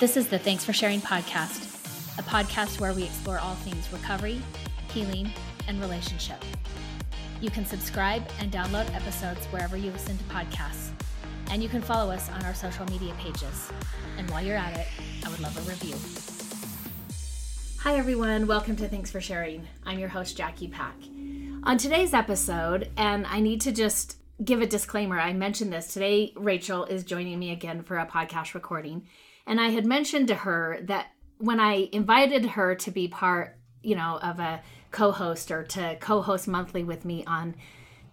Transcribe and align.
This 0.00 0.16
is 0.16 0.26
the 0.26 0.40
Thanks 0.40 0.64
for 0.64 0.72
Sharing 0.72 1.00
podcast, 1.00 2.18
a 2.18 2.22
podcast 2.24 2.80
where 2.80 2.92
we 2.92 3.04
explore 3.04 3.38
all 3.38 3.54
things 3.54 3.92
recovery, 3.92 4.42
healing, 4.92 5.30
and 5.68 5.80
relationship. 5.80 6.44
You 7.40 7.48
can 7.48 7.64
subscribe 7.64 8.24
and 8.40 8.50
download 8.50 8.92
episodes 8.92 9.46
wherever 9.46 9.76
you 9.76 9.92
listen 9.92 10.18
to 10.18 10.24
podcasts, 10.24 10.90
and 11.48 11.62
you 11.62 11.68
can 11.68 11.80
follow 11.80 12.12
us 12.12 12.28
on 12.28 12.44
our 12.44 12.54
social 12.54 12.84
media 12.86 13.14
pages. 13.20 13.70
And 14.18 14.28
while 14.32 14.44
you're 14.44 14.56
at 14.56 14.76
it, 14.76 14.88
I 15.24 15.30
would 15.30 15.38
love 15.38 15.56
a 15.56 15.70
review. 15.70 15.94
Hi, 17.78 17.96
everyone. 17.96 18.48
Welcome 18.48 18.74
to 18.76 18.88
Thanks 18.88 19.12
for 19.12 19.20
Sharing. 19.20 19.64
I'm 19.86 20.00
your 20.00 20.08
host, 20.08 20.36
Jackie 20.36 20.68
Pack. 20.68 20.96
On 21.62 21.78
today's 21.78 22.14
episode, 22.14 22.90
and 22.96 23.28
I 23.28 23.38
need 23.38 23.60
to 23.60 23.70
just 23.70 24.16
give 24.44 24.60
a 24.60 24.66
disclaimer. 24.66 25.20
I 25.20 25.32
mentioned 25.34 25.72
this 25.72 25.94
today. 25.94 26.32
Rachel 26.34 26.84
is 26.84 27.04
joining 27.04 27.38
me 27.38 27.52
again 27.52 27.84
for 27.84 27.96
a 27.96 28.06
podcast 28.06 28.54
recording. 28.54 29.06
And 29.46 29.60
I 29.60 29.68
had 29.68 29.84
mentioned 29.84 30.28
to 30.28 30.34
her 30.34 30.78
that 30.82 31.08
when 31.38 31.60
I 31.60 31.88
invited 31.92 32.46
her 32.46 32.74
to 32.76 32.90
be 32.90 33.08
part, 33.08 33.56
you 33.82 33.94
know, 33.94 34.18
of 34.22 34.38
a 34.38 34.62
co 34.90 35.12
host 35.12 35.50
or 35.50 35.64
to 35.64 35.96
co 36.00 36.22
host 36.22 36.48
monthly 36.48 36.84
with 36.84 37.04
me 37.04 37.24
on 37.26 37.54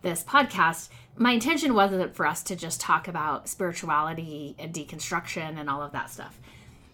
this 0.01 0.23
podcast, 0.23 0.89
my 1.15 1.31
intention 1.31 1.73
wasn't 1.73 2.15
for 2.15 2.25
us 2.25 2.43
to 2.43 2.55
just 2.55 2.81
talk 2.81 3.07
about 3.07 3.47
spirituality 3.47 4.55
and 4.57 4.73
deconstruction 4.73 5.59
and 5.59 5.69
all 5.69 5.81
of 5.81 5.91
that 5.91 6.09
stuff. 6.09 6.39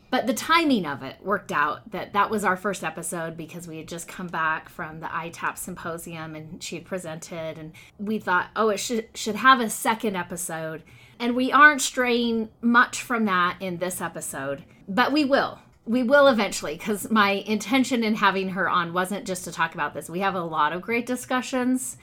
But 0.10 0.26
the 0.26 0.34
timing 0.34 0.86
of 0.86 1.04
it 1.04 1.18
worked 1.22 1.52
out 1.52 1.92
that 1.92 2.14
that 2.14 2.30
was 2.30 2.46
our 2.46 2.56
first 2.56 2.84
episode 2.84 3.36
because 3.36 3.68
we 3.68 3.78
had 3.78 3.90
just 3.90 4.08
come 4.08 4.28
back 4.28 4.70
from 4.70 5.02
the 5.02 5.08
ITAP 5.08 5.58
symposium 5.58 6.34
and 6.34 6.64
she 6.64 6.76
had 6.76 6.86
presented 6.86 7.58
and 7.58 7.74
we 8.00 8.18
thought 8.18 8.48
oh 8.56 8.70
it 8.70 8.78
should 8.78 9.10
should 9.14 9.36
have 9.36 9.60
a 9.60 9.70
second 9.70 10.16
episode 10.16 10.84
and 11.20 11.36
we 11.36 11.52
aren't 11.52 11.82
straying 11.82 12.50
much 12.62 13.02
from 13.02 13.26
that 13.26 13.58
in 13.60 13.78
this 13.78 14.02
episode 14.02 14.64
but 14.88 15.12
we 15.12 15.26
will 15.26 15.60
we 15.86 16.04
will 16.04 16.28
eventually 16.28 16.76
because 16.76 17.10
my 17.10 17.32
intention 17.32 18.04
in 18.04 18.16
having 18.16 18.50
her 18.50 18.70
on 18.70 18.94
wasn't 18.94 19.26
just 19.26 19.44
to 19.44 19.52
talk 19.52 19.74
about 19.74 19.94
this 19.94 20.10
we 20.10 20.20
have 20.20 20.36
a 20.36 20.44
lot 20.44 20.74
of 20.74 20.82
great 20.82 21.06
discussions 21.06 21.98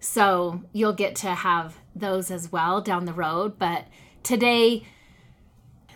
so 0.00 0.62
you'll 0.72 0.92
get 0.92 1.14
to 1.16 1.28
have 1.28 1.76
those 1.94 2.30
as 2.30 2.50
well 2.52 2.80
down 2.80 3.04
the 3.04 3.12
road 3.12 3.58
but 3.58 3.86
today 4.22 4.84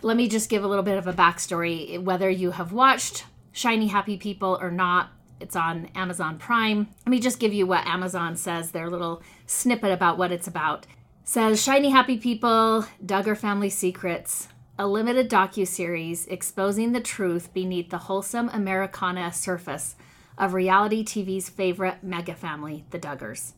let 0.01 0.17
me 0.17 0.27
just 0.27 0.49
give 0.49 0.63
a 0.63 0.67
little 0.67 0.83
bit 0.83 0.97
of 0.97 1.07
a 1.07 1.13
backstory. 1.13 2.01
Whether 2.01 2.29
you 2.29 2.51
have 2.51 2.71
watched 2.71 3.25
Shiny 3.51 3.87
Happy 3.87 4.17
People 4.17 4.57
or 4.61 4.71
not, 4.71 5.09
it's 5.39 5.55
on 5.55 5.89
Amazon 5.95 6.37
Prime. 6.37 6.87
Let 7.05 7.11
me 7.11 7.19
just 7.19 7.39
give 7.39 7.53
you 7.53 7.65
what 7.65 7.85
Amazon 7.85 8.35
says, 8.35 8.71
their 8.71 8.89
little 8.89 9.21
snippet 9.45 9.91
about 9.91 10.17
what 10.17 10.31
it's 10.31 10.47
about. 10.47 10.85
Says 11.29 11.61
Shiny 11.61 11.91
Happy 11.91 12.17
People, 12.17 12.87
Duggar 13.05 13.37
Family 13.37 13.69
Secrets, 13.69 14.47
a 14.79 14.87
limited 14.87 15.29
docu-series 15.29 16.25
exposing 16.25 16.91
the 16.91 16.99
truth 16.99 17.53
beneath 17.53 17.91
the 17.91 17.99
wholesome 17.99 18.49
Americana 18.49 19.31
surface 19.31 19.95
of 20.39 20.55
reality 20.55 21.05
TV's 21.05 21.47
favorite 21.47 21.97
mega 22.01 22.33
family, 22.33 22.83
the 22.89 22.97
Duggars, 22.97 23.53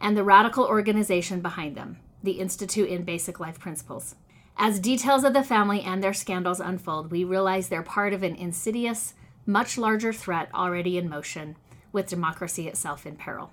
and 0.00 0.16
the 0.16 0.24
radical 0.24 0.64
organization 0.64 1.40
behind 1.40 1.76
them, 1.76 2.00
the 2.24 2.40
Institute 2.40 2.88
in 2.88 3.04
Basic 3.04 3.38
Life 3.38 3.60
Principles. 3.60 4.16
As 4.56 4.80
details 4.80 5.22
of 5.22 5.32
the 5.32 5.44
family 5.44 5.82
and 5.82 6.02
their 6.02 6.12
scandals 6.12 6.58
unfold, 6.58 7.12
we 7.12 7.22
realize 7.22 7.68
they're 7.68 7.84
part 7.84 8.14
of 8.14 8.24
an 8.24 8.34
insidious, 8.34 9.14
much 9.46 9.78
larger 9.78 10.12
threat 10.12 10.48
already 10.52 10.98
in 10.98 11.08
motion, 11.08 11.54
with 11.92 12.08
democracy 12.08 12.66
itself 12.66 13.06
in 13.06 13.14
peril. 13.14 13.52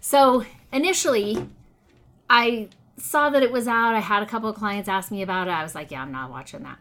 So, 0.00 0.44
initially, 0.72 1.48
I 2.36 2.68
saw 2.96 3.30
that 3.30 3.44
it 3.44 3.52
was 3.52 3.68
out. 3.68 3.94
I 3.94 4.00
had 4.00 4.24
a 4.24 4.26
couple 4.26 4.48
of 4.48 4.56
clients 4.56 4.88
ask 4.88 5.12
me 5.12 5.22
about 5.22 5.46
it. 5.46 5.52
I 5.52 5.62
was 5.62 5.76
like, 5.76 5.92
yeah, 5.92 6.02
I'm 6.02 6.10
not 6.10 6.32
watching 6.32 6.64
that. 6.64 6.78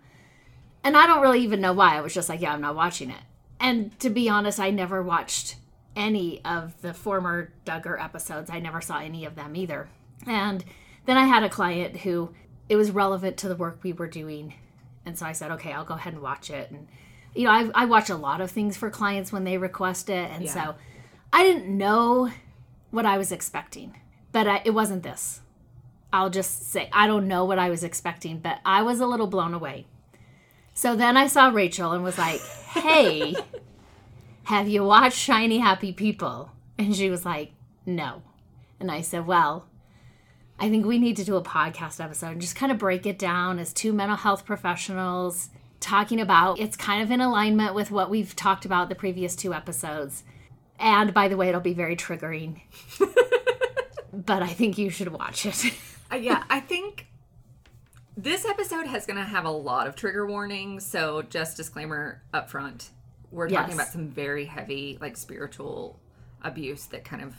And 0.84 0.98
I 0.98 1.06
don't 1.06 1.22
really 1.22 1.42
even 1.42 1.62
know 1.62 1.73
why. 1.73 1.95
I 1.95 2.02
was 2.02 2.12
just 2.12 2.28
like, 2.28 2.42
yeah, 2.42 2.54
I'm 2.54 2.62
not 2.62 2.76
watching 2.76 3.12
it. 3.12 3.22
And 3.60 3.98
to 4.00 4.10
be 4.10 4.27
honest, 4.27 4.60
I 4.60 4.72
never 4.72 5.04
watched 5.04 5.58
any 5.95 6.44
of 6.44 6.82
the 6.82 6.92
former 6.92 7.54
Duggar 7.67 8.04
episodes. 8.04 8.50
I 8.50 8.60
never 8.60 8.82
saw 8.82 8.98
any 8.98 9.26
of 9.26 9.36
them 9.36 9.55
either. 9.55 9.89
And 10.26 10.66
then 11.05 11.17
I 11.17 11.26
had 11.26 11.44
a 11.44 11.50
client 11.50 11.98
who 11.98 12.33
it 12.67 12.76
was 12.76 12.89
relevant 12.89 13.38
to 13.38 13.48
the 13.48 13.56
work 13.56 13.77
we 13.83 13.94
were 13.94 14.08
doing. 14.08 14.56
And 15.06 15.20
so 15.20 15.27
I 15.27 15.33
said, 15.33 15.52
okay, 15.52 15.72
I'll 15.72 15.86
go 15.86 15.94
ahead 15.94 16.14
and 16.14 16.23
watch 16.23 16.50
it. 16.50 16.72
And, 16.72 16.88
you 17.36 17.45
know, 17.45 17.52
I, 17.52 17.70
I 17.76 17.86
watch 17.86 18.10
a 18.10 18.16
lot 18.16 18.42
of 18.42 18.50
things 18.50 18.76
for 18.76 18.89
clients 18.89 19.32
when 19.32 19.44
they 19.44 19.60
request 19.60 20.10
it. 20.10 20.32
And 20.32 20.45
yeah. 20.45 20.52
so 20.52 20.76
I 21.32 21.44
didn't 21.44 21.77
know 21.77 22.32
what 22.89 23.06
I 23.06 23.20
was 23.20 23.32
expecting, 23.32 24.00
but 24.32 24.48
I, 24.48 24.64
it 24.66 24.72
wasn't 24.72 25.04
this. 25.04 25.42
I'll 26.14 26.30
just 26.30 26.72
say, 26.72 26.90
I 26.94 27.08
don't 27.08 27.28
know 27.28 27.44
what 27.44 27.58
I 27.58 27.72
was 27.72 27.84
expecting, 27.84 28.38
but 28.38 28.60
I 28.64 28.84
was 28.84 29.00
a 29.00 29.08
little 29.08 29.26
blown 29.26 29.56
away. 29.56 29.88
So 30.76 30.96
then 30.96 31.18
I 31.18 31.26
saw 31.26 31.50
Rachel 31.50 31.92
and 31.92 32.04
was 32.04 32.20
like, 32.20 32.40
hey, 32.40 33.36
have 34.44 34.68
you 34.70 34.84
watched 34.84 35.18
Shiny 35.18 35.58
Happy 35.58 35.92
People? 35.92 36.52
And 36.78 36.96
she 36.96 37.10
was 37.10 37.26
like, 37.26 37.52
no. 37.86 38.22
And 38.80 38.92
I 38.92 39.02
said, 39.02 39.26
well, 39.26 39.66
I 40.60 40.70
think 40.70 40.86
we 40.86 41.00
need 41.00 41.18
to 41.18 41.24
do 41.24 41.36
a 41.36 41.44
podcast 41.44 42.04
episode 42.04 42.28
and 42.28 42.42
just 42.42 42.56
kind 42.56 42.72
of 42.72 42.78
break 42.78 43.08
it 43.08 43.18
down 43.18 43.58
as 43.58 43.74
two 43.74 43.92
mental 43.92 44.18
health 44.18 44.45
professionals 44.45 45.50
talking 45.80 46.22
about 46.22 46.60
it's 46.60 46.78
kind 46.78 47.02
of 47.02 47.12
in 47.12 47.22
alignment 47.22 47.74
with 47.74 47.92
what 47.92 48.10
we've 48.10 48.36
talked 48.36 48.66
about 48.66 48.88
the 48.88 48.95
previous 48.95 49.36
two 49.36 49.54
episodes. 49.54 50.24
And 50.80 51.12
by 51.14 51.28
the 51.28 51.38
way, 51.38 51.50
it'll 51.50 51.60
be 51.60 51.74
very 51.74 51.95
triggering. 51.95 52.62
but 54.14 54.44
I 54.44 54.54
think 54.54 54.78
you 54.78 54.92
should 54.92 55.10
watch 55.10 55.45
it. 55.45 55.74
uh, 56.14 56.16
yeah, 56.16 56.44
I 56.50 56.60
think 56.60 57.08
this 58.16 58.46
episode 58.46 58.88
has 58.88 59.06
going 59.06 59.18
to 59.18 59.24
have 59.24 59.46
a 59.46 59.52
lot 59.52 59.88
of 59.88 59.96
trigger 59.96 60.26
warnings. 60.26 60.86
So, 60.86 61.22
just 61.24 61.58
disclaimer 61.58 62.22
up 62.34 62.50
front 62.50 62.92
we're 63.34 63.50
talking 63.50 63.70
yes. 63.70 63.76
about 63.76 63.88
some 63.88 64.08
very 64.08 64.46
heavy, 64.46 64.98
like 65.02 65.18
spiritual 65.18 66.00
abuse 66.44 66.86
that 66.88 67.04
kind 67.04 67.24
of 67.24 67.34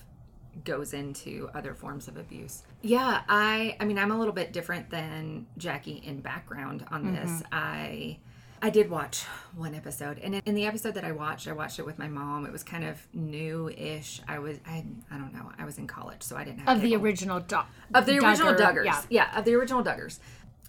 goes 0.65 0.93
into 0.93 1.49
other 1.55 1.73
forms 1.75 2.09
of 2.09 2.17
abuse. 2.17 2.65
Yeah, 2.83 3.23
I 3.29 3.77
I 3.81 3.85
mean 3.85 3.99
I'm 3.99 4.11
a 4.11 4.19
little 4.19 4.35
bit 4.35 4.53
different 4.53 4.91
than 4.91 5.47
Jackie 5.57 6.03
in 6.05 6.21
background 6.21 6.85
on 6.91 7.13
this. 7.13 7.31
Mm-hmm. 7.31 7.55
I 7.55 8.19
I 8.65 8.71
did 8.71 8.89
watch 8.89 9.25
one 9.55 9.75
episode, 9.75 10.19
and 10.21 10.41
in 10.47 10.55
the 10.55 10.65
episode 10.65 10.95
that 10.95 11.05
I 11.05 11.13
watched, 11.13 11.47
I 11.47 11.53
watched 11.53 11.79
it 11.79 11.85
with 11.85 11.99
my 11.99 12.09
mom. 12.09 12.47
It 12.47 12.51
was 12.53 12.63
kind 12.63 12.83
of 12.83 13.07
new-ish. 13.13 14.23
I 14.27 14.39
was, 14.39 14.57
I, 14.67 14.83
I 15.11 15.19
don't 15.19 15.35
know, 15.35 15.53
I 15.59 15.67
was 15.67 15.77
in 15.77 15.87
college, 15.87 16.23
so 16.23 16.35
I 16.35 16.45
didn't 16.45 16.61
have 16.61 16.79
of 16.79 16.83
the 16.83 16.97
original 16.97 17.41
do- 17.41 17.59
of 17.93 18.07
the 18.07 18.19
original 18.21 18.55
Duggars. 18.55 18.87
Yeah. 18.87 19.03
yeah, 19.11 19.39
of 19.39 19.45
the 19.45 19.53
original 19.53 19.85
Duggars, 19.85 20.19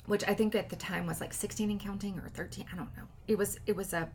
which 0.08 0.26
I 0.28 0.34
think 0.34 0.56
at 0.56 0.68
the 0.68 0.76
time 0.76 1.08
was 1.08 1.22
like 1.22 1.34
16 1.34 1.72
and 1.72 1.80
counting 1.80 2.20
or 2.20 2.28
13. 2.28 2.66
I 2.70 2.76
don't 2.76 2.94
know. 2.98 3.04
It 3.30 3.38
was, 3.38 3.62
it 3.66 3.78
was 3.78 3.94
a, 3.94 4.10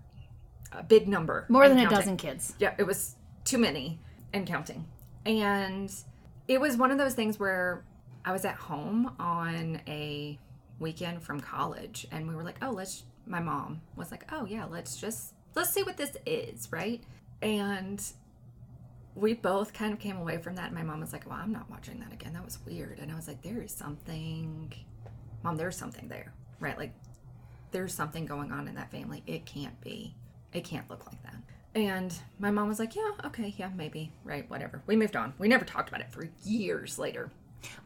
a 0.72 0.82
big 0.82 1.08
number, 1.08 1.46
more 1.48 1.66
than 1.66 1.78
counting. 1.78 1.96
a 1.96 2.00
dozen 2.00 2.16
kids. 2.18 2.54
Yeah, 2.58 2.74
it 2.76 2.86
was 2.86 3.16
too 3.46 3.56
many 3.56 3.98
and 4.34 4.46
counting. 4.46 4.84
And 5.24 5.90
it 6.48 6.60
was 6.60 6.76
one 6.76 6.90
of 6.90 6.98
those 6.98 7.14
things 7.14 7.40
where 7.40 7.82
I 8.26 8.32
was 8.32 8.44
at 8.44 8.56
home 8.56 9.14
on 9.18 9.80
a 9.88 10.38
weekend 10.78 11.22
from 11.22 11.40
college 11.40 12.06
and 12.10 12.28
we 12.28 12.34
were 12.34 12.42
like, 12.42 12.56
oh, 12.60 12.72
let's, 12.72 13.04
my 13.30 13.40
mom 13.40 13.80
was 13.96 14.10
like, 14.10 14.24
oh, 14.32 14.44
yeah, 14.44 14.64
let's 14.64 14.96
just, 14.96 15.34
let's 15.54 15.70
see 15.70 15.82
what 15.82 15.96
this 15.96 16.16
is, 16.26 16.68
right? 16.70 17.02
And 17.40 18.02
we 19.14 19.34
both 19.34 19.72
kind 19.72 19.92
of 19.92 19.98
came 19.98 20.16
away 20.16 20.38
from 20.38 20.56
that. 20.56 20.66
And 20.66 20.74
my 20.74 20.82
mom 20.82 21.00
was 21.00 21.12
like, 21.12 21.28
well, 21.28 21.38
I'm 21.40 21.52
not 21.52 21.70
watching 21.70 22.00
that 22.00 22.12
again. 22.12 22.32
That 22.32 22.44
was 22.44 22.58
weird. 22.66 22.98
And 22.98 23.10
I 23.10 23.14
was 23.14 23.28
like, 23.28 23.42
there 23.42 23.62
is 23.62 23.72
something, 23.72 24.72
mom, 25.42 25.56
there's 25.56 25.76
something 25.76 26.08
there, 26.08 26.32
right? 26.58 26.76
Like, 26.76 26.92
there's 27.70 27.94
something 27.94 28.26
going 28.26 28.50
on 28.50 28.66
in 28.66 28.74
that 28.74 28.90
family. 28.90 29.22
It 29.26 29.46
can't 29.46 29.80
be, 29.80 30.14
it 30.52 30.64
can't 30.64 30.90
look 30.90 31.06
like 31.06 31.22
that. 31.22 31.36
And 31.74 32.12
my 32.40 32.50
mom 32.50 32.66
was 32.66 32.80
like, 32.80 32.96
yeah, 32.96 33.12
okay, 33.26 33.54
yeah, 33.56 33.70
maybe, 33.76 34.12
right, 34.24 34.48
whatever. 34.50 34.82
We 34.86 34.96
moved 34.96 35.14
on. 35.14 35.34
We 35.38 35.46
never 35.46 35.64
talked 35.64 35.88
about 35.88 36.00
it 36.00 36.10
for 36.10 36.28
years 36.42 36.98
later. 36.98 37.30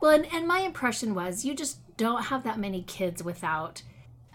Well, 0.00 0.12
and, 0.12 0.26
and 0.32 0.48
my 0.48 0.60
impression 0.60 1.14
was 1.14 1.44
you 1.44 1.54
just 1.54 1.78
don't 1.98 2.24
have 2.24 2.44
that 2.44 2.58
many 2.58 2.82
kids 2.82 3.22
without, 3.22 3.82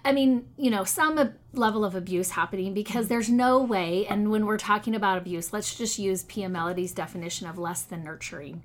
I 0.05 0.11
mean, 0.11 0.47
you 0.57 0.69
know, 0.69 0.83
some 0.83 1.33
level 1.53 1.83
of 1.83 1.95
abuse 1.95 2.31
happening 2.31 2.73
because 2.73 3.05
mm-hmm. 3.05 3.13
there's 3.13 3.29
no 3.29 3.61
way. 3.61 4.05
And 4.07 4.31
when 4.31 4.45
we're 4.45 4.57
talking 4.57 4.95
about 4.95 5.17
abuse, 5.17 5.51
let's 5.51 5.75
just 5.75 5.99
use 5.99 6.23
Pia 6.23 6.49
Mellody's 6.49 6.93
definition 6.93 7.47
of 7.47 7.57
less 7.57 7.83
than 7.83 8.03
nurturing. 8.03 8.63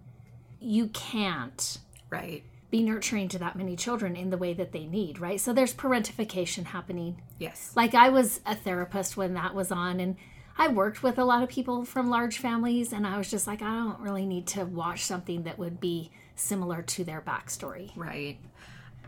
You 0.61 0.89
can't. 0.89 1.79
Right. 2.11 2.45
Be 2.71 2.83
nurturing 2.83 3.29
to 3.29 3.39
that 3.39 3.57
many 3.57 3.77
children 3.77 4.17
in 4.17 4.31
the 4.31 4.39
way 4.39 4.55
that 4.55 4.73
they 4.73 4.87
need, 4.87 5.21
right? 5.21 5.41
So 5.41 5.53
there's 5.53 5.75
parentification 5.75 6.67
happening. 6.67 7.21
Yes. 7.39 7.73
Like 7.75 7.95
I 7.95 8.09
was 8.09 8.41
a 8.47 8.55
therapist 8.55 9.17
when 9.17 9.35
that 9.35 9.55
was 9.55 9.71
on, 9.71 10.01
and 10.01 10.17
I 10.57 10.69
worked 10.69 11.03
with 11.03 11.19
a 11.19 11.25
lot 11.25 11.43
of 11.43 11.49
people 11.49 11.85
from 11.85 12.11
large 12.11 12.39
families, 12.39 12.93
and 12.93 13.07
I 13.07 13.19
was 13.19 13.31
just 13.31 13.47
like, 13.47 13.63
I 13.63 13.75
don't 13.75 14.01
really 14.01 14.27
need 14.27 14.47
to 14.49 14.65
watch 14.65 15.05
something 15.05 15.45
that 15.45 15.59
would 15.59 15.81
be 15.81 16.11
similar 16.37 16.83
to 16.83 17.05
their 17.05 17.21
backstory. 17.21 17.91
Right. 17.97 18.39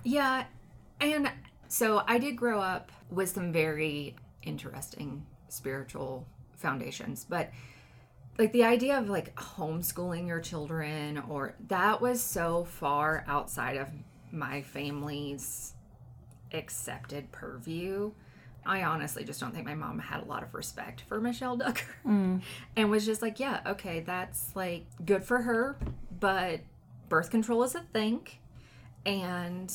Yeah. 0.04 0.44
And 1.00 1.30
so 1.68 2.02
I 2.06 2.18
did 2.18 2.36
grow 2.36 2.60
up 2.60 2.92
with 3.10 3.30
some 3.30 3.52
very 3.52 4.16
interesting 4.42 5.24
spiritual 5.48 6.26
foundations, 6.56 7.24
but 7.28 7.50
like 8.38 8.52
the 8.52 8.64
idea 8.64 8.98
of 8.98 9.08
like 9.08 9.34
homeschooling 9.36 10.26
your 10.26 10.40
children 10.40 11.22
or 11.28 11.54
that 11.68 12.00
was 12.00 12.22
so 12.22 12.64
far 12.64 13.24
outside 13.26 13.76
of 13.76 13.88
my 14.30 14.60
family's 14.62 15.74
accepted 16.52 17.32
purview 17.32 18.12
I 18.66 18.82
honestly 18.82 19.24
just 19.24 19.40
don't 19.40 19.54
think 19.54 19.64
my 19.64 19.74
mom 19.74 19.98
had 19.98 20.22
a 20.22 20.24
lot 20.24 20.42
of 20.42 20.52
respect 20.52 21.02
for 21.02 21.20
Michelle 21.20 21.56
Duggar 21.56 21.84
mm. 22.04 22.42
and 22.76 22.90
was 22.90 23.06
just 23.06 23.22
like, 23.22 23.38
yeah, 23.38 23.60
okay, 23.64 24.00
that's 24.00 24.50
like 24.54 24.86
good 25.04 25.22
for 25.24 25.42
her, 25.42 25.78
but 26.18 26.60
birth 27.08 27.30
control 27.30 27.62
is 27.62 27.74
a 27.74 27.80
thing. 27.80 28.26
And 29.04 29.72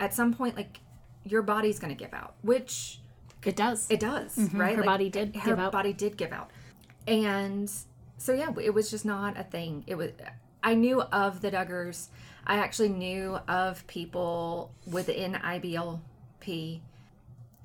at 0.00 0.12
some 0.12 0.34
point, 0.34 0.56
like, 0.56 0.80
your 1.24 1.42
body's 1.42 1.78
going 1.78 1.94
to 1.94 1.98
give 1.98 2.14
out, 2.14 2.34
which 2.42 3.00
It 3.44 3.56
does. 3.56 3.86
it 3.90 4.00
does, 4.00 4.36
mm-hmm. 4.36 4.60
right? 4.60 4.76
Her 4.76 4.82
Like, 4.82 4.86
body 4.86 5.10
did 5.10 5.36
Her 5.36 5.50
give 5.50 5.58
out. 5.58 5.64
Her 5.66 5.70
body 5.70 5.92
did 5.92 6.16
give 6.16 6.32
out, 6.32 6.50
and 7.06 7.70
so 8.18 8.32
yeah, 8.32 8.52
it 8.62 8.72
was 8.74 8.90
just 8.90 9.04
not 9.04 9.38
a 9.38 9.44
thing. 9.44 9.84
It 9.86 9.96
was. 9.96 10.10
I 10.62 10.74
knew 10.74 11.02
of 11.02 11.40
the 11.42 11.50
Duggars. 11.50 12.08
I 12.46 12.56
actually 12.56 12.88
knew 12.90 13.38
of 13.48 13.86
people 13.86 14.70
within 14.86 15.34
IBLP 15.34 16.80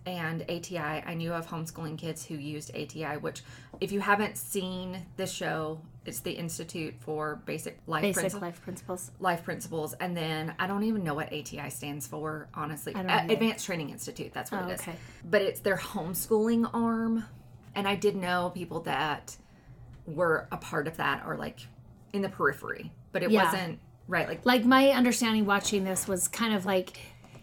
and 0.06 0.42
ATI. 0.44 0.78
I 0.78 1.14
knew 1.14 1.34
of 1.34 1.48
homeschooling 1.48 1.98
kids 1.98 2.26
who 2.26 2.36
used 2.36 2.76
ATI. 2.76 3.18
Which, 3.18 3.42
if 3.80 3.92
you 3.92 4.00
haven't 4.02 4.38
seen 4.38 5.06
the 5.18 5.28
show, 5.28 5.82
it's 6.10 6.20
the 6.20 6.32
Institute 6.32 6.96
for 7.00 7.40
Basic 7.46 7.80
Life 7.88 8.02
Basic 8.02 8.22
Principles 8.22 8.42
life 8.42 8.62
principles. 8.62 9.12
life 9.20 9.44
principles 9.44 9.94
and 9.94 10.18
then 10.18 10.54
i 10.60 10.68
don't 10.68 10.84
even 10.84 11.04
know 11.04 11.14
what 11.14 11.32
ati 11.32 11.62
stands 11.70 12.06
for 12.08 12.50
honestly 12.54 12.94
either. 12.96 13.32
advanced 13.34 13.66
training 13.66 13.90
institute 13.92 14.34
that's 14.34 14.52
what 14.52 14.64
Oh, 14.64 14.68
it 14.70 14.74
is 14.74 14.82
okay. 14.82 14.96
but 15.24 15.42
it's 15.42 15.62
their 15.62 15.78
homeschooling 15.78 16.70
arm 16.74 17.24
and 17.76 17.88
i 17.88 17.96
did 17.96 18.16
know 18.16 18.52
people 18.54 18.82
that 18.82 19.38
were 20.06 20.48
a 20.52 20.58
part 20.58 20.88
of 20.88 20.98
that 20.98 21.24
or 21.26 21.38
like 21.38 21.60
in 22.12 22.22
the 22.24 22.30
periphery 22.30 22.92
but 23.12 23.24
it 23.24 23.30
Yeah. 23.32 23.46
wasn't 23.46 23.80
right 24.08 24.28
like 24.28 24.46
Like 24.46 24.66
my 24.66 24.90
understanding 24.90 25.46
watching 25.46 25.84
this 25.84 26.08
was 26.08 26.28
kind 26.28 26.54
of 26.56 26.66
like 26.66 26.98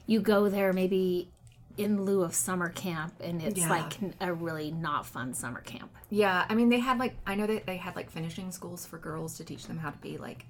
you 0.06 0.20
go 0.20 0.48
there 0.48 0.72
maybe 0.72 1.30
in 1.76 2.04
lieu 2.04 2.22
of 2.22 2.34
summer 2.34 2.68
camp 2.70 3.14
and 3.20 3.42
it's 3.42 3.58
Yeah. 3.60 3.68
like 3.68 3.98
a 4.20 4.32
really 4.32 4.70
not 4.70 5.06
fun 5.06 5.34
summer 5.34 5.60
camp. 5.60 5.90
yeah 6.10 6.44
i 6.48 6.54
mean 6.54 6.68
they 6.68 6.78
had 6.80 6.98
like 6.98 7.16
i 7.26 7.34
know 7.34 7.46
that 7.46 7.66
they 7.66 7.76
had 7.76 7.96
like 7.96 8.10
finishing 8.10 8.50
schools 8.50 8.86
for 8.86 8.98
girls 8.98 9.36
to 9.36 9.44
teach 9.44 9.66
them 9.66 9.78
how 9.78 9.90
to 9.90 9.98
be 9.98 10.16
like 10.18 10.46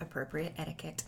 appropriate 0.00 0.52
etiquette 0.56 1.02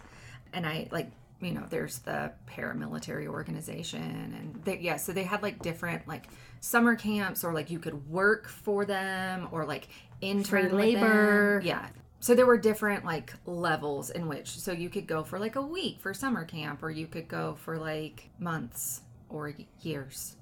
and 0.52 0.66
i 0.66 0.88
like 0.90 1.10
you 1.40 1.52
know 1.52 1.64
there's 1.70 1.98
the 2.00 2.32
paramilitary 2.48 3.26
organization 3.26 4.02
and 4.38 4.60
they, 4.64 4.78
yeah 4.78 4.96
so 4.96 5.12
they 5.12 5.22
had 5.24 5.42
like 5.42 5.62
different 5.62 6.06
like 6.08 6.26
summer 6.60 6.94
camps 6.96 7.44
or 7.44 7.54
like 7.54 7.70
you 7.70 7.78
could 7.78 8.08
work 8.10 8.48
for 8.48 8.84
them 8.84 9.48
or 9.52 9.64
like 9.64 9.88
intern 10.20 10.68
them. 10.68 10.76
labor. 10.78 11.60
yeah 11.64 11.88
so 12.18 12.34
there 12.34 12.44
were 12.44 12.58
different 12.58 13.04
like 13.04 13.32
levels 13.46 14.10
in 14.10 14.28
which 14.28 14.50
so 14.58 14.72
you 14.72 14.90
could 14.90 15.06
go 15.06 15.22
for 15.24 15.38
like 15.38 15.56
a 15.56 15.62
week 15.62 15.98
for 16.00 16.12
summer 16.12 16.44
camp 16.44 16.82
or 16.82 16.90
you 16.90 17.06
could 17.06 17.28
go 17.28 17.56
for 17.64 17.78
like 17.78 18.28
months 18.38 19.00
or 19.30 19.54
years 19.82 20.36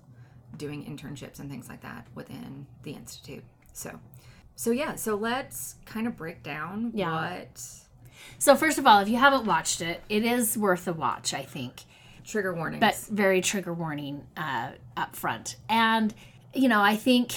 doing 0.56 0.85
internships 0.85 1.38
and 1.38 1.50
things 1.50 1.69
like 1.69 1.82
that 1.82 2.06
within 2.14 2.67
the 2.82 2.93
institute 2.93 3.44
so 3.73 3.99
so 4.56 4.70
yeah 4.70 4.94
so 4.94 5.14
let's 5.14 5.76
kind 5.85 6.06
of 6.06 6.17
break 6.17 6.43
down 6.43 6.90
Yeah. 6.94 7.12
what 7.12 7.62
So 8.38 8.56
first 8.56 8.79
of 8.79 8.87
all, 8.87 9.00
if 9.00 9.08
you 9.08 9.17
haven't 9.17 9.44
watched 9.44 9.81
it, 9.81 10.02
it 10.08 10.25
is 10.25 10.56
worth 10.58 10.88
a 10.88 10.93
watch, 10.93 11.32
I 11.35 11.43
think. 11.43 11.82
trigger 12.25 12.52
warning, 12.55 12.81
but 12.81 12.96
very 13.11 13.40
trigger 13.40 13.73
warning 13.73 14.26
uh, 14.37 14.73
up 14.96 15.14
front. 15.17 15.56
And, 15.69 16.12
you 16.52 16.69
know, 16.69 16.81
I 16.82 16.96
think 16.96 17.35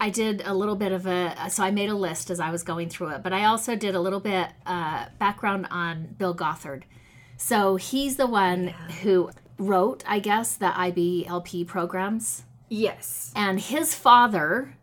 I 0.00 0.10
did 0.10 0.42
a 0.44 0.52
little 0.54 0.76
bit 0.76 0.92
of 0.92 1.06
a, 1.06 1.48
so 1.50 1.64
I 1.64 1.70
made 1.70 1.88
a 1.90 1.94
list 1.94 2.30
as 2.30 2.38
I 2.38 2.50
was 2.50 2.62
going 2.62 2.88
through 2.90 3.08
it, 3.10 3.22
but 3.22 3.32
I 3.32 3.46
also 3.46 3.74
did 3.76 3.94
a 3.94 4.00
little 4.00 4.20
bit 4.20 4.48
uh, 4.66 5.06
background 5.18 5.66
on 5.70 6.14
Bill 6.18 6.34
Gothard. 6.34 6.84
So 7.38 7.76
he's 7.76 8.16
the 8.16 8.26
one 8.26 8.68
who 9.02 9.30
wrote, 9.60 10.02
I 10.06 10.18
guess, 10.18 10.54
the 10.54 10.70
IBLP 10.70 11.66
programs. 11.66 12.44
yes 12.68 13.32
And 13.36 13.60
his 13.60 13.94
father, 13.94 14.76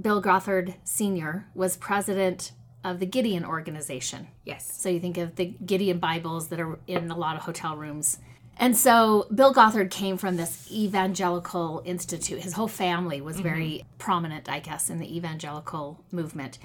Bill 0.00 0.22
Gothard 0.22 0.74
Sr., 0.84 1.46
was 1.54 1.76
president 1.76 2.52
of 2.82 3.00
the 3.00 3.06
Gideon 3.06 3.44
organization. 3.44 4.28
yes 4.44 4.70
So 4.72 4.88
you 4.88 5.00
think 5.00 5.18
of 5.18 5.36
the 5.36 5.46
Gideon 5.46 5.98
Bibles 5.98 6.48
that 6.48 6.60
are 6.60 6.78
in 6.86 7.10
a 7.10 7.16
lot 7.16 7.36
of 7.36 7.42
hotel 7.42 7.76
rooms. 7.76 8.18
And 8.56 8.76
so 8.76 9.26
Bill 9.34 9.54
Gothard 9.54 9.90
came 9.90 10.18
from 10.18 10.36
this 10.36 10.70
evangelical 10.70 11.82
institute. 11.86 12.40
His 12.40 12.52
whole 12.52 12.68
family 12.68 13.20
was 13.22 13.36
mm-hmm. 13.36 13.42
very 13.42 13.84
prominent, 13.98 14.50
I 14.50 14.60
guess, 14.60 14.90
in 14.90 14.98
the 14.98 15.16
evangelical 15.16 16.04
movement. 16.12 16.58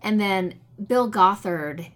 And 0.00 0.20
then 0.20 0.54
Bill 0.86 1.08
Gothard 1.08 1.88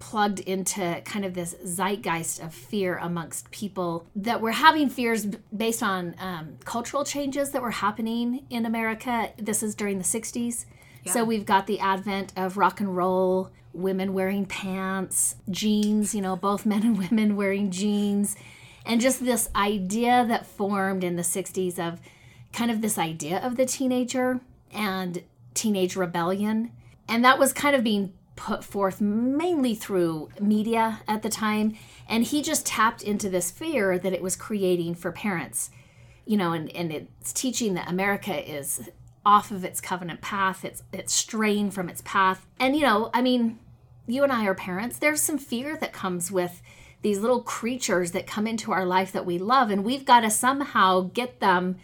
plugged 0.00 0.40
into 0.40 1.00
kind 1.04 1.24
of 1.24 1.34
this 1.34 1.54
zeitgeist 1.64 2.42
of 2.42 2.52
fear 2.52 2.96
amongst 2.96 3.50
people 3.50 4.06
that 4.16 4.40
were 4.40 4.50
having 4.50 4.88
fears 4.88 5.26
based 5.56 5.82
on 5.82 6.16
um, 6.18 6.56
cultural 6.64 7.04
changes 7.04 7.50
that 7.52 7.62
were 7.62 7.70
happening 7.70 8.44
in 8.50 8.66
America. 8.66 9.30
This 9.38 9.62
is 9.62 9.76
during 9.76 9.98
the 9.98 10.04
60s. 10.04 10.64
So 11.06 11.24
we've 11.24 11.46
got 11.46 11.66
the 11.66 11.80
advent 11.80 12.32
of 12.36 12.56
rock 12.56 12.80
and 12.80 12.94
roll, 12.94 13.50
women 13.72 14.12
wearing 14.12 14.46
pants, 14.46 15.36
jeans, 15.50 16.14
you 16.14 16.20
know, 16.20 16.36
both 16.36 16.66
men 16.72 16.82
and 16.82 16.98
women 16.98 17.36
wearing 17.36 17.70
jeans, 17.70 18.36
and 18.84 19.00
just 19.00 19.24
this 19.24 19.48
idea 19.54 20.24
that 20.26 20.46
formed 20.46 21.04
in 21.04 21.16
the 21.16 21.22
60s 21.22 21.78
of 21.78 22.00
kind 22.52 22.70
of 22.70 22.80
this 22.80 22.98
idea 22.98 23.38
of 23.38 23.56
the 23.56 23.66
teenager 23.66 24.40
and 24.72 25.22
teenage 25.54 25.96
rebellion. 25.96 26.72
And 27.08 27.24
that 27.24 27.38
was 27.38 27.52
kind 27.52 27.76
of 27.76 27.84
being 27.84 28.12
put 28.40 28.64
forth 28.64 29.00
mainly 29.00 29.74
through 29.74 30.30
media 30.40 31.02
at 31.06 31.22
the 31.22 31.28
time. 31.28 31.76
And 32.08 32.24
he 32.24 32.40
just 32.40 32.64
tapped 32.64 33.02
into 33.02 33.28
this 33.28 33.50
fear 33.50 33.98
that 33.98 34.14
it 34.14 34.22
was 34.22 34.34
creating 34.34 34.94
for 34.94 35.12
parents. 35.12 35.70
You 36.24 36.38
know, 36.38 36.52
and, 36.52 36.70
and 36.70 36.90
it's 36.90 37.32
teaching 37.32 37.74
that 37.74 37.88
America 37.88 38.50
is 38.50 38.88
off 39.26 39.50
of 39.50 39.64
its 39.64 39.82
covenant 39.82 40.22
path, 40.22 40.64
it's 40.64 40.82
it's 40.92 41.12
straying 41.12 41.70
from 41.70 41.90
its 41.90 42.02
path. 42.06 42.46
And 42.58 42.74
you 42.74 42.82
know, 42.82 43.10
I 43.12 43.20
mean, 43.20 43.58
you 44.06 44.22
and 44.22 44.32
I 44.32 44.46
are 44.46 44.54
parents. 44.54 44.98
There's 44.98 45.20
some 45.20 45.36
fear 45.36 45.76
that 45.76 45.92
comes 45.92 46.32
with 46.32 46.62
these 47.02 47.18
little 47.18 47.42
creatures 47.42 48.12
that 48.12 48.26
come 48.26 48.46
into 48.46 48.72
our 48.72 48.86
life 48.86 49.12
that 49.12 49.26
we 49.26 49.38
love, 49.38 49.70
and 49.70 49.84
we've 49.84 50.06
got 50.06 50.20
to 50.20 50.30
somehow 50.30 51.10
get 51.12 51.40
them 51.40 51.76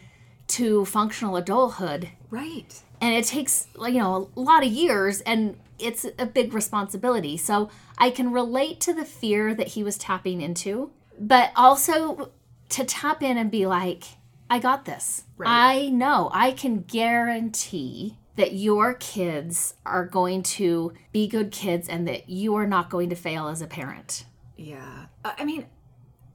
to 0.48 0.84
functional 0.84 1.36
adulthood 1.36 2.08
right 2.30 2.82
and 3.00 3.14
it 3.14 3.24
takes 3.24 3.66
you 3.80 3.98
know 3.98 4.30
a 4.36 4.40
lot 4.40 4.64
of 4.64 4.72
years 4.72 5.20
and 5.22 5.56
it's 5.78 6.06
a 6.19 6.26
big 6.26 6.52
responsibility. 6.55 7.37
So 7.37 7.70
i 7.99 8.11
can 8.11 8.32
relate 8.32 8.81
to 8.81 8.93
the 8.93 9.05
fear 9.05 9.55
that 9.55 9.69
he 9.69 9.82
was 9.82 9.96
tapping 9.96 10.40
into 10.40 10.90
but 11.19 11.50
also 11.56 12.31
to 12.69 12.84
tap 12.84 13.23
in 13.23 13.38
and 13.38 13.50
be 13.50 13.66
like 13.66 14.04
i 14.50 14.59
got 14.59 14.85
this. 14.85 15.25
I 15.45 15.88
know. 15.90 16.30
I 16.33 16.52
can 16.52 16.83
guarantee 16.83 18.16
that 18.37 18.52
your 18.52 18.95
kids 18.95 19.75
are 19.85 20.06
going 20.06 20.42
to 20.42 20.92
be 21.12 21.26
good 21.26 21.50
kids 21.50 21.88
and 21.88 22.06
that 22.06 22.28
you 22.28 22.54
are 22.54 22.66
not 22.66 22.90
going 22.90 23.11
to 23.11 23.16
fail 23.16 23.49
as 23.49 23.62
a 23.62 23.66
parent. 23.66 24.25
Yeah. 24.56 25.06
I 25.25 25.45
mean, 25.45 25.66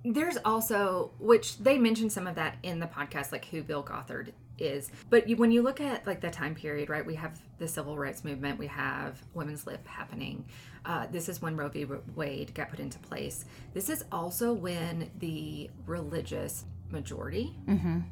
there's 0.03 0.37
also, 0.43 1.11
which 1.19 1.59
they 1.59 1.77
mentioned 1.77 2.11
some 2.11 2.27
of 2.27 2.35
that 2.35 2.57
in 2.63 2.79
the 2.79 2.87
podcast, 2.87 3.31
like 3.31 3.45
who 3.45 3.61
Bill 3.61 3.83
Gothard 3.83 4.33
is. 4.61 4.91
But 5.09 5.27
you, 5.27 5.35
when 5.35 5.51
you 5.51 5.61
look 5.61 5.81
at 5.81 6.05
like 6.07 6.21
the 6.21 6.29
time 6.29 6.55
period, 6.55 6.89
right, 6.89 7.05
we 7.05 7.15
have 7.15 7.39
the 7.57 7.67
civil 7.67 7.97
rights 7.97 8.23
movement, 8.23 8.57
we 8.57 8.67
have 8.67 9.21
women's 9.33 9.65
lib 9.67 9.85
happening. 9.87 10.45
Uh, 10.85 11.07
this 11.11 11.29
is 11.29 11.41
when 11.41 11.55
Roe 11.55 11.69
v. 11.69 11.85
Wade 12.15 12.53
got 12.53 12.69
put 12.69 12.79
into 12.79 12.99
place. 12.99 13.45
This 13.73 13.89
is 13.89 14.03
also 14.11 14.53
when 14.53 15.11
the 15.19 15.69
religious 15.85 16.65
majority 16.89 17.55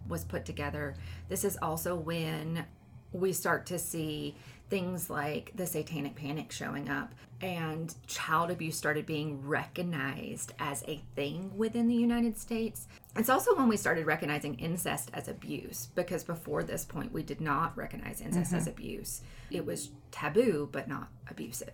was 0.07 0.23
put 0.23 0.45
together. 0.45 0.95
This 1.27 1.43
is 1.43 1.57
also 1.61 1.95
when 1.95 2.65
we 3.11 3.33
start 3.33 3.65
to 3.67 3.79
see 3.79 4.35
things 4.69 5.09
like 5.09 5.51
the 5.55 5.65
satanic 5.65 6.15
panic 6.15 6.51
showing 6.51 6.89
up 6.89 7.13
and 7.41 7.95
child 8.05 8.51
abuse 8.51 8.77
started 8.77 9.05
being 9.05 9.41
recognized 9.47 10.53
as 10.59 10.83
a 10.87 11.01
thing 11.15 11.51
within 11.57 11.87
the 11.87 11.95
United 11.95 12.37
States. 12.37 12.87
It's 13.19 13.29
also 13.29 13.55
when 13.55 13.67
we 13.67 13.75
started 13.75 14.05
recognizing 14.05 14.55
incest 14.55 15.11
as 15.13 15.27
abuse 15.27 15.89
because 15.93 16.23
before 16.23 16.63
this 16.63 16.85
point 16.85 17.11
we 17.11 17.21
did 17.21 17.41
not 17.41 17.75
recognize 17.77 18.21
incest 18.21 18.53
as 18.53 18.61
mm-hmm. 18.61 18.71
abuse. 18.71 19.21
It 19.51 19.65
was 19.65 19.89
taboo 20.11 20.69
but 20.71 20.87
not 20.87 21.09
abusive. 21.29 21.73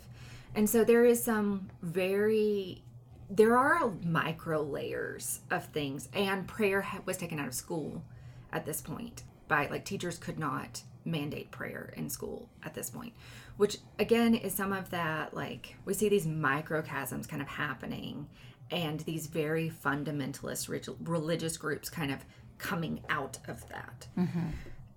And 0.56 0.70
so 0.70 0.84
there 0.84 1.06
is 1.06 1.24
some 1.24 1.70
very 1.82 2.82
there 3.30 3.58
are 3.58 3.92
micro 4.04 4.62
layers 4.62 5.42
of 5.52 5.66
things 5.66 6.10
and 6.14 6.48
prayer 6.48 6.86
was 7.06 7.18
taken 7.18 7.40
out 7.40 7.48
of 7.48 7.54
school 7.54 8.04
at 8.52 8.66
this 8.66 8.82
point 8.82 9.24
by 9.48 9.68
like 9.68 9.86
teachers 9.86 10.18
could 10.18 10.40
not 10.40 10.82
mandate 11.06 11.52
prayer 11.52 11.94
in 11.96 12.10
school 12.10 12.50
at 12.64 12.74
this 12.74 12.90
point 12.90 13.14
which 13.58 13.78
again 14.00 14.34
is 14.34 14.54
some 14.54 14.74
of 14.74 14.90
that 14.90 15.34
like 15.36 15.76
we 15.86 15.94
see 15.94 16.10
these 16.10 16.26
microchasms 16.26 17.28
kind 17.28 17.42
of 17.42 17.48
happening 17.48 18.28
and 18.72 19.02
these 19.02 19.28
very 19.28 19.72
fundamentalist 19.84 20.68
relig- 20.70 20.98
religious 21.08 21.58
groups 21.58 21.90
kind 21.90 22.12
of 22.12 22.26
coming 22.58 23.02
out 23.10 23.38
of 23.48 23.68
that. 23.70 24.08
Mm-hmm. 24.18 24.48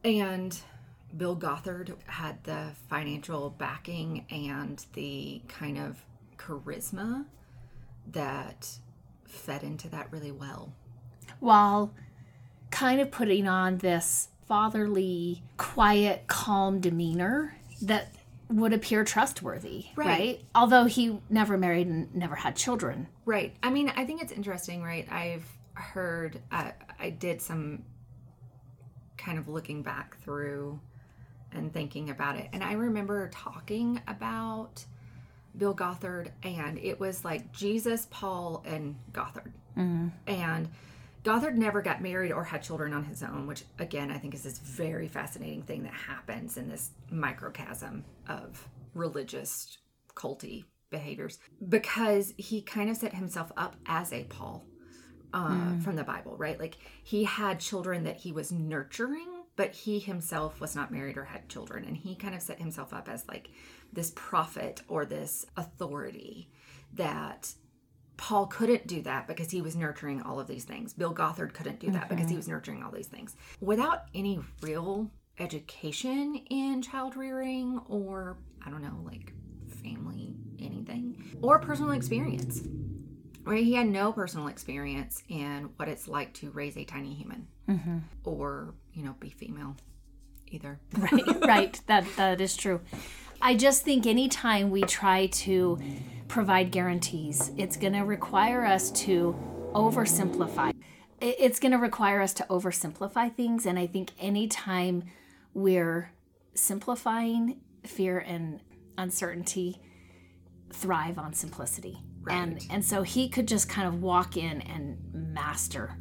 And 0.05 0.59
bill 1.17 1.35
gothard 1.35 1.95
had 2.07 2.43
the 2.45 2.73
financial 2.89 3.51
backing 3.51 4.27
and 4.31 4.85
the 4.93 5.43
kind 5.49 5.79
of 5.79 6.05
charisma 6.37 7.25
that 8.13 8.69
fed 9.25 9.63
into 9.63 9.89
that 9.89 10.11
really 10.13 10.31
well. 10.33 10.73
While 11.41 11.93
kind 12.71 13.01
of 13.01 13.11
putting 13.11 13.49
on 13.49 13.79
this 13.79 14.29
fatherly, 14.47 15.43
quiet, 15.57 16.27
calm 16.27 16.81
demeanor 16.81 17.57
that 17.83 18.15
would 18.51 18.73
appear 18.73 19.05
trustworthy, 19.05 19.87
right. 19.95 20.07
Right. 20.07 20.45
Although 20.55 20.85
he 20.85 21.21
never 21.29 21.59
married 21.59 21.87
and 21.87 22.15
never 22.15 22.35
had 22.35 22.57
children. 22.57 23.09
Right. 23.25 23.55
I 23.63 23.71
mean, 23.71 23.93
I 23.95 24.05
think 24.05 24.23
it's 24.23 24.33
interesting, 24.33 24.83
right? 24.83 25.07
I've 25.13 25.47
heard, 25.75 26.41
uh, 26.51 26.71
I 26.99 27.11
did 27.11 27.43
some 27.43 27.85
kind 29.17 29.39
of 29.39 29.49
looking 29.49 29.83
back 29.83 30.17
through 30.19 30.81
and 31.53 31.73
thinking 31.73 32.11
about 32.11 32.37
it. 32.37 32.49
And 32.53 32.65
I 32.65 32.73
remember 32.73 33.29
talking 33.29 34.01
about 34.07 34.85
Bill 35.57 35.75
Gothard, 35.75 36.31
and 36.43 36.79
it 36.79 36.99
was 37.01 37.25
like 37.25 37.53
Jesus, 37.53 38.07
Paul, 38.11 38.63
and 38.67 38.97
Gothard. 39.13 39.53
And 40.27 40.69
Gothard 41.29 41.59
never 41.59 41.83
got 41.83 42.01
married 42.01 42.33
or 42.33 42.43
had 42.43 42.63
children 42.63 42.95
on 42.95 43.05
his 43.05 43.23
own, 43.23 43.47
which 43.47 43.63
again 43.79 44.11
I 44.11 44.17
think 44.17 44.33
is 44.33 44.45
this 44.45 44.59
very 44.61 45.09
fascinating 45.09 45.61
thing 45.61 45.83
that 45.83 45.93
happens 45.93 46.57
in 46.57 46.71
this 46.71 46.93
microcosm 47.11 48.03
of 48.27 48.67
religious 48.95 49.77
culty 50.15 50.65
behaviors. 50.89 51.39
Because 51.69 52.33
he 52.39 52.63
kind 52.63 52.89
of 52.89 52.97
set 52.97 53.13
himself 53.13 53.53
up 53.59 53.77
as 53.85 54.11
a 54.11 54.25
Paul 54.25 54.65
uh, 55.35 55.79
from 55.81 55.97
the 55.97 56.03
Bible, 56.03 56.35
right? 56.39 56.59
Like 56.59 56.79
he 57.05 57.25
had 57.25 57.61
children 57.61 58.05
that 58.05 58.17
he 58.17 58.33
was 58.33 58.51
nurturing, 58.51 59.29
but 59.55 59.75
he 59.75 59.99
himself 59.99 60.63
was 60.63 60.75
not 60.75 60.91
married 60.91 61.19
or 61.19 61.25
had 61.25 61.47
children, 61.51 61.85
and 61.85 61.95
he 61.95 62.15
kind 62.15 62.35
of 62.35 62.41
set 62.41 62.59
himself 62.59 62.95
up 62.95 63.07
as 63.07 63.29
like 63.29 63.51
this 63.93 64.13
prophet 64.17 64.81
or 64.89 65.05
this 65.05 65.45
authority 65.59 66.49
that 66.95 67.53
Paul 68.19 68.47
couldn't 68.47 68.87
do 68.87 69.01
that 69.03 69.27
because 69.27 69.51
he 69.51 69.63
was 69.63 69.75
nurturing 69.77 70.21
all 70.23 70.39
of 70.39 70.49
these 70.49 70.65
things. 70.65 70.93
Bill 70.93 71.15
Gothard 71.15 71.55
couldn't 71.55 71.79
do 71.79 71.91
that 71.93 72.09
because 72.11 72.29
he 72.29 72.37
was 72.37 72.49
nurturing 72.49 72.83
all 72.83 72.91
these 72.91 73.07
things. 73.07 73.37
Without 73.61 74.03
any 74.15 74.41
real 74.61 75.11
education 75.39 76.35
in 76.51 76.83
child 76.83 77.17
rearing 77.17 77.81
or, 77.89 78.37
I 78.67 78.71
don't 78.71 78.83
know, 78.83 78.99
like 79.05 79.33
family 79.83 80.35
anything, 80.59 81.39
or 81.41 81.61
personal 81.61 81.93
experience. 81.93 82.61
Right? 83.45 83.65
He 83.65 83.75
had 83.75 83.87
no 83.87 84.13
personal 84.13 84.49
experience 84.49 85.23
in 85.29 85.71
what 85.77 85.89
it's 85.89 86.09
like 86.09 86.35
to 86.35 86.51
raise 86.51 86.77
a 86.77 86.85
tiny 86.85 87.15
human 87.15 87.47
mm-hmm. 87.69 87.99
or, 88.25 88.75
you 88.93 89.05
know, 89.05 89.15
be 89.21 89.31
female 89.31 89.77
either. 90.49 90.81
right 90.99 91.23
right 91.47 91.81
that 91.87 92.05
that 92.17 92.41
is 92.41 92.57
true 92.57 92.81
i 93.41 93.55
just 93.55 93.83
think 93.83 94.07
anytime 94.07 94.71
we 94.71 94.83
try 94.83 95.27
to 95.27 95.79
provide 96.29 96.71
guarantees 96.71 97.51
it's 97.57 97.77
going 97.77 97.93
to 97.93 98.01
require 98.03 98.65
us 98.65 98.91
to 98.91 99.35
oversimplify 99.75 100.73
it's 101.21 101.59
going 101.59 101.73
to 101.73 101.79
require 101.79 102.21
us 102.23 102.33
to 102.33 102.43
oversimplify 102.45 103.35
things 103.35 103.67
and 103.67 103.79
i 103.79 103.87
think 103.87 104.11
anytime 104.19 105.03
we're 105.55 106.11
simplifying 106.55 107.61
fear 107.85 108.19
and 108.19 108.61
uncertainty 108.99 109.81
thrive 110.73 111.19
on 111.19 111.33
simplicity 111.33 111.99
Right. 112.23 112.35
and 112.37 112.67
and 112.71 112.85
so 112.85 113.03
he 113.03 113.29
could 113.29 113.47
just 113.49 113.69
kind 113.69 113.87
of 113.89 114.03
walk 114.03 114.37
in 114.37 114.61
and 114.63 114.99
master 115.15 115.97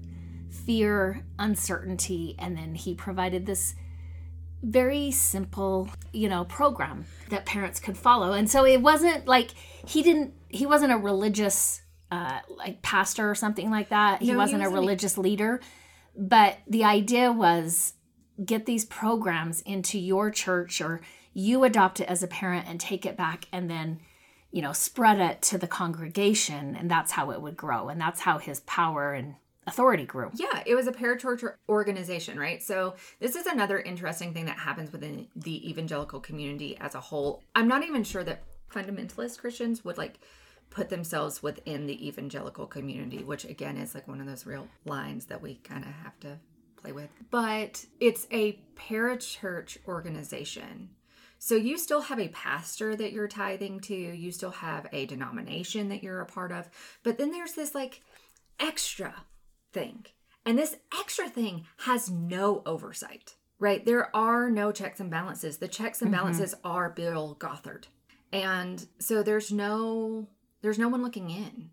fear 0.49 1.23
uncertainty 1.39 2.35
and 2.39 2.57
then 2.57 2.73
he 2.75 2.95
provided 2.95 3.45
this 3.45 3.75
very 4.63 5.11
simple 5.11 5.89
you 6.11 6.27
know 6.27 6.43
program 6.45 7.05
that 7.29 7.45
parents 7.45 7.79
could 7.79 7.97
follow. 7.97 8.33
And 8.33 8.49
so 8.49 8.65
it 8.65 8.81
wasn't 8.81 9.27
like 9.27 9.51
he 9.87 10.01
didn't 10.01 10.33
he 10.49 10.65
wasn't 10.65 10.91
a 10.93 10.97
religious 10.97 11.81
uh 12.11 12.39
like 12.49 12.81
pastor 12.81 13.29
or 13.29 13.35
something 13.35 13.69
like 13.69 13.89
that. 13.89 14.21
He 14.21 14.27
No, 14.27 14.33
he 14.33 14.37
wasn't 14.37 14.61
a 14.61 14.65
wasn't. 14.65 14.79
religious 14.79 15.17
leader. 15.17 15.61
But 16.15 16.57
the 16.67 16.83
idea 16.83 17.31
was 17.31 17.93
get 18.43 18.65
these 18.65 18.85
programs 18.85 19.61
into 19.61 19.99
your 19.99 20.31
church 20.31 20.81
or 20.81 21.01
you 21.33 21.63
adopt 21.63 21.99
it 21.99 22.07
as 22.09 22.23
a 22.23 22.27
parent 22.27 22.67
and 22.67 22.79
take 22.79 23.05
it 23.05 23.15
back 23.15 23.45
and 23.51 23.69
then 23.69 23.99
you 24.51 24.61
know 24.61 24.73
spread 24.73 25.19
it 25.19 25.41
to 25.43 25.57
the 25.59 25.67
congregation. 25.67 26.75
And 26.75 26.89
that's 26.89 27.11
how 27.11 27.29
it 27.31 27.41
would 27.41 27.57
grow. 27.57 27.89
And 27.89 28.01
that's 28.01 28.21
how 28.21 28.39
his 28.39 28.61
power 28.61 29.13
and 29.13 29.35
authority 29.67 30.05
grew 30.05 30.31
Yeah, 30.33 30.63
it 30.65 30.75
was 30.75 30.87
a 30.87 30.91
parachurch 30.91 31.43
organization, 31.69 32.39
right? 32.39 32.61
So, 32.63 32.95
this 33.19 33.35
is 33.35 33.45
another 33.45 33.79
interesting 33.79 34.33
thing 34.33 34.45
that 34.45 34.57
happens 34.57 34.91
within 34.91 35.27
the 35.35 35.69
evangelical 35.69 36.19
community 36.19 36.77
as 36.79 36.95
a 36.95 36.99
whole. 36.99 37.43
I'm 37.55 37.67
not 37.67 37.83
even 37.83 38.03
sure 38.03 38.23
that 38.23 38.43
fundamentalist 38.73 39.39
Christians 39.39 39.85
would 39.85 39.97
like 39.97 40.19
put 40.69 40.89
themselves 40.89 41.41
within 41.41 41.85
the 41.85 42.07
evangelical 42.07 42.67
community, 42.67 43.23
which 43.23 43.45
again 43.45 43.77
is 43.77 43.93
like 43.93 44.07
one 44.07 44.21
of 44.21 44.27
those 44.27 44.45
real 44.45 44.67
lines 44.85 45.25
that 45.25 45.41
we 45.41 45.55
kind 45.55 45.83
of 45.83 45.91
have 46.03 46.19
to 46.21 46.37
play 46.75 46.91
with. 46.91 47.09
But 47.29 47.85
it's 47.99 48.27
a 48.31 48.59
parachurch 48.75 49.77
organization. 49.87 50.89
So 51.39 51.55
you 51.55 51.77
still 51.77 52.01
have 52.01 52.19
a 52.19 52.29
pastor 52.29 52.95
that 52.95 53.11
you're 53.11 53.27
tithing 53.27 53.81
to, 53.81 53.95
you 53.95 54.31
still 54.31 54.51
have 54.51 54.87
a 54.91 55.05
denomination 55.05 55.89
that 55.89 56.03
you're 56.03 56.21
a 56.21 56.25
part 56.25 56.51
of, 56.51 56.67
but 57.03 57.17
then 57.17 57.31
there's 57.31 57.53
this 57.53 57.75
like 57.75 58.01
extra 58.59 59.13
thing. 59.77 60.05
And 60.45 60.57
this 60.57 60.77
extra 60.97 61.29
thing 61.29 61.65
has 61.79 62.09
no 62.09 62.63
oversight, 62.65 63.35
right? 63.59 63.85
There 63.85 64.15
are 64.15 64.49
no 64.49 64.71
checks 64.71 64.99
and 64.99 65.11
balances. 65.11 65.57
The 65.57 65.67
checks 65.67 66.01
and 66.01 66.09
mm-hmm. 66.09 66.19
balances 66.19 66.55
are 66.63 66.89
Bill 66.89 67.37
Gothard. 67.39 67.87
And 68.31 68.85
so 68.99 69.23
there's 69.23 69.51
no 69.51 70.27
there's 70.61 70.79
no 70.79 70.87
one 70.87 71.03
looking 71.03 71.29
in 71.29 71.69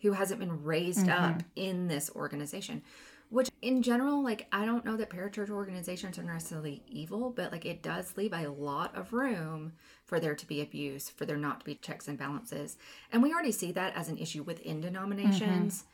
who 0.00 0.12
hasn't 0.12 0.40
been 0.40 0.64
raised 0.64 1.06
mm-hmm. 1.06 1.24
up 1.24 1.42
in 1.54 1.88
this 1.88 2.10
organization. 2.14 2.82
Which 3.28 3.48
in 3.62 3.82
general, 3.82 4.22
like 4.22 4.46
I 4.52 4.66
don't 4.66 4.84
know 4.84 4.96
that 4.96 5.10
parachurch 5.10 5.48
organizations 5.50 6.18
are 6.18 6.22
necessarily 6.22 6.82
evil, 6.86 7.30
but 7.30 7.50
like 7.50 7.64
it 7.64 7.82
does 7.82 8.16
leave 8.16 8.34
a 8.34 8.48
lot 8.48 8.94
of 8.94 9.12
room 9.12 9.72
for 10.04 10.20
there 10.20 10.34
to 10.34 10.46
be 10.46 10.60
abuse, 10.60 11.08
for 11.08 11.24
there 11.24 11.38
not 11.38 11.60
to 11.60 11.66
be 11.66 11.74
checks 11.76 12.08
and 12.08 12.18
balances. 12.18 12.76
And 13.10 13.22
we 13.22 13.32
already 13.32 13.52
see 13.52 13.72
that 13.72 13.96
as 13.96 14.08
an 14.08 14.18
issue 14.18 14.42
within 14.42 14.80
denominations 14.80 15.78
mm-hmm. 15.78 15.91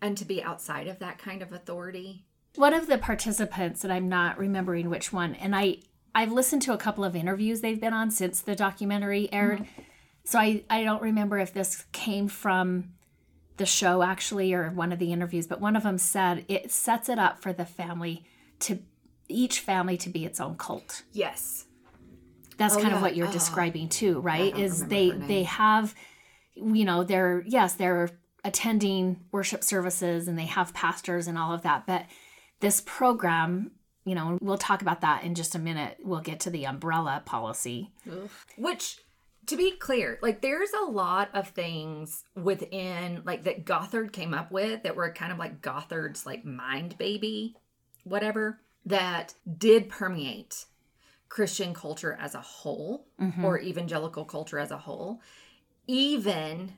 And 0.00 0.16
to 0.18 0.24
be 0.24 0.42
outside 0.42 0.86
of 0.86 0.98
that 1.00 1.18
kind 1.18 1.42
of 1.42 1.52
authority. 1.52 2.24
one 2.56 2.74
of 2.74 2.86
the 2.86 2.98
participants 2.98 3.84
and 3.84 3.92
i'm 3.92 4.08
not 4.08 4.38
remembering 4.38 4.88
which 4.90 5.12
one 5.12 5.34
and 5.36 5.54
i 5.54 5.76
i've 6.14 6.32
listened 6.32 6.62
to 6.62 6.72
a 6.72 6.78
couple 6.78 7.04
of 7.04 7.14
interviews 7.16 7.60
they've 7.60 7.80
been 7.80 7.92
on 7.92 8.10
since 8.10 8.40
the 8.40 8.54
documentary 8.56 9.28
aired 9.32 9.60
mm-hmm. 9.60 9.82
so 10.24 10.38
i 10.38 10.62
i 10.70 10.82
don't 10.82 11.02
remember 11.02 11.38
if 11.38 11.52
this 11.52 11.84
came 11.92 12.26
from 12.28 12.92
the 13.58 13.66
show 13.66 14.02
actually 14.02 14.52
or 14.54 14.70
one 14.70 14.92
of 14.92 14.98
the 14.98 15.12
interviews 15.12 15.46
but 15.46 15.60
one 15.60 15.76
of 15.76 15.82
them 15.82 15.98
said 15.98 16.44
it 16.48 16.70
sets 16.70 17.08
it 17.08 17.18
up 17.18 17.40
for 17.42 17.52
the 17.52 17.64
family 17.64 18.24
to 18.60 18.78
each 19.28 19.60
family 19.60 19.96
to 19.96 20.08
be 20.08 20.24
its 20.24 20.40
own 20.40 20.56
cult 20.56 21.02
Yes. 21.12 21.66
that's 22.56 22.76
Oh, 22.76 22.80
kind 22.82 22.94
of 22.94 23.02
what 23.02 23.14
you're 23.16 23.28
Oh. 23.28 23.32
describing 23.32 23.88
too 23.88 24.20
right 24.20 24.56
is 24.56 24.86
they 24.86 25.10
they 25.10 25.42
have 25.42 25.94
you 26.54 26.84
know 26.84 27.04
they're 27.04 27.44
yes 27.46 27.74
they're 27.74 28.08
attending 28.44 29.20
worship 29.32 29.64
services 29.64 30.28
and 30.28 30.38
they 30.38 30.46
have 30.46 30.74
pastors 30.74 31.26
and 31.26 31.36
all 31.36 31.52
of 31.52 31.62
that. 31.62 31.86
But 31.86 32.06
this 32.60 32.82
program 32.84 33.72
you 34.08 34.14
know 34.14 34.38
we'll 34.40 34.56
talk 34.56 34.80
about 34.80 35.02
that 35.02 35.22
in 35.22 35.34
just 35.34 35.54
a 35.54 35.58
minute. 35.58 35.98
We'll 36.02 36.20
get 36.20 36.40
to 36.40 36.50
the 36.50 36.66
umbrella 36.66 37.22
policy. 37.26 37.90
Which, 38.56 38.98
to 39.46 39.56
be 39.56 39.72
clear, 39.72 40.18
like 40.22 40.40
there's 40.40 40.70
a 40.72 40.90
lot 40.90 41.28
of 41.34 41.48
things 41.48 42.24
within, 42.34 43.22
like 43.24 43.44
that 43.44 43.66
Gothard 43.66 44.12
came 44.12 44.32
up 44.32 44.50
with 44.50 44.82
that 44.82 44.96
were 44.96 45.12
kind 45.12 45.30
of 45.30 45.38
like 45.38 45.60
Gothard's 45.60 46.24
like 46.24 46.44
mind 46.44 46.96
baby, 46.96 47.54
whatever, 48.04 48.60
that 48.86 49.34
did 49.58 49.90
permeate 49.90 50.64
Christian 51.28 51.74
culture 51.74 52.16
as 52.18 52.34
a 52.34 52.40
whole 52.40 53.06
mm-hmm. 53.20 53.44
or 53.44 53.60
evangelical 53.60 54.24
culture 54.24 54.58
as 54.58 54.70
a 54.70 54.78
whole, 54.78 55.20
even 55.86 56.72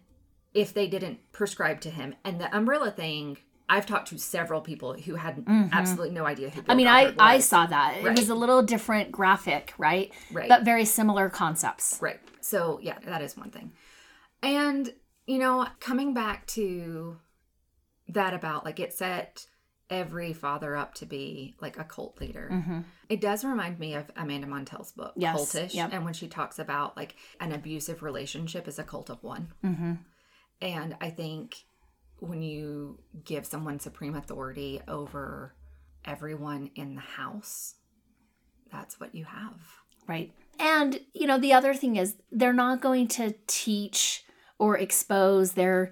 if 0.55 0.75
they 0.75 0.89
didn't 0.89 1.19
prescribe 1.33 1.81
to 1.83 1.91
him. 1.91 2.15
And 2.25 2.41
the 2.41 2.55
umbrella 2.57 2.91
thing, 2.91 3.39
I've 3.69 3.87
talked 3.87 4.09
to 4.09 4.19
several 4.19 4.61
people 4.61 4.95
who 4.95 5.15
had 5.15 5.45
absolutely 5.73 6.11
no 6.11 6.27
idea 6.27 6.51
who 6.51 6.61
Bill 6.63 6.73
i 6.73 6.75
mean 6.75 6.89
i 6.89 7.05
Gothard 7.05 7.15
i 7.21 7.39
saw 7.39 7.67
that 7.67 7.99
it 7.99 8.19
was 8.19 8.29
a 8.29 8.35
little 8.35 8.63
different 8.63 9.13
graphic 9.13 9.73
right 9.79 10.13
Right. 10.33 10.49
but 10.49 10.65
very 10.65 10.85
similar 10.85 11.31
concepts 11.31 11.99
Right. 12.03 12.19
So, 12.41 12.81
yeah, 12.83 12.99
that 13.05 13.23
is 13.23 13.37
one 13.37 13.51
thing. 13.51 13.71
And, 14.43 14.93
you 15.27 15.39
know, 15.39 15.69
coming 15.79 16.15
back 16.15 16.47
to 16.49 17.19
that 18.09 18.35
about 18.35 18.65
like 18.65 18.81
it 18.81 18.93
set 18.93 19.47
every 19.89 20.33
father 20.33 20.75
up 20.77 20.95
to 20.95 21.07
be 21.07 21.55
like 21.61 21.79
a 21.79 21.85
cult 21.85 22.21
leader. 22.21 22.85
It 23.09 23.21
does 23.21 23.45
remind 23.45 23.79
me 23.79 23.95
of 23.95 24.11
Amanda 24.17 24.47
Montell's 24.49 24.93
book, 24.93 25.13
Yes, 25.17 25.37
Cultish. 25.39 25.75
yep. 25.75 25.91
And 25.93 26.05
when 26.05 26.15
she 26.15 26.27
talks 26.29 26.59
about 26.59 26.97
like 26.97 27.15
an 27.41 27.53
abusive 27.53 28.03
relationship 28.03 28.67
is 28.67 28.79
a 28.81 28.85
cult 28.85 29.11
of 29.11 29.23
one. 29.23 29.53
hmm 29.63 29.93
And 30.63 30.97
I 31.01 31.11
think 31.11 31.65
when 32.19 32.43
you 32.43 32.99
give 33.25 33.47
someone 33.47 33.81
supreme 33.81 34.15
authority 34.15 34.81
over 34.87 35.55
everyone 36.05 36.71
in 36.75 36.95
the 36.95 37.01
house, 37.01 37.77
that's 38.71 39.01
what 39.01 39.15
you 39.15 39.25
have. 39.25 39.61
Right. 40.07 40.33
And, 40.59 41.01
you 41.15 41.27
know, 41.27 41.39
the 41.39 41.53
other 41.53 41.75
thing 41.75 41.97
is 41.97 42.17
they're 42.31 42.53
not 42.53 42.81
going 42.81 43.09
to 43.09 43.35
teach 43.47 44.25
or 44.59 44.77
expose 44.77 45.53
their, 45.53 45.91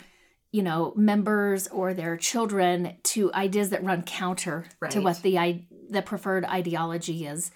you 0.52 0.62
know, 0.62 0.92
members 0.96 1.68
or 1.68 1.94
their 1.94 2.16
children 2.16 2.96
to 3.04 3.32
ideas 3.32 3.70
that 3.70 3.84
run 3.84 4.02
counter 4.02 4.66
to 4.90 5.00
what 5.00 5.22
the 5.22 5.64
the 5.90 6.02
preferred 6.02 6.44
ideology 6.44 7.26
is. 7.26 7.50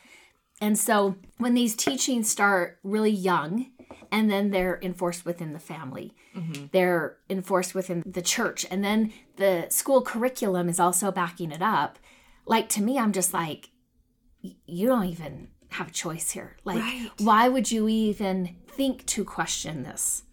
And 0.60 0.78
so 0.78 1.16
when 1.38 1.54
these 1.54 1.74
teachings 1.74 2.30
start 2.30 2.78
really 2.82 3.10
young 3.10 3.71
and 4.12 4.30
then 4.30 4.50
they're 4.50 4.78
enforced 4.82 5.24
within 5.24 5.52
the 5.54 5.58
family, 5.58 6.14
mm-hmm. 6.36 6.66
they're 6.70 7.16
enforced 7.28 7.74
within 7.74 8.02
the 8.06 8.22
church, 8.22 8.64
and 8.70 8.84
then 8.84 9.12
the 9.36 9.66
school 9.70 10.02
curriculum 10.02 10.68
is 10.68 10.78
also 10.78 11.10
backing 11.10 11.50
it 11.50 11.62
up. 11.62 11.98
Like 12.46 12.68
to 12.70 12.82
me, 12.82 12.98
I'm 12.98 13.12
just 13.12 13.32
like, 13.34 13.70
you 14.66 14.86
don't 14.88 15.06
even 15.06 15.48
have 15.70 15.88
a 15.88 15.92
choice 15.92 16.30
here. 16.32 16.56
Like, 16.64 16.78
Right. 16.78 17.10
why 17.18 17.48
would 17.48 17.70
you 17.70 17.88
even 17.88 18.56
think 18.68 19.06
to 19.06 19.24
question 19.24 19.82
this? 19.82 20.24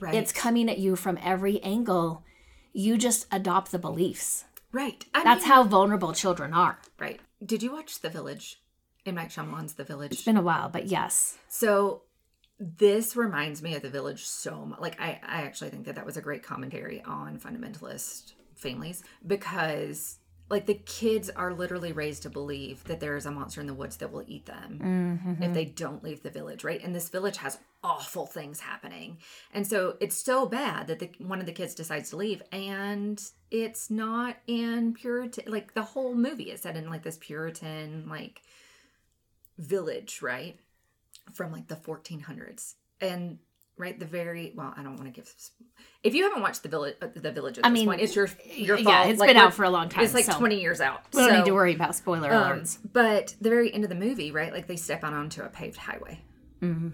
Right. 0.00 0.14
It's 0.14 0.32
coming 0.32 0.68
at 0.68 0.78
you 0.78 0.96
from 0.96 1.18
every 1.22 1.60
angle. 1.62 2.24
You 2.72 2.98
just 2.98 3.26
adopt 3.30 3.70
the 3.72 3.78
beliefs. 3.78 4.44
right. 4.72 5.04
I 5.14 5.24
That's 5.24 5.42
mean- 5.44 5.52
how 5.52 5.62
vulnerable 5.64 6.12
children 6.12 6.52
are. 6.52 6.78
Right. 6.98 7.20
Did 7.44 7.62
you 7.62 7.72
watch 7.72 8.00
The 8.00 8.10
Village? 8.10 8.60
In 9.04 9.10
M. 9.10 9.14
Night 9.14 9.30
Shyamalan's 9.30 9.74
The 9.74 9.84
Village. 9.84 10.12
It's 10.12 10.22
been 10.24 10.36
a 10.36 10.42
while, 10.42 10.68
but 10.68 10.86
yes. 10.86 11.38
So 11.48 12.02
this 12.60 13.14
reminds 13.16 13.62
me 13.62 13.74
of 13.74 13.82
The 13.82 13.90
Village 13.90 14.26
so 14.26 14.64
much. 14.64 14.80
Like 14.80 15.00
I, 15.00 15.20
I 15.26 15.42
actually 15.42 15.70
think 15.70 15.86
that 15.86 15.94
that 15.94 16.06
was 16.06 16.16
a 16.16 16.22
great 16.22 16.42
commentary 16.42 17.02
on 17.02 17.38
fundamentalist 17.38 18.32
families 18.56 19.02
because 19.26 20.18
like 20.50 20.66
the 20.66 20.74
kids 20.74 21.28
are 21.30 21.52
literally 21.52 21.92
raised 21.92 22.22
to 22.22 22.30
believe 22.30 22.82
that 22.84 23.00
there 23.00 23.16
is 23.16 23.26
a 23.26 23.30
monster 23.30 23.60
in 23.60 23.66
the 23.66 23.74
woods 23.74 23.98
that 23.98 24.10
will 24.10 24.24
eat 24.26 24.46
them 24.46 25.20
mm-hmm. 25.22 25.42
if 25.42 25.52
they 25.52 25.66
don't 25.66 26.02
leave 26.02 26.22
the 26.22 26.30
village, 26.30 26.64
right? 26.64 26.82
And 26.82 26.94
this 26.94 27.10
village 27.10 27.36
has 27.38 27.58
awful 27.84 28.26
things 28.26 28.60
happening. 28.60 29.18
And 29.52 29.66
so 29.66 29.96
it's 30.00 30.16
so 30.16 30.46
bad 30.46 30.86
that 30.86 30.98
the 31.00 31.10
one 31.18 31.40
of 31.40 31.46
the 31.46 31.52
kids 31.52 31.74
decides 31.74 32.10
to 32.10 32.16
leave 32.16 32.42
and 32.50 33.22
it's 33.50 33.90
not 33.90 34.36
in 34.46 34.94
Puritan 34.94 35.50
like 35.52 35.74
the 35.74 35.82
whole 35.82 36.14
movie 36.14 36.50
is 36.50 36.62
set 36.62 36.76
in 36.76 36.88
like 36.88 37.02
this 37.02 37.18
Puritan 37.18 38.08
like 38.08 38.42
village, 39.58 40.22
right? 40.22 40.58
From 41.34 41.52
like 41.52 41.68
the 41.68 41.76
1400s. 41.76 42.74
And 43.00 43.38
right 43.76 43.98
the 43.98 44.06
very 44.06 44.52
well, 44.56 44.74
I 44.76 44.82
don't 44.82 44.96
want 44.96 45.04
to 45.06 45.10
give 45.12 45.32
if 46.02 46.14
you 46.14 46.24
haven't 46.24 46.42
watched 46.42 46.62
the 46.64 46.68
village 46.68 46.96
the 47.14 47.30
village 47.30 47.58
at 47.58 47.64
I 47.64 47.68
this 47.70 47.74
mean, 47.78 47.86
point, 47.86 48.00
it's 48.00 48.16
your 48.16 48.28
your 48.56 48.76
fault. 48.76 48.88
yeah, 48.88 49.04
it's 49.04 49.20
Like, 49.20 49.28
been 49.30 49.36
out 49.36 49.54
for 49.54 49.64
a 49.64 49.70
long 49.70 49.88
time. 49.88 50.04
It's 50.04 50.14
like 50.14 50.24
so 50.24 50.36
20 50.38 50.60
years 50.60 50.80
out. 50.80 51.02
We 51.12 51.20
don't 51.20 51.30
So- 51.30 51.36
need 51.38 51.44
to 51.46 51.52
worry 51.54 51.74
about 51.74 51.94
spoiler 51.94 52.32
um, 52.32 52.60
alerts. 52.60 52.78
but 52.92 53.36
the 53.40 53.50
very 53.50 53.72
end 53.72 53.84
of 53.84 53.90
the 53.90 53.96
movie, 53.96 54.32
right? 54.32 54.52
Like 54.52 54.66
they 54.66 54.76
step 54.76 55.04
out 55.04 55.12
onto 55.12 55.42
a 55.42 55.48
paved 55.48 55.76
highway. 55.76 56.20
Mm-hmm. 56.60 56.88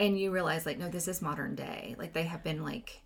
And 0.00 0.18
you 0.18 0.30
realize, 0.32 0.66
like, 0.66 0.78
no, 0.78 0.88
this 0.88 1.06
is 1.06 1.20
modern 1.22 1.54
day. 1.54 1.94
Like 1.98 2.12
they 2.14 2.24
have 2.24 2.42
been 2.42 2.64
like 2.64 3.02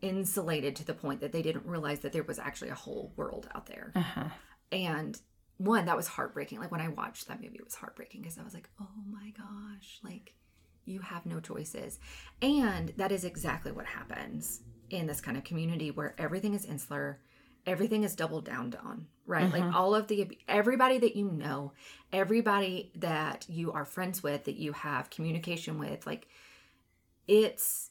insulated 0.00 0.76
to 0.76 0.84
the 0.84 0.94
point 0.94 1.20
that 1.20 1.32
they 1.32 1.42
didn't 1.42 1.66
realize 1.66 2.00
that 2.00 2.12
there 2.12 2.22
was 2.22 2.38
actually 2.38 2.70
a 2.70 2.74
whole 2.74 3.12
world 3.16 3.48
out 3.54 3.66
there. 3.66 3.92
Uh-huh. 3.94 4.24
And 4.72 5.20
one, 5.60 5.84
that 5.84 5.96
was 5.96 6.08
heartbreaking. 6.08 6.58
Like 6.58 6.72
when 6.72 6.80
I 6.80 6.88
watched 6.88 7.28
that 7.28 7.42
movie, 7.42 7.58
it 7.58 7.64
was 7.64 7.74
heartbreaking 7.74 8.22
because 8.22 8.38
I 8.38 8.42
was 8.42 8.54
like, 8.54 8.70
oh 8.80 8.88
my 9.10 9.30
gosh, 9.36 9.98
like 10.02 10.32
you 10.86 11.00
have 11.00 11.26
no 11.26 11.38
choices. 11.38 11.98
And 12.40 12.94
that 12.96 13.12
is 13.12 13.24
exactly 13.24 13.70
what 13.70 13.84
happens 13.84 14.62
in 14.88 15.06
this 15.06 15.20
kind 15.20 15.36
of 15.36 15.44
community 15.44 15.90
where 15.90 16.14
everything 16.16 16.54
is 16.54 16.64
insular, 16.64 17.20
everything 17.66 18.04
is 18.04 18.16
doubled 18.16 18.46
down 18.46 18.74
on, 18.82 19.06
right? 19.26 19.52
Like 19.52 19.62
mm-hmm. 19.62 19.76
all 19.76 19.94
of 19.94 20.08
the, 20.08 20.38
everybody 20.48 20.96
that 20.96 21.14
you 21.14 21.30
know, 21.30 21.74
everybody 22.10 22.90
that 22.94 23.44
you 23.46 23.70
are 23.72 23.84
friends 23.84 24.22
with, 24.22 24.44
that 24.44 24.56
you 24.56 24.72
have 24.72 25.10
communication 25.10 25.78
with, 25.78 26.06
like 26.06 26.26
it's 27.28 27.90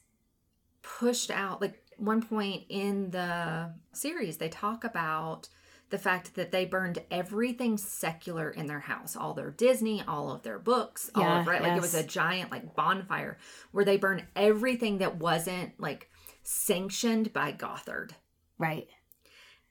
pushed 0.82 1.30
out. 1.30 1.60
Like 1.60 1.80
one 1.98 2.20
point 2.20 2.64
in 2.68 3.12
the 3.12 3.74
series, 3.92 4.38
they 4.38 4.48
talk 4.48 4.82
about 4.82 5.48
the 5.90 5.98
fact 5.98 6.34
that 6.36 6.50
they 6.52 6.64
burned 6.64 6.98
everything 7.10 7.76
secular 7.76 8.50
in 8.50 8.66
their 8.66 8.80
house 8.80 9.16
all 9.16 9.34
their 9.34 9.50
disney 9.50 10.02
all 10.06 10.30
of 10.30 10.42
their 10.42 10.58
books 10.58 11.10
all 11.14 11.24
of 11.36 11.46
right 11.46 11.62
like 11.62 11.76
it 11.76 11.80
was 11.80 11.94
a 11.94 12.02
giant 12.02 12.50
like 12.50 12.74
bonfire 12.74 13.36
where 13.72 13.84
they 13.84 13.96
burned 13.96 14.24
everything 14.36 14.98
that 14.98 15.16
wasn't 15.16 15.78
like 15.80 16.08
sanctioned 16.42 17.32
by 17.32 17.50
gothard 17.52 18.14
Right. 18.58 18.88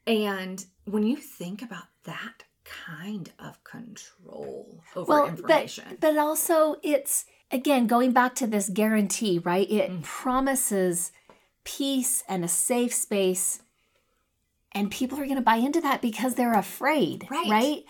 and 0.07 0.65
when 0.85 1.03
you 1.03 1.15
think 1.15 1.61
about 1.61 1.85
that 2.05 2.43
kind 2.63 3.31
of 3.39 3.63
control 3.63 4.83
over 4.95 5.09
Well, 5.11 5.27
information 5.27 5.85
but 5.89 6.01
but 6.01 6.17
also 6.17 6.75
it's 6.83 7.25
again 7.51 7.87
going 7.87 8.11
back 8.11 8.35
to 8.35 8.47
this 8.47 8.69
guarantee, 8.69 9.39
right? 9.39 9.69
It 9.69 9.89
Mm. 9.89 10.03
promises 10.03 11.11
peace 11.63 12.23
and 12.27 12.45
a 12.45 12.47
safe 12.47 12.93
space, 12.93 13.61
and 14.73 14.91
people 14.91 15.19
are 15.19 15.25
going 15.25 15.35
to 15.35 15.41
buy 15.41 15.55
into 15.57 15.81
that 15.81 16.01
because 16.01 16.35
they're 16.35 16.53
afraid, 16.57 17.27
Right. 17.29 17.49
right? 17.49 17.83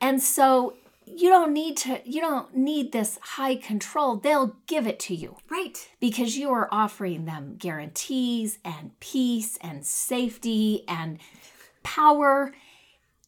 And 0.00 0.22
so 0.22 0.74
you 1.06 1.30
don't 1.30 1.52
need 1.54 1.76
to 1.78 2.00
you 2.04 2.20
don't 2.20 2.54
need 2.54 2.92
this 2.92 3.18
high 3.22 3.56
control. 3.56 4.16
They'll 4.16 4.56
give 4.66 4.86
it 4.86 4.98
to 5.00 5.14
you 5.14 5.36
right 5.50 5.88
because 6.00 6.36
you 6.36 6.50
are 6.50 6.68
offering 6.70 7.24
them 7.24 7.56
guarantees 7.58 8.58
and 8.64 8.90
peace 9.00 9.56
and 9.62 9.86
safety 9.86 10.84
and 10.86 11.18
power. 11.82 12.52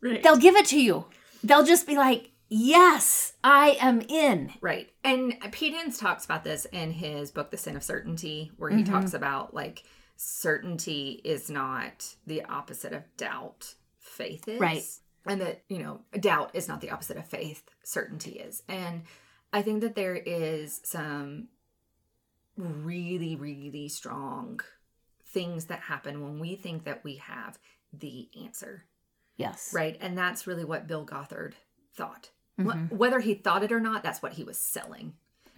right 0.03 0.23
They'll 0.23 0.37
give 0.37 0.57
it 0.57 0.67
to 0.67 0.81
you. 0.81 1.07
They'll 1.43 1.65
just 1.65 1.87
be 1.87 1.97
like, 1.97 2.31
"Yes, 2.51 3.33
I 3.43 3.79
am 3.81 4.03
in." 4.03 4.53
Right. 4.61 4.91
And 5.03 5.35
Pete 5.51 5.75
talks 5.97 6.27
about 6.27 6.45
this 6.45 6.67
in 6.67 6.93
his 6.93 7.31
book, 7.31 7.51
The 7.51 7.57
Sin 7.57 7.77
of 7.77 7.83
Certainty, 7.83 8.53
where 8.59 8.69
he 8.71 8.83
Mm-hmm. 8.83 8.93
talks 8.93 9.15
about 9.15 9.55
like 9.55 9.85
certainty 10.23 11.19
is 11.25 11.49
not 11.49 12.15
the 12.27 12.45
opposite 12.45 12.93
of 12.93 13.05
doubt, 13.17 13.75
faith 13.99 14.47
is. 14.47 14.61
Right. 14.61 14.85
And 15.27 15.41
that, 15.41 15.63
you 15.69 15.79
know, 15.79 16.01
doubt 16.19 16.51
is 16.53 16.69
not 16.69 16.83
the 16.83 16.91
opposite 16.91 17.17
of 17.17 17.27
faith, 17.27 17.65
certainty 17.83 18.33
is. 18.33 18.63
And 18.69 19.05
I 19.51 19.63
think 19.63 19.81
that 19.81 19.95
there 19.95 20.17
is 20.17 20.83
some 20.85 21.49
really, 22.57 23.35
really 23.35 23.89
strong 23.89 24.61
things 25.27 25.67
that 25.67 25.81
happen 25.81 26.23
when 26.23 26.39
we 26.39 26.55
think 26.55 26.85
that 26.85 27.03
we 27.03 27.17
have 27.17 27.59
the 27.93 28.29
answer 28.45 28.85
Yes. 29.39 29.73
right? 29.73 29.97
And 30.03 30.19
that's 30.19 30.47
really 30.47 30.67
what 30.67 30.87
Bill 30.87 31.05
Gothard 31.05 31.55
thought. 31.95 32.29
Mm-hmm. 32.61 32.95
Whether 32.95 33.21
he 33.21 33.33
thought 33.33 33.63
it 33.63 33.73
or 33.73 33.81
not, 33.81 34.03
that's 34.03 34.21
what 34.21 34.35
he 34.35 34.45
was 34.45 34.59
selling. 34.59 35.15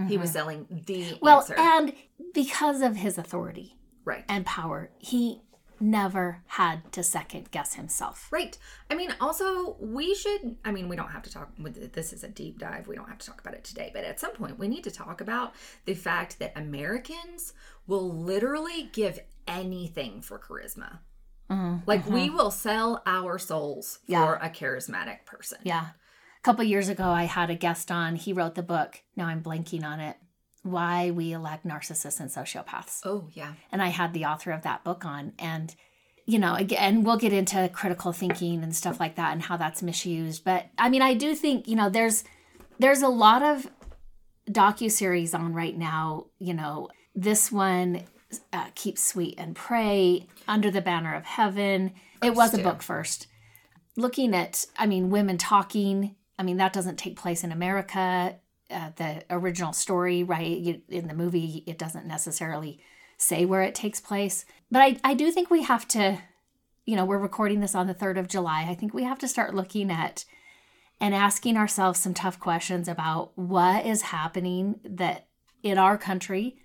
He 0.08 0.18
was 0.18 0.30
selling 0.30 0.66
the 0.86 1.18
Well, 1.20 1.40
answer, 1.40 1.54
and 1.56 1.92
because 2.32 2.80
of 2.80 2.96
his 2.96 3.18
authority 3.18 3.76
right? 4.04 4.24
and 4.28 4.46
power, 4.46 4.90
he 4.98 5.42
never 5.82 6.42
had 6.46 6.92
to 6.92 7.02
second 7.02 7.50
guess 7.50 7.74
himself. 7.74 8.28
Right. 8.30 8.56
I 8.88 8.94
mean, 8.94 9.12
also, 9.20 9.76
we 9.80 10.14
should. 10.14 10.56
I 10.64 10.70
mean, 10.70 10.88
we 10.88 10.96
don't 10.96 11.10
have 11.10 11.22
to 11.24 11.32
talk. 11.32 11.50
With 11.58 11.92
this 11.92 12.12
is 12.12 12.24
a 12.24 12.28
deep 12.28 12.58
dive. 12.58 12.86
We 12.86 12.94
don't 12.94 13.08
have 13.08 13.18
to 13.18 13.26
talk 13.26 13.40
about 13.40 13.54
it 13.54 13.64
today. 13.64 13.90
But 13.92 14.04
at 14.04 14.20
some 14.20 14.32
point, 14.32 14.58
we 14.58 14.68
need 14.68 14.84
to 14.84 14.90
talk 14.90 15.20
about 15.20 15.54
the 15.84 15.94
fact 15.94 16.38
that 16.38 16.52
Americans 16.56 17.52
will 17.86 18.10
literally 18.12 18.90
give 18.92 19.18
anything 19.46 20.22
for 20.22 20.38
charisma. 20.38 20.98
Mm-hmm. 21.50 21.78
Like 21.86 22.08
we 22.08 22.26
mm-hmm. 22.26 22.36
will 22.36 22.50
sell 22.50 23.02
our 23.04 23.38
souls 23.38 23.98
for 24.08 24.36
a 24.36 24.48
charismatic 24.48 25.26
person. 25.26 25.58
Yeah. 25.64 25.86
A 25.90 26.42
couple 26.42 26.64
years 26.64 26.88
ago, 26.88 27.04
I 27.04 27.24
had 27.24 27.50
a 27.50 27.54
guest 27.54 27.90
on. 27.90 28.16
He 28.16 28.32
wrote 28.32 28.54
the 28.54 28.62
book. 28.62 29.02
Now 29.16 29.26
I'm 29.26 29.42
blanking 29.42 29.84
on 29.84 30.00
it. 30.00 30.16
Why 30.62 31.10
we 31.10 31.32
elect 31.32 31.66
narcissists 31.66 32.20
and 32.20 32.30
sociopaths. 32.30 33.00
Oh 33.04 33.28
yeah. 33.32 33.54
and 33.70 33.82
I 33.82 33.88
had 33.88 34.14
the 34.14 34.24
author 34.24 34.52
of 34.52 34.62
that 34.62 34.84
book 34.84 35.04
on. 35.04 35.32
And, 35.38 35.74
you 36.26 36.38
know, 36.38 36.54
again, 36.54 37.02
we'll 37.02 37.16
get 37.16 37.32
into 37.32 37.68
critical 37.70 38.12
thinking 38.12 38.62
and 38.62 38.74
stuff 38.74 39.00
like 39.00 39.16
that 39.16 39.32
and 39.32 39.42
how 39.42 39.56
that's 39.56 39.82
misused. 39.82 40.44
But 40.44 40.66
I 40.78 40.88
mean, 40.88 41.02
I 41.02 41.14
do 41.14 41.34
think, 41.34 41.66
you 41.66 41.76
know, 41.76 41.88
there's 41.88 42.24
there's 42.78 43.02
a 43.02 43.08
lot 43.08 43.42
of 43.42 43.68
docu-series 44.50 45.34
on 45.34 45.52
right 45.54 45.76
now, 45.76 46.26
you 46.38 46.54
know, 46.54 46.88
this 47.14 47.52
one 47.52 48.04
uh, 48.52 48.66
keep 48.74 48.98
sweet 48.98 49.34
and 49.38 49.54
pray 49.54 50.26
under 50.48 50.70
the 50.70 50.80
banner 50.80 51.14
of 51.14 51.24
heaven 51.24 51.92
it 52.22 52.34
was 52.34 52.54
a 52.54 52.58
book 52.58 52.82
first 52.82 53.26
looking 53.96 54.34
at 54.34 54.64
i 54.78 54.86
mean 54.86 55.10
women 55.10 55.36
talking 55.36 56.16
i 56.38 56.42
mean 56.42 56.56
that 56.56 56.72
doesn't 56.72 56.96
take 56.96 57.14
place 57.14 57.44
in 57.44 57.52
america 57.52 58.34
uh, 58.72 58.90
the 58.96 59.24
original 59.30 59.72
story 59.72 60.22
right? 60.22 60.46
You, 60.58 60.82
in 60.88 61.08
the 61.08 61.14
movie 61.14 61.64
it 61.66 61.78
doesn't 61.78 62.06
necessarily 62.06 62.80
say 63.16 63.44
where 63.44 63.62
it 63.62 63.74
takes 63.74 64.00
place. 64.00 64.44
But 64.70 64.82
I, 64.82 64.96
I 65.04 65.14
do 65.14 65.30
think 65.30 65.50
we 65.50 65.62
have 65.62 65.86
to 65.88 66.18
you 66.84 66.96
know 66.96 67.04
we're 67.04 67.18
recording 67.18 67.60
this 67.60 67.74
on 67.74 67.86
the 67.86 67.94
3rd 67.94 68.18
of 68.18 68.28
july. 68.28 68.66
I 68.68 68.74
think 68.74 68.94
we 68.94 69.04
have 69.04 69.18
to 69.20 69.28
start 69.28 69.54
looking 69.54 69.90
at 69.90 70.24
and 71.00 71.14
asking 71.14 71.56
ourselves 71.56 71.98
some 71.98 72.14
tough 72.14 72.38
questions 72.38 72.86
about 72.86 73.36
what 73.36 73.84
is 73.84 74.02
happening 74.02 74.78
that 74.84 75.26
in 75.62 75.76
our 75.76 75.98
country 75.98 76.56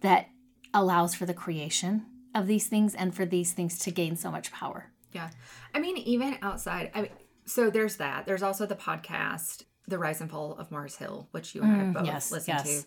that 0.00 0.28
allows 0.74 1.14
for 1.14 1.26
the 1.26 1.34
creation 1.34 2.06
of 2.34 2.46
these 2.46 2.66
things 2.66 2.94
and 2.94 3.14
for 3.14 3.26
these 3.26 3.52
things 3.52 3.78
to 3.78 3.90
gain 3.90 4.16
so 4.16 4.30
much 4.30 4.52
power. 4.52 4.92
Yeah. 5.12 5.30
I 5.74 5.78
mean, 5.78 5.98
even 5.98 6.38
outside, 6.42 6.90
I 6.94 7.02
mean, 7.02 7.10
so 7.44 7.70
there's 7.70 7.96
that. 7.96 8.26
There's 8.26 8.42
also 8.42 8.66
the 8.66 8.74
podcast, 8.74 9.64
The 9.88 9.98
Rise 9.98 10.20
and 10.20 10.30
Fall 10.30 10.54
of 10.58 10.70
Mars 10.70 10.96
Hill, 10.96 11.28
which 11.32 11.54
you 11.54 11.62
and 11.62 11.72
I 11.72 11.76
have 11.84 11.94
both 11.94 12.02
Mm, 12.04 12.06
yes, 12.06 12.30
listened 12.32 12.60
yes. 12.64 12.82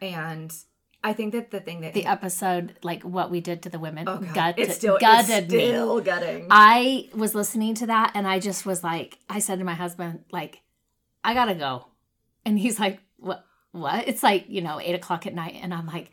to. 0.00 0.06
And 0.06 0.54
I 1.04 1.12
think 1.12 1.32
that 1.32 1.50
the 1.50 1.60
thing 1.60 1.80
that 1.82 1.92
The 1.94 2.06
episode, 2.06 2.76
like 2.82 3.02
what 3.02 3.30
we 3.30 3.40
did 3.40 3.62
to 3.62 3.68
the 3.70 3.78
women, 3.78 4.08
Oh, 4.08 4.18
God. 4.18 4.34
gut- 4.34 4.58
it's 4.58 4.74
still 4.76 4.98
gutted 4.98 5.44
it's 5.44 5.52
me. 5.52 5.68
still 5.68 6.00
gutting. 6.00 6.46
I 6.50 7.08
was 7.14 7.34
listening 7.34 7.74
to 7.76 7.86
that 7.86 8.12
and 8.14 8.26
I 8.26 8.38
just 8.38 8.64
was 8.66 8.82
like, 8.82 9.18
I 9.28 9.38
said 9.38 9.58
to 9.58 9.64
my 9.64 9.74
husband, 9.74 10.24
like, 10.32 10.60
I 11.22 11.34
gotta 11.34 11.54
go. 11.54 11.86
And 12.46 12.58
he's 12.58 12.78
like, 12.80 13.00
What 13.18 13.44
what? 13.72 14.08
It's 14.08 14.22
like, 14.22 14.46
you 14.48 14.62
know, 14.62 14.80
eight 14.80 14.94
o'clock 14.94 15.26
at 15.26 15.34
night. 15.34 15.58
And 15.62 15.72
I'm 15.74 15.86
like, 15.86 16.10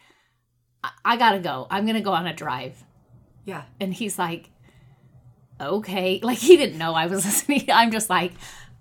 I, 0.84 0.92
I 1.06 1.18
gotta 1.18 1.40
go. 1.40 1.68
I'm 1.70 1.86
gonna 1.86 2.02
go 2.02 2.12
on 2.12 2.28
a 2.28 2.34
drive. 2.34 2.84
yeah. 3.46 3.64
And 3.80 3.94
he's 3.94 4.20
like, 4.20 4.50
Okay. 5.60 6.20
Like 6.22 6.38
he 6.38 6.58
didn't 6.58 6.78
know 6.78 6.94
I 6.94 7.08
was 7.08 7.26
listening. 7.26 7.66
I'm 7.72 7.92
just 7.92 8.10
like, 8.10 8.34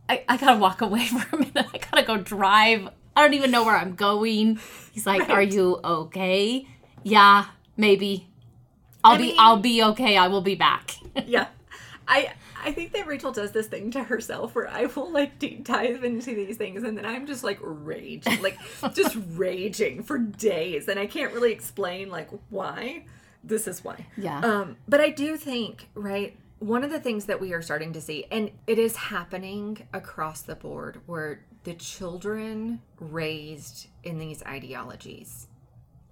I, 0.08 0.24
I 0.28 0.36
gotta 0.36 0.58
walk 0.58 0.80
away 0.82 1.06
for 1.06 1.36
a 1.36 1.38
minute. 1.38 1.66
I 1.74 1.78
gotta 1.78 2.02
go 2.04 2.16
drive. 2.16 2.88
I 3.16 3.22
don't 3.22 3.34
even 3.34 3.50
know 3.50 3.64
where 3.64 3.76
I'm 3.76 3.94
going. 3.94 4.58
He's 4.92 5.06
like, 5.06 5.28
Are 5.30 5.42
you 5.42 5.80
okay? 5.82 6.66
Yeah, 7.02 7.46
maybe. 7.76 8.28
I'll 9.02 9.14
I 9.14 9.18
be 9.18 9.22
mean- 9.28 9.36
I'll 9.38 9.56
be 9.58 9.82
okay. 9.82 10.16
I 10.16 10.28
will 10.28 10.40
be 10.42 10.54
back. 10.54 10.92
yeah. 11.26 11.48
I 12.08 12.32
I 12.64 12.72
think 12.72 12.92
that 12.92 13.06
Rachel 13.06 13.32
does 13.32 13.52
this 13.52 13.66
thing 13.68 13.90
to 13.92 14.02
herself 14.02 14.54
where 14.54 14.68
I 14.68 14.86
will 14.86 15.10
like 15.10 15.38
deep 15.38 15.64
dive 15.64 16.02
into 16.04 16.34
these 16.34 16.56
things 16.56 16.82
and 16.82 16.96
then 16.98 17.04
I'm 17.06 17.26
just 17.26 17.42
like 17.44 17.58
raging, 17.62 18.42
like 18.42 18.58
just 18.94 19.16
raging 19.34 20.02
for 20.02 20.18
days, 20.18 20.88
and 20.88 20.98
I 21.00 21.06
can't 21.06 21.32
really 21.32 21.52
explain 21.52 22.10
like 22.10 22.28
why. 22.50 23.04
This 23.44 23.68
is 23.68 23.84
why. 23.84 24.06
Yeah. 24.16 24.40
Um, 24.40 24.76
but 24.88 25.00
I 25.00 25.10
do 25.10 25.36
think 25.36 25.88
right. 25.94 26.36
One 26.58 26.82
of 26.84 26.90
the 26.90 27.00
things 27.00 27.26
that 27.26 27.40
we 27.40 27.52
are 27.52 27.60
starting 27.60 27.92
to 27.92 28.00
see, 28.00 28.24
and 28.30 28.50
it 28.66 28.78
is 28.78 28.96
happening 28.96 29.86
across 29.92 30.40
the 30.42 30.54
board, 30.54 31.00
where 31.06 31.44
the 31.64 31.74
children 31.74 32.80
raised 32.98 33.88
in 34.04 34.18
these 34.18 34.42
ideologies 34.44 35.48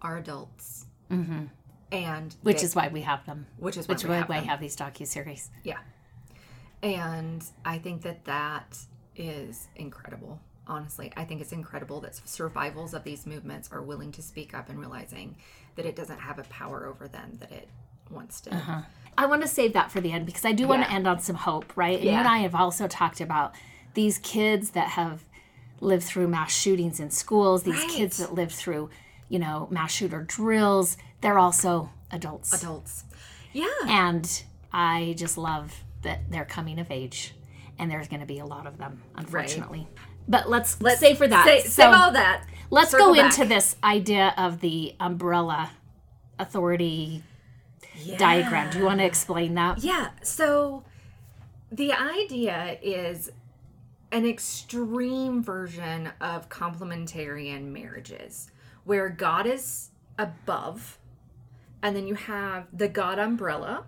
are 0.03 0.19
adults, 0.19 0.87
Mhm. 1.11 1.49
and 1.91 2.37
Which 2.43 2.59
they- 2.59 2.65
is 2.65 2.75
why 2.75 2.89
we 2.89 3.03
have 3.03 3.25
them. 3.25 3.47
which 3.57 3.77
is 3.79 3.89
why 3.89 3.95
Which 3.95 4.05
we 4.05 4.11
have 4.15 4.29
why 4.29 4.41
we 4.41 4.47
have 4.47 4.61
these 4.61 4.77
docu 4.77 5.07
series. 5.07 5.51
Yeah. 5.63 5.79
And 6.83 7.43
I 7.65 7.79
think 7.79 8.03
that 8.03 8.25
that 8.27 8.79
is 9.17 9.69
incredible. 9.77 10.41
Honestly, 10.67 11.11
I 11.17 11.25
think 11.25 11.41
it's 11.41 11.53
incredible 11.53 12.01
that 12.03 12.15
survivals 12.29 12.93
of 12.93 13.05
these 13.05 13.27
movements 13.27 13.71
are 13.73 13.83
willing 13.83 14.13
to 14.13 14.23
speak 14.23 14.53
up 14.55 14.69
and 14.69 14.79
realizing 14.79 15.37
that 15.77 15.87
it 15.87 15.97
doesn't 15.97 16.21
have 16.21 16.39
a 16.39 16.45
power 16.45 16.87
over 16.87 17.09
them 17.09 17.37
that 17.41 17.51
it 17.53 17.69
once 18.11 18.41
did. 18.43 18.53
I 19.17 19.27
want 19.27 19.43
to 19.43 19.49
save 19.49 19.73
that 19.75 19.91
for 19.91 20.01
the 20.01 20.13
end 20.13 20.27
because 20.27 20.45
I 20.45 20.53
do 20.53 20.67
want 20.67 20.83
to 20.85 20.91
end 20.91 21.07
on 21.07 21.21
some 21.21 21.37
hope, 21.37 21.77
right? 21.77 21.97
And 21.97 22.05
you 22.05 22.11
and 22.11 22.29
I 22.29 22.39
have 22.39 22.55
also 22.55 22.87
talked 22.89 23.21
about 23.21 23.55
these 23.95 24.19
kids 24.19 24.71
that 24.71 24.89
have 24.91 25.23
lived 25.81 26.05
through 26.05 26.29
mass 26.29 26.53
shootings 26.57 26.99
in 27.01 27.11
schools, 27.11 27.63
these 27.63 27.75
Right. 27.77 27.89
kids 27.91 28.17
that 28.19 28.35
lived 28.35 28.53
through, 28.53 28.91
you 29.29 29.39
know, 29.39 29.69
mass 29.71 29.93
shooter 29.93 30.23
drills. 30.23 30.97
They're 31.21 31.39
also 31.39 31.91
adults. 32.11 32.53
Adults. 32.53 33.05
Yeah. 33.53 33.67
And 33.87 34.43
I 34.73 35.15
just 35.17 35.39
love 35.39 35.85
that 36.03 36.31
they're 36.31 36.45
coming 36.45 36.79
of 36.81 36.91
age. 36.91 37.35
And 37.79 37.91
there's 37.91 38.09
going 38.09 38.21
to 38.21 38.27
be 38.27 38.39
a 38.39 38.47
lot 38.47 38.67
of 38.67 38.79
them, 38.79 39.03
unfortunately. 39.17 39.87
But 40.29 40.49
let's, 40.49 40.81
let's 40.81 41.01
save 41.01 41.19
for 41.19 41.29
that. 41.29 41.45
Say, 41.45 41.61
So- 41.63 41.69
save 41.69 41.95
all 41.95 42.13
that. 42.13 42.45
Let's 42.71 42.91
Circle 42.93 43.09
go 43.09 43.15
back. 43.15 43.39
into 43.39 43.45
this 43.49 43.77
idea 43.85 44.33
of 44.37 44.61
the 44.61 44.95
umbrella 44.99 45.71
authority 46.39 47.23
Yeah. 48.05 48.17
diagram. 48.19 48.71
Do 48.71 48.79
you 48.79 48.85
want 48.85 49.01
to 49.01 49.05
explain 49.07 49.55
that? 49.55 49.83
Yeah. 49.83 50.11
So 50.23 50.85
the 51.71 51.93
idea 51.93 52.79
is 52.83 53.31
an 54.13 54.27
extreme 54.27 55.43
version 55.43 56.11
of 56.21 56.49
complementarian 56.49 57.73
marriages 57.73 58.51
where 58.85 59.09
God 59.09 59.47
is 59.47 59.91
above, 60.19 60.99
and 61.83 61.97
then 61.97 62.07
you 62.07 62.15
have 62.15 62.67
the 62.73 62.89
God 62.89 63.19
umbrella. 63.19 63.87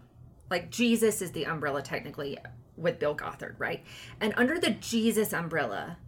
Like 0.51 0.71
Jesus 0.71 1.23
is 1.23 1.33
the 1.33 1.47
umbrella, 1.47 1.83
technically, 1.83 2.39
with 2.77 2.99
Bill 2.99 3.15
Gothard, 3.15 3.57
right? 3.59 3.85
And 4.21 4.33
under 4.37 4.59
the 4.59 4.71
Jesus 4.71 5.33
umbrella 5.33 5.99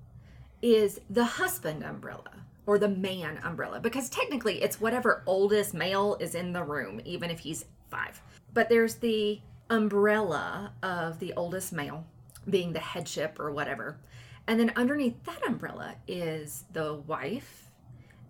is 0.62 1.00
the 1.08 1.24
husband 1.24 1.82
umbrella 1.82 2.30
or 2.66 2.78
the 2.78 2.88
man 2.88 3.38
umbrella 3.44 3.80
because 3.80 4.10
technically 4.10 4.62
it's 4.62 4.80
whatever 4.80 5.22
oldest 5.26 5.72
male 5.72 6.16
is 6.20 6.34
in 6.34 6.52
the 6.52 6.62
room, 6.62 7.00
even 7.04 7.30
if 7.30 7.40
he's 7.40 7.64
five. 7.90 8.20
But 8.54 8.68
there's 8.68 8.96
the 8.96 9.40
umbrella 9.70 10.72
of 10.82 11.18
the 11.18 11.32
oldest 11.34 11.72
male 11.72 12.06
being 12.48 12.72
the 12.72 12.78
headship 12.78 13.38
or 13.38 13.50
whatever. 13.50 13.98
And 14.46 14.58
then 14.58 14.72
underneath 14.76 15.22
that 15.24 15.46
umbrella 15.46 15.94
is 16.06 16.64
the 16.72 16.94
wife, 16.94 17.70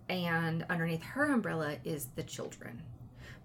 and 0.09 0.65
underneath 0.69 1.03
her 1.03 1.31
umbrella 1.31 1.77
is 1.85 2.09
the 2.15 2.23
children. 2.23 2.81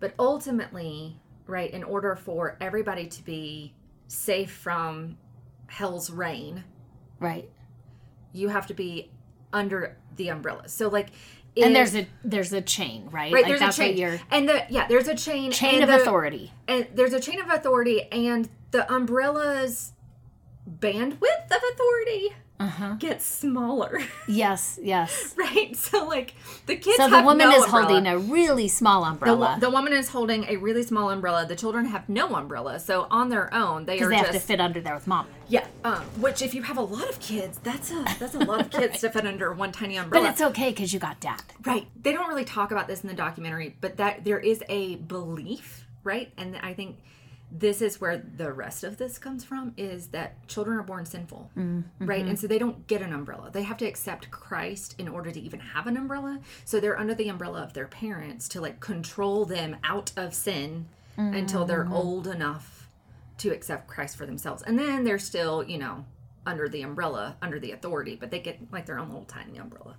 But 0.01 0.15
ultimately, 0.19 1.21
right, 1.47 1.71
in 1.71 1.85
order 1.85 2.17
for 2.17 2.57
everybody 2.61 3.07
to 3.07 3.25
be 3.25 3.75
safe 4.09 4.51
from 4.51 5.17
hell's 5.69 6.11
reign, 6.11 6.65
Right. 7.21 7.49
you 8.33 8.49
have 8.49 8.67
to 8.67 8.75
be 8.75 9.11
under 9.53 9.97
the 10.17 10.29
umbrella. 10.31 10.69
So 10.69 10.89
like 10.89 11.11
and 11.57 11.75
there's 11.75 11.95
a 11.95 12.07
there's 12.25 12.53
a 12.53 12.61
chain, 12.61 13.05
right? 13.07 13.33
right 13.33 13.33
like 13.33 13.47
there's 13.47 13.61
that's 13.61 13.79
a 13.79 13.95
chain 13.95 14.21
and 14.31 14.49
the 14.49 14.65
yeah 14.69 14.87
there's 14.89 15.09
a 15.09 15.15
chain 15.15 15.51
chain 15.53 15.83
of 15.83 15.89
the- 15.89 15.97
authority. 16.01 16.53
and 16.69 16.87
there's 16.95 17.13
a 17.13 17.21
chain 17.21 17.41
of 17.41 17.49
authority 17.51 18.03
and 18.11 18.49
the 18.73 18.91
umbrella's 18.93 19.93
bandwidth 20.69 21.47
of 21.51 21.63
authority 21.73 22.31
Uh-huh. 22.65 22.95
gets 22.99 23.25
smaller 23.27 24.01
Yes, 24.29 24.79
yes. 24.83 25.35
right 25.37 25.77
so 25.77 26.05
like 26.07 26.35
the 26.67 26.77
kids 26.77 26.97
So 26.97 27.09
the 27.11 27.23
woman 27.23 27.49
no 27.51 27.57
is 27.57 27.65
umbrella. 27.65 27.87
holding 27.87 28.07
a 28.07 28.19
really 28.19 28.69
small 28.69 29.05
umbrella 29.05 29.55
wo- 29.55 29.61
the 29.61 29.71
woman 29.71 29.93
is 29.93 30.09
holding 30.09 30.45
a 30.49 30.57
really 30.57 30.83
small 30.83 31.11
umbrella 31.11 31.45
the 31.47 31.57
children 31.57 31.85
have 31.87 32.09
no 32.09 32.35
umbrella 32.35 32.79
so 32.81 33.07
on 33.11 33.29
their 33.29 33.53
own 33.53 33.85
they 33.85 34.01
are 34.01 34.09
they 34.09 34.17
just 34.17 34.27
have 34.27 34.35
to 34.35 34.41
fit 34.41 34.61
under 34.61 34.81
there 34.81 34.95
with 34.95 35.07
mom. 35.07 35.27
yeah 35.49 35.67
um, 35.85 36.03
which 36.25 36.41
if 36.43 36.55
you 36.55 36.63
have 36.63 36.79
a 36.79 36.83
lot 36.97 37.09
of 37.09 37.21
kids 37.21 37.59
that's 37.63 37.91
a 37.91 38.05
that's 38.19 38.35
a 38.35 38.39
lot 38.39 38.61
of 38.61 38.71
kids 38.71 39.01
to 39.01 39.11
fit 39.11 39.27
under 39.27 39.53
one 39.53 39.71
tiny 39.73 39.97
umbrella. 40.03 40.25
But 40.25 40.31
it's 40.33 40.41
okay 40.41 40.71
because 40.71 40.93
you 40.95 40.99
got 41.01 41.21
dad. 41.21 41.43
Right. 41.65 41.87
They 42.03 42.13
don't 42.13 42.29
really 42.29 42.45
talk 42.45 42.71
about 42.71 42.87
this 42.89 43.03
in 43.03 43.09
the 43.09 43.15
documentary, 43.15 43.77
but 43.81 43.97
that 43.99 44.25
there 44.25 44.39
is 44.39 44.63
a 44.69 44.97
belief, 44.97 45.87
right? 46.03 46.33
And 46.39 46.57
I 46.63 46.73
think 46.75 46.97
this 47.51 47.81
is 47.81 48.01
where 48.01 48.19
the 48.37 48.53
rest 48.53 48.83
of 48.83 48.97
this 48.97 49.17
comes 49.19 49.45
from 49.45 49.73
is 49.77 50.09
that 50.09 50.47
children 50.49 50.79
are 50.79 50.83
born 50.83 51.07
sinful, 51.07 51.51
mm-hmm. 51.57 52.05
right? 52.05 52.25
And 52.25 52.39
so 52.39 52.47
they 52.47 52.59
don't 52.59 52.87
get 52.89 53.01
an 53.01 53.13
umbrella. 53.13 53.51
They 53.53 53.63
have 53.63 53.77
to 53.79 53.87
accept 53.87 54.31
Christ 54.31 54.97
in 54.99 55.07
order 55.07 55.31
to 55.31 55.41
even 55.41 55.61
have 55.61 55.87
an 55.87 55.97
umbrella. 55.97 56.41
So 56.65 56.81
they're 56.81 56.99
under 56.99 57.15
the 57.15 57.29
umbrella 57.29 57.63
of 57.63 57.73
their 57.73 57.87
parents 57.87 58.49
to 58.49 58.61
like 58.61 58.81
control 58.81 59.45
them 59.45 59.77
out 59.85 60.11
of 60.17 60.35
sin 60.35 60.87
until 61.17 61.65
they're 61.65 61.85
mm. 61.85 61.93
old 61.93 62.27
enough 62.27 62.89
to 63.39 63.51
accept 63.51 63.87
Christ 63.87 64.17
for 64.17 64.27
themselves. 64.27 64.63
And 64.63 64.77
then 64.77 65.05
they're 65.05 65.19
still, 65.19 65.63
you 65.63 65.79
know, 65.79 66.05
under 66.47 66.69
the 66.69 66.83
umbrella, 66.83 67.37
under 67.41 67.59
the 67.59 67.73
authority, 67.73 68.17
but 68.17 68.31
they 68.31 68.41
get 68.41 68.61
like 68.73 68.87
their 68.87 68.99
own 68.99 69.09
little 69.09 69.25
tiny 69.25 69.59
umbrella. 69.59 69.97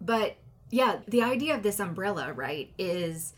But 0.00 0.36
yeah, 0.70 0.98
the 1.06 1.22
idea 1.22 1.54
of 1.54 1.62
this 1.62 1.80
umbrella, 1.80 2.32
right, 2.32 2.72
is 2.78 3.34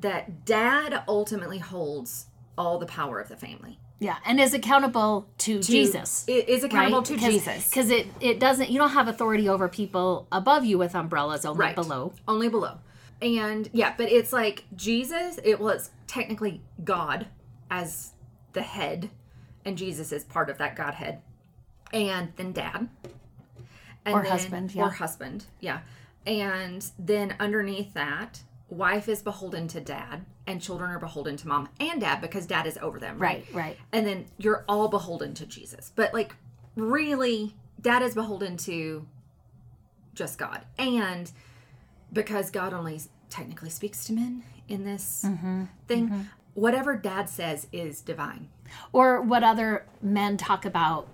that 0.00 0.44
dad 0.44 1.02
ultimately 1.06 1.58
holds 1.58 2.26
all 2.58 2.78
the 2.78 2.86
power 2.86 3.18
of 3.20 3.28
the 3.28 3.36
family. 3.36 3.78
Yeah, 3.98 4.16
and 4.26 4.40
is 4.40 4.52
accountable 4.52 5.28
to, 5.38 5.60
Jesus. 5.62 6.24
i- 6.28 6.32
is 6.32 6.64
accountable 6.64 6.98
right? 6.98 7.06
to 7.06 7.16
Jesus. 7.16 7.68
Because 7.68 7.88
it, 7.90 8.08
it 8.20 8.40
doesn't, 8.40 8.68
you 8.68 8.78
don't 8.78 8.90
have 8.90 9.06
authority 9.06 9.48
over 9.48 9.68
people 9.68 10.26
above 10.32 10.64
you 10.64 10.76
with 10.76 10.94
umbrellas, 10.96 11.44
only 11.44 11.60
Right. 11.60 11.74
below. 11.76 12.12
Only 12.26 12.48
below. 12.48 12.78
And 13.20 13.70
yeah, 13.72 13.94
but 13.96 14.10
it's 14.10 14.32
like 14.32 14.64
Jesus, 14.74 15.38
it 15.44 15.60
was 15.60 15.90
technically 16.08 16.62
God 16.82 17.28
as 17.70 18.10
the 18.54 18.62
head, 18.62 19.10
and 19.64 19.78
Jesus 19.78 20.10
is 20.10 20.24
part 20.24 20.50
of 20.50 20.58
that 20.58 20.74
Godhead. 20.74 21.20
And 21.92 22.32
then 22.36 22.52
dad. 22.52 22.88
And 24.04 24.14
Or 24.16 24.22
then- 24.22 24.32
husband, 24.32 24.74
yeah. 24.74 24.82
Or 24.82 24.90
husband, 24.90 25.44
yeah. 25.60 25.80
And 26.26 26.84
then 26.98 27.36
underneath 27.38 27.94
that, 27.94 28.42
wife 28.72 29.08
is 29.08 29.22
beholden 29.22 29.68
to 29.68 29.80
dad, 29.80 30.24
and 30.46 30.60
children 30.60 30.90
are 30.90 30.98
beholden 30.98 31.36
to 31.36 31.46
mom 31.48 31.68
and 31.78 32.00
dad 32.00 32.20
because 32.20 32.46
dad 32.46 32.66
is 32.66 32.78
over 32.78 32.98
them, 32.98 33.18
right? 33.18 33.44
Right, 33.52 33.54
right. 33.66 33.78
and 33.92 34.06
then 34.06 34.26
you're 34.38 34.64
all 34.68 34.88
beholden 34.88 35.34
to 35.34 35.46
Jesus. 35.46 35.92
But 35.94 36.12
like 36.14 36.34
really 36.74 37.54
dad 37.80 38.02
is 38.02 38.14
beholden 38.14 38.56
to 38.58 39.06
just 40.14 40.38
God. 40.38 40.62
And 40.78 41.30
because 42.12 42.50
God 42.50 42.72
only 42.72 43.00
technically 43.30 43.70
speaks 43.70 44.04
to 44.06 44.12
men 44.12 44.42
in 44.68 44.84
this 44.84 45.22
Mm-hmm. 45.26 45.64
thing, 45.88 46.28
whatever 46.54 46.96
dad 46.96 47.28
says 47.28 47.66
is 47.72 48.00
divine. 48.00 48.48
Or 48.92 49.20
what 49.20 49.42
other 49.44 49.86
men 50.00 50.36
talk 50.36 50.64
about 50.64 51.08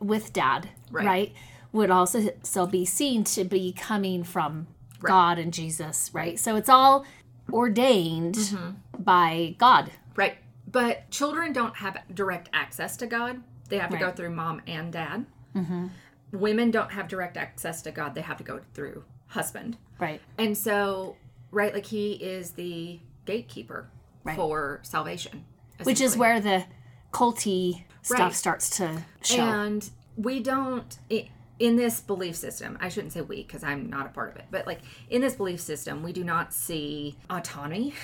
with 0.00 0.32
dad, 0.32 0.68
Right. 0.90 1.06
right. 1.06 1.32
Would 1.72 1.90
also 1.90 2.30
so 2.42 2.66
be 2.66 2.84
seen 2.84 3.22
to 3.24 3.44
be 3.44 3.72
coming 3.72 4.24
from 4.24 4.66
God 5.00 5.38
and 5.38 5.52
Jesus, 5.52 6.10
right? 6.12 6.38
So 6.38 6.56
it's 6.56 6.68
all 6.68 7.04
ordained 7.52 8.34
mm-hmm. 8.36 8.70
by 9.02 9.54
God. 9.58 9.90
Right. 10.14 10.38
But 10.70 11.10
children 11.10 11.52
don't 11.52 11.76
have 11.76 11.98
direct 12.12 12.48
access 12.52 12.96
to 12.98 13.06
God. 13.06 13.42
They 13.68 13.78
have 13.78 13.90
to 13.90 13.96
go 13.96 14.10
through 14.10 14.30
mom 14.30 14.62
and 14.66 14.92
dad. 14.92 15.26
Mm-hmm. 15.54 15.86
Women 16.32 16.70
don't 16.70 16.90
have 16.92 17.08
direct 17.08 17.36
access 17.36 17.82
to 17.82 17.90
God. 17.90 18.14
They 18.14 18.20
have 18.20 18.36
to 18.38 18.44
go 18.44 18.60
through 18.74 19.04
husband. 19.28 19.76
Right. 19.98 20.20
And 20.38 20.56
so, 20.56 21.16
right? 21.50 21.72
Like 21.72 21.86
he 21.86 22.12
is 22.12 22.52
the 22.52 23.00
gatekeeper 23.24 23.88
Right. 24.24 24.34
for 24.36 24.80
salvation, 24.82 25.44
Which 25.84 26.00
is 26.00 26.16
where 26.16 26.40
the 26.40 26.64
culty 27.12 27.84
stuff 28.02 28.18
Right. 28.18 28.34
starts 28.34 28.70
to 28.78 29.04
show. 29.22 29.42
And 29.42 29.88
we 30.16 30.40
don't 30.40 30.98
i- 31.10 31.28
in 31.58 31.76
this 31.76 32.00
belief 32.00 32.36
system. 32.36 32.76
I 32.80 32.88
shouldn't 32.88 33.12
say 33.12 33.20
we 33.22 33.42
because 33.42 33.64
I'm 33.64 33.88
not 33.88 34.06
a 34.06 34.10
part 34.10 34.30
of 34.30 34.36
it, 34.36 34.46
but 34.50 34.66
like 34.66 34.80
in 35.10 35.20
this 35.20 35.34
belief 35.34 35.60
system, 35.60 36.02
we 36.02 36.12
do 36.12 36.24
not 36.24 36.52
see 36.52 37.16
autonomy. 37.30 37.94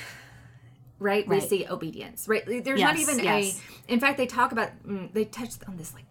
Right? 0.99 1.27
we 1.27 1.41
see 1.41 1.67
obedience. 1.69 2.29
Right? 2.29 2.45
There's 2.47 2.81
not 2.81 2.97
even 2.97 3.19
yes. 3.19 3.61
a. 3.89 3.93
In 3.93 3.99
fact, 3.99 4.19
they 4.19 4.27
talk 4.27 4.53
about. 4.53 4.71
mm, 4.87 5.13
They 5.13 5.25
touched 5.25 5.65
on 5.67 5.77
this 5.77 5.93
like 5.95 6.05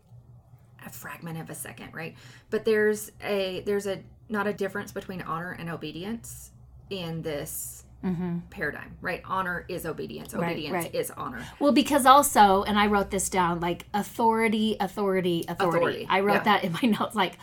a 0.85 0.89
fragment 0.89 1.39
of 1.39 1.49
a 1.49 1.55
second, 1.55 1.93
right? 1.93 2.15
But 2.49 2.65
there's 2.65 3.11
a 3.23 3.61
there's 3.65 3.87
a 3.87 4.03
not 4.27 4.47
a 4.47 4.53
difference 4.53 4.91
between 4.91 5.21
honor 5.21 5.55
and 5.57 5.69
obedience 5.69 6.51
in 6.89 7.21
this 7.21 7.85
Mm-hmm. 8.03 8.39
paradigm, 8.49 8.95
right? 9.01 9.21
Honor 9.25 9.63
is 9.67 9.85
obedience. 9.85 10.33
Obedience 10.33 10.73
right. 10.73 10.95
is 10.95 11.11
honor. 11.11 11.45
Well, 11.59 11.71
because 11.71 12.07
also, 12.07 12.63
and 12.63 12.79
I 12.79 12.87
wrote 12.87 13.11
this 13.11 13.29
down 13.29 13.59
like 13.59 13.85
authority, 13.93 14.75
authority, 14.79 15.45
authority. 15.47 15.77
Authority, 15.77 16.07
I 16.09 16.21
wrote 16.21 16.33
yeah. 16.33 16.43
that 16.43 16.63
in 16.63 16.73
my 16.73 16.81
notes. 16.99 17.15
Like, 17.15 17.33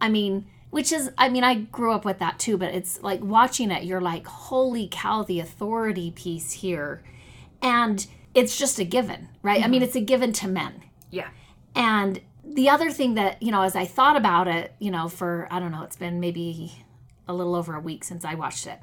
I 0.00 0.08
mean, 0.08 0.46
which 0.70 0.92
is, 0.92 1.10
I 1.18 1.28
mean, 1.28 1.44
I 1.44 1.54
grew 1.54 1.92
up 1.92 2.04
with 2.04 2.18
that 2.18 2.38
too, 2.38 2.56
but 2.56 2.74
it's 2.74 3.02
like 3.02 3.22
watching 3.22 3.70
it, 3.70 3.84
you're 3.84 4.00
like, 4.00 4.26
holy 4.26 4.88
cow, 4.90 5.22
the 5.22 5.40
authority 5.40 6.10
piece 6.10 6.50
here. 6.52 7.02
And 7.62 8.06
it's 8.34 8.58
just 8.58 8.78
a 8.78 8.84
given, 8.84 9.28
right? 9.42 9.64
I 9.64 9.68
mean, 9.68 9.80
mm-hmm. 9.80 9.86
it's 9.86 9.96
a 9.96 10.00
given 10.00 10.32
to 10.32 10.48
men. 10.48 10.82
Yeah. 11.10 11.28
And 11.74 12.20
the 12.44 12.68
other 12.68 12.90
thing 12.90 13.14
that, 13.14 13.42
you 13.42 13.52
know, 13.52 13.62
as 13.62 13.76
I 13.76 13.84
thought 13.84 14.16
about 14.16 14.48
it, 14.48 14.74
you 14.78 14.90
know, 14.90 15.08
for, 15.08 15.48
I 15.50 15.60
don't 15.60 15.72
know, 15.72 15.82
it's 15.82 15.96
been 15.96 16.20
maybe 16.20 16.72
a 17.28 17.32
little 17.32 17.54
over 17.54 17.74
a 17.74 17.80
week 17.80 18.04
since 18.04 18.24
I 18.24 18.34
watched 18.34 18.66
it. 18.66 18.80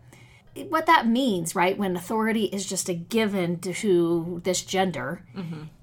What 0.70 0.86
that 0.88 1.08
means, 1.08 1.56
right, 1.56 1.78
when 1.78 1.96
authority 1.96 2.46
is 2.46 2.66
just 2.66 2.90
a 2.90 2.94
given 2.94 3.60
to 3.60 4.42
this 4.44 4.62
gender, 4.62 5.26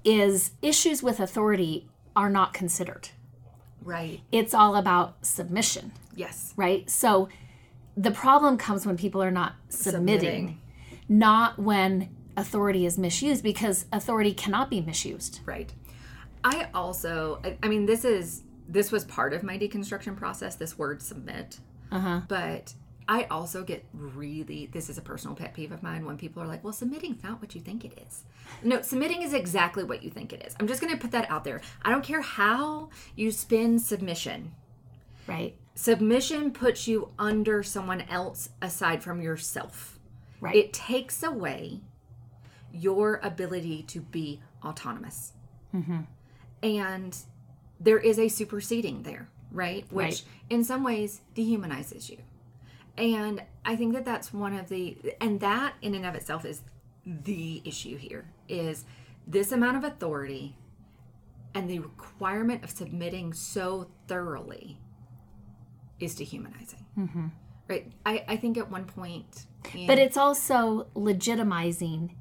is 0.03 0.51
issues 0.61 1.01
with 1.01 1.19
authority 1.19 1.87
are 2.15 2.29
not 2.29 2.53
considered. 2.53 3.09
Right. 3.83 4.21
It's 4.31 4.53
all 4.53 4.75
about 4.75 5.25
submission, 5.25 5.91
Yes. 6.15 6.53
right? 6.55 6.87
So 6.89 7.29
the 7.97 8.11
problem 8.11 8.57
comes 8.57 8.85
when 8.85 8.97
people 8.97 9.23
are 9.23 9.31
not 9.31 9.53
submitting, 9.69 10.19
Submitting. 10.19 10.61
not 11.07 11.57
when 11.57 12.09
authority 12.37 12.85
is 12.85 12.97
misused 12.97 13.41
because 13.43 13.85
authority 13.91 14.33
cannot 14.33 14.69
be 14.69 14.81
misused. 14.81 15.39
Right. 15.45 15.73
I 16.43 16.67
also, 16.73 17.39
I, 17.43 17.57
I 17.63 17.67
mean, 17.67 17.85
this 17.85 18.05
is 18.05 18.43
this 18.67 18.91
was 18.91 19.03
part 19.05 19.33
of 19.33 19.41
my 19.41 19.57
deconstruction 19.57 20.15
process. 20.15 20.55
This 20.55 20.77
word 20.77 21.01
submit, 21.01 21.59
Uh-huh. 21.91 22.21
but 22.27 22.73
I 23.11 23.23
also 23.23 23.63
get 23.63 23.83
really. 23.91 24.67
This 24.71 24.87
is 24.87 24.99
a 24.99 25.01
personal 25.01 25.35
pet 25.35 25.55
peeve 25.55 25.71
of 25.71 25.81
mine 25.81 26.05
when 26.05 26.15
people 26.15 26.43
are 26.43 26.47
like, 26.47 26.63
"Well, 26.63 26.71
submitting's 26.71 27.23
not 27.23 27.41
what 27.41 27.55
you 27.55 27.59
think 27.61 27.83
it 27.83 27.99
is." 28.07 28.23
No, 28.63 28.83
submitting 28.83 29.23
is 29.23 29.33
exactly 29.33 29.83
what 29.83 30.03
you 30.03 30.11
think 30.11 30.31
it 30.31 30.45
is. 30.45 30.55
I'm 30.59 30.67
just 30.67 30.79
going 30.79 30.93
to 30.93 30.99
put 30.99 31.09
that 31.11 31.29
out 31.29 31.43
there. 31.43 31.59
I 31.81 31.89
don't 31.89 32.03
care 32.03 32.21
how 32.21 32.89
you 33.15 33.31
spin 33.31 33.79
submission. 33.79 34.53
Right. 35.25 35.55
Submission 35.73 36.51
puts 36.51 36.87
you 36.87 37.09
under 37.17 37.63
someone 37.63 38.01
else 38.01 38.49
aside 38.61 39.01
from 39.01 39.21
yourself. 39.21 39.97
Right. 40.39 40.55
It 40.55 40.71
takes 40.71 41.23
away 41.23 41.81
your 42.71 43.19
ability 43.23 43.83
to 43.87 44.01
be 44.01 44.39
autonomous. 44.63 45.33
Mm-hmm. 45.73 46.01
And 46.61 47.17
there 47.79 47.97
is 47.97 48.19
a 48.19 48.27
superseding 48.27 49.01
there, 49.03 49.29
right? 49.51 49.85
Which 49.91 50.05
Right. 50.05 50.23
in 50.49 50.63
some 50.63 50.83
ways 50.83 51.21
dehumanizes 51.35 52.09
you. 52.09 52.17
And 52.99 53.41
I 53.65 53.75
think 53.77 53.93
that 53.93 54.03
that's 54.05 54.33
one 54.33 54.53
of 54.55 54.67
the, 54.67 54.97
and 55.21 55.39
that 55.39 55.73
in 55.81 55.95
and 55.95 56.05
of 56.05 56.15
itself 56.15 56.43
is 56.45 56.61
the 57.05 57.61
issue 57.65 57.97
here 57.97 58.29
is 58.49 58.83
this 59.25 59.51
amount 59.51 59.77
of 59.77 59.83
authority 59.85 60.57
and 61.55 61.69
the 61.69 61.79
requirement 61.79 62.63
of 62.63 62.69
submitting 62.69 63.33
so 63.33 63.89
thoroughly 64.07 64.79
is 65.99 66.13
dehumanizing. 66.15 67.31
Right? 67.69 67.91
I, 68.05 68.25
I 68.27 68.35
think 68.37 68.57
at 68.57 68.69
one 68.69 68.85
point, 68.85 69.45
in- 69.73 69.87
But 69.87 69.97
it's 69.97 70.17
also 70.17 70.87
legitimizing 70.95 72.11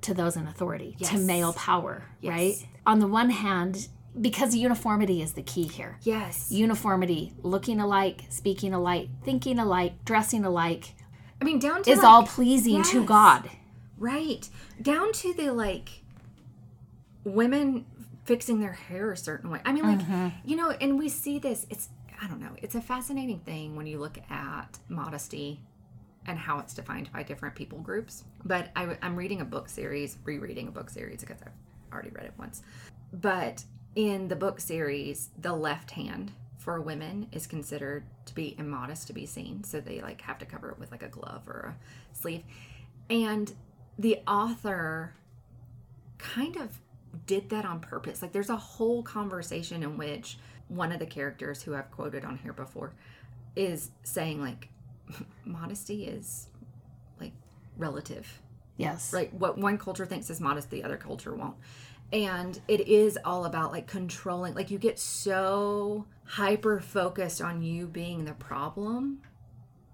to 0.00 0.14
those 0.14 0.36
in 0.36 0.46
authority, 0.46 0.96
to 1.00 1.04
Mm-hmm. 1.04 1.26
Male 1.26 1.52
power, 1.52 2.04
Yes. 2.20 2.30
right? 2.32 2.68
On 2.86 3.00
the 3.00 3.06
one 3.08 3.30
hand, 3.30 3.88
because 4.20 4.54
uniformity 4.54 5.22
is 5.22 5.32
the 5.34 5.42
key 5.42 5.66
here. 5.68 5.98
yes, 6.02 6.50
Uniformity, 6.50 7.32
looking 7.42 7.80
alike, 7.80 8.24
speaking 8.28 8.72
alike, 8.74 9.08
thinking 9.24 9.58
alike, 9.58 10.04
dressing 10.04 10.44
alike, 10.44 10.94
I 11.40 11.44
mean 11.44 11.58
down 11.58 11.82
to 11.84 11.90
is 11.90 11.98
like- 11.98 12.06
all 12.06 12.26
pleasing 12.26 12.82
to. 12.84 13.04
God. 13.04 13.50
Right. 13.98 14.48
Down 14.80 15.12
to 15.12 15.34
the 15.34 15.50
like 15.52 15.90
women 17.24 17.84
fixing 18.24 18.60
their 18.60 18.72
hair 18.72 19.10
a 19.12 19.16
certain 19.16 19.50
way. 19.50 19.60
I 19.64 19.72
mean, 19.72 19.84
like, 19.84 19.98
Mm-hmm. 20.00 20.28
you 20.48 20.56
know, 20.56 20.70
and 20.70 20.98
we 20.98 21.08
see 21.08 21.38
this. 21.38 21.66
It's, 21.70 21.88
I 22.22 22.26
don't 22.28 22.40
know, 22.40 22.52
it's 22.58 22.74
a 22.74 22.80
fascinating 22.80 23.40
thing 23.40 23.74
when 23.76 23.86
you 23.86 23.98
look 23.98 24.18
at 24.30 24.78
modesty 24.88 25.60
and 26.26 26.38
how 26.38 26.58
it's 26.58 26.74
defined 26.74 27.10
by 27.12 27.22
different 27.22 27.54
people 27.54 27.78
groups. 27.78 28.24
But 28.44 28.68
I, 28.76 28.96
am 29.02 29.16
reading 29.16 29.40
a 29.40 29.44
book 29.44 29.68
series, 29.68 30.18
rereading 30.24 30.68
a 30.68 30.70
book 30.70 30.90
series 30.90 31.20
because 31.20 31.38
I've 31.42 31.52
already 31.92 32.10
read 32.10 32.26
it 32.26 32.34
once. 32.38 32.62
But 33.12 33.64
in 33.94 34.28
the 34.28 34.36
book 34.36 34.60
series, 34.60 35.30
the 35.38 35.52
left 35.52 35.92
hand 35.92 36.32
for 36.56 36.80
women 36.80 37.28
is 37.32 37.46
considered 37.46 38.04
to 38.26 38.34
be 38.34 38.54
immodest 38.58 39.06
to 39.06 39.12
be 39.12 39.26
seen. 39.26 39.64
So 39.64 39.80
they 39.80 40.00
like 40.00 40.20
have 40.22 40.38
to 40.38 40.46
cover 40.46 40.70
it 40.70 40.78
with 40.78 40.90
like 40.90 41.02
a 41.02 41.08
glove 41.08 41.48
or 41.48 41.74
a 42.12 42.16
sleeve. 42.16 42.42
And 43.08 43.52
the 43.98 44.18
author 44.26 45.14
kind 46.18 46.56
of 46.56 46.78
did 47.26 47.48
that 47.50 47.64
on 47.64 47.80
purpose. 47.80 48.22
Like 48.22 48.32
there's 48.32 48.50
a 48.50 48.56
whole 48.56 49.02
conversation 49.02 49.82
in 49.82 49.96
which 49.96 50.38
one 50.68 50.92
of 50.92 50.98
the 50.98 51.06
characters 51.06 51.62
who 51.62 51.74
I've 51.74 51.90
quoted 51.90 52.24
on 52.24 52.38
here 52.38 52.52
before 52.52 52.92
is 53.56 53.90
saying 54.02 54.40
like 54.40 54.68
modesty 55.44 56.04
is 56.04 56.48
like 57.20 57.32
relative. 57.76 58.40
Yes. 58.76 59.12
Like 59.12 59.30
what 59.32 59.58
one 59.58 59.78
culture 59.78 60.06
thinks 60.06 60.30
is 60.30 60.40
modest, 60.40 60.70
the 60.70 60.84
other 60.84 60.96
culture 60.96 61.34
won't. 61.34 61.56
And 62.12 62.58
it 62.68 62.80
is 62.88 63.18
all 63.24 63.44
about 63.44 63.70
like 63.72 63.86
controlling, 63.86 64.54
like 64.54 64.70
you 64.70 64.78
get 64.78 64.98
so 64.98 66.06
hyper 66.24 66.80
focused 66.80 67.40
on 67.42 67.62
you 67.62 67.86
being 67.86 68.24
the 68.24 68.32
problem 68.34 69.20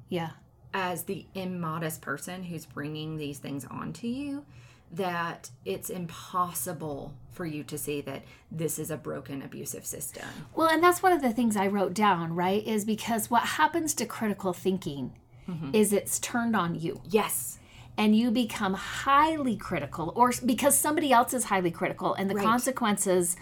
Yeah. 0.08 0.30
as 0.72 1.04
the 1.04 1.26
immodest 1.34 2.00
person 2.02 2.42
who's 2.44 2.66
bringing 2.66 3.16
these 3.16 3.38
things 3.38 3.64
onto 3.64 4.06
you 4.06 4.44
that 4.92 5.50
it's 5.64 5.90
impossible 5.90 7.14
for 7.32 7.44
you 7.44 7.64
to 7.64 7.76
see 7.76 8.00
that 8.02 8.22
this 8.52 8.78
is 8.78 8.92
a 8.92 8.96
broken 8.96 9.42
abusive 9.42 9.84
system. 9.84 10.28
Well, 10.54 10.68
and 10.68 10.80
that's 10.82 11.02
one 11.02 11.12
of 11.12 11.20
the 11.20 11.32
things 11.32 11.56
I 11.56 11.66
wrote 11.66 11.94
down, 11.94 12.36
right? 12.36 12.64
Is 12.64 12.84
because 12.84 13.28
what 13.28 13.42
happens 13.42 13.92
to 13.94 14.06
critical 14.06 14.52
thinking 14.52 15.12
Mm-hmm. 15.48 15.74
is 15.74 15.92
it's 15.92 16.18
turned 16.20 16.56
on 16.56 16.74
you. 16.74 17.02
Yes. 17.10 17.58
And 17.96 18.16
you 18.16 18.30
become 18.30 18.74
highly 18.74 19.56
critical 19.56 20.12
or 20.16 20.32
because 20.44 20.76
somebody 20.76 21.12
else 21.12 21.32
is 21.32 21.44
highly 21.44 21.70
critical 21.70 22.14
and 22.14 22.28
the 22.28 22.34
Right. 22.34 22.44
consequences 22.44 23.36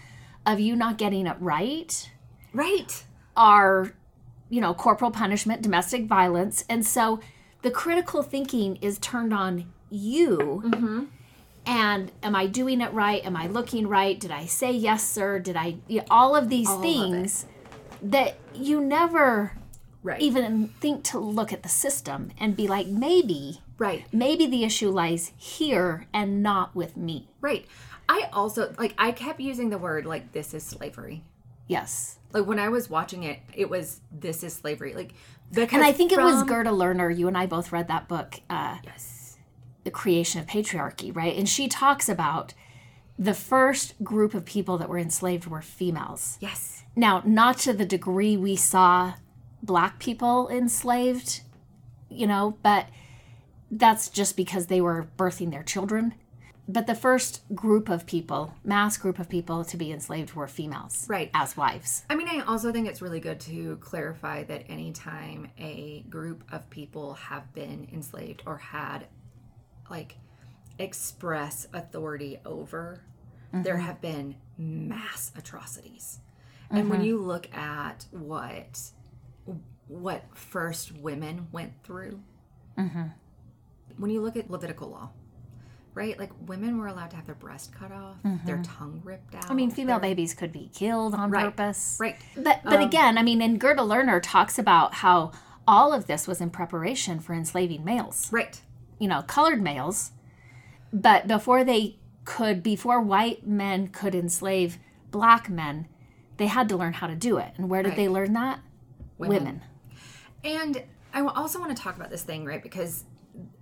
of 0.44 0.60
you 0.60 0.76
not 0.76 0.98
getting 0.98 1.26
it 1.26 1.36
right 1.40 2.10
Right. 2.52 3.04
are 3.36 3.92
you 4.50 4.60
know 4.60 4.74
corporal 4.74 5.10
punishment 5.10 5.62
domestic 5.62 6.06
violence 6.06 6.64
and 6.68 6.84
so 6.84 7.20
the 7.62 7.70
critical 7.70 8.22
thinking 8.22 8.76
is 8.76 8.98
turned 8.98 9.32
on 9.32 9.72
you 9.88 10.62
mm-hmm. 10.66 11.04
and 11.64 12.12
am 12.22 12.34
i 12.34 12.46
doing 12.46 12.80
it 12.80 12.92
right 12.92 13.24
am 13.24 13.36
i 13.36 13.46
looking 13.46 13.86
right 13.88 14.18
did 14.20 14.30
i 14.30 14.44
say 14.44 14.70
yes 14.72 15.02
sir 15.08 15.38
did 15.38 15.56
i 15.56 15.76
you 15.88 15.98
know, 15.98 16.04
all 16.10 16.34
of 16.36 16.48
these 16.50 16.68
of 16.68 16.80
it. 16.80 16.82
things 16.82 17.46
that 18.02 18.36
you 18.54 18.80
never 18.80 19.52
Right. 20.02 20.20
even 20.20 20.68
think 20.80 21.04
to 21.04 21.18
look 21.18 21.52
at 21.52 21.62
the 21.62 21.68
system 21.68 22.32
and 22.38 22.56
be 22.56 22.66
like 22.66 22.88
maybe 22.88 23.60
right. 23.78 24.04
maybe 24.12 24.46
the 24.46 24.64
issue 24.64 24.90
lies 24.90 25.32
here 25.36 26.06
and 26.12 26.42
not 26.42 26.74
with 26.74 26.96
me. 26.96 27.28
Right. 27.40 27.66
I 28.08 28.28
also 28.32 28.74
like 28.78 28.94
I 28.98 29.12
kept 29.12 29.40
using 29.40 29.70
the 29.70 29.78
word 29.78 30.04
like 30.04 30.32
this 30.32 30.54
is 30.54 30.64
slavery. 30.64 31.22
Yes. 31.68 32.18
Like 32.32 32.46
when 32.46 32.58
I 32.58 32.68
was 32.68 32.90
watching 32.90 33.22
it, 33.22 33.38
it 33.54 33.70
was 33.70 34.00
this 34.10 34.42
is 34.42 34.52
slavery. 34.54 34.94
Like 34.94 35.14
because 35.52 35.74
And 35.74 35.84
I 35.84 35.92
think 35.92 36.12
it 36.12 36.18
was 36.18 36.42
Gerda 36.44 36.70
Lerner. 36.70 37.16
You 37.16 37.28
and 37.28 37.36
I 37.36 37.46
both 37.46 37.72
read 37.72 37.88
that 37.88 38.08
book, 38.08 38.40
uh, 38.48 38.78
Yes. 38.84 39.38
The 39.84 39.90
Creation 39.90 40.40
of 40.40 40.46
Patriarchy, 40.46 41.14
right? 41.14 41.36
And 41.36 41.48
she 41.48 41.68
talks 41.68 42.08
about 42.08 42.54
the 43.18 43.34
first 43.34 43.94
group 44.02 44.34
of 44.34 44.44
people 44.44 44.78
that 44.78 44.88
were 44.88 44.98
enslaved 44.98 45.46
were 45.46 45.62
females. 45.62 46.38
Yes. 46.40 46.84
Now, 46.96 47.22
not 47.24 47.58
to 47.58 47.72
the 47.72 47.84
degree 47.84 48.36
we 48.36 48.56
saw 48.56 49.14
black 49.62 49.98
people 49.98 50.48
enslaved, 50.48 51.40
you 52.08 52.26
know, 52.26 52.56
but 52.62 52.86
that's 53.70 54.08
just 54.08 54.36
because 54.36 54.66
they 54.66 54.80
were 54.80 55.08
birthing 55.16 55.50
their 55.50 55.62
children. 55.62 56.14
but 56.68 56.86
the 56.86 56.94
first 56.94 57.42
group 57.54 57.88
of 57.88 58.06
people, 58.06 58.54
mass 58.64 58.96
group 58.96 59.18
of 59.18 59.28
people 59.28 59.64
to 59.64 59.76
be 59.76 59.90
enslaved 59.90 60.32
were 60.34 60.46
females, 60.46 61.06
Right. 61.08 61.28
as 61.34 61.56
wives. 61.56 62.04
I 62.08 62.14
mean, 62.14 62.28
I 62.28 62.40
also 62.46 62.70
think 62.72 62.86
it's 62.86 63.02
really 63.02 63.18
good 63.18 63.40
to 63.40 63.76
clarify 63.78 64.44
that 64.44 64.64
anytime 64.70 65.50
a 65.58 66.04
group 66.08 66.44
of 66.52 66.70
people 66.70 67.14
have 67.14 67.52
been 67.52 67.88
enslaved 67.92 68.44
or 68.46 68.58
had 68.58 69.08
like 69.90 70.16
express 70.78 71.66
authority 71.72 72.38
over, 72.46 73.02
there 73.52 73.74
mm-hmm. 73.74 73.84
have 73.84 74.00
been 74.00 74.36
mass 74.56 75.32
atrocities. 75.36 76.20
And 76.70 76.88
when 76.88 77.00
mm-hmm. 77.00 77.08
you 77.08 77.18
look 77.20 77.52
at 77.54 78.06
what 78.12 78.92
what 80.00 80.24
first 80.34 80.92
women 80.92 81.48
went 81.52 81.72
through, 81.84 82.20
mm-hmm. 82.78 83.02
when 83.98 84.10
you 84.10 84.20
look 84.20 84.36
at 84.36 84.50
Levitical 84.50 84.88
law, 84.88 85.10
right? 85.94 86.18
Like 86.18 86.30
women 86.46 86.78
were 86.78 86.86
allowed 86.86 87.10
to 87.10 87.16
have 87.16 87.26
their 87.26 87.34
breast 87.34 87.72
cut 87.74 87.92
off, 87.92 88.16
their 88.22 88.56
mm-hmm. 88.56 88.62
tongue 88.62 89.00
ripped 89.04 89.34
out. 89.34 89.50
I 89.50 89.54
mean, 89.54 89.70
female 89.70 89.98
their- 90.00 90.10
babies 90.10 90.34
could 90.34 90.52
be 90.52 90.70
killed 90.74 91.14
on 91.14 91.30
Right. 91.30 91.44
purpose. 91.44 91.98
Right. 92.00 92.16
But 92.36 92.62
but 92.64 92.74
um, 92.74 92.82
again, 92.82 93.18
I 93.18 93.22
mean, 93.22 93.42
and 93.42 93.60
Gerda 93.60 93.82
Lerner 93.82 94.20
talks 94.22 94.58
about 94.58 94.94
how 94.94 95.32
all 95.68 95.92
of 95.92 96.06
this 96.06 96.26
was 96.26 96.40
in 96.40 96.50
preparation 96.50 97.20
for 97.20 97.34
enslaving 97.34 97.84
males. 97.84 98.28
Right. 98.32 98.60
you 98.98 99.08
know, 99.08 99.22
colored 99.22 99.60
males. 99.60 100.12
But 100.92 101.26
before 101.26 101.64
they 101.64 101.96
could, 102.24 102.62
before 102.62 103.00
white 103.00 103.46
men 103.46 103.88
could 103.88 104.14
enslave 104.14 104.78
black 105.10 105.48
men, 105.50 105.88
they 106.36 106.46
had 106.46 106.68
to 106.68 106.76
learn 106.76 106.92
how 106.94 107.06
to 107.08 107.14
do 107.16 107.36
it. 107.38 107.52
And 107.56 107.68
where 107.68 107.82
did 107.82 107.90
Right. 107.90 107.96
they 107.96 108.08
learn 108.08 108.32
that? 108.34 108.60
Women. 109.18 109.62
And 110.44 110.82
I 111.12 111.20
also 111.20 111.60
want 111.60 111.76
to 111.76 111.82
talk 111.82 111.96
about 111.96 112.10
this 112.10 112.22
thing, 112.22 112.44
right? 112.44 112.62
Because 112.62 113.04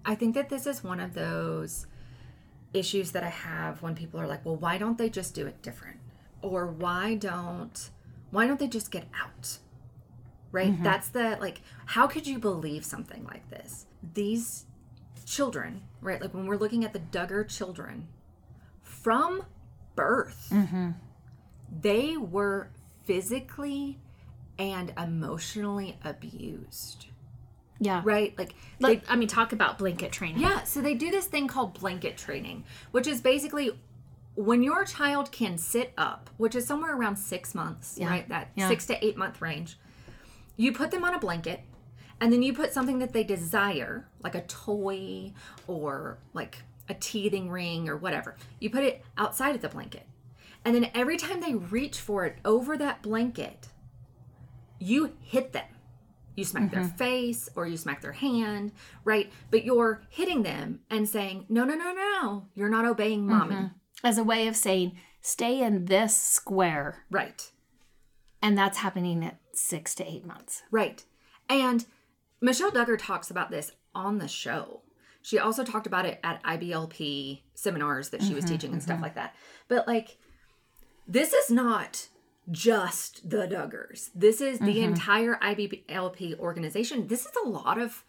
I 0.05 0.15
think 0.15 0.35
that 0.35 0.49
this 0.49 0.67
is 0.67 0.83
one 0.83 1.01
of 1.01 1.15
those 1.15 1.87
issues 2.73 3.13
that 3.13 3.25
I 3.25 3.29
have 3.29 3.83
when 3.83 3.95
people 3.95 4.21
are 4.21 4.27
like, 4.27 4.45
"Well, 4.45 4.57
why 4.57 4.79
don't 4.79 4.99
they 4.99 5.11
just 5.11 5.35
do 5.35 5.47
it 5.47 5.63
different?" 5.63 5.99
Or 6.43 6.67
why 6.67 7.17
don't 7.17 7.91
why 8.31 8.47
don't 8.47 8.59
they 8.59 8.69
just 8.69 8.91
get 8.91 9.07
out? 9.21 9.59
Right? 10.53 10.73
Mm-hmm. 10.73 10.85
That's 10.85 11.09
the 11.09 11.37
like 11.41 11.61
how 11.87 12.07
could 12.07 12.27
you 12.27 12.39
believe 12.39 12.85
something 12.85 13.25
like 13.25 13.49
this? 13.51 13.87
These 14.15 14.67
children, 15.27 15.83
right? 16.01 16.21
Like 16.21 16.35
when 16.35 16.47
we're 16.47 16.57
looking 16.57 16.85
at 16.85 16.93
the 16.93 16.99
Duggar 16.99 17.49
children 17.49 18.09
from 18.83 19.45
birth, 19.95 20.49
mm-hmm. 20.51 20.91
they 21.81 22.17
were 22.17 22.71
physically 23.05 23.99
and 24.61 24.93
emotionally 24.99 25.99
abused. 26.05 27.07
Yeah. 27.79 28.03
Right? 28.05 28.37
Like 28.39 28.51
they 28.79 28.89
Like, 28.89 29.05
I 29.09 29.17
mean, 29.17 29.29
talk 29.29 29.53
about 29.53 29.79
blanket 29.79 30.13
training. 30.13 30.41
yeah, 30.41 30.65
so 30.65 30.81
they 30.83 30.95
do 30.95 31.11
this 31.11 31.27
thing 31.27 31.49
called 31.49 31.79
blanket 31.81 32.19
training, 32.19 32.65
which 32.91 33.07
is 33.07 33.21
basically 33.23 33.71
when 34.35 34.63
your 34.63 34.85
child 34.85 35.33
can 35.33 35.57
sit 35.57 35.93
up, 35.97 36.29
which 36.37 36.55
is 36.55 36.67
somewhere 36.67 36.95
around 36.95 37.17
six 37.17 37.55
months, 37.55 37.99
right? 38.01 38.29
That 38.29 38.51
Yeah. 38.55 38.69
six 38.69 38.87
to 38.87 39.05
eight 39.05 39.17
month 39.17 39.41
range. 39.41 39.79
You 40.57 40.73
put 40.73 40.91
them 40.91 41.05
on 41.05 41.15
a 41.15 41.19
blanket, 41.19 41.61
and 42.21 42.31
then 42.33 42.43
you 42.43 42.53
put 42.53 42.73
something 42.75 42.99
that 42.99 43.15
they 43.15 43.25
desire, 43.25 44.09
like 44.23 44.35
a 44.35 44.43
toy 44.43 45.33
or 45.67 46.19
like 46.35 46.59
a 46.89 46.95
teething 46.95 47.49
ring 47.51 47.89
or 47.89 47.97
whatever. 47.97 48.37
You 48.59 48.69
put 48.69 48.85
it 48.85 49.03
outside 49.17 49.55
of 49.55 49.63
the 49.63 49.69
blanket. 49.71 50.07
And 50.67 50.75
then 50.75 50.91
every 50.95 51.17
time 51.17 51.41
they 51.41 51.55
reach 51.55 51.99
for 51.99 52.27
it 52.27 52.37
over 52.45 52.77
that 52.77 53.01
blanket, 53.03 53.69
you 54.81 55.13
hit 55.21 55.53
them. 55.53 55.65
You 56.37 56.45
smack 56.45 56.71
their 56.71 56.81
mm-hmm. 56.81 56.97
face 56.97 57.49
or 57.55 57.67
you 57.67 57.77
smack 57.77 58.01
their 58.01 58.13
hand, 58.13 58.73
right? 59.05 59.31
But 59.51 59.65
you're 59.65 60.03
hitting 60.09 60.43
them 60.43 60.81
and 60.89 61.09
saying, 61.09 61.45
no, 61.49 61.65
no, 61.65 61.75
no, 61.75 61.93
no, 61.93 62.47
you're 62.55 62.71
not 62.71 62.87
obeying 62.87 63.27
mommy. 63.27 63.55
Mm-hmm. 63.55 64.07
As 64.07 64.17
a 64.17 64.25
way 64.25 64.49
of 64.49 64.57
saying, 64.57 64.97
stay 65.21 65.61
in 65.61 65.85
this 65.85 66.17
square. 66.17 67.05
Right, 67.11 67.51
And 68.41 68.57
that's 68.57 68.79
happening 68.79 69.23
at 69.25 69.39
six 69.53 69.95
to 69.97 70.09
eight 70.09 70.25
months. 70.25 70.63
right. 70.71 71.05
And 71.49 71.85
Michelle 72.41 72.71
Duggar 72.71 72.97
talks 72.97 73.29
about 73.31 73.51
this 73.51 73.73
on 73.93 74.19
the 74.19 74.29
show. 74.29 74.83
She 75.21 75.39
also 75.39 75.65
talked 75.65 75.87
about 75.87 76.07
it 76.07 76.21
at 76.23 76.43
IBLP 76.45 77.41
seminars 77.55 78.11
that 78.11 78.23
she 78.23 78.35
was 78.35 78.45
mm-hmm. 78.45 78.55
teaching 78.55 78.73
and 78.73 78.83
stuff 78.83 79.03
like 79.03 79.17
that. 79.17 79.35
But 79.69 79.87
like, 79.87 80.17
this 81.07 81.33
is 81.33 81.51
not 81.51 82.07
just 82.51 83.29
the 83.29 83.47
Duggars. 83.47 84.11
This 84.15 84.41
is 84.41 84.59
the 84.59 84.67
mm-hmm. 84.67 84.93
entire 84.93 85.37
IBLP 85.37 86.39
organization. 86.39 87.07
This 87.07 87.27
is 87.27 87.33
a 87.45 87.49
lot 87.49 87.79
of 87.79 88.05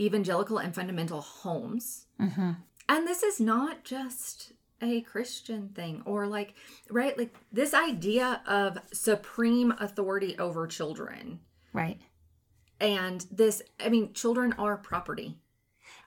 evangelical 0.00 0.58
and 0.58 0.74
fundamental 0.74 1.20
homes. 1.20 2.06
Mm-hmm. 2.20 2.52
And 2.88 3.08
this 3.08 3.22
is 3.22 3.40
not 3.40 3.84
just 3.84 4.52
a 4.82 5.00
Christian 5.02 5.70
thing 5.70 6.02
or 6.04 6.26
like, 6.26 6.54
right? 6.90 7.16
Like 7.16 7.34
this 7.50 7.74
idea 7.74 8.42
of 8.46 8.78
supreme 8.92 9.72
authority 9.78 10.36
over 10.38 10.66
children. 10.66 11.40
Right. 11.72 12.00
And 12.78 13.24
this, 13.30 13.62
I 13.80 13.88
mean, 13.88 14.12
children 14.12 14.52
are 14.54 14.76
property. 14.76 15.38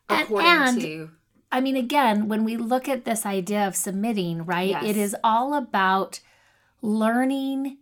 And- 0.07 0.21
According 0.21 0.49
and- 0.49 0.81
to, 0.81 1.11
I 1.51 1.61
mean, 1.61 1.75
again, 1.75 2.27
when 2.27 2.43
we 2.43 2.57
look 2.57 2.87
at 2.87 3.05
this 3.05 3.25
idea 3.25 3.67
of 3.67 3.75
submitting, 3.75 4.45
right, 4.45 4.69
Yes. 4.69 4.83
it 4.83 4.97
is 4.97 5.15
all 5.23 5.55
about 5.55 6.19
learning 6.81 7.77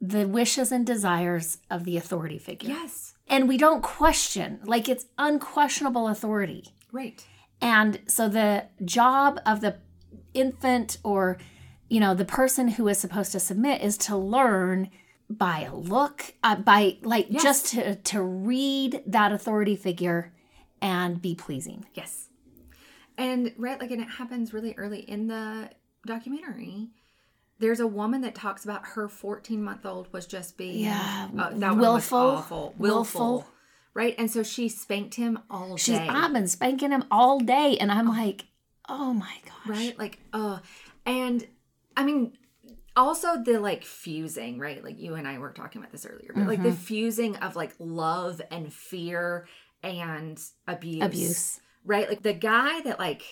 the 0.00 0.26
wishes 0.28 0.70
and 0.70 0.86
desires 0.86 1.58
of 1.70 1.84
the 1.84 1.96
authority 1.96 2.38
figure. 2.38 2.68
yes, 2.70 3.14
And 3.26 3.48
we 3.48 3.56
don't 3.58 3.82
question, 3.82 4.60
like 4.64 4.88
it's 4.88 5.06
unquestionable 5.18 6.08
authority. 6.08 6.74
right. 6.92 7.24
And 7.60 7.98
so 8.06 8.28
the 8.28 8.66
job 8.84 9.40
of 9.44 9.60
the 9.62 9.78
infant 10.32 10.98
or, 11.02 11.38
you 11.88 11.98
know, 11.98 12.14
the 12.14 12.24
person 12.24 12.68
who 12.68 12.86
is 12.86 12.98
supposed 12.98 13.32
to 13.32 13.40
submit 13.40 13.82
is 13.82 13.98
to 13.98 14.16
learn 14.16 14.90
by 15.28 15.62
a 15.62 15.74
look, 15.74 16.34
uh, 16.44 16.54
by 16.54 16.98
like 17.02 17.26
Yes. 17.30 17.42
just 17.42 17.66
to, 17.72 17.96
to 17.96 18.22
read 18.22 19.02
that 19.06 19.32
authority 19.32 19.74
figure 19.74 20.32
and 20.80 21.20
be 21.20 21.34
pleasing. 21.34 21.84
Yes. 21.94 22.28
And 23.16 23.52
right, 23.58 23.80
like, 23.80 23.90
and 23.90 24.00
it 24.00 24.08
happens 24.08 24.54
really 24.54 24.74
early 24.78 25.00
in 25.00 25.26
the 25.26 25.68
documentary. 26.06 26.90
There's 27.60 27.80
a 27.80 27.86
woman 27.86 28.20
that 28.20 28.34
talks 28.34 28.64
about 28.64 28.84
her 28.94 29.08
14 29.08 29.62
month 29.62 29.84
old 29.84 30.12
was 30.12 30.26
just 30.26 30.56
being 30.56 30.80
Yeah, 30.84 31.28
uh, 31.36 31.50
that 31.54 31.76
willful, 31.76 32.18
awful, 32.18 32.74
willful, 32.78 33.20
willful. 33.20 33.46
right? 33.94 34.14
And 34.16 34.30
so 34.30 34.42
she 34.42 34.68
spanked 34.68 35.14
him 35.16 35.40
all 35.50 35.74
day, 35.74 35.76
She's 35.82 35.98
I've 35.98 36.32
been 36.32 36.46
spanking 36.46 36.92
him 36.92 37.04
all 37.10 37.40
day, 37.40 37.76
and 37.80 37.90
I'm 37.90 38.08
like, 38.08 38.46
oh 38.88 39.12
my 39.12 39.34
gosh. 39.44 39.76
right? 39.76 39.98
Like, 39.98 40.18
uh, 40.32 40.60
and 41.04 41.46
I 41.96 42.04
mean, 42.04 42.38
also 42.96 43.42
the 43.42 43.58
like 43.58 43.84
fusing, 43.84 44.58
right? 44.58 44.82
Like 44.84 45.00
you 45.00 45.14
and 45.14 45.26
I 45.26 45.38
were 45.38 45.50
talking 45.50 45.80
about 45.80 45.90
this 45.92 46.06
earlier, 46.06 46.32
but 46.34 46.46
like 46.46 46.62
the 46.62 46.68
Mm-hmm. 46.68 46.76
fusing 46.82 47.36
of 47.36 47.56
like 47.56 47.74
love 47.80 48.40
and 48.52 48.72
fear 48.72 49.46
and 49.82 50.40
abuse, 50.68 51.02
Abuse. 51.02 51.60
right? 51.84 52.08
Like 52.08 52.22
the 52.22 52.32
guy 52.34 52.80
that 52.82 52.98
like 53.00 53.22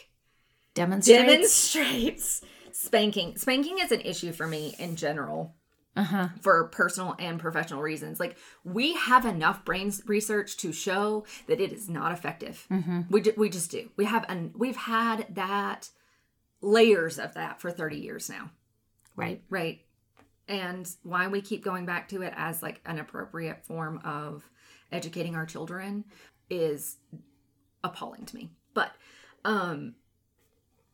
Demonstrates. 0.75 1.75
demonstrates 1.75 2.41
spanking. 2.77 3.37
Spanking 3.37 3.79
is 3.79 3.93
an 3.93 4.01
issue 4.03 4.33
for 4.33 4.47
me 4.47 4.75
in 4.79 4.97
general 4.97 5.55
uh-huh. 5.97 6.29
for 6.43 6.65
personal 6.65 7.15
and 7.19 7.41
professional 7.41 7.81
reasons. 7.83 8.21
Like 8.21 8.37
we 8.65 8.95
have 8.95 9.25
enough 9.25 9.65
brain 9.65 9.93
research 10.07 10.57
to 10.59 10.73
show 10.73 11.25
that 11.47 11.61
it 11.61 11.73
is 11.73 11.89
not 11.89 12.12
effective. 12.12 12.67
We 13.11 13.23
ju- 13.23 13.35
we 13.37 13.49
just 13.49 13.71
do. 13.71 13.91
We 13.97 14.05
have 14.05 14.27
an 14.29 14.53
we've 14.57 14.77
had 14.77 15.27
that 15.35 15.89
layers 16.61 17.19
of 17.19 17.35
that 17.35 17.61
for 17.61 17.71
30 17.71 17.97
years 17.97 18.29
now, 18.29 18.51
Right. 19.15 19.43
right? 19.49 19.81
And 20.49 20.89
why 21.03 21.29
we 21.29 21.41
keep 21.41 21.65
going 21.65 21.87
back 21.87 22.09
to 22.11 22.23
it 22.23 22.33
as 22.37 22.62
like 22.62 22.81
an 22.87 22.99
appropriate 22.99 23.65
form 23.65 24.01
of 24.05 24.49
educating 24.93 25.35
our 25.35 25.47
children 25.47 26.05
is 26.51 26.97
appalling 27.83 28.27
to 28.27 28.37
me. 28.37 28.51
But 28.75 28.93
um 29.45 29.95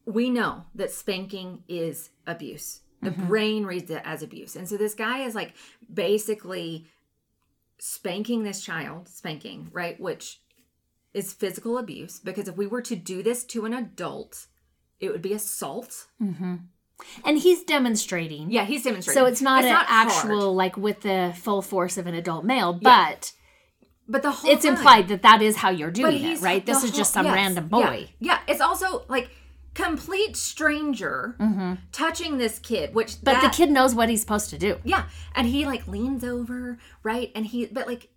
we 0.05 0.31
know 0.31 0.65
that 0.75 0.91
spanking 0.91 1.63
is 1.69 2.11
abuse. 2.27 2.81
The 3.03 3.11
mm-hmm. 3.11 3.27
brain 3.27 3.67
reads 3.67 3.91
it 3.91 4.03
as 4.05 4.23
abuse. 4.23 4.57
And 4.57 4.69
so 4.69 4.77
this 4.77 4.95
guy 4.95 5.25
is 5.25 5.35
like 5.35 5.55
basically 5.93 6.87
spanking 7.79 8.45
this 8.45 8.63
child, 8.63 9.09
spanking, 9.09 9.69
right? 9.73 9.99
Which 10.01 10.41
is 11.13 11.33
physical 11.33 11.79
abuse 11.79 12.21
because 12.21 12.49
if 12.49 12.57
we 12.57 12.67
were 12.67 12.83
to 12.83 12.97
do 12.97 13.23
this 13.23 13.45
to 13.45 13.65
an 13.67 13.75
adult, 13.75 14.47
it 15.01 15.11
would 15.11 15.23
be 15.23 15.33
assault. 15.33 16.07
Mm-hmm. 16.23 16.57
And 17.25 17.39
he's 17.39 17.65
demonstrating. 17.65 18.51
Yeah, 18.51 18.65
he's 18.65 18.85
demonstrating. 18.85 19.21
So 19.21 19.27
it's 19.27 19.43
not 19.43 19.65
an 19.65 19.75
hard. 19.75 19.87
actual 19.89 20.55
like 20.55 20.77
with 20.77 21.01
the 21.01 21.35
full 21.37 21.61
force 21.61 21.99
of 21.99 22.07
an 22.07 22.15
adult 22.15 22.45
male, 22.45 22.73
but 22.73 23.33
but 24.09 24.23
the 24.23 24.31
whole 24.31 24.51
it's 24.51 24.65
time- 24.65 24.77
implied 24.77 25.09
that 25.09 25.23
that 25.23 25.43
is 25.43 25.57
how 25.57 25.71
you're 25.71 25.91
doing 25.91 26.25
it, 26.25 26.41
right? 26.41 26.65
This 26.65 26.85
is 26.85 26.93
just 26.93 27.13
some 27.13 27.27
yes, 27.27 27.35
random 27.35 27.69
yeah, 27.73 27.87
boy. 27.89 28.11
Yeah, 28.21 28.39
it's 28.47 28.61
also 28.61 29.05
like 29.09 29.31
complete 29.75 30.37
stranger 30.37 31.37
touching 31.93 32.39
this 32.39 32.59
kid, 32.59 32.95
which 32.95 33.13
Mm-hmm. 33.13 33.25
But 33.25 33.33
that- 33.41 33.43
the 33.53 33.57
kid 33.57 33.71
knows 33.71 33.95
what 33.95 34.09
he's 34.09 34.21
supposed 34.21 34.51
to 34.51 34.59
do. 34.59 34.79
yeah, 34.85 35.05
and 35.35 35.47
he 35.49 35.65
like 35.67 35.87
leans 35.89 36.25
over, 36.25 36.79
right, 37.03 37.31
and 37.35 37.47
he, 37.47 37.67
but 37.67 37.87
like 37.87 38.09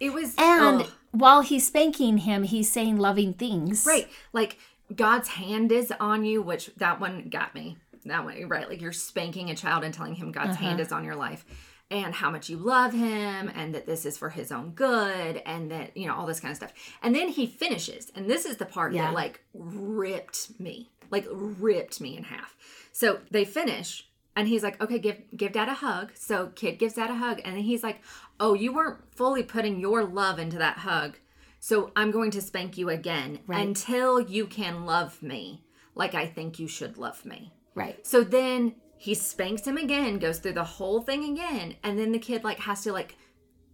it 0.00 0.12
was 0.12 0.34
And 0.38 0.82
ugh. 0.82 0.90
while 1.12 1.42
he's 1.42 1.66
spanking 1.66 2.18
him, 2.18 2.42
he's 2.44 2.70
saying 2.70 2.96
loving 2.98 3.34
things. 3.34 3.86
right, 3.86 4.08
like 4.32 4.58
God's 4.94 5.28
hand 5.28 5.70
is 5.72 5.92
on 6.00 6.24
you, 6.24 6.42
which 6.42 6.70
that 6.76 7.00
one 7.00 7.28
got 7.30 7.54
me. 7.54 7.76
That 8.04 8.24
one, 8.24 8.48
right? 8.48 8.68
Like 8.68 8.80
you're 8.80 8.92
spanking 8.92 9.48
a 9.50 9.54
child 9.54 9.84
and 9.84 9.94
telling 9.94 10.14
him 10.16 10.32
God's 10.32 10.56
hand 10.56 10.74
Uh-huh. 10.80 10.86
is 10.86 10.92
on 10.92 11.04
your 11.04 11.14
life 11.14 11.44
and 11.90 12.12
how 12.14 12.30
much 12.30 12.48
you 12.50 12.56
love 12.56 12.92
him 12.92 13.50
and 13.54 13.74
that 13.74 13.86
this 13.86 14.04
is 14.04 14.18
for 14.18 14.28
his 14.30 14.50
own 14.50 14.70
good 14.70 15.40
and 15.46 15.70
that, 15.70 15.96
you 15.96 16.06
know, 16.08 16.14
all 16.16 16.26
this 16.26 16.40
kind 16.40 16.50
of 16.50 16.56
stuff. 16.56 16.72
And 17.02 17.14
then 17.14 17.28
he 17.28 17.46
finishes. 17.46 18.10
And 18.16 18.28
this 18.28 18.44
is 18.44 18.56
the 18.56 18.64
part 18.66 18.92
Yeah. 18.92 19.02
that 19.06 19.14
like 19.14 19.40
ripped 19.54 20.58
me, 20.58 20.90
like 21.12 21.26
ripped 21.30 22.00
me 22.00 22.16
in 22.16 22.24
half. 22.24 22.56
So 22.90 23.20
they 23.30 23.44
finish 23.44 24.08
and 24.34 24.48
he's 24.48 24.62
like, 24.64 24.80
okay, 24.82 24.98
give 24.98 25.18
give 25.36 25.52
dad 25.52 25.68
a 25.68 25.74
hug. 25.74 26.10
So 26.16 26.48
kid 26.56 26.78
gives 26.80 26.94
dad 26.94 27.10
a 27.10 27.14
hug. 27.14 27.40
And 27.44 27.54
then 27.54 27.62
he's 27.62 27.84
like, 27.84 28.00
oh, 28.40 28.54
you 28.54 28.72
weren't 28.72 28.98
fully 29.14 29.44
putting 29.44 29.78
your 29.78 30.02
love 30.04 30.40
into 30.40 30.58
that 30.58 30.78
hug. 30.78 31.18
So 31.60 31.92
I'm 31.94 32.10
going 32.10 32.32
to 32.32 32.40
spank 32.42 32.76
you 32.76 32.88
again 32.88 33.38
Right. 33.46 33.64
until 33.64 34.18
you 34.20 34.46
can 34.46 34.84
love 34.84 35.22
me 35.22 35.62
like 35.94 36.14
I 36.14 36.26
think 36.26 36.58
you 36.58 36.66
should 36.66 36.98
love 36.98 37.24
me. 37.24 37.52
Right. 37.76 38.04
So 38.04 38.24
then 38.24 38.74
he 38.96 39.14
spanks 39.14 39.66
him 39.66 39.76
again, 39.76 40.18
goes 40.18 40.38
through 40.38 40.52
the 40.54 40.64
whole 40.64 41.02
thing 41.02 41.24
again, 41.32 41.76
and 41.82 41.98
then 41.98 42.12
the 42.12 42.18
kid 42.18 42.42
like 42.44 42.60
has 42.60 42.82
to 42.82 42.92
like 42.92 43.16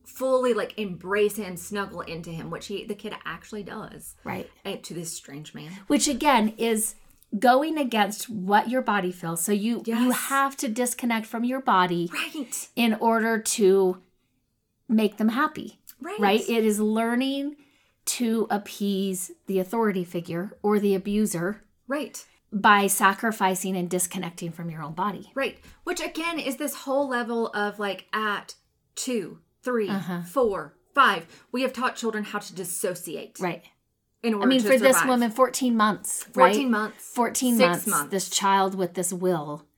fully 0.04 0.54
like 0.54 0.78
embrace 0.78 1.36
him, 1.36 1.56
snuggle 1.56 2.00
into 2.02 2.30
him, 2.30 2.50
which 2.50 2.66
he 2.66 2.84
the 2.84 2.94
kid 2.94 3.14
actually 3.24 3.62
does. 3.62 4.16
Right. 4.24 4.50
Eh, 4.64 4.76
to 4.82 4.94
this 4.94 5.12
strange 5.12 5.54
man. 5.54 5.70
Which 5.86 6.08
again 6.08 6.54
is 6.58 6.94
going 7.38 7.76
against 7.76 8.30
what 8.30 8.68
your 8.70 8.80
body 8.82 9.12
feels. 9.12 9.42
So 9.42 9.52
you 9.52 9.82
you 9.86 10.10
have 10.12 10.56
to 10.58 10.68
disconnect 10.68 11.26
from 11.26 11.44
your 11.44 11.60
body 11.60 12.10
Right. 12.12 12.68
in 12.76 12.94
order 12.94 13.38
to 13.38 13.98
make 14.88 15.16
them 15.18 15.28
happy. 15.30 15.80
Right. 16.00 16.18
Right? 16.20 16.40
It 16.48 16.64
is 16.64 16.80
learning 16.80 17.56
to 18.06 18.46
appease 18.50 19.30
the 19.46 19.58
authority 19.58 20.04
figure 20.04 20.56
or 20.62 20.78
the 20.78 20.94
abuser 20.94 21.62
Right. 21.86 22.24
by 22.50 22.86
sacrificing 22.86 23.76
and 23.76 23.90
disconnecting 23.90 24.50
from 24.52 24.70
your 24.70 24.82
own 24.82 24.94
body. 24.94 25.30
Right. 25.34 25.58
Which 25.84 26.00
again 26.00 26.38
is 26.38 26.56
this 26.56 26.74
whole 26.74 27.08
level 27.08 27.48
of 27.48 27.78
like 27.78 28.06
at 28.12 28.54
two, 28.94 29.40
three, 29.62 29.88
Uh-huh. 29.90 30.22
four, 30.22 30.76
five. 30.94 31.26
We 31.52 31.60
have 31.62 31.74
taught 31.74 31.96
children 31.96 32.24
how 32.24 32.38
to 32.38 32.54
dissociate. 32.54 33.38
Right. 33.38 33.64
In 34.22 34.34
order 34.34 34.46
I 34.46 34.48
mean, 34.48 34.60
for 34.60 34.76
this 34.76 35.04
woman, 35.04 35.30
14 35.30 35.76
months. 35.76 36.24
14 36.24 36.62
right? 36.62 36.70
months. 36.70 37.04
14 37.14 37.56
six 37.56 37.68
months, 37.68 37.86
months. 37.86 38.10
This 38.10 38.28
child 38.28 38.74
with 38.74 38.94
this 38.94 39.12
will 39.12 39.68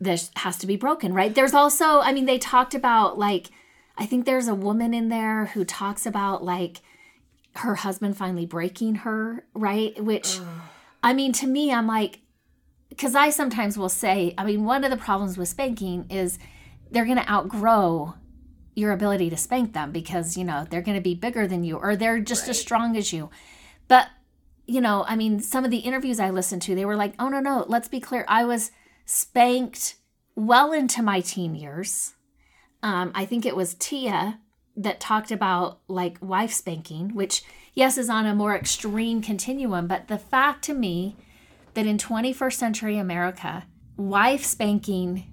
this 0.00 0.30
has 0.36 0.58
to 0.58 0.66
be 0.66 0.76
broken, 0.76 1.12
right? 1.14 1.34
There's 1.34 1.54
also, 1.54 2.00
I 2.00 2.12
mean, 2.12 2.26
they 2.26 2.38
talked 2.38 2.74
about 2.74 3.18
like, 3.18 3.50
I 3.96 4.06
think 4.06 4.26
there's 4.26 4.48
a 4.48 4.54
woman 4.54 4.94
in 4.94 5.08
there 5.08 5.46
who 5.46 5.64
talks 5.64 6.06
about 6.06 6.44
like 6.44 6.82
her 7.56 7.76
husband 7.76 8.16
finally 8.16 8.46
breaking 8.46 8.96
her, 8.96 9.44
right? 9.54 10.02
Which, 10.02 10.40
I 11.02 11.12
mean, 11.12 11.32
to 11.34 11.46
me, 11.46 11.72
I'm 11.72 11.86
like, 11.86 12.20
because 12.88 13.14
I 13.14 13.30
sometimes 13.30 13.78
will 13.78 13.88
say, 13.88 14.34
I 14.36 14.44
mean, 14.44 14.64
one 14.64 14.84
of 14.84 14.90
the 14.90 14.96
problems 14.96 15.38
with 15.38 15.48
spanking 15.48 16.06
is 16.10 16.38
they're 16.90 17.04
going 17.04 17.18
to 17.18 17.30
outgrow 17.30 18.14
your 18.74 18.92
ability 18.92 19.30
to 19.30 19.36
spank 19.36 19.72
them 19.72 19.92
because, 19.92 20.36
you 20.36 20.44
know, 20.44 20.66
they're 20.68 20.82
going 20.82 20.96
to 20.96 21.02
be 21.02 21.14
bigger 21.14 21.46
than 21.46 21.64
you 21.64 21.76
or 21.76 21.96
they're 21.96 22.20
just 22.20 22.48
as 22.48 22.60
strong 22.60 22.96
as 22.96 23.12
you. 23.12 23.30
But, 23.88 24.08
you 24.66 24.80
know, 24.80 25.04
I 25.06 25.16
mean, 25.16 25.40
some 25.40 25.64
of 25.64 25.70
the 25.70 25.78
interviews 25.78 26.18
I 26.18 26.30
listened 26.30 26.62
to, 26.62 26.74
they 26.74 26.84
were 26.84 26.96
like, 26.96 27.14
oh, 27.18 27.28
no, 27.28 27.40
no, 27.40 27.64
let's 27.68 27.88
be 27.88 28.00
clear. 28.00 28.24
I 28.28 28.44
was 28.44 28.70
spanked 29.04 29.96
well 30.34 30.72
into 30.72 31.02
my 31.02 31.20
teen 31.20 31.54
years. 31.54 32.14
Um, 32.82 33.12
I 33.14 33.24
think 33.24 33.46
it 33.46 33.56
was 33.56 33.74
Tia 33.74 34.40
that 34.76 35.00
talked 35.00 35.30
about 35.30 35.80
like 35.86 36.18
wife 36.20 36.52
spanking, 36.52 37.14
which, 37.14 37.42
yes, 37.74 37.96
is 37.96 38.10
on 38.10 38.26
a 38.26 38.34
more 38.34 38.56
extreme 38.56 39.22
continuum. 39.22 39.86
But 39.86 40.08
the 40.08 40.18
fact 40.18 40.64
to 40.64 40.74
me 40.74 41.16
that 41.74 41.86
in 41.86 41.98
21st 41.98 42.54
century 42.54 42.98
America, 42.98 43.66
wife 43.96 44.44
spanking 44.44 45.30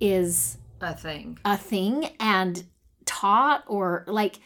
is 0.00 0.58
a 0.84 0.94
thing. 0.94 1.38
a 1.44 1.56
thing 1.56 2.10
and 2.20 2.64
taught 3.04 3.64
or 3.66 4.04
like, 4.06 4.38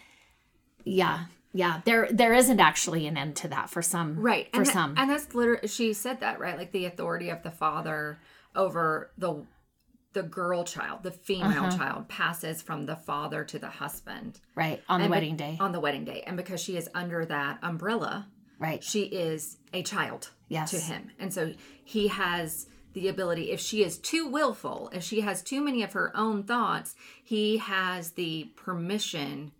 yeah, 0.84 1.24
yeah, 1.53 1.80
there 1.84 2.09
there 2.11 2.34
isn't 2.34 2.61
actually 2.61 3.07
an 3.07 3.16
end 3.16 3.36
to 3.36 3.49
that 3.49 3.70
for 3.70 3.82
some, 3.82 4.20
Right. 4.20 4.49
For 4.53 4.59
and 4.62 4.68
some, 4.68 4.95
and 4.97 5.11
that's 5.11 5.34
literally 5.34 5.68
she 5.68 5.93
said 5.93 6.20
that, 6.20 6.39
right? 6.41 6.57
Like 6.57 6.72
the 6.72 6.84
authority 6.86 7.30
of 7.30 7.43
the 7.43 7.51
father 7.51 8.18
over 8.55 9.11
the 9.18 9.45
the 10.14 10.22
girl 10.22 10.64
child, 10.64 11.03
the 11.03 11.11
female 11.11 11.66
Uh-huh. 11.66 11.76
child 11.76 12.09
passes 12.09 12.62
from 12.62 12.86
the 12.86 12.97
father 12.97 13.45
to 13.45 13.59
the 13.59 13.68
husband 13.68 14.41
right 14.55 14.82
on 14.89 15.01
the 15.01 15.05
And 15.05 15.11
be- 15.12 15.16
wedding 15.16 15.36
day, 15.36 15.57
on 15.61 15.72
the 15.72 15.80
wedding 15.80 16.05
day. 16.05 16.22
And 16.26 16.36
because 16.36 16.61
she 16.62 16.76
is 16.76 16.89
under 16.95 17.24
that 17.26 17.59
umbrella, 17.62 18.26
right? 18.59 18.82
she 18.82 19.03
is 19.03 19.59
a 19.72 19.82
child 19.82 20.30
Yes. 20.49 20.70
to 20.70 20.78
him. 20.78 21.11
And 21.18 21.32
so 21.32 21.53
he 21.84 22.09
has 22.09 22.66
the 22.99 23.09
ability, 23.09 23.51
if 23.51 23.61
she 23.61 23.84
is 23.84 23.96
too 23.99 24.26
willful, 24.26 24.90
if 24.92 25.03
she 25.05 25.20
has 25.20 25.42
too 25.42 25.62
many 25.62 25.82
of 25.82 25.92
her 25.92 26.11
own 26.16 26.42
thoughts, 26.42 26.94
he 27.22 27.59
has 27.59 28.12
the 28.12 28.51
permission 28.57 29.53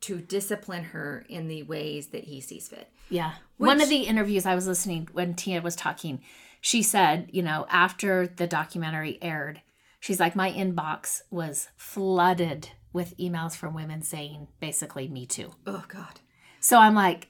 to 0.00 0.20
discipline 0.20 0.84
her 0.84 1.24
in 1.28 1.48
the 1.48 1.62
ways 1.64 2.08
that 2.08 2.24
he 2.24 2.40
sees 2.40 2.68
fit. 2.68 2.90
Yeah. 3.10 3.32
One 3.56 3.80
of 3.80 3.88
the 3.88 4.02
interviews 4.02 4.46
I 4.46 4.54
was 4.54 4.66
listening 4.66 5.08
when 5.12 5.34
Tia 5.34 5.60
was 5.60 5.76
talking, 5.76 6.22
she 6.60 6.82
said, 6.82 7.28
you 7.32 7.42
know, 7.42 7.66
after 7.68 8.26
the 8.26 8.46
documentary 8.46 9.18
aired, 9.20 9.60
she's 10.00 10.20
like, 10.20 10.36
my 10.36 10.50
inbox 10.50 11.22
was 11.30 11.68
flooded 11.76 12.70
with 12.92 13.16
emails 13.18 13.56
from 13.56 13.74
women 13.74 14.02
saying 14.02 14.48
basically 14.60 15.08
me 15.08 15.26
too. 15.26 15.52
Oh 15.66 15.84
God. 15.88 16.20
So 16.60 16.78
I'm 16.78 16.94
like, 16.94 17.28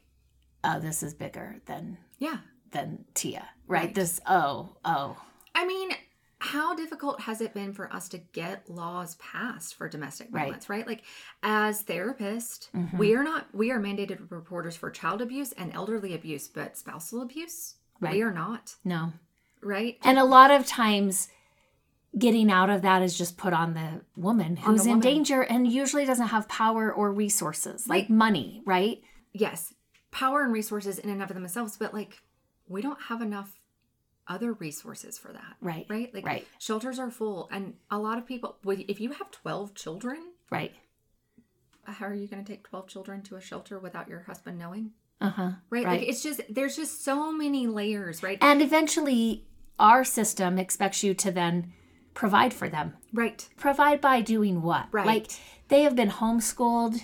oh, 0.63 0.79
this 0.79 1.03
is 1.03 1.15
bigger 1.15 1.57
than 1.67 1.99
Yeah. 2.19 2.39
Than 2.73 3.05
Tia. 3.15 3.49
Right? 3.67 3.85
Right. 3.87 3.95
This 3.95 4.21
oh, 4.27 4.77
oh. 4.85 5.17
I 5.55 5.67
mean, 5.67 5.91
how 6.41 6.75
difficult 6.75 7.21
has 7.23 7.41
it 7.41 7.53
been 7.53 7.73
for 7.73 7.93
us 7.93 8.09
to 8.11 8.19
get 8.19 8.71
laws 8.71 9.17
passed 9.17 9.75
for 9.75 9.89
domestic 9.89 10.31
violence, 10.31 10.69
right? 10.69 10.87
Like 10.87 11.03
as 11.43 11.83
therapists, 11.83 12.71
Mhm. 12.71 12.97
we 12.97 13.15
are 13.15 13.25
not 13.25 13.47
we 13.55 13.71
are 13.71 13.81
mandated 13.81 14.31
reporters 14.31 14.77
for 14.77 14.91
child 14.91 15.21
abuse 15.21 15.53
and 15.53 15.73
elderly 15.75 16.15
abuse, 16.15 16.47
but 16.49 16.77
spousal 16.77 17.23
abuse, 17.23 17.75
Right. 18.01 18.15
we 18.15 18.23
are 18.23 18.33
not, 18.33 18.77
No. 18.85 19.13
right? 19.61 19.99
And 20.03 20.19
a 20.19 20.25
lot 20.25 20.51
of 20.53 20.65
times 20.67 21.29
getting 22.17 22.51
out 22.51 22.71
of 22.71 22.83
that 22.83 23.03
is 23.03 23.19
just 23.19 23.37
put 23.37 23.53
on 23.53 23.75
the 23.75 24.01
woman 24.17 24.57
who's 24.57 24.85
the 24.85 24.91
in 24.91 25.01
danger 25.01 25.43
and 25.43 25.71
usually 25.71 26.07
doesn't 26.07 26.29
have 26.29 26.49
power 26.49 26.91
or 26.93 27.13
resources, 27.13 27.87
like 27.89 28.05
Right. 28.05 28.11
money, 28.11 28.63
right? 28.65 29.03
Yes, 29.33 29.75
power 30.11 30.43
and 30.43 30.53
resources 30.53 30.99
in 30.99 31.11
and 31.11 31.23
of 31.23 31.29
themselves, 31.29 31.77
but 31.77 31.93
like 31.93 32.23
we 32.69 32.83
don't 32.83 33.01
have 33.03 33.21
enough 33.23 33.59
other 34.27 34.53
resources 34.53 35.19
for 35.19 35.33
that. 35.33 35.57
Right. 35.61 35.87
Right? 35.89 36.13
Like 36.15 36.27
Right. 36.27 36.47
shelters 36.59 36.99
are 36.99 37.11
full 37.11 37.49
and 37.51 37.75
a 37.91 37.99
lot 37.99 38.19
of 38.19 38.27
people 38.27 38.57
if 38.65 39.01
you 39.01 39.13
have 39.13 39.31
12 39.31 39.75
children, 39.75 40.19
Right. 40.51 40.73
how 41.85 42.07
are 42.07 42.15
you 42.15 42.27
going 42.29 42.45
to 42.45 42.53
take 42.53 42.65
12 42.65 42.87
children 42.89 43.23
to 43.23 43.37
a 43.37 43.41
shelter 43.41 43.79
without 43.79 44.09
your 44.09 44.21
husband 44.21 44.59
knowing? 44.59 44.93
Uh-huh. 45.21 45.53
Right? 45.71 45.85
Right. 45.85 46.01
Like 46.01 46.09
it's 46.09 46.23
just 46.23 46.41
there's 46.49 46.77
just 46.77 47.03
so 47.05 47.33
many 47.33 47.67
layers, 47.67 48.23
right? 48.23 48.39
And 48.41 48.61
eventually, 48.63 49.47
our 49.79 50.05
system 50.05 50.59
expects 50.59 51.03
you 51.03 51.15
to 51.15 51.31
then 51.33 51.73
provide 52.15 52.53
for 52.53 52.69
them. 52.69 52.95
right. 53.13 53.49
Provide 53.57 54.01
by 54.01 54.21
doing 54.21 54.61
what? 54.63 54.87
Right. 54.93 55.07
Like 55.07 55.31
they 55.69 55.83
have 55.83 55.97
been 55.97 56.11
homeschooled 56.11 57.01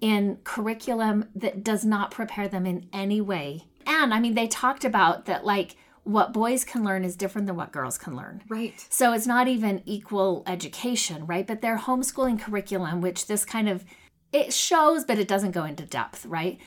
in 0.00 0.38
curriculum 0.44 1.28
that 1.34 1.62
does 1.64 1.84
not 1.84 2.10
prepare 2.10 2.48
them 2.48 2.64
in 2.66 2.88
any 2.92 3.20
way. 3.20 3.64
And 3.86 4.12
I 4.14 4.20
mean, 4.20 4.34
they 4.34 4.48
talked 4.48 4.84
about 4.84 5.26
that, 5.26 5.44
like, 5.44 5.76
what 6.04 6.32
boys 6.32 6.64
can 6.64 6.84
learn 6.84 7.04
is 7.04 7.16
different 7.16 7.46
than 7.46 7.56
what 7.56 7.72
girls 7.72 7.96
can 7.96 8.14
learn. 8.14 8.42
Right. 8.48 8.74
So 8.90 9.12
it's 9.12 9.26
not 9.26 9.48
even 9.48 9.82
equal 9.86 10.42
education, 10.46 11.26
right? 11.26 11.46
But 11.46 11.62
their 11.62 11.78
homeschooling 11.78 12.40
curriculum, 12.40 13.00
which 13.00 13.26
this 13.26 13.44
kind 13.44 13.68
of 13.68 13.84
it 14.32 14.52
shows, 14.52 15.04
but 15.04 15.18
it 15.18 15.28
doesn't 15.28 15.52
go 15.52 15.64
into 15.64 15.86
depth, 15.86 16.26
right? 16.26 16.58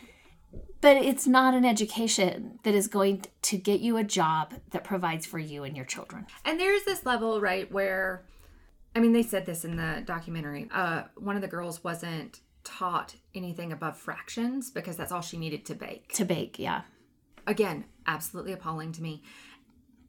But 0.81 0.97
it's 0.97 1.27
not 1.27 1.53
an 1.53 1.65
education 1.65 2.59
that 2.63 2.73
is 2.73 2.87
going 2.87 3.25
to 3.43 3.57
get 3.57 3.81
you 3.81 3.97
a 3.97 4.03
job 4.03 4.53
that 4.71 4.83
provides 4.83 5.25
for 5.25 5.37
you 5.37 5.63
and 5.63 5.75
your 5.75 5.85
children. 5.85 6.27
And 6.45 6.59
there's 6.59 6.83
this 6.85 7.05
level, 7.05 7.41
right, 7.41 7.71
where 7.71 8.23
I 8.95 8.99
mean, 8.99 9.13
they 9.13 9.21
said 9.21 9.45
this 9.45 9.63
in 9.63 9.75
the 9.75 10.01
documentary. 10.05 10.67
Uh, 10.73 11.03
one 11.15 11.35
of 11.35 11.43
the 11.43 11.47
girls 11.47 11.83
wasn't 11.83 12.39
taught 12.63 13.15
anything 13.35 13.71
above 13.71 13.95
fractions 13.95 14.71
because 14.71 14.97
that's 14.97 15.11
all 15.11 15.21
she 15.21 15.37
needed 15.37 15.65
to 15.65 15.75
bake. 15.75 16.13
To 16.13 16.25
bake, 16.25 16.57
yeah. 16.57 16.81
Again, 17.47 17.85
absolutely 18.05 18.53
appalling 18.53 18.91
to 18.93 19.01
me. 19.01 19.23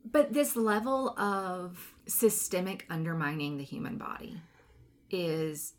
But 0.04 0.32
this 0.32 0.56
level 0.56 1.18
of 1.18 1.94
systemic 2.06 2.84
undermining 2.90 3.56
the 3.56 3.64
human 3.64 3.96
body 3.96 4.40
is 5.10 5.74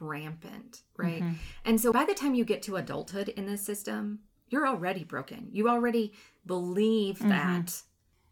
rampant, 0.00 0.82
right? 0.96 1.22
Mm-hmm. 1.22 1.34
And 1.64 1.80
so 1.80 1.92
by 1.92 2.04
the 2.04 2.14
time 2.14 2.34
you 2.34 2.44
get 2.44 2.62
to 2.62 2.76
adulthood 2.76 3.28
in 3.28 3.46
this 3.46 3.62
system, 3.62 4.20
you're 4.48 4.66
already 4.66 5.04
broken. 5.04 5.48
You 5.52 5.68
already 5.68 6.12
believe 6.44 7.18
mm-hmm. 7.18 7.30
that 7.30 7.82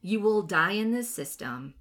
you 0.02 0.20
will 0.20 0.42
die 0.42 0.72
in 0.72 0.90
this 0.90 1.08
system 1.08 1.74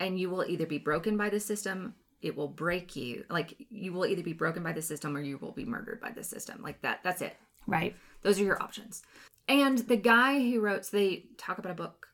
and 0.00 0.18
you 0.18 0.30
will 0.30 0.44
either 0.44 0.66
be 0.66 0.78
broken 0.78 1.16
by 1.16 1.28
the 1.28 1.40
system, 1.40 1.94
it 2.20 2.36
will 2.36 2.48
break 2.48 2.96
you. 2.96 3.24
Like 3.28 3.54
you 3.70 3.92
will 3.92 4.06
either 4.06 4.22
be 4.22 4.32
broken 4.32 4.62
by 4.62 4.72
the 4.72 4.82
system 4.82 5.16
or 5.16 5.20
you 5.20 5.38
will 5.38 5.52
be 5.52 5.64
murdered 5.64 6.00
by 6.00 6.10
the 6.10 6.24
system. 6.24 6.62
Like 6.62 6.80
that 6.82 7.00
that's 7.02 7.22
it. 7.22 7.36
Right. 7.66 7.94
Those 8.22 8.40
are 8.40 8.44
your 8.44 8.62
options. 8.62 9.02
And 9.48 9.78
the 9.78 9.96
guy 9.96 10.38
who 10.40 10.60
wrote, 10.60 10.86
so 10.86 10.96
they 10.96 11.26
talk 11.36 11.58
about 11.58 11.72
a 11.72 11.74
book 11.74 12.06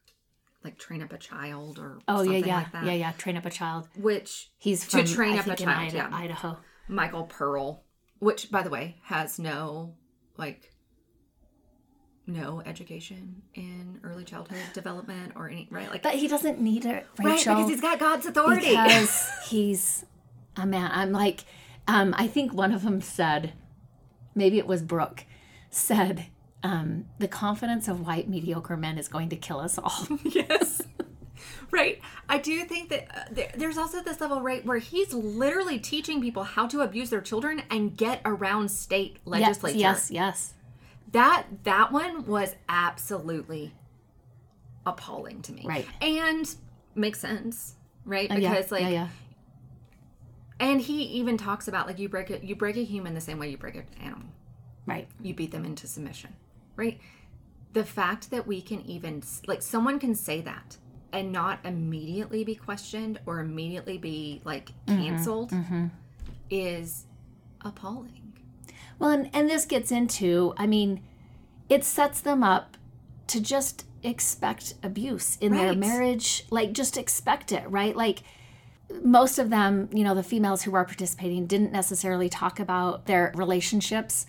like 0.65 0.79
Train 0.79 1.03
Up 1.03 1.13
a 1.13 1.19
Child 1.19 1.79
or 1.79 1.99
Oh 2.09 2.23
yeah, 2.23 2.25
something 2.33 2.45
yeah, 2.47 2.57
like 2.57 2.73
that, 2.73 2.85
yeah, 2.85 2.93
yeah. 2.93 3.13
Train 3.13 3.37
up 3.37 3.47
a 3.47 3.51
child. 3.51 3.89
which 3.97 4.51
He's 4.59 4.87
To 4.89 5.05
train 5.05 5.35
I 5.35 5.39
up 5.39 5.47
a 5.47 5.57
child, 5.57 5.89
Ida- 5.89 5.97
yeah. 5.97 6.11
Idaho. 6.13 6.59
Michael 6.89 7.25
Pearl, 7.25 7.85
which 8.19 8.51
by 8.51 8.63
the 8.63 8.71
way 8.71 8.97
has 9.05 9.39
no 9.39 9.95
like 10.37 10.73
no 12.27 12.63
education 12.67 13.43
in 13.55 13.99
early 14.05 14.25
childhood 14.25 14.59
development 14.73 15.33
or 15.35 15.49
any 15.49 15.67
right 15.71 15.91
like 15.91 16.03
But 16.03 16.15
he 16.15 16.29
doesn't 16.29 16.61
need 16.61 16.85
it, 16.85 17.07
right 17.19 17.39
because 17.39 17.69
he's 17.69 17.81
got 17.81 17.99
God's 17.99 18.27
authority. 18.27 18.71
because 18.71 19.29
he's 19.49 20.05
a 20.57 20.67
man. 20.67 20.91
I'm 20.93 21.13
like, 21.13 21.45
um, 21.89 22.15
I 22.19 22.27
think 22.27 22.53
one 22.53 22.73
of 22.73 22.83
them 22.83 23.01
said, 23.01 23.53
maybe 24.35 24.59
it 24.59 24.67
was 24.67 24.83
Brooke, 24.83 25.25
said, 25.71 26.27
um, 26.63 27.07
the 27.19 27.29
confidence 27.29 27.89
of 27.89 28.07
white 28.07 28.29
mediocre 28.29 28.77
men 28.77 28.99
is 28.99 29.09
going 29.09 29.29
to 29.31 29.37
kill 29.37 29.61
us 29.61 29.79
all. 29.79 30.07
yes. 30.25 30.83
Right. 31.71 32.01
I 32.29 32.39
do 32.39 32.65
think 32.65 32.91
that 32.91 33.07
uh, 33.17 33.21
there, 33.31 33.51
there's 33.57 33.79
also 33.79 34.03
this 34.03 34.21
level, 34.21 34.41
right, 34.43 34.65
where 34.67 34.79
he's 34.79 35.15
literally 35.15 35.79
teaching 35.79 36.21
people 36.21 36.43
how 36.43 36.67
to 36.67 36.81
abuse 36.83 37.11
their 37.11 37.21
children 37.23 37.63
and 37.71 37.97
get 37.97 38.21
around 38.25 38.71
state 38.71 39.19
legislature. 39.25 39.79
Yes, 39.79 40.11
yes, 40.11 40.13
yes. 40.13 40.55
That 41.13 41.47
that 41.65 41.93
one 41.93 42.27
was 42.27 42.55
absolutely 42.69 43.73
appalling 44.85 45.43
to 45.43 45.53
me. 45.53 45.63
Right. 45.65 45.87
And 46.01 46.53
makes 46.95 47.21
sense, 47.21 47.75
right? 48.05 48.31
Uh, 48.31 48.35
yeah, 48.35 48.51
Because 48.51 48.71
like 48.71 48.83
yeah, 48.83 48.89
yeah. 48.89 49.09
and 50.59 50.81
he 50.81 51.03
even 51.05 51.37
talks 51.37 51.69
about 51.69 51.87
like 51.87 51.99
you 51.99 52.09
break 52.09 52.31
it 52.31 52.43
you 52.45 52.55
break 52.55 52.77
a 52.77 52.85
human 52.85 53.15
the 53.15 53.21
same 53.21 53.39
way 53.39 53.49
you 53.49 53.57
break 53.57 53.77
an 53.77 53.87
animal. 54.03 54.29
right. 54.87 55.09
You 55.21 55.35
beat 55.35 55.51
them 55.53 55.65
into 55.65 55.87
submission. 55.87 56.35
Right? 56.81 57.01
The 57.73 57.85
fact 57.85 58.31
that 58.31 58.47
we 58.47 58.61
can 58.61 58.81
even 58.87 59.23
like 59.47 59.63
someone 59.63 59.99
can 60.01 60.15
say 60.15 60.41
that 60.41 60.79
and 61.13 61.31
not 61.33 61.61
immediately 61.65 62.43
be 62.45 62.55
questioned 62.55 63.21
or 63.27 63.41
immediately 63.41 63.99
be 63.99 64.41
like 64.45 64.71
Mm-hmm, 64.87 65.03
canceled 65.03 65.53
is 66.51 67.07
appalling. 67.65 68.33
Well, 68.99 69.11
and, 69.11 69.31
and 69.33 69.49
this 69.49 69.65
gets 69.65 69.91
into, 69.93 70.53
I 70.57 70.67
mean, 70.67 71.03
it 71.69 71.85
sets 71.85 72.21
them 72.21 72.43
up 72.43 72.77
to 73.29 73.41
just 73.41 73.87
expect 74.03 74.75
abuse 74.83 75.39
in 75.41 75.53
their 75.53 75.75
marriage. 75.75 76.45
Like, 76.51 76.73
just 76.73 76.97
expect 76.97 77.53
it, 77.53 77.69
right? 77.71 77.97
Like, 77.97 78.23
most 79.03 79.39
of 79.39 79.51
them, 79.51 79.89
you 79.93 80.05
know, 80.05 80.15
the 80.15 80.23
females 80.23 80.63
who 80.63 80.75
are 80.75 80.85
participating 80.85 81.47
didn't 81.47 81.73
necessarily 81.73 82.29
talk 82.29 82.59
about 82.61 83.07
their 83.07 83.33
relationships 83.37 84.27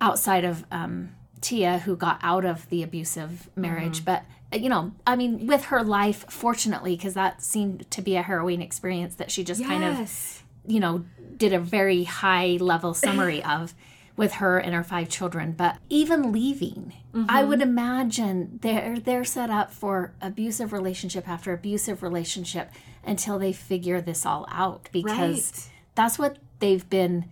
outside 0.00 0.44
of 0.44 0.64
um, 0.70 1.14
Tia, 1.46 1.78
who 1.78 1.94
got 1.96 2.18
out 2.22 2.44
of 2.44 2.68
the 2.70 2.82
abusive 2.82 3.48
marriage. 3.54 4.04
But, 4.04 4.24
uh, 4.52 4.56
you 4.56 4.68
know, 4.68 4.90
I 5.06 5.14
mean, 5.14 5.46
with 5.46 5.66
her 5.66 5.84
life, 5.84 6.24
fortunately, 6.28 6.96
because 6.96 7.14
that 7.14 7.40
seemed 7.40 7.88
to 7.92 8.02
be 8.02 8.16
a 8.16 8.22
harrowing 8.22 8.60
experience 8.60 9.14
that 9.14 9.30
she 9.30 9.44
just 9.44 9.64
kind 9.64 9.84
of 9.84 10.42
you 10.66 10.80
know, 10.80 11.04
did 11.36 11.52
a 11.52 11.60
very 11.60 12.02
high 12.02 12.56
level 12.60 12.94
summary 12.94 13.44
of 13.54 13.74
with 14.16 14.32
her 14.32 14.58
and 14.58 14.74
her 14.74 14.82
five 14.82 15.08
children. 15.08 15.52
But 15.52 15.76
even 15.88 16.32
leaving, 16.32 16.94
I 17.28 17.44
would 17.44 17.62
imagine 17.62 18.58
they're 18.62 18.98
they're 18.98 19.24
set 19.24 19.48
up 19.48 19.72
for 19.72 20.12
abusive 20.20 20.72
relationship 20.72 21.28
after 21.28 21.52
abusive 21.52 22.02
relationship 22.02 22.70
until 23.04 23.38
they 23.38 23.52
figure 23.52 24.00
this 24.00 24.26
all 24.26 24.46
out 24.50 24.88
because 24.90 25.52
Right. 25.52 25.70
that's 25.94 26.18
what 26.18 26.38
they've 26.58 26.88
been 26.90 27.26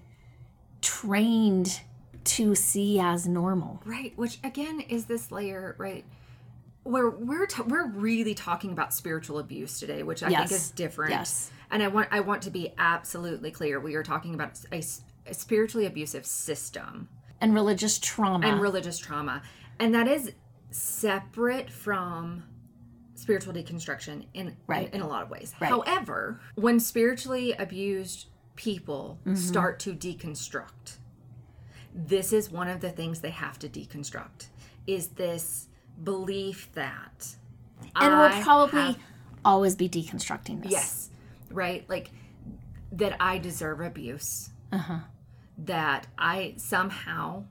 trained 0.81 1.81
to 2.25 2.55
see 2.55 2.99
as 3.01 3.27
normal. 3.29 3.83
Right, 3.85 4.13
which 4.17 4.39
again 4.45 4.81
is 4.81 5.05
this 5.07 5.31
layer, 5.31 5.75
right? 5.79 6.05
Where 6.83 7.09
we're 7.11 7.47
ta- 7.47 7.65
we're 7.67 7.89
really 7.89 8.35
talking 8.35 8.73
about 8.73 8.93
spiritual 8.93 9.39
abuse 9.39 9.79
today, 9.81 10.03
which 10.03 10.23
I 10.23 10.29
Yes. 10.29 10.49
think 10.51 10.61
is 10.61 10.71
different. 10.71 11.13
Yes. 11.13 11.51
And 11.71 11.83
I 11.83 11.89
want 11.89 12.09
I 12.11 12.21
want 12.21 12.43
to 12.43 12.51
be 12.51 12.73
absolutely 12.79 13.51
clear. 13.51 13.81
We 13.81 13.95
are 13.95 14.03
talking 14.03 14.35
about 14.35 14.61
a 14.73 14.83
spiritually 15.33 15.87
abusive 15.87 16.27
system 16.27 17.09
And 17.41 17.55
religious 17.55 17.99
trauma. 17.99 18.47
and 18.47 18.61
religious 18.61 18.99
trauma, 18.99 19.43
and 19.79 19.95
that 19.95 20.07
is 20.09 20.33
separate 20.71 21.71
from 21.71 22.43
spiritual 23.15 23.55
deconstruction 23.55 24.27
in 24.35 24.57
Right. 24.67 24.89
in, 24.89 24.97
in 24.97 25.01
a 25.01 25.09
lot 25.09 25.23
of 25.23 25.31
ways. 25.31 25.55
Right. 25.61 25.69
However, 25.71 26.41
when 26.57 26.81
spiritually 26.81 27.53
abused 27.55 28.27
people 28.57 29.19
Mm-hmm. 29.25 29.37
start 29.37 29.79
to 29.81 29.95
deconstruct, 29.95 30.99
this 31.95 32.33
is 32.33 32.51
one 32.51 32.69
of 32.69 32.81
the 32.81 32.91
things 32.91 33.21
they 33.21 33.31
have 33.31 33.59
to 33.61 33.69
deconstruct 33.69 34.47
is 34.87 35.09
this 35.09 35.69
belief 36.03 36.69
that 36.75 37.37
and 37.97 38.13
I 38.15 38.35
we'll 38.35 38.43
probably 38.43 38.81
have- 38.81 38.99
always 39.45 39.77
be 39.77 39.89
deconstructing 39.89 40.63
this. 40.63 40.73
yes 40.73 41.11
right 41.51 41.89
like 41.89 42.11
that 42.93 43.17
i 43.21 43.39
deserve 43.39 43.81
abuse 43.81 44.51
Uh-huh. 44.73 44.99
that 45.59 46.07
i 46.19 46.55
somehow 46.57 47.45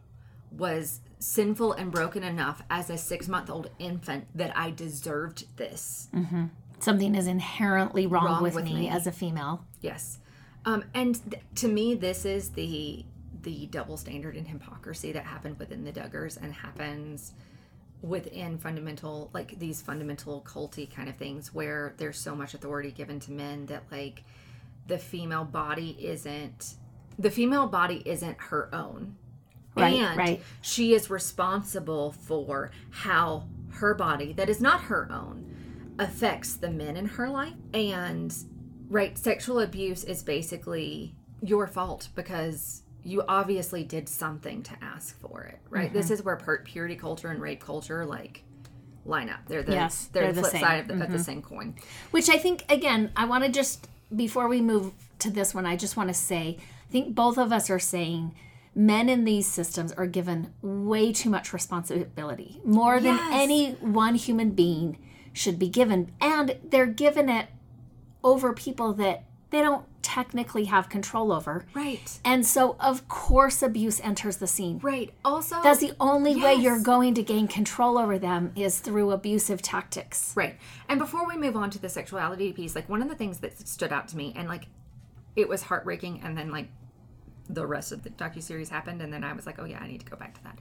was 0.51 0.99
sinful 1.19 1.71
and 1.73 1.91
broken 1.91 2.21
enough 2.23 2.61
as 2.69 2.89
a 2.89 2.97
six 2.97 3.27
month 3.29 3.49
old 3.49 3.69
infant 3.79 4.25
that 4.35 4.55
i 4.57 4.71
deserved 4.71 5.45
this 5.57 6.09
Something 6.79 7.15
is 7.15 7.27
inherently 7.27 8.07
wrong, 8.07 8.25
Wrong 8.25 8.43
with, 8.43 8.55
with 8.55 8.65
me, 8.65 8.73
me. 8.73 8.89
as 8.89 9.07
a 9.07 9.11
female. 9.13 9.63
Yes. 9.79 10.19
Um, 10.65 10.83
and 10.93 11.15
th- 11.31 11.41
to 11.55 11.69
me, 11.69 11.95
this 11.95 12.25
is 12.25 12.49
the 12.49 13.05
the 13.43 13.67
double 13.67 13.97
standard 13.97 14.35
and 14.35 14.47
hypocrisy 14.47 15.11
that 15.11 15.25
happened 15.25 15.59
within 15.59 15.83
the 15.83 15.91
Duggars 15.91 16.41
and 16.41 16.53
happens 16.53 17.33
within 18.01 18.57
fundamental, 18.57 19.29
like 19.33 19.57
these 19.59 19.81
fundamental 19.81 20.41
culty 20.41 20.89
kind 20.93 21.07
of 21.07 21.15
things, 21.15 21.53
where 21.53 21.93
there's 21.97 22.17
so 22.17 22.35
much 22.35 22.53
authority 22.53 22.91
given 22.91 23.19
to 23.21 23.31
men 23.31 23.65
that 23.67 23.83
like 23.91 24.23
the 24.87 24.97
female 24.97 25.45
body 25.45 25.97
isn't 25.99 26.75
the 27.17 27.29
female 27.29 27.67
body 27.67 28.01
isn't 28.05 28.37
her 28.39 28.73
own. 28.73 29.15
Right, 29.75 29.95
and 29.95 30.17
right. 30.17 30.41
she 30.61 30.93
is 30.93 31.09
responsible 31.09 32.11
for 32.11 32.69
how 32.91 33.47
her 33.71 33.95
body 33.95 34.33
that 34.33 34.47
is 34.47 34.61
not 34.61 34.81
her 34.81 35.07
own 35.11 35.95
affects 35.97 36.55
the 36.55 36.69
men 36.69 36.95
in 36.95 37.05
her 37.05 37.27
life 37.27 37.53
and 37.73 38.35
right 38.89 39.17
sexual 39.17 39.59
abuse 39.59 40.03
is 40.03 40.21
basically 40.21 41.15
your 41.41 41.65
fault 41.65 42.09
because 42.13 42.82
you 43.03 43.23
obviously 43.27 43.83
did 43.83 44.07
something 44.07 44.63
to 44.63 44.71
ask 44.81 45.19
for 45.19 45.43
it 45.43 45.59
right 45.69 45.91
this 45.93 46.05
Mm-hmm. 46.05 46.13
is 46.13 46.23
where 46.23 46.35
per- 46.37 46.63
purity 46.63 46.95
culture 46.95 47.29
and 47.29 47.41
rape 47.41 47.59
culture 47.63 48.05
like 48.05 48.43
line 49.05 49.29
up 49.29 49.39
they're 49.47 49.63
the 49.63 49.73
Yes, 49.73 50.09
they're, 50.13 50.23
they're 50.23 50.33
the 50.33 50.41
the 50.41 50.47
flip 50.49 50.51
same. 50.53 50.61
Mm-hmm. 50.61 50.69
side 50.71 50.91
of 50.91 50.97
the, 50.99 51.05
of 51.05 51.11
the 51.11 51.19
same 51.19 51.41
coin 51.41 51.75
Which 52.11 52.29
I 52.29 52.37
think, 52.37 52.63
again, 52.69 53.11
I 53.17 53.25
want 53.25 53.43
to 53.43 53.51
just, 53.51 53.89
before 54.15 54.47
we 54.47 54.61
move 54.61 54.93
to 55.19 55.29
this 55.29 55.53
one, 55.53 55.65
I 55.65 55.75
just 55.75 55.97
want 55.97 56.07
to 56.09 56.13
say, 56.13 56.57
I 56.87 56.91
think 56.91 57.13
both 57.13 57.37
of 57.37 57.51
us 57.51 57.69
are 57.69 57.79
saying 57.79 58.33
men 58.75 59.09
in 59.09 59.25
these 59.25 59.45
systems 59.45 59.91
are 59.91 60.07
given 60.07 60.53
way 60.61 61.11
too 61.11 61.29
much 61.29 61.51
responsibility, 61.53 62.61
more 62.63 62.99
than 63.01 63.19
any 63.31 63.71
one 63.73 64.15
human 64.15 64.51
being 64.51 64.97
should 65.33 65.59
be 65.59 65.67
given. 65.67 66.11
And 66.21 66.57
they're 66.63 66.85
given 66.85 67.27
it 67.29 67.47
over 68.23 68.53
people 68.53 68.93
that 68.93 69.25
they 69.53 69.61
don't 69.61 69.85
technically 70.01 70.65
have 70.65 70.89
control 70.89 71.31
over. 71.31 71.65
right 71.73 72.19
And 72.25 72.45
so, 72.45 72.75
of 72.79 73.07
course, 73.07 73.61
abuse 73.63 73.99
enters 74.01 74.37
the 74.37 74.47
scene. 74.47 74.79
right 74.83 75.11
also 75.23 75.61
That's 75.63 75.79
the 75.79 75.93
only 75.99 76.35
way 76.35 76.55
you're 76.55 76.81
going 76.81 77.13
to 77.15 77.23
gain 77.23 77.47
control 77.47 77.97
over 77.97 78.19
them 78.19 78.51
is 78.55 78.79
through 78.79 79.11
abusive 79.11 79.61
tactics. 79.61 80.33
Right. 80.35 80.57
And 80.89 80.99
before 80.99 81.27
we 81.27 81.37
move 81.37 81.55
on 81.55 81.69
to 81.71 81.79
the 81.79 81.89
sexuality 81.89 82.51
piece, 82.51 82.75
like 82.75 82.89
one 82.89 83.01
of 83.01 83.09
the 83.09 83.15
things 83.15 83.39
that 83.39 83.67
stood 83.67 83.93
out 83.93 84.07
to 84.09 84.17
me 84.17 84.33
and 84.35 84.47
like 84.47 84.67
it 85.35 85.47
was 85.47 85.63
heartbreaking 85.63 86.21
and 86.23 86.37
then 86.37 86.51
like 86.51 86.67
the 87.49 87.65
rest 87.65 87.91
of 87.91 88.03
the 88.03 88.09
docuseries 88.11 88.69
happened 88.69 89.01
and 89.01 89.11
then 89.11 89.23
I 89.23 89.33
was 89.33 89.45
like, 89.45 89.59
"Oh 89.59 89.65
yeah, 89.65 89.79
I 89.81 89.87
need 89.87 89.99
to 89.99 90.05
go 90.05 90.15
back 90.15 90.33
to 90.35 90.43
that." 90.43 90.57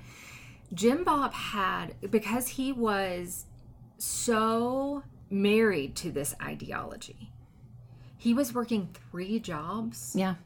Jim 0.74 1.04
Bob 1.04 1.32
had 1.32 1.94
because 2.10 2.48
he 2.48 2.72
was 2.72 3.46
so 3.98 5.02
married 5.30 5.94
to 5.96 6.10
this 6.10 6.34
ideology. 6.42 7.30
He 8.22 8.32
was 8.34 8.54
working 8.54 8.88
3 9.10 9.40
jobs 9.40 10.14
Yeah. 10.16 10.36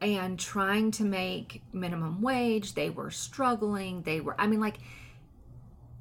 and 0.00 0.38
trying 0.38 0.92
to 0.92 1.04
make 1.04 1.60
minimum 1.72 2.22
wage. 2.22 2.74
They 2.74 2.88
were 2.88 3.10
struggling. 3.10 4.02
They 4.02 4.20
were, 4.20 4.40
I 4.40 4.46
mean, 4.46 4.60
like, 4.60 4.78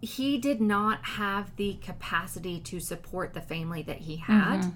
he 0.01 0.37
did 0.37 0.61
not 0.61 1.03
have 1.03 1.55
the 1.55 1.79
capacity 1.81 2.59
to 2.59 2.79
support 2.79 3.33
the 3.33 3.41
family 3.41 3.81
that 3.81 4.01
he 4.01 4.17
had. 4.17 4.59
Mm-hmm. 4.61 4.69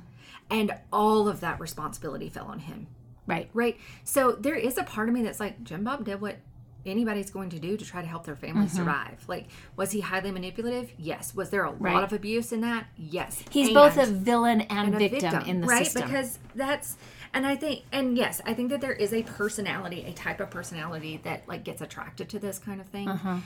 And 0.50 0.74
all 0.92 1.28
of 1.28 1.40
that 1.42 1.60
responsibility 1.60 2.30
fell 2.30 2.48
on 2.48 2.58
him. 2.58 2.88
Right. 3.28 3.52
Right. 3.54 3.78
So 4.04 4.32
there 4.32 4.56
is 4.56 4.80
a 4.80 4.84
part 4.84 5.08
of 5.08 5.14
me 5.14 5.22
that's 5.22 5.40
like, 5.40 5.64
Jim 5.64 5.84
Bob 5.84 6.04
did 6.06 6.20
what 6.20 6.38
anybody's 6.86 7.30
going 7.30 7.50
to 7.50 7.60
do 7.60 7.76
to 7.78 7.86
try 7.86 8.02
to 8.02 8.08
help 8.08 8.26
their 8.26 8.36
family 8.36 8.66
mm-hmm. 8.68 8.78
survive. 8.78 9.24
Like, 9.28 9.48
was 9.76 9.92
he 9.92 10.00
highly 10.00 10.32
manipulative? 10.32 10.92
Yes. 10.98 11.36
Was 11.36 11.50
there 11.50 11.64
a 11.64 11.72
Right. 11.72 11.94
lot 11.94 12.04
of 12.04 12.14
abuse 12.14 12.52
in 12.52 12.62
that? 12.62 12.88
Yes. 12.98 13.44
He's 13.50 13.68
And- 13.68 13.76
both 13.76 13.98
a 13.98 14.06
villain 14.06 14.62
and, 14.62 14.94
and 14.94 14.96
a 14.96 15.10
victim, 15.10 15.44
in 15.46 15.62
the 15.62 15.68
right? 15.68 15.86
system. 15.86 16.08
Because 16.10 16.40
that's 16.56 16.98
And 17.32 17.46
I 17.46 17.56
think, 17.56 17.84
and 17.92 18.18
yes, 18.18 18.42
I 18.46 18.56
think 18.56 18.70
that 18.72 18.82
there 18.82 18.94
is 18.94 19.14
a 19.14 19.22
personality, 19.22 20.04
a 20.08 20.12
type 20.14 20.40
of 20.40 20.50
personality 20.50 21.20
that 21.24 21.48
like 21.48 21.64
gets 21.64 21.80
attracted 21.82 22.28
to 22.30 22.40
this 22.40 22.58
kind 22.58 22.82
of 22.82 22.88
thing. 22.88 23.08
Uh-huh. 23.08 23.38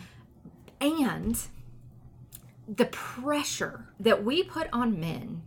And 0.79 1.37
the 2.67 2.85
pressure 2.85 3.89
that 3.99 4.23
we 4.23 4.41
put 4.43 4.67
on 4.71 4.99
men 4.99 5.41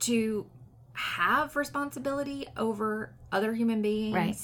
to 0.00 0.46
have 0.94 1.54
responsibility 1.54 2.46
over 2.56 3.12
other 3.30 3.54
human 3.54 3.82
beings 3.82 4.14
Right. 4.14 4.38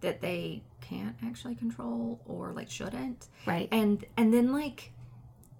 that 0.00 0.20
they 0.20 0.62
can't 0.88 1.16
actually 1.24 1.54
control 1.54 2.20
or 2.26 2.52
like 2.52 2.70
shouldn't. 2.70 3.28
Right. 3.46 3.68
And 3.72 4.04
and 4.16 4.32
then 4.32 4.52
like 4.52 4.92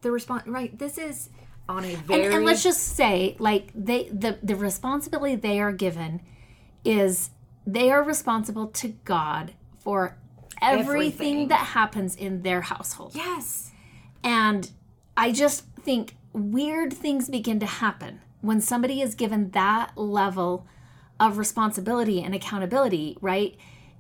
the 0.03 0.11
response 0.11 0.47
right, 0.47 0.77
this 0.79 0.99
is 0.99 1.31
on 1.69 1.85
a 1.85 1.89
and, 1.95 2.05
very 2.07 2.35
and 2.35 2.45
let's 2.45 2.63
just 2.63 2.81
say 2.97 3.37
like 3.39 3.73
they 3.75 4.09
the 4.13 4.39
the 4.43 4.55
responsibility 4.55 5.35
they 5.35 5.59
are 5.61 5.73
given 5.73 6.21
is 6.85 7.31
they 7.67 7.91
are 7.91 8.03
responsible 8.05 8.69
to 8.69 8.89
god 9.05 9.53
for 9.79 10.17
everything, 10.63 10.89
Everything. 10.89 11.49
that 11.49 11.59
happens 11.67 12.15
in 12.15 12.43
their 12.43 12.61
household 12.61 13.17
Yes. 13.17 13.73
and 14.23 14.71
i 15.17 15.33
just 15.33 15.65
think 15.83 16.15
weird 16.33 16.93
things 16.93 17.29
begin 17.29 17.59
to 17.61 17.67
happen 17.67 18.21
when 18.43 18.61
somebody 18.61 19.01
is 19.03 19.15
given 19.17 19.51
that 19.51 19.91
level 19.97 20.67
of 21.19 21.37
responsibility 21.37 22.23
and 22.23 22.33
accountability 22.35 23.19
right 23.21 23.57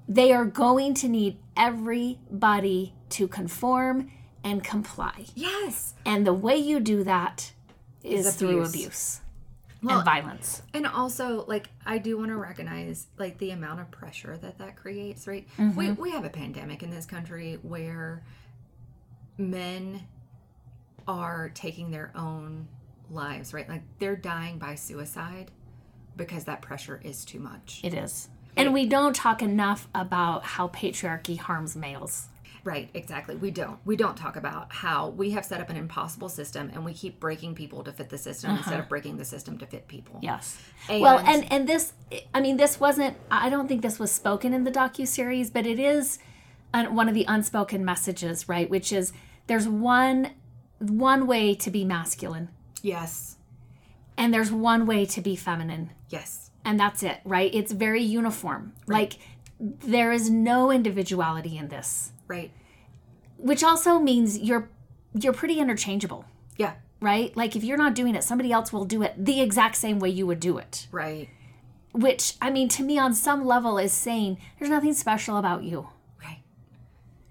they 0.08 0.32
are 0.32 0.44
going 0.44 0.94
to 0.94 1.08
need 1.08 1.38
everybody 1.56 2.94
to 3.10 3.26
conform 3.28 4.10
and 4.44 4.62
comply 4.62 5.26
Yes. 5.34 5.94
and 6.04 6.26
the 6.26 6.34
way 6.34 6.56
you 6.56 6.78
do 6.80 7.02
that 7.04 7.52
is, 8.04 8.36
through 8.36 8.60
abuse. 8.60 8.68
abuse 8.74 9.20
Well, 9.82 9.96
and 9.98 10.04
violence. 10.04 10.62
And 10.72 10.86
also, 10.86 11.44
like, 11.48 11.68
I 11.84 11.98
do 11.98 12.16
want 12.16 12.30
to 12.30 12.36
recognize, 12.36 13.08
like, 13.18 13.38
the 13.38 13.50
amount 13.50 13.80
of 13.80 13.90
pressure 13.90 14.36
that 14.38 14.58
that 14.58 14.76
creates, 14.76 15.26
right? 15.26 15.46
Mm-hmm. 15.58 15.76
We, 15.76 15.90
we 15.92 16.10
have 16.12 16.24
a 16.24 16.30
pandemic 16.30 16.82
in 16.84 16.90
this 16.90 17.06
country 17.06 17.58
where 17.62 18.22
men 19.38 20.02
are 21.08 21.50
taking 21.54 21.90
their 21.90 22.12
own 22.14 22.68
lives, 23.10 23.52
right? 23.52 23.68
Like, 23.68 23.82
they're 23.98 24.16
dying 24.16 24.58
by 24.58 24.76
suicide 24.76 25.50
because 26.16 26.44
that 26.44 26.62
pressure 26.62 27.00
is 27.04 27.24
too 27.24 27.40
much. 27.40 27.80
It 27.84 27.94
is. 27.94 28.28
And 28.56 28.72
we 28.72 28.86
don't 28.86 29.14
talk 29.14 29.42
enough 29.42 29.88
about 29.94 30.44
how 30.44 30.68
patriarchy 30.68 31.38
harms 31.38 31.76
males. 31.76 32.28
Right, 32.66 32.90
exactly. 32.94 33.36
We 33.36 33.52
don't. 33.52 33.78
We 33.84 33.94
don't 33.94 34.16
talk 34.16 34.34
about 34.34 34.72
how 34.72 35.10
we 35.10 35.30
have 35.30 35.44
set 35.44 35.60
up 35.60 35.70
an 35.70 35.76
impossible 35.76 36.28
system 36.28 36.68
and 36.74 36.84
we 36.84 36.94
keep 36.94 37.20
breaking 37.20 37.54
people 37.54 37.84
to 37.84 37.92
fit 37.92 38.08
the 38.08 38.18
system 38.18 38.50
uh-huh. 38.50 38.58
instead 38.58 38.80
of 38.80 38.88
breaking 38.88 39.18
the 39.18 39.24
system 39.24 39.56
to 39.58 39.66
fit 39.66 39.86
people. 39.86 40.18
Yes. 40.20 40.60
And- 40.88 41.00
well, 41.00 41.18
and 41.20 41.50
and 41.52 41.68
this 41.68 41.92
I 42.34 42.40
mean 42.40 42.56
this 42.56 42.80
wasn't 42.80 43.16
I 43.30 43.50
don't 43.50 43.68
think 43.68 43.82
this 43.82 44.00
was 44.00 44.10
spoken 44.10 44.52
in 44.52 44.64
the 44.64 44.72
docu 44.72 45.06
series, 45.06 45.48
but 45.48 45.64
it 45.64 45.78
is 45.78 46.18
one 46.74 47.08
of 47.08 47.14
the 47.14 47.24
unspoken 47.28 47.84
messages, 47.84 48.48
right? 48.48 48.68
Which 48.68 48.92
is 48.92 49.12
there's 49.46 49.68
one 49.68 50.32
one 50.78 51.28
way 51.28 51.54
to 51.54 51.70
be 51.70 51.84
masculine 51.84 52.48
Yes. 52.82 53.36
and 54.16 54.34
there's 54.34 54.50
one 54.50 54.86
way 54.86 55.06
to 55.06 55.20
be 55.20 55.36
feminine. 55.36 55.90
Yes. 56.08 56.45
And 56.66 56.78
that's 56.78 57.02
it 57.02 57.18
right 57.24 57.54
it's 57.54 57.72
very 57.72 58.02
uniform 58.02 58.72
like 58.86 59.14
there 59.58 60.12
is 60.12 60.28
no 60.28 60.70
individuality 60.70 61.56
in 61.56 61.68
this 61.68 62.12
Right. 62.28 62.50
which 63.38 63.62
also 63.64 63.98
means 63.98 64.38
you're 64.38 64.68
you're 65.14 65.32
pretty 65.32 65.58
interchangeable 65.60 66.26
Yeah. 66.58 66.74
right 67.00 67.34
like 67.36 67.56
if 67.56 67.64
you're 67.64 67.78
not 67.78 67.94
doing 67.94 68.14
it 68.14 68.22
somebody 68.24 68.52
else 68.52 68.72
will 68.72 68.84
do 68.84 69.02
it 69.02 69.14
the 69.16 69.40
exact 69.40 69.76
same 69.76 69.98
way 69.98 70.10
you 70.10 70.26
would 70.26 70.40
do 70.40 70.58
it 70.58 70.88
Right. 70.92 71.28
which 71.92 72.34
i 72.42 72.50
mean 72.50 72.68
to 72.70 72.82
me 72.82 72.98
on 72.98 73.14
some 73.14 73.46
level 73.46 73.78
is 73.78 73.92
saying 73.92 74.36
there's 74.58 74.70
nothing 74.70 74.92
special 74.92 75.36
about 75.38 75.62
you 75.62 75.88
Right. 76.20 76.40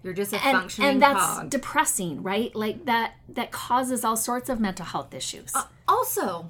You're 0.02 0.14
just 0.14 0.34
a 0.34 0.38
and, 0.46 0.58
functioning 0.60 0.90
and 0.92 1.02
that's 1.02 1.26
cog. 1.26 1.50
depressing 1.50 2.24
right 2.24 2.56
like 2.56 2.86
that 2.86 3.16
that 3.30 3.52
causes 3.52 4.04
all 4.06 4.16
sorts 4.18 4.50
of 4.50 4.60
mental 4.60 4.86
health 4.86 5.14
issues 5.14 5.52
uh, 5.54 5.64
also 5.88 6.50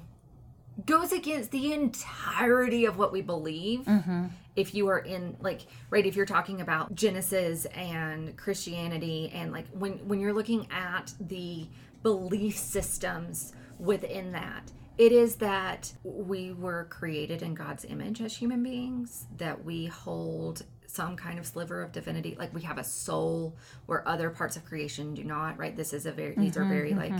goes 0.84 1.12
against 1.12 1.50
the 1.50 1.72
entirety 1.72 2.84
of 2.84 2.98
what 2.98 3.12
we 3.12 3.22
believe. 3.22 3.80
Mm-hmm. 3.80 4.26
If 4.54 4.74
you 4.74 4.88
are 4.88 4.98
in 4.98 5.36
like 5.40 5.66
right, 5.90 6.04
if 6.04 6.16
you're 6.16 6.26
talking 6.26 6.60
about 6.60 6.94
Genesis 6.94 7.66
and 7.66 8.36
Christianity 8.36 9.30
and 9.34 9.52
like 9.52 9.68
when 9.68 9.92
when 10.08 10.20
you're 10.20 10.32
looking 10.32 10.66
at 10.70 11.12
the 11.20 11.66
belief 12.02 12.56
systems 12.56 13.52
within 13.78 14.32
that, 14.32 14.70
it 14.98 15.12
is 15.12 15.36
that 15.36 15.92
we 16.02 16.52
were 16.52 16.84
created 16.84 17.42
in 17.42 17.54
God's 17.54 17.84
image 17.84 18.20
as 18.20 18.36
human 18.36 18.62
beings, 18.62 19.26
that 19.36 19.64
we 19.64 19.86
hold 19.86 20.62
some 20.86 21.16
kind 21.16 21.38
of 21.38 21.46
sliver 21.46 21.82
of 21.82 21.92
divinity, 21.92 22.34
like 22.38 22.54
we 22.54 22.62
have 22.62 22.78
a 22.78 22.84
soul 22.84 23.54
where 23.84 24.06
other 24.08 24.30
parts 24.30 24.56
of 24.56 24.64
creation 24.64 25.12
do 25.12 25.22
not, 25.22 25.58
right? 25.58 25.76
This 25.76 25.92
is 25.92 26.06
a 26.06 26.12
very 26.12 26.34
these 26.34 26.56
are 26.56 26.64
very 26.64 26.94
like 26.94 27.12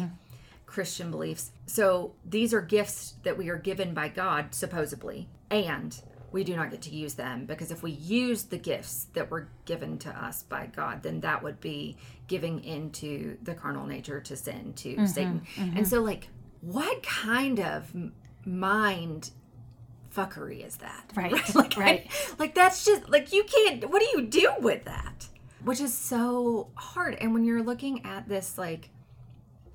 Christian 0.67 1.11
beliefs. 1.11 1.53
So 1.67 2.13
these 2.25 2.53
are 2.53 2.61
gifts 2.61 3.15
that 3.23 3.39
we 3.39 3.49
are 3.49 3.57
given 3.57 3.95
by 3.95 4.09
God, 4.09 4.55
supposedly, 4.55 5.29
and 5.51 5.99
we 6.33 6.45
do 6.45 6.55
not 6.55 6.71
get 6.71 6.83
to 6.83 6.91
use 6.91 7.15
them 7.15 7.47
because 7.47 7.71
if 7.71 7.83
we 7.83 7.93
use 7.93 8.45
the 8.45 8.59
gifts 8.59 9.07
that 9.15 9.31
were 9.31 9.49
given 9.65 9.97
to 9.99 10.11
us 10.11 10.43
by 10.43 10.67
God, 10.67 11.03
then 11.03 11.21
that 11.21 11.43
would 11.43 11.61
be 11.61 11.97
giving 12.27 12.63
into 12.65 13.39
the 13.43 13.55
carnal 13.55 13.87
nature 13.87 14.21
to 14.21 14.37
sin, 14.37 14.75
to 14.75 14.91
mm-hmm, 14.91 15.07
Satan. 15.07 15.47
And 15.57 15.73
mm-hmm. 15.73 15.85
so, 15.85 16.03
like, 16.03 16.29
what 16.61 17.03
kind 17.03 17.61
of 17.61 17.91
mind 18.45 19.31
fuckery 20.15 20.67
is 20.67 20.77
that? 20.77 21.05
Right, 21.17 21.55
like, 21.55 21.77
right. 21.77 22.35
like 22.39 22.55
that's 22.55 22.85
just 22.85 23.09
like 23.09 23.33
you 23.33 23.45
can't. 23.45 23.89
What 23.89 24.01
do 24.01 24.09
you 24.21 24.27
do 24.27 24.53
with 24.61 24.85
that? 24.85 25.29
Which 25.65 25.81
is 25.81 25.97
so 25.97 26.69
hard. 26.75 27.17
And 27.21 27.33
when 27.33 27.45
you're 27.45 27.63
looking 27.63 28.05
at 28.05 28.29
this, 28.29 28.59
like 28.59 28.91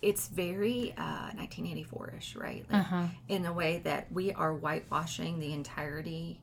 it's 0.02 0.28
very 0.28 0.94
uh, 0.98 1.30
1984ish, 1.38 2.36
right? 2.40 2.66
Like, 2.70 2.82
Uh-huh. 2.82 3.06
In 3.28 3.46
a 3.46 3.54
way 3.54 3.82
that 3.84 4.12
we 4.12 4.34
are 4.34 4.54
whitewashing 4.54 5.40
the 5.40 5.54
entirety, 5.54 6.40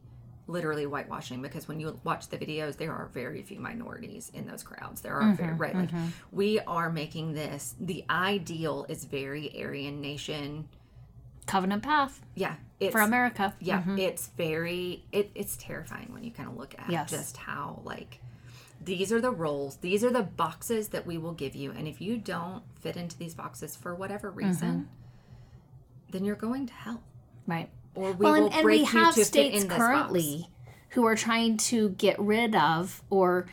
literally 0.46 0.84
whitewashing, 0.86 1.42
because 1.42 1.66
when 1.68 1.80
you 1.80 1.98
watch 2.04 2.28
the 2.28 2.38
videos, 2.38 2.76
there 2.76 2.92
are 2.92 3.08
very 3.12 3.42
few 3.42 3.58
minorities 3.60 4.30
in 4.32 4.46
those 4.46 4.62
crowds. 4.62 5.00
There 5.00 5.14
are 5.14 5.32
very, 5.34 5.52
right? 5.54 5.74
Like, 5.74 5.90
we 6.32 6.60
are 6.60 6.90
making 6.90 7.34
this, 7.34 7.74
the 7.80 8.04
ideal 8.08 8.86
is 8.88 9.04
very 9.04 9.50
Aryan 9.62 10.00
nation. 10.00 10.68
covenant 11.46 11.82
path 11.82 12.20
Yeah. 12.34 12.54
It's, 12.80 12.92
for 12.92 13.00
america 13.00 13.54
yeah, 13.60 13.82
it's 13.96 14.28
very, 14.36 15.02
it, 15.10 15.30
it's 15.34 15.56
terrifying 15.56 16.12
when 16.12 16.22
you 16.22 16.30
kind 16.30 16.48
of 16.48 16.56
look 16.56 16.74
at 16.78 16.88
Yes. 16.90 17.10
just 17.10 17.36
how, 17.38 17.80
like, 17.84 18.20
these 18.80 19.12
are 19.12 19.20
the 19.20 19.30
roles 19.30 19.76
these 19.76 20.04
are 20.04 20.10
the 20.10 20.22
boxes 20.22 20.88
that 20.88 21.06
we 21.06 21.18
will 21.18 21.32
give 21.32 21.54
you 21.54 21.70
and 21.72 21.86
if 21.88 22.00
you 22.00 22.16
don't 22.16 22.62
fit 22.80 22.96
into 22.96 23.16
these 23.18 23.34
boxes 23.34 23.76
for 23.76 23.94
whatever 23.94 24.30
reason 24.30 24.68
Mm-hmm. 24.68 26.12
then 26.12 26.24
you're 26.24 26.36
going 26.36 26.66
to 26.66 26.72
hell 26.72 27.02
right 27.46 27.68
or 27.94 28.12
we 28.12 28.24
well, 28.24 28.34
will 28.34 28.46
and, 28.46 28.54
and 28.54 28.62
break 28.62 28.80
we 28.80 28.84
have 28.86 29.16
you 29.16 29.22
to 29.22 29.24
states 29.24 29.62
fit 29.62 29.64
in 29.64 29.68
currently 29.68 30.48
who 30.90 31.04
are 31.04 31.16
trying 31.16 31.56
to 31.56 31.90
get 31.90 32.18
rid 32.18 32.54
of 32.54 33.02
or 33.10 33.46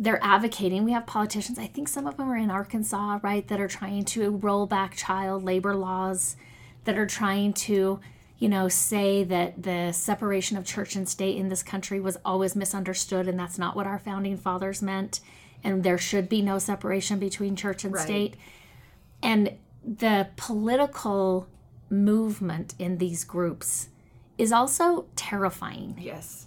they're 0.00 0.22
advocating. 0.22 0.84
We 0.84 0.92
have 0.92 1.06
politicians, 1.06 1.58
I 1.58 1.66
think 1.66 1.86
some 1.86 2.06
of 2.06 2.16
them 2.16 2.30
are 2.30 2.36
in 2.36 2.50
Arkansas, 2.50 3.18
right, 3.22 3.46
that 3.48 3.60
are 3.60 3.68
trying 3.68 4.04
to 4.06 4.30
roll 4.36 4.66
back 4.66 4.96
child 4.96 5.42
labor 5.42 5.76
laws, 5.76 6.36
that 6.84 6.96
are 6.96 7.06
trying 7.06 7.52
to, 7.52 8.00
you 8.40 8.48
know, 8.48 8.68
say 8.68 9.22
that 9.22 9.62
the 9.62 9.92
separation 9.92 10.56
of 10.56 10.64
church 10.64 10.96
and 10.96 11.08
state 11.08 11.36
in 11.36 11.48
this 11.50 11.62
country 11.62 12.00
was 12.00 12.16
always 12.24 12.56
misunderstood 12.56 13.28
and 13.28 13.38
that's 13.38 13.58
not 13.58 13.76
what 13.76 13.86
our 13.86 13.98
founding 13.98 14.36
fathers 14.36 14.82
meant. 14.82 15.20
And 15.62 15.84
there 15.84 15.98
should 15.98 16.28
be 16.28 16.40
no 16.42 16.58
separation 16.58 17.18
between 17.20 17.54
church 17.54 17.84
and 17.84 17.92
Right. 17.94 18.02
state. 18.02 18.36
And 19.22 19.52
the 19.84 20.28
political 20.36 21.46
movement 21.90 22.74
in 22.78 22.96
these 22.98 23.24
groups 23.24 23.88
is 24.38 24.52
also 24.52 25.04
terrifying. 25.16 25.96
yes 25.98 26.46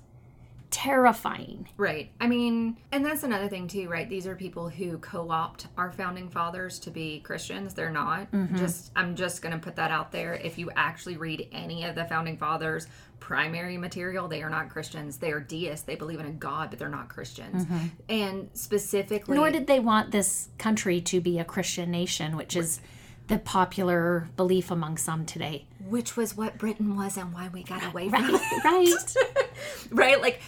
Terrifying. 0.73 1.69
right. 1.77 2.09
I 2.19 2.27
mean 2.27 2.77
and 2.91 3.05
that's 3.05 3.23
another 3.23 3.47
thing 3.47 3.67
too 3.67 3.87
right? 3.87 4.09
These 4.09 4.25
are 4.27 4.35
people 4.35 4.69
who 4.69 4.97
co-opt 4.97 5.67
our 5.77 5.91
founding 5.91 6.29
fathers 6.29 6.79
to 6.79 6.89
be 6.89 7.19
christians. 7.19 7.73
They're 7.73 7.91
not. 7.91 8.31
Mm-hmm. 8.31 8.57
just 8.57 8.91
i'm 8.95 9.15
just 9.15 9.41
going 9.41 9.53
to 9.53 9.59
put 9.59 9.75
that 9.75 9.91
out 9.91 10.11
there. 10.11 10.33
If 10.33 10.57
you 10.57 10.71
actually 10.75 11.17
read 11.17 11.47
any 11.51 11.83
of 11.85 11.95
the 11.95 12.05
founding 12.05 12.37
fathers 12.37 12.87
primary 13.19 13.77
material 13.77 14.27
they 14.27 14.41
are 14.43 14.49
not 14.49 14.69
christians. 14.69 15.17
They 15.17 15.31
are 15.31 15.39
deists. 15.39 15.85
They 15.85 15.95
believe 15.95 16.19
in 16.19 16.25
a 16.25 16.31
god 16.31 16.69
but 16.71 16.79
they're 16.79 16.89
not 16.89 17.07
christians. 17.07 17.65
And 18.09 18.49
specifically 18.53 19.33
Mm-hmm. 19.33 19.35
Nor 19.35 19.51
did 19.51 19.67
they 19.67 19.79
want 19.79 20.11
this 20.11 20.49
country 20.57 20.99
to 21.01 21.21
be 21.21 21.39
a 21.39 21.45
Christian 21.45 21.91
nation, 21.91 22.35
which 22.35 22.55
is 22.55 22.81
the 23.27 23.37
popular 23.39 24.29
belief 24.35 24.69
among 24.71 24.97
some 24.97 25.25
today. 25.25 25.65
which 25.87 26.15
was 26.17 26.35
what 26.35 26.57
Britain 26.57 26.95
was 26.95 27.17
and 27.17 27.33
why 27.33 27.49
we 27.53 27.63
got 27.63 27.83
away 27.85 28.09
from 28.09 28.21
Right, 28.63 28.87
it. 28.87 29.15
right. 29.15 29.47
right? 29.91 30.21
Like, 30.21 30.41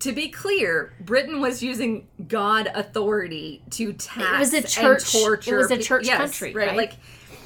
to 0.00 0.12
be 0.12 0.28
clear, 0.28 0.92
Britain 1.00 1.40
was 1.40 1.62
using 1.62 2.08
God 2.28 2.70
authority 2.74 3.62
to 3.70 3.92
tax 3.92 4.38
was 4.38 4.54
a 4.54 4.62
church- 4.62 5.14
and 5.14 5.24
torture. 5.24 5.54
it 5.54 5.58
was 5.58 5.70
a 5.70 5.78
church 5.78 6.06
yes, 6.06 6.18
country, 6.18 6.54
right? 6.54 6.76
Like, 6.76 6.94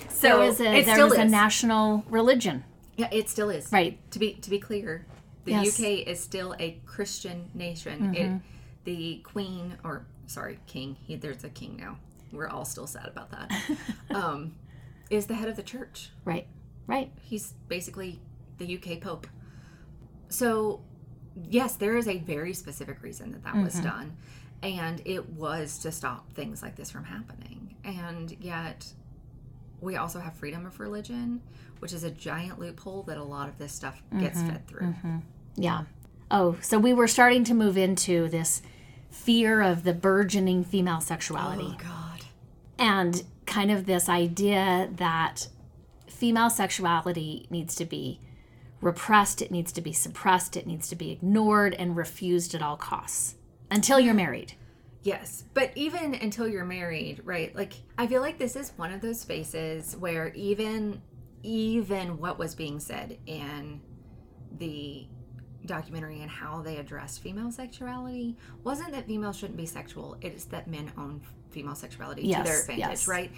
so 0.08 0.28
There 0.28 0.38
was 0.38 0.60
a 0.60 0.74
it 0.78 0.86
there 0.86 0.94
still 0.94 1.08
was 1.10 1.18
a 1.18 1.24
national 1.26 2.04
religion. 2.08 2.64
yeah, 2.96 3.08
it 3.12 3.28
still 3.28 3.50
is. 3.50 3.70
Right. 3.72 3.98
To 4.12 4.18
be 4.18 4.32
to 4.34 4.48
be 4.50 4.58
clear, 4.58 5.04
The 5.44 5.52
Yes. 5.52 5.78
UK 5.78 6.06
is 6.08 6.18
still 6.20 6.54
a 6.58 6.80
Christian 6.86 7.50
nation. 7.54 8.14
It, 8.14 8.40
the 8.84 9.18
Queen, 9.24 9.76
or 9.84 10.06
sorry, 10.26 10.58
King. 10.66 10.96
He, 11.06 11.16
there's 11.16 11.44
a 11.44 11.48
king 11.50 11.76
now. 11.78 11.98
We're 12.32 12.48
all 12.48 12.64
still 12.64 12.86
sad 12.86 13.06
about 13.08 13.30
that. 13.32 13.52
um, 14.10 14.54
is 15.11 15.26
the 15.26 15.34
head 15.34 15.48
of 15.48 15.57
the 15.57 15.62
church. 15.62 16.11
Right. 16.24 16.46
Right. 16.86 17.11
He's 17.22 17.54
basically 17.68 18.20
the 18.59 18.76
UK 18.76 19.00
Pope. 19.00 19.26
So, 20.28 20.80
yes, 21.34 21.76
there 21.76 21.96
is 21.96 22.09
a 22.09 22.18
very 22.18 22.52
specific 22.52 23.02
reason 23.02 23.32
that 23.32 23.44
that 23.44 23.57
was 23.57 23.74
mm-hmm. 23.74 23.86
done. 23.86 24.16
And 24.62 25.02
it 25.04 25.28
was 25.30 25.78
to 25.80 25.92
stop 25.92 26.32
things 26.32 26.62
like 26.62 26.76
this 26.76 26.90
from 26.90 27.04
happening. 27.04 27.76
And 27.84 28.36
yet, 28.40 28.86
we 29.80 29.96
also 29.96 30.18
have 30.18 30.34
freedom 30.34 30.66
of 30.66 30.80
religion, 30.80 31.42
which 31.78 31.92
is 31.92 32.04
a 32.04 32.11
giant 32.11 32.59
loophole 32.59 33.02
that 33.04 33.18
a 33.18 33.22
lot 33.22 33.48
of 33.48 33.59
this 33.59 33.72
stuff 33.72 34.02
gets 34.18 34.38
mm-hmm, 34.38 34.50
fed 34.50 34.66
through. 34.66 34.86
Mm-hmm. 34.86 35.18
Yeah. 35.57 35.84
Oh, 36.30 36.57
so 36.61 36.78
we 36.78 36.92
were 36.92 37.07
starting 37.07 37.44
to 37.44 37.54
move 37.54 37.76
into 37.76 38.28
this 38.28 38.62
fear 39.11 39.62
of 39.62 39.84
the 39.84 39.92
burgeoning 39.92 40.64
female 40.64 41.00
sexuality 41.00 41.68
Oh, 41.68 41.76
God. 41.78 42.20
and 42.78 43.22
kind 43.47 43.70
of 43.70 43.86
this 43.86 44.09
idea 44.09 44.88
that 44.92 45.49
female 46.09 46.51
sexuality 46.51 47.47
needs 47.51 47.74
to 47.76 47.84
be 47.84 48.20
repressed, 48.80 49.42
it 49.42 49.51
needs 49.51 49.72
to 49.72 49.80
be 49.80 49.92
suppressed, 49.92 50.57
it 50.57 50.66
needs 50.66 50.88
to 50.88 50.97
be 50.97 51.11
ignored 51.11 51.74
and 51.74 51.97
refused 51.97 52.55
at 52.55 52.62
all 52.62 52.76
costs 52.76 53.36
until 53.70 53.99
you're 53.99 54.14
married. 54.14 54.55
Yes, 55.03 55.44
but 55.55 55.70
even 55.76 56.14
until 56.14 56.49
you're 56.49 56.64
married, 56.64 57.20
right? 57.24 57.55
Like 57.55 57.74
I 57.97 58.07
feel 58.07 58.20
like 58.20 58.38
this 58.38 58.57
is 58.57 58.72
one 58.76 58.92
of 58.92 59.01
those 59.01 59.20
spaces 59.20 59.97
where 59.97 60.32
even 60.34 61.01
even 61.42 62.18
what 62.18 62.38
was 62.38 62.57
being 62.57 62.80
said 62.80 63.18
in 63.26 63.80
the 64.59 65.07
documentary 65.66 66.20
and 66.20 66.30
how 66.30 66.62
they 66.62 66.76
addressed 66.78 67.22
female 67.22 67.50
sexuality 67.50 68.36
wasn't 68.64 68.92
that 68.92 69.06
females 69.06 69.36
shouldn't 69.36 69.56
be 69.56 69.66
sexual, 69.66 70.16
it 70.20 70.34
is 70.34 70.46
that 70.46 70.68
men 70.68 70.92
own 70.96 71.20
female 71.50 71.74
sexuality 71.74 72.22
to 72.22 72.42
their 72.42 72.60
advantage, 72.60 72.78
yes. 72.78 73.08
right? 73.08 73.30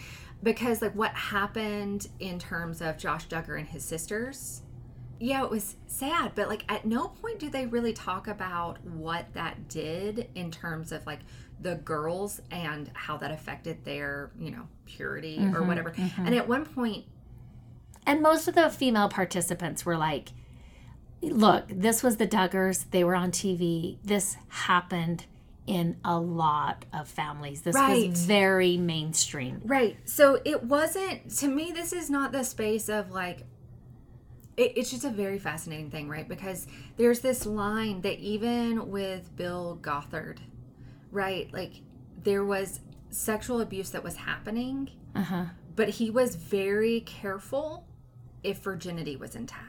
Because 0.43 0.83
like 0.83 0.95
what 0.95 1.13
happened 1.13 2.09
in 2.21 2.39
terms 2.39 2.81
of 2.81 2.97
Josh 2.99 3.29
Duggar 3.29 3.59
and 3.59 3.69
his 3.69 3.85
sisters 3.85 4.63
yeah, 5.21 5.43
it 5.43 5.51
was 5.51 5.77
sad, 5.87 6.33
but 6.35 6.49
like 6.49 6.65
at 6.69 6.85
no 6.85 7.09
point 7.09 7.39
do 7.39 7.51
they 7.51 7.67
really 7.67 7.93
talk 7.93 8.29
about 8.29 8.85
what 8.85 9.27
that 9.35 9.69
did 9.69 10.29
in 10.35 10.51
terms 10.51 10.93
of 10.93 11.05
like 11.07 11.21
the 11.61 11.75
girls 11.77 12.41
and 12.51 12.91
how 12.95 13.17
that 13.17 13.33
affected 13.33 13.85
their, 13.85 14.31
you 14.39 14.51
know, 14.51 14.69
purity 14.87 15.39
or 15.39 15.41
mm-hmm, 15.41 15.67
whatever. 15.67 15.91
Mm-hmm. 15.91 16.27
And 16.27 16.35
at 16.35 16.47
one 16.47 16.65
point, 16.65 17.05
And 18.07 18.23
most 18.23 18.49
of 18.49 18.55
the 18.55 18.71
female 18.71 19.09
participants 19.09 19.85
were 19.85 19.97
like, 19.97 20.31
look, 21.23 21.65
this 21.69 22.03
was 22.03 22.17
the 22.17 22.27
Duggars. 22.27 22.87
They 22.91 23.05
were 23.05 23.15
on 23.15 23.31
TV. 23.33 23.99
This 24.05 24.37
happened 24.49 25.27
in 25.67 25.97
a 26.05 26.19
lot 26.19 26.85
of 26.95 27.07
families. 27.09 27.63
This 27.63 27.75
Right. 27.75 28.09
was 28.11 28.25
very 28.25 28.77
mainstream. 28.79 29.61
right. 29.65 29.97
So 30.07 30.41
it 30.45 30.65
wasn't, 30.65 31.31
to 31.39 31.49
me, 31.49 31.73
this 31.75 31.93
is 31.93 32.09
not 32.09 32.33
the 32.33 32.43
space 32.43 32.89
of 32.89 33.11
like, 33.11 33.45
it, 34.57 34.73
it's 34.77 34.91
just 34.91 35.05
a 35.05 35.11
very 35.11 35.39
fascinating 35.39 35.91
thing, 35.91 36.09
right? 36.09 36.27
Because 36.27 36.67
there's 36.97 37.21
this 37.21 37.45
line 37.47 38.01
that 38.01 38.19
even 38.19 38.91
with 38.91 39.35
Bill 39.37 39.79
Gothard, 39.83 40.41
right? 41.13 41.53
Like 41.53 41.83
there 42.23 42.45
was 42.45 42.81
sexual 43.11 43.61
abuse 43.61 43.91
that 43.91 44.03
was 44.03 44.17
happening. 44.17 44.91
Uh 45.15 45.23
huh. 45.23 45.45
but 45.77 45.89
he 45.89 46.11
was 46.11 46.37
very 46.37 47.01
careful 47.01 47.87
if 48.45 48.59
virginity 48.59 49.17
was 49.17 49.35
intact 49.35 49.68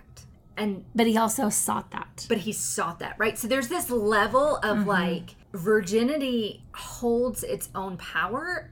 and 0.59 0.85
But 0.93 1.07
he 1.07 1.17
also 1.17 1.49
sought 1.49 1.91
that. 1.91 2.25
but 2.29 2.39
he 2.39 2.51
sought 2.51 2.99
that 2.99 3.15
right? 3.17 3.37
So 3.37 3.47
there's 3.47 3.67
this 3.69 3.89
level 3.89 4.57
of 4.57 4.79
mm-hmm. 4.79 4.89
like 4.89 5.35
virginity 5.53 6.65
holds 6.73 7.43
its 7.43 7.69
own 7.73 7.97
power 7.97 8.71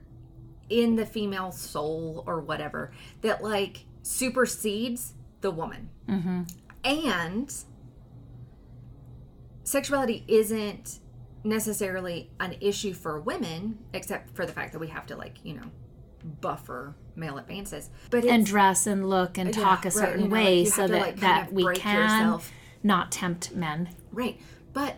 in 0.70 0.96
the 0.96 1.06
female 1.06 1.52
soul 1.52 2.24
or 2.28 2.42
whatever 2.42 2.92
that 3.22 3.42
like 3.44 3.86
supersedes 4.04 5.14
the 5.42 5.52
woman. 5.52 5.90
Mm-hmm. 6.08 6.44
And 6.84 7.54
sexuality 9.64 10.24
isn't 10.28 11.00
necessarily 11.44 12.30
an 12.40 12.56
issue 12.60 12.94
for 12.94 13.20
women 13.20 13.78
except 13.94 14.36
for 14.36 14.46
the 14.46 14.52
fact 14.52 14.74
that 14.74 14.80
we 14.80 14.88
have 14.88 15.06
to 15.06 15.16
like 15.16 15.38
you 15.44 15.54
know 15.54 15.72
buffer 16.24 16.96
male 17.16 17.38
advances 17.38 17.90
but 18.10 18.24
and 18.26 18.46
dress 18.46 18.86
and 18.88 19.10
look 19.10 19.38
and 19.38 19.56
Yeah, 19.56 19.64
talk 19.64 19.86
a 19.86 19.90
right, 19.90 19.94
certain 19.94 20.24
you 20.24 20.28
know, 20.28 20.34
way 20.36 20.60
you 20.62 20.66
so 20.66 20.88
that, 20.88 21.00
like, 21.02 21.20
that 21.20 21.52
we 21.54 21.64
can 21.76 22.02
yourself. 22.04 22.52
not 22.84 23.12
tempt 23.12 23.56
men. 23.56 23.90
Right. 24.12 24.40
But 24.74 24.96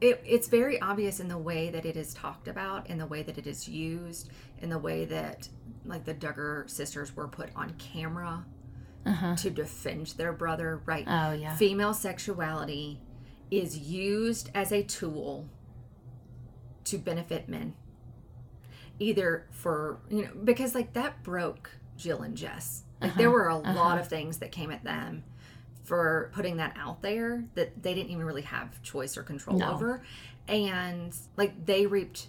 it, 0.00 0.20
it's 0.26 0.48
very 0.48 0.80
obvious 0.80 1.20
in 1.20 1.28
the 1.28 1.38
way 1.38 1.70
that 1.70 1.86
it 1.86 1.96
is 1.96 2.12
talked 2.14 2.48
about, 2.48 2.88
in 2.90 2.98
the 2.98 3.06
way 3.06 3.22
that 3.22 3.38
it 3.38 3.46
is 3.46 3.68
used, 3.68 4.30
in 4.60 4.68
the 4.70 4.78
way 4.78 5.04
that, 5.06 5.48
like, 5.84 6.04
the 6.04 6.14
Duggar 6.14 6.68
sisters 6.68 7.14
were 7.16 7.28
put 7.28 7.50
on 7.56 7.74
camera 7.74 8.44
to 9.36 9.50
defend 9.50 10.06
their 10.16 10.32
brother, 10.32 10.80
right? 10.86 11.06
Uh-huh. 11.06 11.28
Oh, 11.28 11.32
yeah. 11.32 11.54
Female 11.56 11.92
sexuality 11.94 13.00
is 13.50 13.78
used 13.78 14.50
as 14.54 14.72
a 14.72 14.82
tool 14.82 15.48
to 16.84 16.98
benefit 16.98 17.48
men. 17.48 17.74
Either 18.98 19.46
for, 19.50 19.98
you 20.08 20.22
know, 20.24 20.30
because, 20.44 20.74
like, 20.74 20.92
that 20.92 21.22
broke 21.22 21.70
Jill 21.96 22.22
and 22.22 22.36
Jess. 22.36 22.82
Like, 23.00 23.10
Uh-huh. 23.10 23.18
there 23.18 23.30
were 23.30 23.48
a 23.48 23.56
lot 23.56 23.98
of 23.98 24.08
things 24.08 24.38
that 24.38 24.52
came 24.52 24.70
at 24.70 24.84
them 24.84 25.24
for 25.82 26.30
putting 26.32 26.56
that 26.56 26.74
out 26.78 27.02
there 27.02 27.44
that 27.54 27.82
they 27.82 27.92
didn't 27.94 28.10
even 28.10 28.24
really 28.24 28.42
have 28.42 28.80
choice 28.82 29.16
or 29.18 29.22
control 29.22 29.58
No. 29.58 29.72
over. 29.74 30.02
And 30.48 31.14
like 31.36 31.66
they 31.66 31.86
reaped 31.86 32.28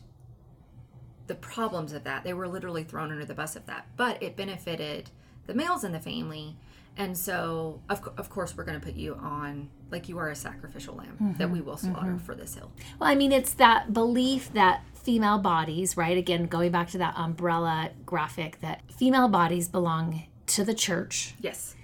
the 1.28 1.36
problems 1.36 1.94
of 1.94 2.04
that. 2.04 2.24
They 2.24 2.34
were 2.34 2.48
literally 2.48 2.84
thrown 2.84 3.12
under 3.12 3.26
the 3.26 3.34
bus 3.34 3.56
of 3.56 3.66
that. 3.68 3.88
But 3.96 4.22
it 4.22 4.36
benefited 4.36 5.10
the 5.48 5.54
males 5.54 5.84
in 5.84 5.92
the 5.94 6.00
family. 6.00 6.58
And 6.98 7.18
so, 7.18 7.82
of, 7.90 8.08
of 8.18 8.30
course, 8.30 8.56
we're 8.56 8.64
going 8.64 8.80
to 8.80 8.86
put 8.86 8.96
you 8.96 9.16
on, 9.16 9.70
like, 9.92 10.08
you 10.08 10.18
are 10.18 10.30
a 10.30 10.36
sacrificial 10.36 10.96
lamb 10.96 11.18
that 11.38 11.46
mm-hmm. 11.46 11.54
we 11.54 11.62
will 11.62 11.78
slaughter 11.78 12.12
mm-hmm. 12.12 12.18
for 12.20 12.36
this 12.36 12.56
hill. 12.56 12.72
Well, 13.00 13.10
I 13.10 13.16
mean, 13.16 13.32
it's 13.34 13.54
that 13.56 13.94
belief 13.94 14.54
that 14.54 14.84
female 14.94 15.38
bodies, 15.38 15.98
right? 15.98 16.18
Again, 16.18 16.46
going 16.46 16.72
back 16.72 16.90
to 16.92 16.98
that 17.00 17.14
umbrella 17.18 17.92
graphic, 18.06 18.62
that 18.62 18.82
female 18.92 19.28
bodies 19.28 19.68
belong 19.68 20.24
to 20.48 20.64
the 20.64 20.74
church 20.74 21.36
Yes. 21.40 21.76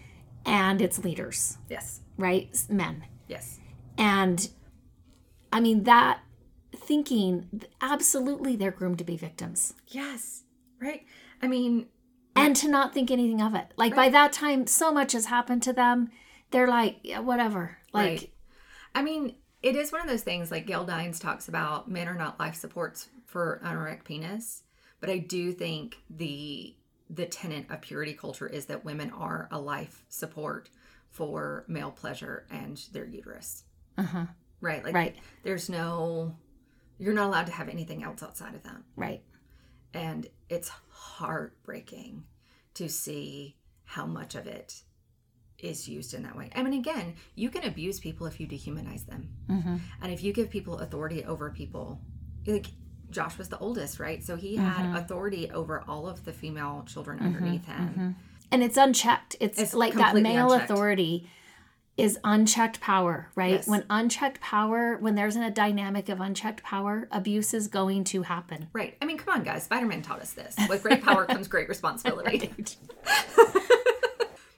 and 0.45 0.82
its 0.82 1.03
leaders, 1.03 1.57
Yes. 1.70 1.99
right? 2.18 2.49
Men. 2.70 3.05
Yes. 3.28 3.59
And 3.97 4.49
I 5.53 5.59
mean, 5.59 5.84
that 5.84 6.22
thinking, 6.74 7.64
absolutely, 7.82 8.55
they're 8.55 8.72
groomed 8.72 8.97
to 8.99 9.03
be 9.03 9.18
victims 9.18 9.74
Yes. 9.88 10.43
Right. 10.80 11.05
I 11.41 11.47
mean, 11.47 11.88
and 12.46 12.56
to 12.58 12.70
not 12.70 12.94
think 12.94 13.12
anything 13.12 13.42
of 13.42 13.56
it. 13.56 13.68
Like 13.78 13.96
by 13.96 14.10
that 14.10 14.34
time, 14.34 14.68
so 14.68 14.92
much 14.92 15.12
has 15.14 15.26
happened 15.26 15.64
to 15.64 15.74
them. 15.74 16.10
They're 16.52 16.68
like, 16.68 16.98
yeah, 17.04 17.20
whatever. 17.20 17.78
Like, 17.94 18.04
Right. 18.20 18.34
I 18.96 19.02
mean, 19.04 19.36
it 19.64 19.76
is 19.76 19.92
one 19.92 20.02
of 20.02 20.08
those 20.08 20.24
things 20.24 20.52
like 20.52 20.66
Gail 20.68 20.84
Dines 20.86 21.20
talks 21.20 21.48
about 21.48 21.89
men 21.89 22.08
are 22.08 22.16
not 22.16 22.39
life 22.39 22.56
supports 22.56 23.10
for 23.26 23.62
an 23.64 23.78
erect 23.78 24.06
penis, 24.06 24.64
but 25.00 25.10
I 25.10 25.18
do 25.20 25.52
think 25.54 25.98
the 26.10 26.76
the 27.10 27.26
tenet 27.26 27.66
of 27.70 27.82
purity 27.82 28.14
culture 28.14 28.48
is 28.48 28.68
that 28.68 28.86
women 28.86 29.12
are 29.12 29.50
a 29.52 29.60
life 29.60 30.04
support 30.08 30.70
for 31.10 31.66
male 31.68 31.92
pleasure 31.92 32.46
and 32.50 32.82
their 32.94 33.06
uterus. 33.06 33.64
uh-huh, 33.98 34.26
Right? 34.62 34.84
Like 34.84 34.94
Right. 34.96 35.16
there's 35.44 35.70
no 35.70 36.36
you're 37.00 37.14
not 37.14 37.28
allowed 37.28 37.48
to 37.48 37.52
have 37.52 37.68
anything 37.68 38.02
else 38.04 38.22
outside 38.24 38.56
of 38.56 38.64
that. 38.64 38.82
right. 38.96 39.22
And 39.94 40.28
it's 40.50 40.72
heartbreaking 41.32 42.24
to 42.76 42.88
see 42.89 43.57
how 43.84 44.05
much 44.05 44.36
of 44.36 44.47
it 44.47 44.82
is 45.59 45.88
used 45.88 46.13
in 46.13 46.24
that 46.24 46.36
way. 46.36 46.49
I 46.55 46.63
mean, 46.63 46.74
again, 46.80 47.15
you 47.36 47.49
can 47.49 47.63
abuse 47.65 47.99
people 47.99 48.26
if 48.26 48.39
you 48.39 48.47
dehumanize 48.47 49.05
them. 49.05 49.30
Mm-hmm. 49.49 49.76
And 50.01 50.11
if 50.11 50.24
you 50.24 50.34
give 50.34 50.49
people 50.49 50.80
authority 50.80 51.24
over 51.26 51.51
people, 51.51 51.99
like 52.47 52.67
Josh 53.11 53.38
was 53.38 53.49
the 53.49 53.59
oldest, 53.59 53.99
right? 53.99 54.24
So 54.24 54.36
he 54.36 54.55
had 54.55 54.86
Mm-hmm. 54.86 54.95
authority 54.95 55.51
over 55.51 55.84
all 55.88 56.07
of 56.07 56.24
the 56.26 56.32
female 56.34 56.84
children 56.88 57.19
underneath 57.19 57.65
him. 57.65 58.15
And 58.51 58.63
it's 58.63 58.78
unchecked. 58.78 59.36
It's, 59.39 59.59
It's 59.59 59.74
like 59.74 59.93
that 59.95 60.15
male 60.15 60.51
unchecked. 60.51 60.72
authority 60.72 61.30
is 61.98 62.18
unchecked 62.24 62.80
power, 62.80 63.30
right? 63.36 63.52
Yes. 63.52 63.68
When 63.68 63.84
unchecked 63.89 64.39
power, 64.39 64.98
when 64.98 65.16
there's 65.16 65.36
a 65.36 65.52
dynamic 65.52 66.10
of 66.10 66.20
unchecked 66.22 66.64
power, 66.64 67.08
abuse 67.12 67.54
is 67.54 67.68
going 67.68 68.06
to 68.06 68.24
happen. 68.24 68.70
Right. 68.74 68.98
I 69.02 69.06
mean, 69.06 69.18
come 69.18 69.36
on, 69.36 69.44
guys. 69.44 69.64
Spider 69.64 69.86
Man 69.86 70.02
taught 70.02 70.22
us 70.22 70.34
this. 70.34 70.56
With 70.70 70.84
great 70.84 71.04
power 71.04 71.26
comes 71.28 71.48
great 71.48 71.70
responsibility. 71.70 72.52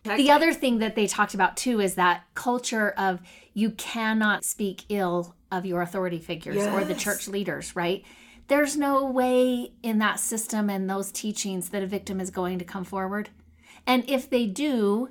The 0.05 0.31
other 0.31 0.53
thing 0.53 0.79
that 0.79 0.95
they 0.95 1.07
talked 1.07 1.33
about 1.33 1.55
too 1.55 1.79
is 1.79 1.95
that 1.95 2.23
culture 2.35 2.89
of 2.97 3.21
you 3.53 3.71
cannot 3.71 4.43
speak 4.43 4.83
ill 4.89 5.33
of 5.51 5.65
your 5.65 5.81
authority 5.81 6.19
figures 6.19 6.65
or 6.67 6.83
the 6.83 6.95
church 6.95 7.27
leaders, 7.27 7.75
right? 7.75 8.03
There's 8.47 8.75
no 8.75 9.05
way 9.05 9.71
in 9.81 9.99
that 9.99 10.19
system 10.19 10.69
and 10.69 10.89
those 10.89 11.11
teachings 11.11 11.69
that 11.69 11.83
a 11.83 11.87
victim 11.87 12.19
is 12.19 12.29
going 12.31 12.59
to 12.59 12.65
come 12.65 12.83
forward. 12.83 13.29
And 13.87 14.03
if 14.09 14.29
they 14.29 14.45
do, 14.45 15.09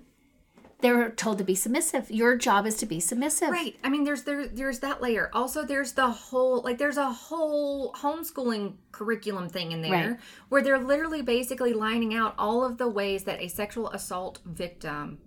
they're 0.83 1.11
told 1.11 1.39
to 1.39 1.45
be 1.45 1.55
submissive. 1.55 2.11
Your 2.11 2.37
job 2.37 2.66
is 2.66 2.76
to 2.76 2.87
be 2.87 3.01
submissive. 3.01 3.49
Right. 3.51 3.76
I 3.83 3.89
mean, 3.89 4.05
there's 4.05 4.24
there 4.24 4.47
there's 4.47 4.80
that 4.80 5.01
layer. 5.01 5.30
Also, 5.33 5.64
there's 5.64 5.93
the 5.93 6.11
whole 6.11 6.61
like 6.62 6.78
there's 6.78 6.97
a 6.99 7.11
whole 7.11 7.93
homeschooling 7.95 8.74
curriculum 8.93 9.49
thing 9.49 9.72
in 9.72 9.80
there 9.83 9.93
Right. 9.93 10.16
where 10.49 10.62
they're 10.62 10.78
literally 10.78 11.22
basically 11.22 11.72
lining 11.72 12.14
out 12.14 12.35
all 12.39 12.64
of 12.64 12.78
the 12.78 12.89
ways 12.89 13.24
that 13.24 13.41
a 13.41 13.49
sexual 13.49 13.89
assault 13.91 14.41
victim 14.45 15.18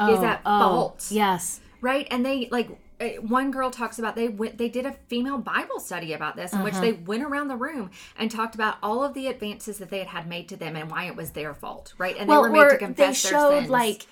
is 0.00 0.18
Oh, 0.18 0.24
at 0.24 0.40
oh, 0.44 0.58
fault. 0.58 1.06
Yes. 1.10 1.60
Right. 1.80 2.06
And 2.10 2.24
they 2.26 2.48
like 2.50 2.68
uh, 3.00 3.06
one 3.20 3.50
girl 3.50 3.70
talks 3.70 3.98
about 3.98 4.14
they 4.16 4.28
went 4.28 4.56
they 4.58 4.68
did 4.68 4.86
a 4.86 4.92
female 5.08 5.38
Bible 5.38 5.80
study 5.80 6.12
about 6.12 6.36
this 6.36 6.52
in 6.52 6.62
which 6.62 6.74
Uh-huh. 6.74 6.80
they 6.82 6.92
went 6.92 7.22
around 7.24 7.48
the 7.48 7.56
room 7.56 7.90
and 8.16 8.30
talked 8.30 8.54
about 8.54 8.76
all 8.82 9.02
of 9.04 9.14
the 9.14 9.26
advances 9.26 9.78
that 9.78 9.90
they 9.90 9.98
had 9.98 10.08
had 10.08 10.28
made 10.28 10.48
to 10.48 10.56
them 10.56 10.76
and 10.76 10.90
why 10.90 11.04
it 11.04 11.16
was 11.16 11.30
their 11.32 11.54
fault. 11.54 11.92
Right. 11.98 12.16
And 12.18 12.28
Well, 12.28 12.42
they 12.42 12.48
were 12.48 12.54
made 12.64 12.70
to 12.70 12.78
confess 12.78 13.22
they 13.22 13.30
their 13.30 13.40
showed 13.40 13.66
like 13.68 14.06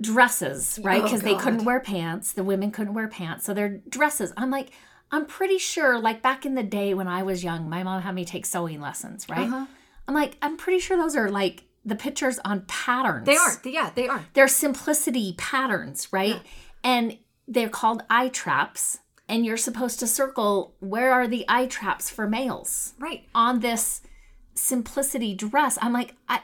dresses, 0.00 0.78
right? 0.82 1.00
Oh, 1.00 1.04
Because 1.04 1.22
they 1.22 1.34
couldn't 1.36 1.64
wear 1.64 1.80
pants. 1.80 2.32
The 2.32 2.44
women 2.44 2.70
couldn't 2.70 2.94
wear 2.94 3.08
pants, 3.08 3.44
so 3.44 3.54
they're 3.54 3.80
dresses. 3.88 4.32
I'm 4.36 4.50
like, 4.50 4.70
I'm 5.10 5.26
pretty 5.26 5.58
sure, 5.58 5.98
like 6.00 6.22
back 6.22 6.46
in 6.46 6.54
the 6.54 6.62
day 6.62 6.94
when 6.94 7.06
I 7.08 7.22
was 7.22 7.44
young, 7.44 7.68
my 7.68 7.82
mom 7.82 8.02
had 8.02 8.14
me 8.14 8.24
take 8.24 8.46
sewing 8.46 8.80
lessons, 8.80 9.26
right? 9.28 9.46
Uh-huh. 9.46 9.66
I'm 10.08 10.14
like, 10.14 10.36
I'm 10.42 10.56
pretty 10.56 10.78
sure 10.80 10.96
those 10.96 11.14
are 11.16 11.30
like 11.30 11.64
the 11.84 11.94
pictures 11.96 12.38
on 12.44 12.62
patterns. 12.66 13.26
they 13.26 13.36
are. 13.36 13.60
Yeah, 13.64 13.90
they 13.94 14.08
are. 14.08 14.24
They're 14.34 14.48
simplicity 14.48 15.34
patterns, 15.36 16.08
right? 16.12 16.40
And 16.82 17.18
they're 17.46 17.68
called 17.68 18.02
eye 18.08 18.28
traps. 18.28 18.98
And 19.28 19.46
you're 19.46 19.56
supposed 19.56 19.98
to 20.00 20.06
circle 20.06 20.74
where 20.80 21.12
are 21.12 21.26
the 21.28 21.44
eye 21.48 21.66
traps 21.66 22.10
for 22.10 22.28
males 22.28 22.92
Right. 22.98 23.24
on 23.34 23.60
this 23.60 24.02
simplicity 24.54 25.34
dress. 25.34 25.78
I'm 25.80 25.92
like, 25.92 26.14
I, 26.28 26.40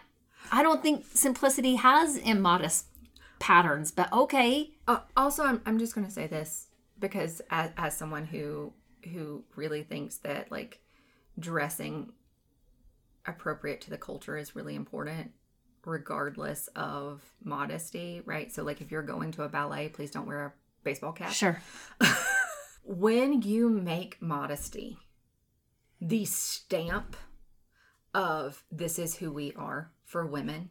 I 0.51 0.63
don't 0.63 0.83
think 0.83 1.05
simplicity 1.13 1.77
has 1.77 2.17
immodest 2.17 2.87
patterns, 3.39 3.91
but 3.91 4.13
okay. 4.13 4.71
Uh, 4.87 5.01
also, 5.17 5.45
I'm, 5.45 5.61
I'm 5.67 5.79
just 5.79 5.95
going 5.95 6.07
to 6.07 6.13
say 6.13 6.27
this 6.27 6.67
because 6.99 7.41
as, 7.51 7.71
as 7.77 7.97
someone 7.97 8.27
who 8.27 8.73
who 9.13 9.45
really 9.55 9.83
thinks 9.83 10.17
that 10.19 10.51
like 10.51 10.81
dressing 11.39 12.13
appropriate 13.27 13.81
to 13.83 13.91
the 13.91 13.99
culture 13.99 14.37
is 14.37 14.57
really 14.57 14.75
important 14.75 15.31
regardless 15.85 16.69
of 16.75 17.23
modesty, 17.43 18.23
right? 18.25 18.53
So 18.53 18.65
like 18.65 18.81
if 18.81 18.91
you're 18.91 19.03
going 19.03 19.31
to 19.33 19.45
a 19.45 19.49
ballet, 19.49 19.89
please 19.89 20.11
don't 20.11 20.27
wear 20.27 20.47
a 20.47 20.53
baseball 20.83 21.13
cap. 21.13 21.33
Sure. 21.33 21.61
When 22.89 23.43
you 23.43 23.69
make 23.69 24.17
modesty 24.23 24.97
the 26.01 26.25
stamp 26.25 27.19
of 28.15 28.65
this 28.73 28.99
is 28.99 29.17
who 29.17 29.31
we 29.31 29.53
are 29.53 29.93
for 30.07 30.25
women, 30.25 30.71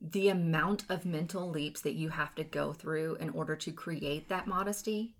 the 0.00 0.28
amount 0.28 0.84
of 0.88 1.04
mental 1.04 1.48
leaps 1.50 1.80
that 1.82 1.94
you 1.94 2.10
have 2.10 2.34
to 2.36 2.44
go 2.44 2.72
through 2.72 3.16
in 3.16 3.30
order 3.30 3.56
to 3.56 3.72
create 3.72 4.28
that 4.28 4.46
modesty 4.46 5.16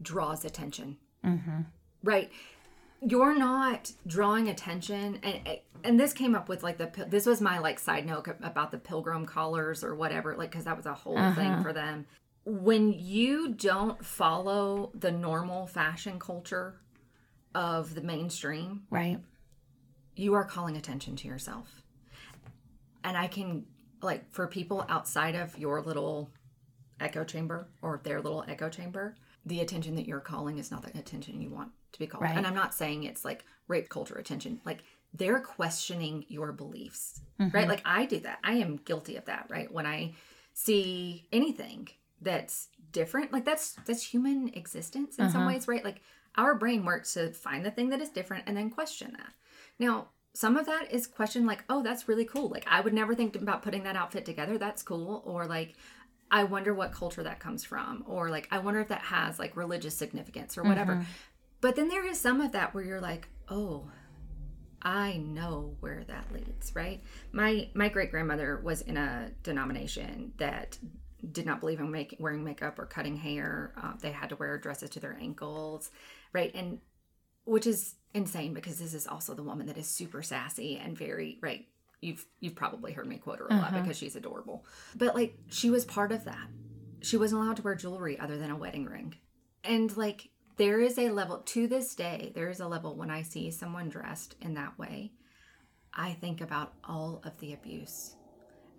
draws 0.00 0.44
attention. 0.44 0.96
Mm-hmm. 1.24 1.60
Right. 2.02 2.30
You're 3.00 3.36
not 3.36 3.92
drawing 4.06 4.48
attention, 4.48 5.18
and 5.22 5.58
and 5.82 5.98
this 5.98 6.12
came 6.12 6.34
up 6.36 6.48
with 6.48 6.62
like 6.62 6.78
the 6.78 7.04
this 7.08 7.26
was 7.26 7.40
my 7.40 7.58
like 7.58 7.80
side 7.80 8.06
note 8.06 8.28
about 8.42 8.70
the 8.70 8.78
pilgrim 8.78 9.26
collars 9.26 9.82
or 9.82 9.94
whatever, 9.94 10.36
like 10.36 10.50
because 10.52 10.64
that 10.64 10.76
was 10.76 10.86
a 10.86 10.94
whole 10.94 11.16
thing 11.16 11.50
uh-huh. 11.50 11.62
for 11.62 11.72
them. 11.72 12.06
When 12.44 12.92
you 12.92 13.48
don't 13.54 14.04
follow 14.04 14.92
the 14.94 15.10
normal 15.10 15.66
fashion 15.66 16.18
culture 16.18 16.80
of 17.54 17.94
the 17.94 18.00
mainstream, 18.02 18.82
Right. 18.90 19.20
you 20.16 20.34
are 20.34 20.44
calling 20.44 20.76
attention 20.76 21.16
to 21.16 21.28
yourself. 21.28 21.82
And 23.04 23.16
I 23.16 23.26
can, 23.26 23.66
like, 24.02 24.30
for 24.30 24.46
people 24.46 24.84
outside 24.88 25.34
of 25.34 25.56
your 25.58 25.80
little 25.80 26.30
echo 27.00 27.24
chamber 27.24 27.68
or 27.82 28.00
their 28.02 28.20
little 28.20 28.44
echo 28.48 28.68
chamber, 28.68 29.16
the 29.44 29.60
attention 29.60 29.96
that 29.96 30.06
you're 30.06 30.20
calling 30.20 30.58
is 30.58 30.70
not 30.70 30.82
the 30.82 30.98
attention 30.98 31.40
you 31.40 31.50
want 31.50 31.70
to 31.92 31.98
be 31.98 32.06
called. 32.06 32.22
Right. 32.22 32.36
And 32.36 32.46
I'm 32.46 32.54
not 32.54 32.74
saying 32.74 33.04
it's 33.04 33.24
like 33.24 33.44
rape 33.68 33.88
culture 33.88 34.14
attention. 34.14 34.60
Like, 34.64 34.84
they're 35.14 35.40
questioning 35.40 36.24
your 36.28 36.52
beliefs, 36.52 37.20
mm-hmm. 37.38 37.54
right? 37.54 37.68
Like, 37.68 37.82
I 37.84 38.06
do 38.06 38.20
that. 38.20 38.38
I 38.42 38.54
am 38.54 38.80
guilty 38.84 39.16
of 39.16 39.26
that, 39.26 39.46
right? 39.50 39.70
When 39.70 39.84
I 39.84 40.14
see 40.54 41.28
anything 41.32 41.88
that's 42.20 42.68
different, 42.92 43.32
like, 43.32 43.44
that's 43.44 43.76
that's 43.84 44.02
human 44.02 44.50
existence 44.54 45.16
in 45.18 45.28
some 45.30 45.42
uh-huh. 45.42 45.50
ways, 45.50 45.68
right? 45.68 45.84
Like, 45.84 46.00
our 46.36 46.54
brain 46.54 46.84
works 46.84 47.12
to 47.14 47.32
find 47.32 47.64
the 47.64 47.70
thing 47.70 47.90
that 47.90 48.00
is 48.00 48.08
different 48.08 48.44
and 48.46 48.56
then 48.56 48.70
question 48.70 49.12
that. 49.12 49.32
Now, 49.78 50.08
some 50.34 50.56
of 50.56 50.66
that 50.66 50.90
is 50.90 51.06
question 51.06 51.46
like, 51.46 51.64
oh, 51.68 51.82
that's 51.82 52.08
really 52.08 52.24
cool. 52.24 52.48
Like, 52.48 52.66
I 52.66 52.80
would 52.80 52.94
never 52.94 53.14
think 53.14 53.36
about 53.36 53.62
putting 53.62 53.82
that 53.84 53.96
outfit 53.96 54.24
together. 54.24 54.56
That's 54.58 54.82
cool. 54.82 55.22
Or 55.26 55.46
like, 55.46 55.74
I 56.30 56.44
wonder 56.44 56.72
what 56.72 56.92
culture 56.92 57.22
that 57.22 57.40
comes 57.40 57.64
from. 57.64 58.04
Or 58.06 58.30
like, 58.30 58.48
I 58.50 58.58
wonder 58.58 58.80
if 58.80 58.88
that 58.88 59.02
has 59.02 59.38
like 59.38 59.56
religious 59.56 59.94
significance 59.96 60.56
or 60.56 60.62
whatever. 60.62 61.04
But 61.60 61.76
then 61.76 61.88
there 61.88 62.06
is 62.06 62.18
some 62.18 62.40
of 62.40 62.52
that 62.52 62.74
where 62.74 62.82
you're 62.82 63.00
like, 63.00 63.28
oh, 63.48 63.90
I 64.80 65.18
know 65.18 65.76
where 65.80 66.02
that 66.08 66.32
leads, 66.32 66.74
right? 66.74 67.02
My 67.30 67.68
my 67.74 67.88
great 67.88 68.10
grandmother 68.10 68.60
was 68.64 68.80
in 68.80 68.96
a 68.96 69.30
denomination 69.42 70.32
that 70.38 70.76
did 71.30 71.46
not 71.46 71.60
believe 71.60 71.78
in 71.78 71.90
make, 71.90 72.16
wearing 72.18 72.42
makeup 72.42 72.78
or 72.78 72.86
cutting 72.86 73.16
hair. 73.16 73.72
Uh, 73.80 73.92
they 74.00 74.10
had 74.10 74.30
to 74.30 74.36
wear 74.36 74.58
dresses 74.58 74.90
to 74.90 75.00
their 75.00 75.16
ankles, 75.20 75.90
right? 76.32 76.50
And 76.54 76.80
which 77.44 77.66
is 77.66 77.94
insane 78.14 78.54
because 78.54 78.78
this 78.78 78.94
is 78.94 79.06
also 79.06 79.34
the 79.34 79.42
woman 79.42 79.66
that 79.66 79.78
is 79.78 79.86
super 79.86 80.22
sassy 80.22 80.80
and 80.82 80.96
very 80.96 81.38
right. 81.40 81.66
You've 82.00 82.26
you've 82.40 82.56
probably 82.56 82.92
heard 82.92 83.06
me 83.06 83.18
quote 83.18 83.38
her 83.38 83.46
a 83.48 83.54
lot 83.54 83.68
uh-huh. 83.68 83.82
because 83.82 83.96
she's 83.96 84.16
adorable. 84.16 84.64
But 84.96 85.14
like 85.14 85.36
she 85.50 85.70
was 85.70 85.84
part 85.84 86.12
of 86.12 86.24
that. 86.24 86.48
She 87.00 87.16
wasn't 87.16 87.42
allowed 87.42 87.56
to 87.56 87.62
wear 87.62 87.74
jewelry 87.74 88.18
other 88.18 88.38
than 88.38 88.50
a 88.50 88.56
wedding 88.56 88.86
ring. 88.86 89.14
And 89.64 89.96
like 89.96 90.30
there 90.56 90.80
is 90.80 90.98
a 90.98 91.10
level 91.10 91.38
to 91.38 91.66
this 91.66 91.94
day, 91.94 92.32
there 92.34 92.50
is 92.50 92.60
a 92.60 92.68
level 92.68 92.94
when 92.96 93.10
I 93.10 93.22
see 93.22 93.50
someone 93.50 93.88
dressed 93.88 94.36
in 94.40 94.54
that 94.54 94.78
way, 94.78 95.12
I 95.94 96.12
think 96.12 96.40
about 96.40 96.74
all 96.84 97.20
of 97.24 97.38
the 97.38 97.52
abuse 97.52 98.16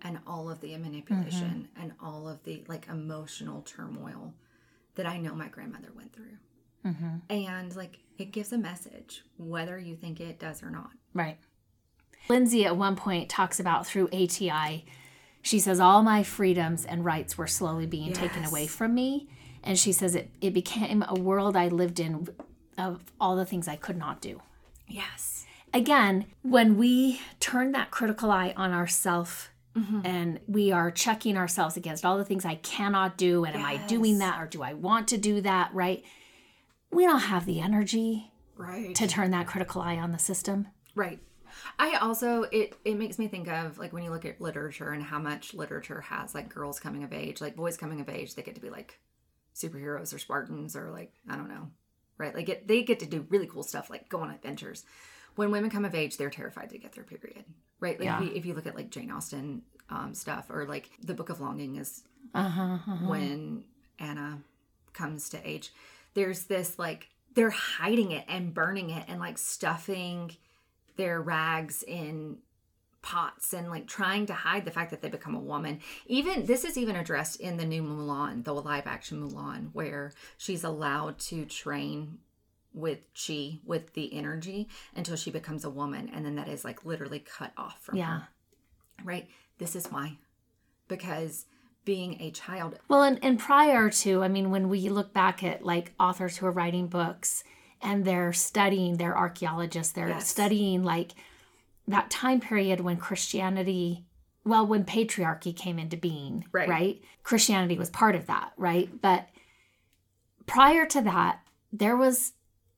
and 0.02 0.18
all 0.26 0.50
of 0.50 0.60
the 0.60 0.76
manipulation 0.76 1.68
mm-hmm. 1.70 1.82
and 1.82 1.92
all 2.02 2.28
of 2.28 2.42
the 2.44 2.64
like 2.68 2.86
emotional 2.88 3.62
turmoil 3.62 4.34
that 4.96 5.06
I 5.06 5.18
know 5.18 5.34
my 5.34 5.48
grandmother 5.48 5.88
went 5.96 6.12
through. 6.12 6.36
Mm-hmm. 6.84 7.16
And 7.30 7.76
like 7.76 7.98
it 8.18 8.32
gives 8.32 8.52
a 8.52 8.58
message, 8.58 9.24
whether 9.36 9.78
you 9.78 9.96
think 9.96 10.20
it 10.20 10.38
does 10.38 10.62
or 10.62 10.70
not. 10.70 10.90
Right. 11.12 11.38
Lindsay 12.28 12.64
at 12.64 12.76
one 12.76 12.96
point 12.96 13.28
talks 13.28 13.60
about 13.60 13.86
through 13.86 14.08
ATI, 14.08 14.84
she 15.42 15.58
says, 15.58 15.78
All 15.78 16.02
my 16.02 16.22
freedoms 16.22 16.84
and 16.84 17.04
rights 17.04 17.36
were 17.36 17.46
slowly 17.46 17.86
being 17.86 18.12
taken 18.12 18.44
away 18.44 18.66
from 18.66 18.94
me. 18.94 19.28
And 19.62 19.78
she 19.78 19.92
says 19.92 20.14
it, 20.14 20.30
it 20.40 20.52
became 20.52 21.04
a 21.06 21.14
world 21.14 21.56
I 21.56 21.68
lived 21.68 22.00
in 22.00 22.28
of 22.76 23.00
all 23.20 23.36
the 23.36 23.46
things 23.46 23.68
I 23.68 23.76
could 23.76 23.96
not 23.96 24.20
do. 24.20 24.40
Yes. 24.88 25.46
Again, 25.72 26.26
when 26.42 26.76
we 26.76 27.20
turn 27.40 27.72
that 27.72 27.90
critical 27.90 28.30
eye 28.30 28.54
on 28.56 28.72
ourself 28.72 29.50
mm-hmm. 29.76 30.00
and 30.04 30.40
we 30.46 30.70
are 30.70 30.90
checking 30.90 31.36
ourselves 31.36 31.76
against 31.76 32.04
all 32.04 32.16
the 32.16 32.24
things 32.24 32.44
I 32.44 32.56
cannot 32.56 33.16
do, 33.16 33.44
and 33.44 33.56
am 33.56 33.64
I 33.64 33.76
doing 33.86 34.18
that 34.18 34.40
or 34.40 34.46
do 34.46 34.62
I 34.62 34.74
want 34.74 35.08
to 35.08 35.18
do 35.18 35.40
that, 35.40 35.72
right? 35.74 36.04
We 36.94 37.04
don't 37.06 37.20
have 37.20 37.44
the 37.46 37.60
energy 37.60 38.30
Right. 38.56 38.94
to 38.94 39.06
turn 39.08 39.32
that 39.32 39.46
critical 39.46 39.82
eye 39.82 39.96
on 39.96 40.12
the 40.12 40.18
system. 40.18 40.68
Right. 40.94 41.20
I 41.78 41.96
also 41.96 42.42
it 42.44 42.74
it 42.84 42.96
makes 42.96 43.18
me 43.18 43.28
think 43.28 43.48
of 43.48 43.78
like 43.78 43.92
when 43.92 44.02
you 44.04 44.10
look 44.10 44.24
at 44.24 44.40
literature 44.40 44.90
and 44.90 45.02
how 45.02 45.18
much 45.18 45.54
literature 45.54 46.00
has 46.02 46.34
like 46.34 46.48
girls 46.52 46.78
coming 46.80 47.02
of 47.04 47.12
age, 47.12 47.40
like 47.40 47.56
boys 47.56 47.76
coming 47.76 48.00
of 48.00 48.08
age, 48.08 48.34
they 48.34 48.42
get 48.42 48.54
to 48.56 48.60
be 48.60 48.70
like 48.70 48.98
superheroes 49.54 50.12
or 50.14 50.18
Spartans 50.18 50.74
or 50.76 50.90
like 50.90 51.12
I 51.28 51.36
don't 51.36 51.48
know, 51.48 51.68
right? 52.18 52.34
Like 52.34 52.48
it, 52.48 52.66
they 52.68 52.82
get 52.82 53.00
to 53.00 53.06
do 53.06 53.26
really 53.28 53.46
cool 53.46 53.62
stuff 53.62 53.88
like 53.90 54.08
go 54.08 54.20
on 54.20 54.30
adventures. 54.30 54.84
When 55.36 55.50
women 55.50 55.70
come 55.70 55.84
of 55.84 55.94
age, 55.96 56.16
they're 56.16 56.30
terrified 56.30 56.70
to 56.70 56.78
get 56.78 56.92
their 56.92 57.04
period, 57.04 57.44
right? 57.80 57.98
Like 57.98 58.06
Yeah. 58.06 58.20
if, 58.22 58.28
you, 58.28 58.34
if 58.36 58.46
you 58.46 58.54
look 58.54 58.66
at 58.66 58.76
like 58.76 58.90
Jane 58.90 59.10
Austen 59.10 59.62
um, 59.90 60.14
stuff 60.14 60.46
or 60.48 60.64
like 60.66 60.90
the 61.02 61.14
Book 61.14 61.28
of 61.28 61.40
Longing 61.40 61.76
is 61.76 62.02
Uh-huh, 62.34 62.78
when 63.06 63.64
Anna 63.98 64.40
comes 64.92 65.28
to 65.30 65.48
age. 65.48 65.72
There's 66.14 66.44
this 66.44 66.78
like 66.78 67.08
they're 67.34 67.50
hiding 67.50 68.12
it 68.12 68.24
and 68.28 68.54
burning 68.54 68.90
it 68.90 69.04
and 69.08 69.20
like 69.20 69.38
stuffing 69.38 70.36
their 70.96 71.20
rags 71.20 71.82
in 71.82 72.38
pots 73.02 73.52
and 73.52 73.68
like 73.68 73.86
trying 73.86 74.24
to 74.26 74.32
hide 74.32 74.64
the 74.64 74.70
fact 74.70 74.90
that 74.90 75.02
they 75.02 75.08
become 75.08 75.34
a 75.34 75.40
woman. 75.40 75.80
Even 76.06 76.46
this 76.46 76.64
is 76.64 76.78
even 76.78 76.96
addressed 76.96 77.38
in 77.40 77.56
the 77.56 77.66
new 77.66 77.82
Mulan, 77.82 78.44
the 78.44 78.54
live 78.54 78.86
action 78.86 79.20
Mulan, 79.20 79.70
where 79.72 80.12
she's 80.38 80.64
allowed 80.64 81.18
to 81.18 81.44
train 81.44 82.18
with 82.72 83.00
chi, 83.14 83.58
with 83.64 83.92
the 83.94 84.14
energy 84.14 84.68
until 84.96 85.16
she 85.16 85.30
becomes 85.30 85.64
a 85.64 85.70
woman, 85.70 86.10
and 86.14 86.24
then 86.24 86.36
that 86.36 86.48
is 86.48 86.64
like 86.64 86.84
literally 86.84 87.18
cut 87.20 87.52
off 87.56 87.82
from 87.82 87.98
Yeah. 87.98 88.20
her. 88.20 88.28
Right? 89.04 89.28
This 89.58 89.76
is 89.76 89.86
why. 89.88 90.18
Because 90.88 91.46
being 91.84 92.20
a 92.20 92.30
child 92.30 92.78
Well, 92.88 93.02
and, 93.02 93.18
and 93.22 93.38
prior 93.38 93.90
to, 93.90 94.22
I 94.22 94.28
mean, 94.28 94.50
when 94.50 94.68
we 94.68 94.88
look 94.88 95.12
back 95.12 95.42
at 95.44 95.64
like 95.64 95.92
authors 96.00 96.36
who 96.38 96.46
are 96.46 96.50
writing 96.52 96.86
books 96.86 97.44
and 97.82 98.04
they're 98.04 98.32
studying, 98.32 98.96
they're 98.96 99.16
archaeologists, 99.16 99.92
they're 99.92 100.08
Yes. 100.08 100.28
studying 100.28 100.82
like 100.82 101.12
that 101.86 102.10
time 102.10 102.40
period 102.40 102.80
when 102.80 102.96
Christianity 102.96 104.04
well, 104.46 104.66
when 104.66 104.84
patriarchy 104.84 105.56
came 105.56 105.78
into 105.78 105.96
being, 105.96 106.44
Right. 106.52 106.68
right? 106.68 107.02
Christianity 107.22 107.78
was 107.78 107.88
part 107.88 108.14
of 108.14 108.26
that, 108.26 108.52
right? 108.58 108.90
But 109.00 109.26
prior 110.46 110.84
to 110.86 111.00
that, 111.02 111.40
there 111.72 111.96
was 111.96 112.32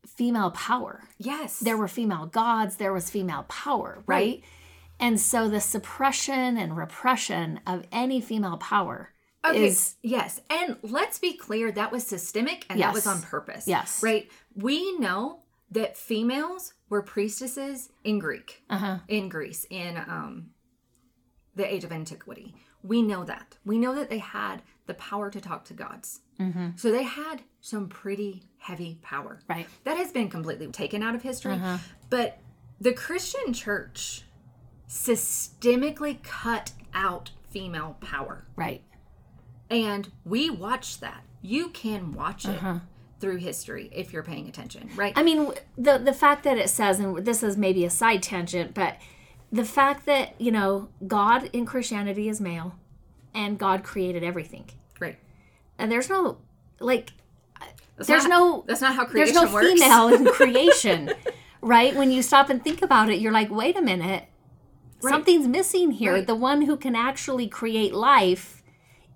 female 0.07 0.52
power. 0.52 1.02
Yes. 1.18 1.59
There 1.59 1.76
were 1.76 1.88
female 1.88 2.26
gods, 2.26 2.76
there 2.76 2.92
was 2.92 3.11
female 3.11 3.44
power, 3.48 4.02
right? 4.07 4.16
Right. 4.16 4.44
And 4.99 5.20
so 5.20 5.49
the 5.49 5.61
suppression 5.61 6.57
and 6.57 6.76
repression 6.76 7.61
of 7.66 7.84
any 7.92 8.20
female 8.20 8.57
power 8.57 9.12
Okay. 9.44 9.66
is 9.66 9.97
yes. 10.03 10.40
And 10.51 10.76
let's 10.82 11.18
be 11.18 11.34
clear, 11.34 11.70
that 11.72 11.92
was 11.92 12.07
systemic 12.07 12.66
and 12.68 12.80
that 12.80 12.92
was 12.92 13.07
on 13.07 13.22
purpose. 13.22 13.68
Yes. 13.68 14.03
Right? 14.03 14.30
We 14.55 14.99
know 14.99 15.40
that 15.70 15.97
females 15.97 16.74
were 16.88 17.03
priestesses 17.03 17.90
in 18.05 18.18
Greek, 18.18 18.62
uh-huh. 18.70 18.99
in 19.09 19.28
Greece, 19.28 19.66
in 19.70 19.97
um, 19.97 20.51
the 21.55 21.72
age 21.72 21.84
of 21.84 21.92
antiquity. 21.92 22.55
We 22.82 23.03
know 23.03 23.24
that. 23.24 23.59
We 23.64 23.78
know 23.78 23.94
that 23.94 24.11
they 24.11 24.18
had 24.18 24.62
the 24.86 24.94
power 24.94 25.30
to 25.30 25.40
talk 25.40 25.64
to 25.66 25.74
gods. 25.74 26.20
Mm-hmm. 26.40 26.70
So 26.76 26.92
they 26.92 27.03
had 27.03 27.42
some 27.61 27.88
pretty 27.88 28.44
heavy 28.59 28.99
power. 29.03 29.40
Right. 29.49 29.66
That 29.84 29.97
has 29.97 30.12
been 30.12 30.28
completely 30.28 30.68
taken 30.68 31.03
out 31.03 31.14
of 31.14 31.22
history. 31.22 31.55
Uh-huh. 31.55 31.78
But 32.11 32.38
the 32.80 32.92
Christian 32.92 33.53
church 33.53 34.22
systemically 34.89 36.22
cut 36.22 36.72
out 36.95 37.30
female 37.51 37.97
power. 38.01 38.45
Right. 38.57 38.82
And 39.70 40.11
we 40.24 40.51
watch 40.51 41.01
that. 41.01 41.22
You 41.43 41.68
can 41.68 42.12
watch 42.12 42.45
it 42.45 42.57
Uh-huh. 42.57 42.78
through 43.20 43.37
history 43.37 43.89
if 43.93 44.12
you're 44.12 44.22
paying 44.22 44.49
attention, 44.49 44.91
right? 44.95 45.12
I 45.16 45.22
mean, 45.22 45.53
the 45.76 45.99
the 45.99 46.12
fact 46.12 46.45
that 46.45 46.59
it 46.59 46.68
says, 46.70 47.01
and 47.01 47.24
this 47.24 47.43
is 47.43 47.57
maybe 47.57 47.84
a 47.84 47.91
side 47.91 48.22
tangent, 48.22 48.74
but 48.74 48.97
the 49.53 49.64
fact 49.64 50.07
that 50.07 50.41
you 50.41 50.51
know 50.53 50.89
God 51.07 51.51
in 51.53 51.66
Christianity 51.66 52.28
is 52.28 52.41
male, 52.41 52.74
and 53.34 53.59
God 53.59 53.82
created 53.84 54.22
everything, 54.24 54.66
right. 55.01 55.18
and 55.78 55.91
there's 55.91 56.09
no 56.11 56.39
like, 56.80 57.12
That's 57.97 58.09
there's 58.09 58.24
not- 58.24 58.30
no 58.39 58.64
That's 58.66 58.80
not 58.82 58.95
how 58.95 59.05
creation 59.07 59.34
there's 59.34 59.47
no 59.49 59.53
works. 59.55 59.66
female 59.80 60.09
in 60.09 60.24
creation, 60.41 61.11
right? 61.61 61.95
When 61.97 62.11
you 62.11 62.22
stop 62.22 62.51
and 62.51 62.62
think 62.62 62.82
about 62.82 63.09
it, 63.09 63.18
you're 63.20 63.32
like, 63.32 63.51
wait 63.51 63.76
a 63.78 63.82
minute, 63.82 64.24
Right. 65.07 65.12
something's 65.12 65.48
missing 65.48 65.90
here. 65.92 66.12
Right. 66.14 66.26
The 66.26 66.34
one 66.34 66.62
who 66.62 66.76
can 66.76 66.94
actually 66.96 67.48
create 67.48 67.94
life 67.94 68.62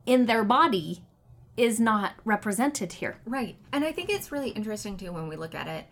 in 0.06 0.26
their 0.26 0.44
body 0.44 1.04
is 1.56 1.78
not 1.78 2.14
represented 2.24 2.94
here. 2.94 3.18
Right. 3.26 3.56
And 3.72 3.84
I 3.84 3.92
think 3.92 4.08
it's 4.10 4.32
really 4.32 4.50
interesting 4.50 4.96
too 4.96 5.12
when 5.12 5.28
we 5.28 5.36
look 5.36 5.54
at 5.54 5.66
it. 5.68 5.86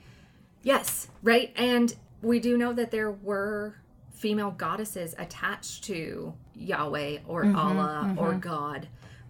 Yes, 0.62 1.09
right? 1.22 1.53
And 1.57 1.94
we 2.22 2.40
do 2.40 2.57
know 2.57 2.72
that 2.72 2.90
there 2.90 3.11
were 3.11 3.76
female 4.12 4.51
goddesses 4.51 5.14
attached 5.18 5.84
to 5.84 6.34
Yahweh 6.55 7.18
or 7.26 7.44
Mm-hmm, 7.44 7.57
Allah 7.57 8.14
or 8.18 8.34
God 8.34 8.88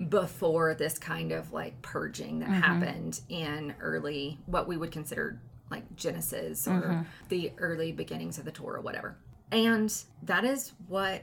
before 0.08 0.74
this 0.74 0.96
kind 0.98 1.32
of 1.32 1.52
like 1.52 1.80
purging 1.82 2.38
that 2.38 2.48
Mm-hmm. 2.48 2.60
happened 2.62 3.20
in 3.28 3.74
early 3.80 4.38
what 4.46 4.68
we 4.68 4.76
would 4.76 4.92
consider 4.92 5.40
like 5.70 5.96
Genesis 5.96 6.66
or 6.68 6.70
Mm-hmm. 6.82 7.02
the 7.28 7.52
early 7.58 7.92
beginnings 7.92 8.38
of 8.38 8.44
the 8.44 8.52
Torah, 8.52 8.80
whatever. 8.80 9.16
And 9.50 9.92
that 10.22 10.44
is 10.44 10.72
what 10.88 11.22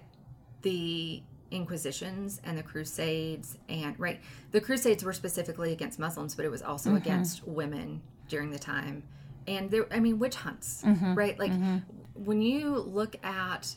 the 0.61 1.21
inquisitions 1.51 2.41
and 2.43 2.57
the 2.57 2.63
crusades 2.63 3.57
and 3.69 3.97
right 3.99 4.19
the 4.51 4.59
crusades 4.59 5.03
were 5.03 5.13
specifically 5.13 5.71
against 5.71 5.99
muslims 5.99 6.33
but 6.33 6.43
it 6.43 6.49
was 6.49 6.63
also 6.63 6.89
mm-hmm. 6.89 6.97
against 6.97 7.47
women 7.47 8.01
during 8.27 8.49
the 8.51 8.59
time. 8.59 9.03
And 9.47 9.69
there 9.69 9.85
i 9.91 9.99
mean 9.99 10.19
witch 10.19 10.35
hunts 10.35 10.81
mm-hmm. 10.83 11.13
right? 11.13 11.37
Like 11.37 11.51
mm-hmm. 11.51 11.77
when 12.13 12.41
you 12.41 12.77
look 12.77 13.15
at 13.23 13.75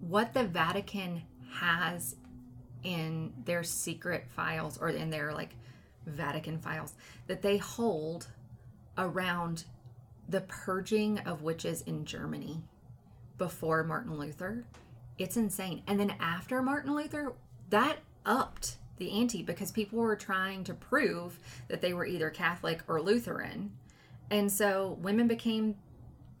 what 0.00 0.32
the 0.32 0.44
vatican 0.44 1.22
has 1.54 2.16
in 2.82 3.32
their 3.44 3.62
secret 3.62 4.26
files 4.28 4.78
or 4.78 4.90
in 4.90 5.10
their 5.10 5.32
like 5.32 5.56
vatican 6.06 6.58
files 6.58 6.94
that 7.26 7.42
they 7.42 7.56
hold 7.56 8.28
around 8.98 9.64
the 10.28 10.42
purging 10.42 11.18
of 11.20 11.42
witches 11.42 11.82
in 11.82 12.04
germany 12.04 12.62
before 13.38 13.84
Martin 13.84 14.18
Luther, 14.18 14.64
it's 15.18 15.36
insane. 15.36 15.82
And 15.86 15.98
then 15.98 16.14
after 16.20 16.62
Martin 16.62 16.94
Luther, 16.94 17.34
that 17.70 17.98
upped 18.26 18.78
the 18.96 19.10
ante 19.10 19.42
because 19.42 19.72
people 19.72 19.98
were 19.98 20.16
trying 20.16 20.64
to 20.64 20.74
prove 20.74 21.38
that 21.68 21.80
they 21.80 21.92
were 21.92 22.06
either 22.06 22.30
Catholic 22.30 22.82
or 22.88 23.00
Lutheran. 23.00 23.72
And 24.30 24.50
so 24.50 24.98
women 25.00 25.28
became 25.28 25.76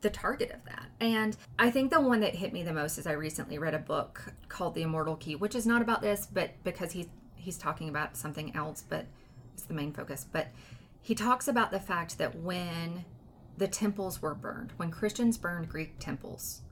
the 0.00 0.10
target 0.10 0.50
of 0.50 0.64
that. 0.66 0.86
And 1.00 1.36
I 1.58 1.70
think 1.70 1.90
the 1.90 2.00
one 2.00 2.20
that 2.20 2.34
hit 2.34 2.52
me 2.52 2.62
the 2.62 2.72
most 2.72 2.98
is 2.98 3.06
I 3.06 3.12
recently 3.12 3.58
read 3.58 3.74
a 3.74 3.78
book 3.78 4.22
called 4.48 4.74
The 4.74 4.82
Immortal 4.82 5.16
Key, 5.16 5.34
which 5.34 5.54
is 5.54 5.66
not 5.66 5.82
about 5.82 6.02
this, 6.02 6.28
but 6.30 6.50
because 6.62 6.92
he's 6.92 7.08
he's 7.34 7.58
talking 7.58 7.90
about 7.90 8.16
something 8.16 8.54
else, 8.56 8.82
but 8.88 9.06
it's 9.52 9.64
the 9.64 9.74
main 9.74 9.92
focus. 9.92 10.26
But 10.30 10.48
he 11.02 11.14
talks 11.14 11.46
about 11.46 11.70
the 11.70 11.80
fact 11.80 12.16
that 12.18 12.34
when 12.36 13.04
the 13.58 13.68
temples 13.68 14.22
were 14.22 14.34
burned, 14.34 14.72
when 14.76 14.90
Christians 14.90 15.36
burned 15.36 15.68
Greek 15.68 15.98
temples, 15.98 16.62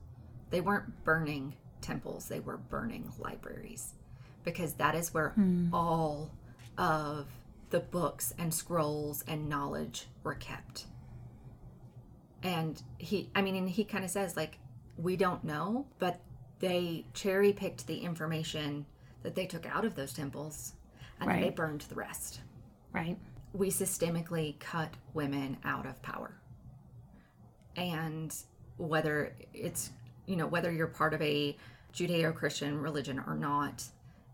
they 0.53 0.61
weren't 0.61 1.03
burning 1.03 1.55
temples, 1.81 2.27
they 2.27 2.39
were 2.39 2.57
burning 2.57 3.11
libraries 3.17 3.95
because 4.43 4.73
that 4.73 4.93
is 4.93 5.11
where 5.11 5.29
hmm. 5.29 5.73
all 5.73 6.29
of 6.77 7.25
the 7.71 7.79
books 7.79 8.35
and 8.37 8.53
scrolls 8.53 9.23
and 9.27 9.49
knowledge 9.49 10.05
were 10.23 10.35
kept. 10.35 10.85
And 12.43 12.79
he, 12.99 13.31
I 13.33 13.41
mean, 13.41 13.55
and 13.55 13.67
he 13.67 13.83
kind 13.83 14.03
of 14.05 14.11
says, 14.11 14.37
like, 14.37 14.59
we 14.95 15.15
don't 15.15 15.43
know, 15.43 15.87
but 15.97 16.19
they 16.59 17.05
cherry 17.15 17.51
picked 17.51 17.87
the 17.87 17.97
information 17.97 18.85
that 19.23 19.33
they 19.33 19.47
took 19.47 19.65
out 19.65 19.85
of 19.85 19.95
those 19.95 20.13
temples 20.13 20.73
and 21.19 21.31
then 21.31 21.41
they 21.41 21.49
burned 21.49 21.81
the 21.81 21.95
rest. 21.95 22.41
Right. 22.91 23.17
We 23.53 23.71
systemically 23.71 24.59
cut 24.59 24.93
women 25.15 25.57
out 25.63 25.87
of 25.87 25.99
power. 26.03 26.35
And 27.75 28.35
whether 28.77 29.35
it's, 29.51 29.89
you 30.25 30.35
know, 30.35 30.47
whether 30.47 30.71
you're 30.71 30.87
part 30.87 31.13
of 31.13 31.21
a 31.21 31.55
Judeo 31.93 32.33
Christian 32.33 32.81
religion 32.81 33.21
or 33.25 33.35
not, 33.35 33.83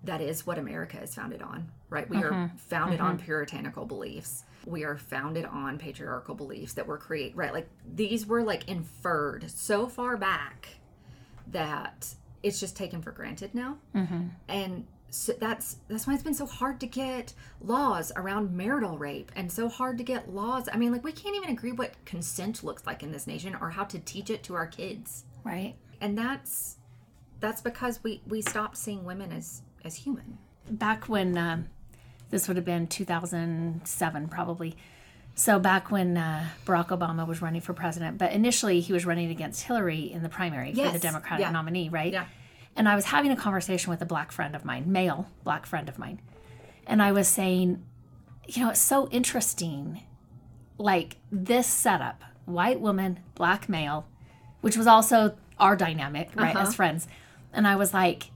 that 0.04 0.22
is 0.22 0.48
what 0.48 0.58
America 0.58 1.02
is 1.02 1.14
founded 1.14 1.42
on, 1.42 1.70
right? 1.90 2.10
We 2.10 2.18
are 2.18 2.32
mm-hmm. 2.32 2.56
founded 2.58 3.02
on 3.02 3.18
mm-hmm. 3.18 3.26
puritanical 3.26 3.86
beliefs. 3.86 4.44
We 4.66 4.84
are 4.84 4.98
founded 4.98 5.46
on 5.46 5.78
patriarchal 5.78 6.36
beliefs 6.36 6.74
that 6.74 6.88
were 6.88 6.98
create 6.98 7.36
right 7.36 7.54
like 7.54 7.70
these 7.96 8.26
were 8.26 8.44
like 8.44 8.68
inferred 8.68 9.50
so 9.50 9.88
far 9.88 10.18
back 10.18 10.68
that 11.48 12.14
it's 12.44 12.60
just 12.60 12.76
taken 12.76 13.02
for 13.02 13.12
granted 13.12 13.54
now. 13.54 13.78
Mm-hmm. 13.96 14.28
And 14.48 14.86
so 15.10 15.34
that's 15.34 15.78
that's 15.88 16.06
why 16.06 16.14
it's 16.14 16.24
been 16.24 16.34
so 16.34 16.46
hard 16.46 16.80
to 16.82 16.88
get 16.88 17.34
laws 17.62 18.12
around 18.16 18.56
marital 18.56 18.98
rape 18.98 19.32
and 19.36 19.52
so 19.52 19.68
hard 19.68 19.98
to 19.98 20.04
get 20.04 20.34
laws. 20.34 20.70
I 20.72 20.78
mean, 20.78 20.92
like 20.92 21.04
we 21.04 21.12
can't 21.12 21.36
even 21.36 21.50
agree 21.50 21.72
what 21.72 21.94
consent 22.06 22.64
looks 22.64 22.86
like 22.86 23.04
in 23.04 23.12
this 23.12 23.28
nation 23.28 23.56
or 23.60 23.72
how 23.72 23.86
to 23.86 24.00
teach 24.00 24.30
it 24.30 24.44
to 24.44 24.56
our 24.56 24.68
kids. 24.68 25.26
Right. 25.44 25.76
And 26.02 26.18
that's 26.18 26.78
that's 27.40 27.62
because 27.62 28.04
we 28.04 28.22
we 28.28 28.42
stopped 28.42 28.78
seeing 28.78 29.04
women 29.06 29.32
as 29.32 29.62
as 29.86 29.96
human. 29.96 30.38
back 30.70 31.08
when 31.10 31.38
um, 31.38 31.66
this 32.30 32.48
would 32.48 32.58
have 32.58 32.66
been 32.66 32.86
2007 32.88 34.28
probably 34.28 34.76
so 35.36 35.58
back 35.58 35.90
when 35.90 36.18
uh, 36.18 36.46
barack 36.66 36.88
obama 36.90 37.26
was 37.26 37.42
running 37.42 37.62
for 37.62 37.74
president 37.74 38.18
but 38.18 38.32
initially 38.34 38.82
he 38.82 38.92
was 38.94 39.06
running 39.06 39.30
against 39.32 39.64
hillary 39.64 40.12
in 40.12 40.22
the 40.22 40.30
primary 40.30 40.74
for 40.74 40.90
the 40.92 41.00
democratic 41.00 41.46
Yeah. 41.46 41.52
nominee 41.52 41.90
right 41.90 42.12
Yeah. 42.14 42.26
and 42.76 42.88
i 42.90 42.96
was 42.96 43.06
having 43.06 43.32
a 43.32 43.36
conversation 43.38 43.90
with 43.90 44.02
a 44.02 44.06
black 44.06 44.32
friend 44.32 44.56
of 44.56 44.66
mine 44.66 44.92
male 44.92 45.28
black 45.44 45.66
friend 45.66 45.88
of 45.90 45.98
mine 45.98 46.20
and 46.86 47.02
i 47.02 47.12
was 47.12 47.28
saying 47.28 47.84
you 48.48 48.64
know 48.64 48.70
it's 48.72 48.82
so 48.82 49.08
interesting 49.10 50.02
like 50.78 51.18
this 51.32 51.68
setup 51.68 52.24
white 52.46 52.80
woman 52.82 53.20
black 53.36 53.70
male 53.70 54.06
which 54.62 54.78
was 54.78 54.88
also 54.88 55.36
our 55.60 55.76
dynamic 55.76 56.30
right 56.36 56.56
Uh-huh. 56.56 56.68
as 56.68 56.76
friends 56.76 57.08
and 57.54 57.68
i 57.68 57.76
was 57.76 57.94
like 57.94 58.32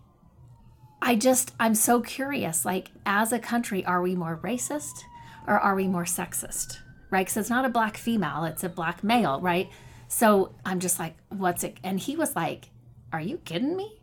I 1.06 1.16
just, 1.18 1.54
I'm 1.60 1.76
so 1.76 2.00
curious. 2.00 2.64
Like, 2.64 2.92
as 3.06 3.34
a 3.34 3.38
country, 3.38 3.84
are 3.86 4.02
we 4.02 4.16
more 4.16 4.40
racist 4.42 5.04
or 5.46 5.60
are 5.60 5.76
we 5.76 5.86
more 5.86 6.06
sexist? 6.06 6.78
Right? 7.12 7.26
Because 7.26 7.36
it's 7.36 7.50
not 7.50 7.66
a 7.66 7.70
black 7.70 7.98
female, 7.98 8.46
it's 8.46 8.64
a 8.64 8.70
black 8.70 9.04
male, 9.04 9.42
right? 9.42 9.70
So 10.08 10.56
I'm 10.66 10.80
just 10.80 11.00
like, 11.00 11.18
what's 11.28 11.66
it? 11.66 11.76
And 11.84 12.00
he 12.00 12.16
was 12.16 12.38
like, 12.38 12.70
Are 13.12 13.20
you 13.20 13.40
kidding 13.40 13.76
me? 13.76 14.00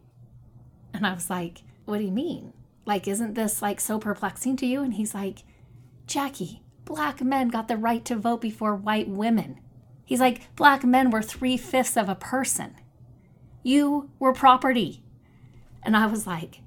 And 0.92 1.06
I 1.06 1.14
was 1.14 1.30
like, 1.30 1.62
What 1.86 1.96
do 1.96 2.04
you 2.04 2.10
mean? 2.10 2.52
Like, 2.84 3.08
isn't 3.08 3.32
this 3.32 3.62
like 3.62 3.80
so 3.80 3.98
perplexing 3.98 4.56
to 4.56 4.66
you? 4.66 4.82
And 4.82 4.92
he's 4.92 5.14
like, 5.14 5.38
Jackie, 6.06 6.60
black 6.84 7.22
men 7.22 7.48
got 7.48 7.66
the 7.68 7.78
right 7.78 8.04
to 8.04 8.14
vote 8.16 8.42
before 8.42 8.74
white 8.74 9.08
women. 9.08 9.58
He's 10.10 10.18
like, 10.18 10.56
Black 10.56 10.82
men 10.82 11.12
were 11.12 11.22
three 11.22 11.56
fifths 11.56 11.96
of 11.96 12.08
a 12.08 12.16
person. 12.16 12.74
You 13.62 14.10
were 14.18 14.32
property. 14.32 15.04
And 15.84 15.96
I 15.96 16.06
was 16.06 16.26
like, 16.26 16.62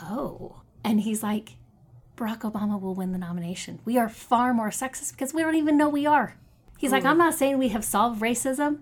oh. 0.00 0.62
And 0.82 1.02
he's 1.02 1.22
like, 1.22 1.56
Barack 2.16 2.38
Obama 2.38 2.80
will 2.80 2.94
win 2.94 3.12
the 3.12 3.18
nomination. 3.18 3.80
We 3.84 3.98
are 3.98 4.08
far 4.08 4.54
more 4.54 4.70
sexist 4.70 5.12
because 5.12 5.34
we 5.34 5.42
don't 5.42 5.56
even 5.56 5.76
know 5.76 5.90
we 5.90 6.06
are. 6.06 6.38
He's 6.78 6.90
like, 6.90 7.04
I'm 7.04 7.18
not 7.18 7.34
saying 7.34 7.58
we 7.58 7.68
have 7.68 7.84
solved 7.84 8.22
racism, 8.22 8.78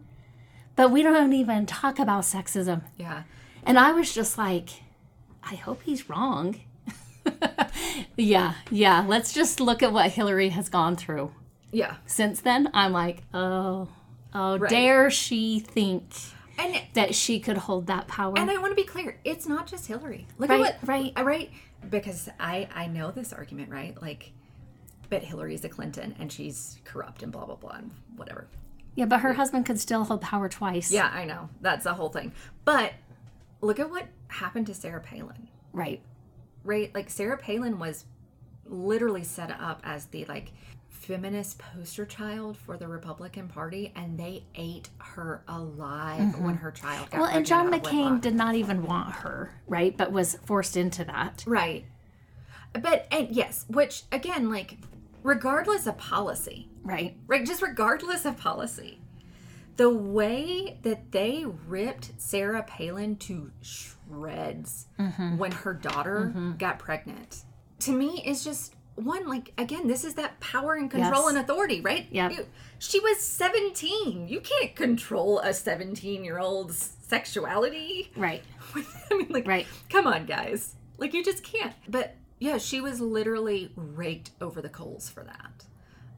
but 0.77 0.93
we 0.93 1.03
don't 1.03 1.33
even 1.33 1.67
talk 1.67 1.99
about 1.99 2.23
sexism. 2.23 2.83
Yeah. 2.97 3.25
And 3.65 3.81
I 3.81 3.91
was 3.91 4.15
just 4.15 4.39
like, 4.39 4.69
I 5.43 5.57
hope 5.57 5.83
he's 5.83 6.09
wrong. 6.09 6.61
yeah, 8.17 8.55
yeah. 8.71 9.05
Let's 9.09 9.33
just 9.33 9.59
look 9.59 9.83
at 9.83 9.93
what 9.93 10.13
Hillary 10.13 10.51
has 10.51 10.69
gone 10.69 10.95
through. 10.95 11.33
Yeah. 11.73 11.97
Since 12.07 12.41
then, 12.43 12.71
I'm 12.75 12.93
like, 12.93 13.23
oh, 13.35 13.89
oh, 14.35 14.59
Right. 14.59 14.71
dare 14.71 15.11
she 15.11 15.59
think 15.61 16.05
And 16.59 16.81
that 16.95 17.15
she 17.15 17.41
could 17.41 17.57
hold 17.57 17.87
that 17.87 18.07
power? 18.09 18.35
and 18.39 18.51
I 18.51 18.59
want 18.59 18.71
to 18.73 18.77
be 18.77 18.85
clear, 18.85 19.19
it's 19.25 19.47
not 19.49 19.67
just 19.67 19.87
Hillary. 19.87 20.27
Look 20.39 20.51
Right, 20.51 20.57
at 20.61 20.61
what 20.83 20.89
right. 20.89 21.13
uh, 21.17 21.25
right 21.25 21.51
because 21.91 22.29
I 22.39 22.69
I 22.75 22.87
know 22.87 23.11
this 23.11 23.33
argument, 23.33 23.71
right? 23.71 24.01
Like 24.01 24.33
but 25.11 25.23
Hillary's 25.23 25.65
a 25.65 25.69
Clinton 25.69 26.15
and 26.19 26.31
she's 26.33 26.79
corrupt 26.85 27.23
and 27.23 27.33
blah 27.33 27.45
blah 27.47 27.57
blah 27.57 27.73
and 27.73 27.91
whatever. 28.17 28.47
yeah, 28.95 29.07
but 29.07 29.21
her 29.21 29.33
husband 29.33 29.67
could 29.67 29.81
still 29.81 30.05
hold 30.05 30.21
power 30.21 30.49
twice. 30.49 30.93
Yeah, 30.93 31.09
I 31.13 31.25
know. 31.25 31.49
That's 31.61 31.85
the 31.85 31.95
whole 31.95 32.09
thing. 32.11 32.33
But 32.65 32.93
look 33.63 33.81
at 33.81 33.91
what 33.91 34.07
happened 34.29 34.67
to 34.69 34.75
Sarah 34.75 35.01
Palin. 35.01 35.49
Right. 35.73 36.01
right? 36.65 36.95
Like 36.95 37.09
Sarah 37.11 37.37
Palin 37.39 37.79
was 37.79 38.05
literally 38.67 39.25
set 39.25 39.51
up 39.51 39.81
as 39.85 40.07
the 40.07 40.25
like 40.27 40.53
feminist 41.03 41.59
poster 41.59 42.07
child 42.07 42.57
for 42.57 42.77
the 42.77 42.87
Republican 42.87 43.49
Party, 43.49 43.93
and 43.97 44.19
they 44.19 44.45
ate 44.55 44.89
her 44.99 45.43
alive 45.49 46.39
when 46.39 46.55
her 46.57 46.71
child 46.71 47.11
got 47.11 47.21
Well, 47.21 47.31
and 47.31 47.45
John 47.45 47.71
McCain 47.73 48.21
did 48.21 48.35
not 48.35 48.55
even 48.55 48.85
want 48.85 49.13
her, 49.17 49.61
right? 49.67 49.97
But 49.97 50.13
was 50.13 50.39
forced 50.45 50.77
into 50.77 51.05
that. 51.05 51.43
right? 51.47 51.85
But 52.73 53.07
and 53.11 53.29
yes, 53.31 53.65
which 53.69 54.05
again, 54.13 54.49
like 54.49 54.79
regardless 55.23 55.87
of 55.87 55.99
policy, 55.99 56.69
Right. 56.85 57.17
right? 57.27 57.45
Just 57.45 57.63
regardless 57.63 58.25
of 58.25 58.37
policy, 58.39 58.99
the 59.77 59.91
way 59.91 60.79
that 60.83 61.13
they 61.13 61.45
ripped 61.69 62.13
Sarah 62.19 62.63
Palin 62.63 63.17
to 63.17 63.51
shreds 63.61 64.87
Mm-hmm. 64.99 65.37
when 65.39 65.53
her 65.53 65.75
daughter 65.75 66.55
got 66.59 66.79
pregnant, 66.79 67.45
to 67.81 67.93
me 67.93 68.23
is 68.25 68.43
just 68.45 68.75
one 68.97 69.27
like 69.29 69.53
again, 69.59 69.87
this 69.89 70.05
is 70.05 70.15
that 70.15 70.39
power 70.41 70.75
and 70.75 70.91
control 70.91 71.23
Yes. 71.23 71.31
and 71.31 71.39
authority, 71.39 71.81
right? 71.81 72.07
yeah 72.11 72.31
she 72.79 72.99
was 72.99 73.19
17. 73.21 74.27
You 74.29 74.41
can't 74.41 74.75
control 74.75 75.39
a 75.39 75.55
17 75.55 76.25
year 76.25 76.39
old's 76.39 76.97
sexuality. 77.01 78.11
Right. 78.17 78.43
I 78.75 79.15
mean, 79.15 79.29
like, 79.31 79.47
Right. 79.47 79.67
come 79.89 80.07
on, 80.09 80.27
guys. 80.27 80.75
Like, 80.99 81.15
you 81.15 81.23
just 81.25 81.45
can't. 81.45 81.75
But 81.89 82.17
yeah, 82.41 82.59
she 82.59 82.81
was 82.81 83.01
literally 83.01 83.71
raked 83.77 84.33
over 84.41 84.61
the 84.61 84.69
coals 84.69 85.09
for 85.09 85.23
that. 85.25 85.65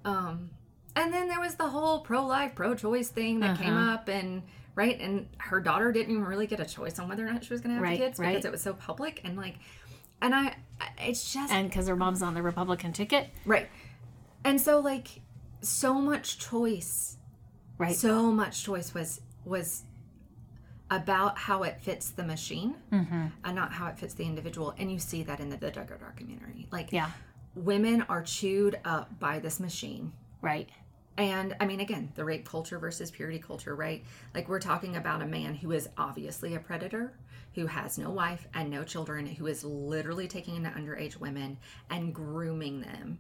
Um, 0.07 0.51
and 0.97 1.13
then 1.13 1.29
there 1.29 1.41
was 1.41 1.57
the 1.57 1.69
whole 1.69 2.01
pro 2.01 2.25
life, 2.27 2.55
pro 2.55 2.75
choice 2.75 3.09
thing 3.11 3.41
that 3.41 3.59
came 3.59 3.75
Uh-huh. 3.77 3.93
up, 3.95 4.09
and 4.09 4.43
right, 4.75 4.99
and 5.01 5.27
her 5.39 5.61
daughter 5.61 5.93
didn't 5.93 6.13
even 6.13 6.25
really 6.25 6.47
get 6.47 6.61
a 6.61 6.65
choice 6.65 6.99
on 6.99 7.09
whether 7.11 7.27
or 7.27 7.31
not 7.31 7.45
she 7.45 7.53
was 7.53 7.61
going 7.61 7.71
to 7.71 7.75
have 7.75 7.83
Right, 7.83 7.99
kids 7.99 8.19
because 8.19 8.35
right. 8.37 8.45
it 8.45 8.51
was 8.53 8.63
so 8.63 8.73
public. 8.73 9.21
And 9.25 9.37
like, 9.37 9.57
and 10.23 10.35
I- 10.35 10.57
it's 10.99 11.33
just 11.33 11.53
And 11.53 11.69
because 11.69 11.89
her 11.89 11.97
mom's 11.97 12.23
on 12.23 12.35
the 12.35 12.43
Republican 12.43 12.93
ticket. 12.93 13.29
right. 13.45 13.69
And 14.45 14.61
so, 14.61 14.81
like, 14.81 15.21
so 15.61 15.95
much 15.95 16.39
choice 16.39 17.17
Right. 17.79 17.97
so 17.97 18.31
much 18.31 18.63
choice 18.63 18.95
was 18.95 19.21
was 19.45 19.83
about 20.91 21.39
how 21.39 21.63
it 21.63 21.81
fits 21.81 22.11
the 22.11 22.23
machine 22.23 22.75
Mm-hmm. 22.93 23.27
and 23.45 23.55
not 23.57 23.73
how 23.73 23.87
it 23.89 23.99
fits 23.99 24.15
the 24.15 24.25
individual 24.25 24.75
and 24.79 24.93
you 24.93 24.99
see 24.99 25.23
that 25.25 25.41
in 25.41 25.49
the, 25.49 25.57
the 25.57 25.71
Duggar 25.71 25.99
documentary 25.99 26.69
like 26.71 26.93
yeah. 26.93 27.11
women 27.55 28.03
are 28.03 28.23
chewed 28.23 28.79
up 28.85 29.19
by 29.19 29.39
this 29.39 29.59
machine 29.59 30.13
Right. 30.43 30.69
and 31.17 31.57
i 31.59 31.67
mean 31.67 31.81
again 31.81 32.13
the 32.15 32.25
rape 32.25 32.47
culture 32.49 32.79
versus 32.79 33.11
purity 33.11 33.39
culture 33.39 33.75
right 33.75 34.05
like 34.35 34.49
we're 34.49 34.61
talking 34.61 34.95
about 34.97 35.23
a 35.23 35.27
man 35.27 35.55
who 35.55 35.73
is 35.73 35.89
obviously 35.97 36.55
a 36.55 36.61
predator 36.61 37.13
who 37.55 37.67
has 37.67 37.99
no 37.99 38.11
wife 38.11 38.47
and 38.55 38.71
no 38.71 38.83
children 38.85 39.27
who 39.27 39.47
is 39.47 39.65
literally 39.65 40.27
taking 40.29 40.57
in 40.57 40.65
underage 40.65 41.17
women 41.19 41.57
and 41.91 42.15
grooming 42.15 42.81
them 42.81 43.19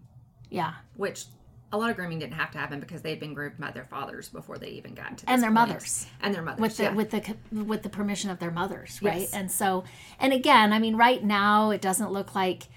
Yeah. 0.50 0.74
which 0.96 1.24
a 1.72 1.78
lot 1.78 1.90
of 1.90 1.96
grooming 1.96 2.20
didn't 2.20 2.34
have 2.34 2.52
to 2.52 2.58
happen 2.58 2.78
because 2.78 3.02
they 3.02 3.10
had 3.10 3.18
been 3.18 3.34
groomed 3.34 3.58
by 3.58 3.72
their 3.72 3.84
fathers 3.84 4.28
before 4.28 4.58
they 4.58 4.68
even 4.68 4.94
got 4.94 5.18
to 5.18 5.24
this 5.26 5.32
And 5.32 5.42
their 5.42 5.50
point. 5.50 5.68
mothers. 5.70 6.06
and 6.22 6.32
their 6.34 6.42
mothers 6.42 6.60
with 6.60 6.76
the 6.76 6.82
yeah. 6.84 6.92
with 6.92 7.10
the 7.10 7.36
with 7.64 7.82
the 7.82 7.88
permission 7.88 8.30
of 8.30 8.38
their 8.38 8.52
mothers, 8.52 9.00
right? 9.02 9.22
Yes. 9.22 9.32
And 9.34 9.50
so, 9.50 9.82
and 10.20 10.32
again, 10.32 10.72
I 10.72 10.78
mean, 10.78 10.94
right 10.96 11.24
now 11.24 11.70
it 11.70 11.80
doesn't 11.80 12.12
look 12.12 12.34
like. 12.34 12.68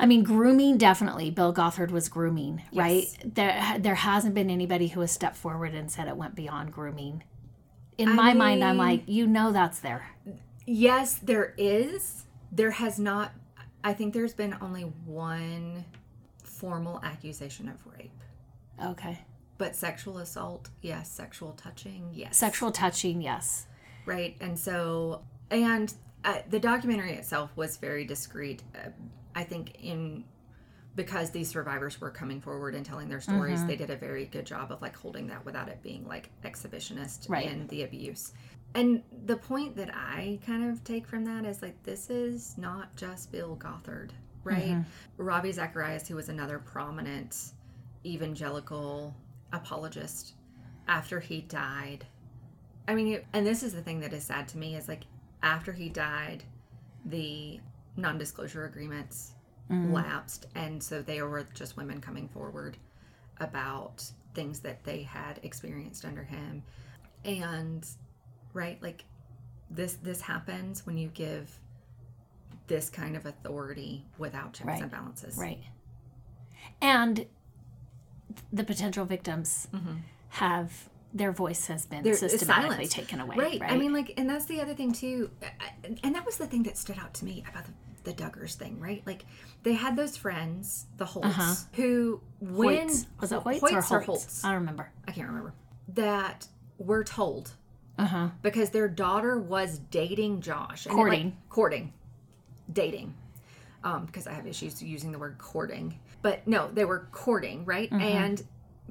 I 0.00 0.06
mean, 0.06 0.22
grooming 0.24 0.76
definitely. 0.78 1.30
Bill 1.30 1.52
Gothard 1.52 1.90
was 1.90 2.08
grooming, 2.08 2.62
right? 2.72 3.06
There, 3.24 3.76
there 3.80 3.96
hasn't 3.96 4.34
been 4.34 4.48
anybody 4.50 4.88
who 4.88 5.00
has 5.00 5.10
stepped 5.12 5.36
forward 5.36 5.74
and 5.74 5.90
said 5.90 6.06
it 6.08 6.16
went 6.16 6.34
beyond 6.36 6.72
grooming. 6.72 7.24
In 7.98 8.14
my 8.14 8.32
mind, 8.32 8.62
I'm 8.64 8.76
like, 8.78 9.02
you 9.06 9.26
know, 9.26 9.52
that's 9.52 9.80
there. 9.80 10.10
yes 10.66 11.14
there 11.22 11.54
is. 11.58 12.24
There 12.50 12.70
has 12.70 12.98
not 12.98 13.32
i 13.84 13.92
think 13.92 14.12
there's 14.14 14.34
been 14.34 14.56
only 14.60 14.82
one 15.06 15.84
formal 16.44 17.00
accusation 17.04 17.68
of 17.68 17.76
rape. 17.86 18.10
Okay, 18.84 19.18
but 19.58 19.74
sexual 19.76 20.18
assault 20.18 20.68
yes. 20.82 21.10
Sexual 21.10 21.52
touching 21.52 22.10
yes. 22.14 22.36
Sexual 22.36 22.72
touching, 22.72 23.20
yes, 23.20 23.66
right? 24.06 24.36
And 24.40 24.58
so 24.58 25.22
and 25.50 25.92
uh, 26.24 26.38
the 26.48 26.58
documentary 26.60 27.12
itself 27.12 27.50
was 27.56 27.76
very 27.76 28.04
discreet 28.04 28.62
uh, 28.74 28.90
i 29.34 29.44
think 29.44 29.76
in 29.82 30.24
because 30.98 31.30
these 31.30 31.48
survivors 31.48 31.98
were 32.00 32.10
coming 32.10 32.40
forward 32.40 32.74
and 32.74 32.84
telling 32.84 33.08
their 33.08 33.20
stories 33.20 33.60
Mm-hmm. 33.60 33.68
they 33.68 33.76
did 33.76 33.90
a 33.90 33.96
very 33.96 34.26
good 34.26 34.44
job 34.44 34.70
of 34.70 34.82
like 34.82 34.94
holding 34.96 35.26
that 35.28 35.42
without 35.46 35.68
it 35.68 35.82
being 35.82 36.06
like 36.06 36.28
exhibitionist 36.44 37.30
Right. 37.30 37.46
in 37.50 37.66
the 37.68 37.84
abuse 37.84 38.32
and 38.74 39.02
the 39.24 39.36
point 39.36 39.76
that 39.76 39.90
i 39.94 40.38
kind 40.44 40.68
of 40.70 40.84
take 40.84 41.06
from 41.06 41.24
that 41.24 41.44
is 41.46 41.62
like 41.62 41.82
this 41.84 42.10
is 42.10 42.58
not 42.58 42.94
just 42.96 43.32
bill 43.32 43.54
gothard 43.56 44.12
right 44.44 44.72
Mm-hmm. 44.76 45.22
ravi 45.30 45.52
zacharias 45.52 46.06
who 46.08 46.16
was 46.16 46.28
another 46.28 46.58
prominent 46.58 47.52
evangelical 48.04 49.14
apologist 49.52 50.34
after 50.88 51.20
he 51.20 51.40
died 51.42 52.06
I 52.86 52.94
mean, 52.94 53.08
it, 53.08 53.26
and 53.34 53.46
this 53.46 53.62
is 53.62 53.74
the 53.74 53.82
thing 53.82 54.00
that 54.00 54.14
is 54.14 54.24
sad 54.24 54.48
to 54.48 54.56
me 54.58 54.74
is 54.74 54.88
like 54.88 55.02
after 55.42 55.72
he 55.72 55.90
died, 55.90 56.42
the 57.04 57.60
non-disclosure 57.98 58.64
agreements 58.64 59.34
lapsed, 59.70 60.46
and 60.54 60.82
so 60.82 61.02
they 61.02 61.20
were 61.22 61.46
just 61.54 61.76
women 61.76 62.00
coming 62.00 62.28
forward 62.28 62.76
about 63.38 64.02
things 64.34 64.60
that 64.60 64.82
they 64.84 65.02
had 65.02 65.40
experienced 65.42 66.04
under 66.04 66.22
him, 66.22 66.62
and 67.24 67.86
right, 68.54 68.80
like 68.82 69.04
this 69.70 69.94
this 70.02 70.20
happens 70.22 70.86
when 70.86 70.96
you 70.96 71.08
give 71.08 71.60
this 72.66 72.88
kind 72.90 73.16
of 73.16 73.26
authority 73.26 74.04
without 74.18 74.52
checks 74.54 74.66
Right. 74.66 74.82
and 74.82 74.90
balances, 74.90 75.36
right. 75.36 75.62
And 76.80 77.26
the 78.52 78.64
potential 78.64 79.04
victims 79.04 79.68
have 80.30 80.88
their 81.14 81.32
voice 81.32 81.66
has 81.66 81.86
been 81.86 82.04
Mm-hmm. 82.04 82.14
Systematically 82.14 82.86
taken 82.86 83.20
away, 83.20 83.36
Right. 83.36 83.60
right? 83.60 83.72
I 83.72 83.76
mean, 83.76 83.92
like, 83.94 84.12
and 84.18 84.28
that's 84.28 84.44
the 84.44 84.60
other 84.60 84.74
thing 84.74 84.92
too, 84.92 85.30
and 86.04 86.14
that 86.14 86.24
was 86.26 86.36
the 86.36 86.46
thing 86.46 86.62
that 86.64 86.76
stood 86.76 86.98
out 86.98 87.14
to 87.14 87.24
me 87.24 87.44
about 87.48 87.64
the, 87.64 87.72
the 88.04 88.12
Duggars 88.12 88.54
thing, 88.54 88.78
right? 88.80 89.02
Like, 89.06 89.24
they 89.62 89.72
had 89.74 89.96
those 89.96 90.16
friends, 90.16 90.86
the 90.96 91.04
Holtz, 91.04 91.66
who 91.74 92.20
when 92.40 92.88
Hoyts. 92.88 93.06
was 93.20 93.32
it 93.32 93.40
Hoyts, 93.40 93.60
Hoyts 93.60 93.90
or 93.90 94.00
Holtz? 94.00 94.44
I 94.44 94.48
don't 94.50 94.60
remember. 94.60 94.90
I 95.06 95.12
can't 95.12 95.28
remember 95.28 95.54
that 95.94 96.46
were 96.78 97.02
told 97.04 97.50
Uh 97.98 98.04
huh. 98.06 98.28
because 98.42 98.70
their 98.70 98.88
daughter 98.88 99.38
was 99.38 99.78
dating 99.90 100.40
Josh, 100.42 100.86
and 100.86 100.92
it, 100.94 100.96
like, 100.96 101.04
Courting. 101.04 101.36
courting, 101.48 101.92
dating. 102.72 103.14
Um, 103.84 104.06
because 104.06 104.26
I 104.26 104.32
have 104.32 104.46
issues 104.46 104.82
using 104.82 105.12
the 105.12 105.18
word 105.18 105.38
courting, 105.38 105.98
but 106.20 106.46
no, 106.48 106.68
they 106.72 106.84
were 106.84 107.08
courting, 107.12 107.64
right? 107.64 107.88
Mm-hmm. 107.88 108.00
And 108.02 108.42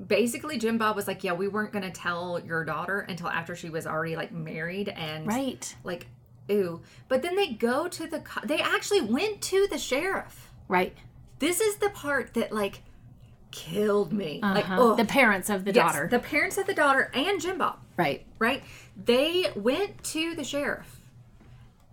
basically, 0.08 0.58
Jim 0.58 0.78
Bob 0.78 0.96
was 0.96 1.08
like, 1.08 1.24
"Yeah, 1.26 1.34
we 1.34 1.50
weren't 1.50 1.74
going 1.74 1.84
to 1.84 1.92
tell 1.92 2.40
your 2.40 2.64
daughter 2.64 3.02
until 3.02 3.28
after 3.28 3.54
she 3.56 3.70
was 3.70 3.86
already 3.86 4.16
like 4.16 4.32
married 4.32 4.88
and 4.90 5.28
Right. 5.28 5.76
like, 5.84 6.08
ooh." 6.52 6.82
But 7.08 7.22
then 7.22 7.36
they 7.36 7.48
go 7.54 7.88
to 7.88 8.08
the, 8.08 8.20
co- 8.20 8.46
they 8.46 8.60
actually 8.60 9.02
went 9.02 9.42
to 9.44 9.68
the 9.70 9.78
sheriff. 9.78 10.52
Right. 10.68 10.96
This 11.40 11.60
is 11.62 11.78
the 11.78 11.90
part 11.90 12.34
that 12.34 12.52
like 12.52 12.82
killed 13.52 14.12
me. 14.12 14.40
Like, 14.42 14.66
Uh-huh. 14.66 14.76
oh, 14.80 14.96
the 14.96 15.06
parents 15.06 15.50
of 15.50 15.66
the 15.66 15.72
yes, 15.74 15.94
daughter. 15.94 16.08
the 16.10 16.20
parents 16.20 16.58
of 16.58 16.66
the 16.68 16.74
daughter, 16.74 17.10
and 17.14 17.40
Jim 17.42 17.58
Bob 17.58 17.80
right. 17.96 18.26
right? 18.40 18.62
They 18.96 19.46
went 19.56 20.04
to 20.06 20.36
the 20.36 20.44
sheriff 20.44 21.00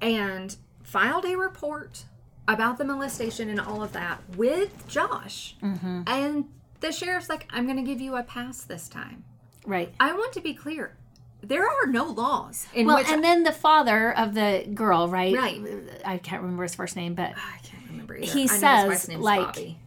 and 0.01 0.57
filed 0.83 1.25
a 1.25 1.37
report 1.37 2.05
about 2.47 2.77
the 2.79 2.85
molestation 2.85 3.49
and 3.49 3.61
all 3.61 3.83
of 3.83 3.93
that 3.93 4.21
with 4.37 4.87
Josh. 4.89 5.57
Mm-hmm. 5.63 6.03
And 6.07 6.45
the 6.81 6.93
sheriff's 6.93 7.29
like, 7.31 7.47
I'm 7.51 7.65
going 7.65 7.77
to 7.79 7.83
give 7.83 8.01
you 8.01 8.17
a 8.17 8.23
pass 8.23 8.63
this 8.65 8.89
time. 8.89 9.25
Right. 9.67 9.95
I 9.99 10.13
want 10.13 10.33
to 10.35 10.41
be 10.41 10.53
clear. 10.53 10.97
There 11.45 11.67
are 11.69 11.87
no 11.87 12.07
laws 12.07 12.67
in 12.75 12.87
Well, 12.87 13.05
and 13.07 13.23
then 13.23 13.43
the 13.43 13.53
father 13.53 14.17
of 14.17 14.35
the 14.35 14.67
girl, 14.75 15.09
right? 15.09 15.35
Right. 15.35 15.61
I 16.05 16.19
can't 16.19 16.43
remember 16.43 16.63
his 16.63 16.75
first 16.75 16.97
name, 16.97 17.15
but 17.15 17.33
I 17.37 17.59
can't 17.63 17.83
remember 17.91 18.17
either. 18.17 18.33
He 18.33 18.45
I 18.45 18.47
says, 18.47 19.09
like, 19.11 19.41
Bobby. 19.41 19.79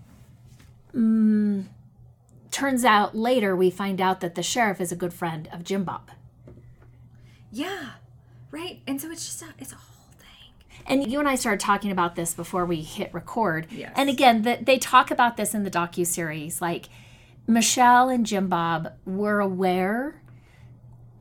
Mm, 0.95 1.65
turns 2.51 2.85
out 2.85 3.15
later 3.15 3.55
we 3.55 3.69
find 3.69 4.01
out 4.01 4.21
that 4.21 4.35
the 4.35 4.43
sheriff 4.43 4.81
is 4.81 4.91
a 4.91 4.95
good 4.95 5.13
friend 5.13 5.49
of 5.51 5.63
Jim 5.63 5.83
Bob. 5.83 6.11
Yeah, 7.51 7.91
right. 8.51 8.81
And 8.87 9.01
so 9.01 9.11
it's 9.11 9.25
just 9.25 9.41
a, 9.41 9.53
it's 9.59 9.71
a 9.71 9.75
whole 9.75 10.13
thing. 10.17 10.83
And 10.85 11.11
you 11.11 11.19
and 11.19 11.27
I 11.27 11.35
started 11.35 11.59
talking 11.59 11.91
about 11.91 12.15
this 12.15 12.33
before 12.33 12.65
we 12.65 12.81
hit 12.81 13.13
record. 13.13 13.67
Yes. 13.71 13.93
And 13.95 14.09
again, 14.09 14.41
the, 14.41 14.59
they 14.61 14.77
talk 14.77 15.11
about 15.11 15.37
this 15.37 15.53
in 15.53 15.63
the 15.63 15.71
docu 15.71 16.05
series. 16.05 16.61
Like 16.61 16.89
Michelle 17.47 18.09
and 18.09 18.25
Jim 18.25 18.47
Bob 18.47 18.93
were 19.05 19.39
aware 19.39 20.21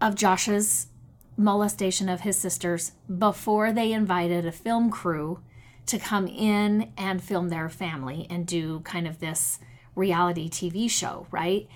of 0.01 0.15
Josh's 0.15 0.89
molestation 1.37 2.09
of 2.09 2.23
his 2.23 2.39
sisters 2.39 2.93
before 3.19 3.73
they 3.73 3.93
invited 3.93 4.47
a 4.47 4.53
film 4.53 4.91
crew 4.91 5.41
to 5.87 5.99
come 5.99 6.27
in 6.27 6.93
and 6.97 7.23
film 7.23 7.49
their 7.49 7.69
family 7.69 8.27
and 8.29 8.47
do 8.47 8.81
kind 8.81 9.07
of 9.07 9.21
this 9.21 9.59
reality 9.95 10.49
TV 10.49 10.91
show, 10.91 11.27
right? 11.31 11.69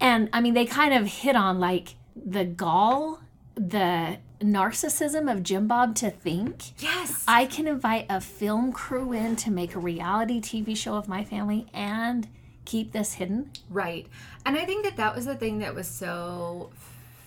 And 0.00 0.28
I 0.32 0.40
mean, 0.40 0.54
they 0.54 0.64
kind 0.64 0.94
of 0.94 1.06
hit 1.06 1.36
on 1.36 1.60
like 1.60 1.94
the 2.16 2.44
gall, 2.44 3.20
the 3.54 4.18
narcissism 4.40 5.30
of 5.30 5.42
Jim 5.42 5.66
Bob 5.66 5.94
to 5.96 6.10
think 6.10 6.80
Yes. 6.82 7.24
I 7.26 7.46
can 7.46 7.66
invite 7.66 8.06
a 8.10 8.20
film 8.20 8.72
crew 8.72 9.12
in 9.12 9.36
to 9.36 9.50
make 9.50 9.74
a 9.74 9.78
reality 9.78 10.40
TV 10.40 10.76
show 10.76 10.96
of 10.96 11.08
my 11.08 11.24
family 11.24 11.66
and 11.72 12.28
keep 12.64 12.92
this 12.92 13.14
hidden. 13.14 13.50
Right. 13.70 14.06
And 14.44 14.56
I 14.56 14.64
think 14.64 14.84
that 14.84 14.96
that 14.96 15.14
was 15.14 15.26
the 15.26 15.34
thing 15.34 15.58
that 15.58 15.74
was 15.74 15.88
so 15.88 16.70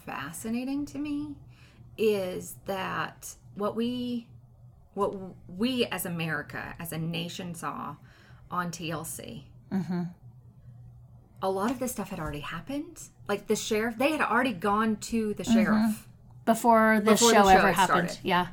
fascinating 0.08 0.86
to 0.88 0.98
me 0.98 1.36
is 1.98 2.56
that 2.66 3.36
what 3.56 3.76
we 3.76 4.28
what 4.94 5.14
we 5.48 5.86
as 5.86 6.06
America 6.06 6.74
as 6.80 6.92
a 6.92 6.98
nation 6.98 7.54
saw 7.54 7.96
on 8.50 8.72
TLC. 8.72 9.44
Mm-hmm. 9.72 10.04
A 11.44 11.50
lot 11.50 11.70
of 11.70 11.78
this 11.78 11.92
stuff 11.92 12.10
had 12.10 12.20
already 12.20 12.40
happened. 12.40 13.10
Like 13.28 13.46
the 13.46 13.56
sheriff, 13.56 13.98
they 13.98 14.12
had 14.12 14.22
already 14.22 14.54
gone 14.54 14.96
to 14.96 15.36
the 15.36 15.44
mm-hmm. 15.44 15.54
sheriff. 15.54 16.08
Before 16.46 17.02
this 17.04 17.20
Before 17.20 17.32
the 17.32 17.36
show, 17.36 17.44
show 17.44 17.50
ever 17.50 17.72
happened. 17.74 18.10
started. 18.10 18.28
Yeah. 18.28 18.48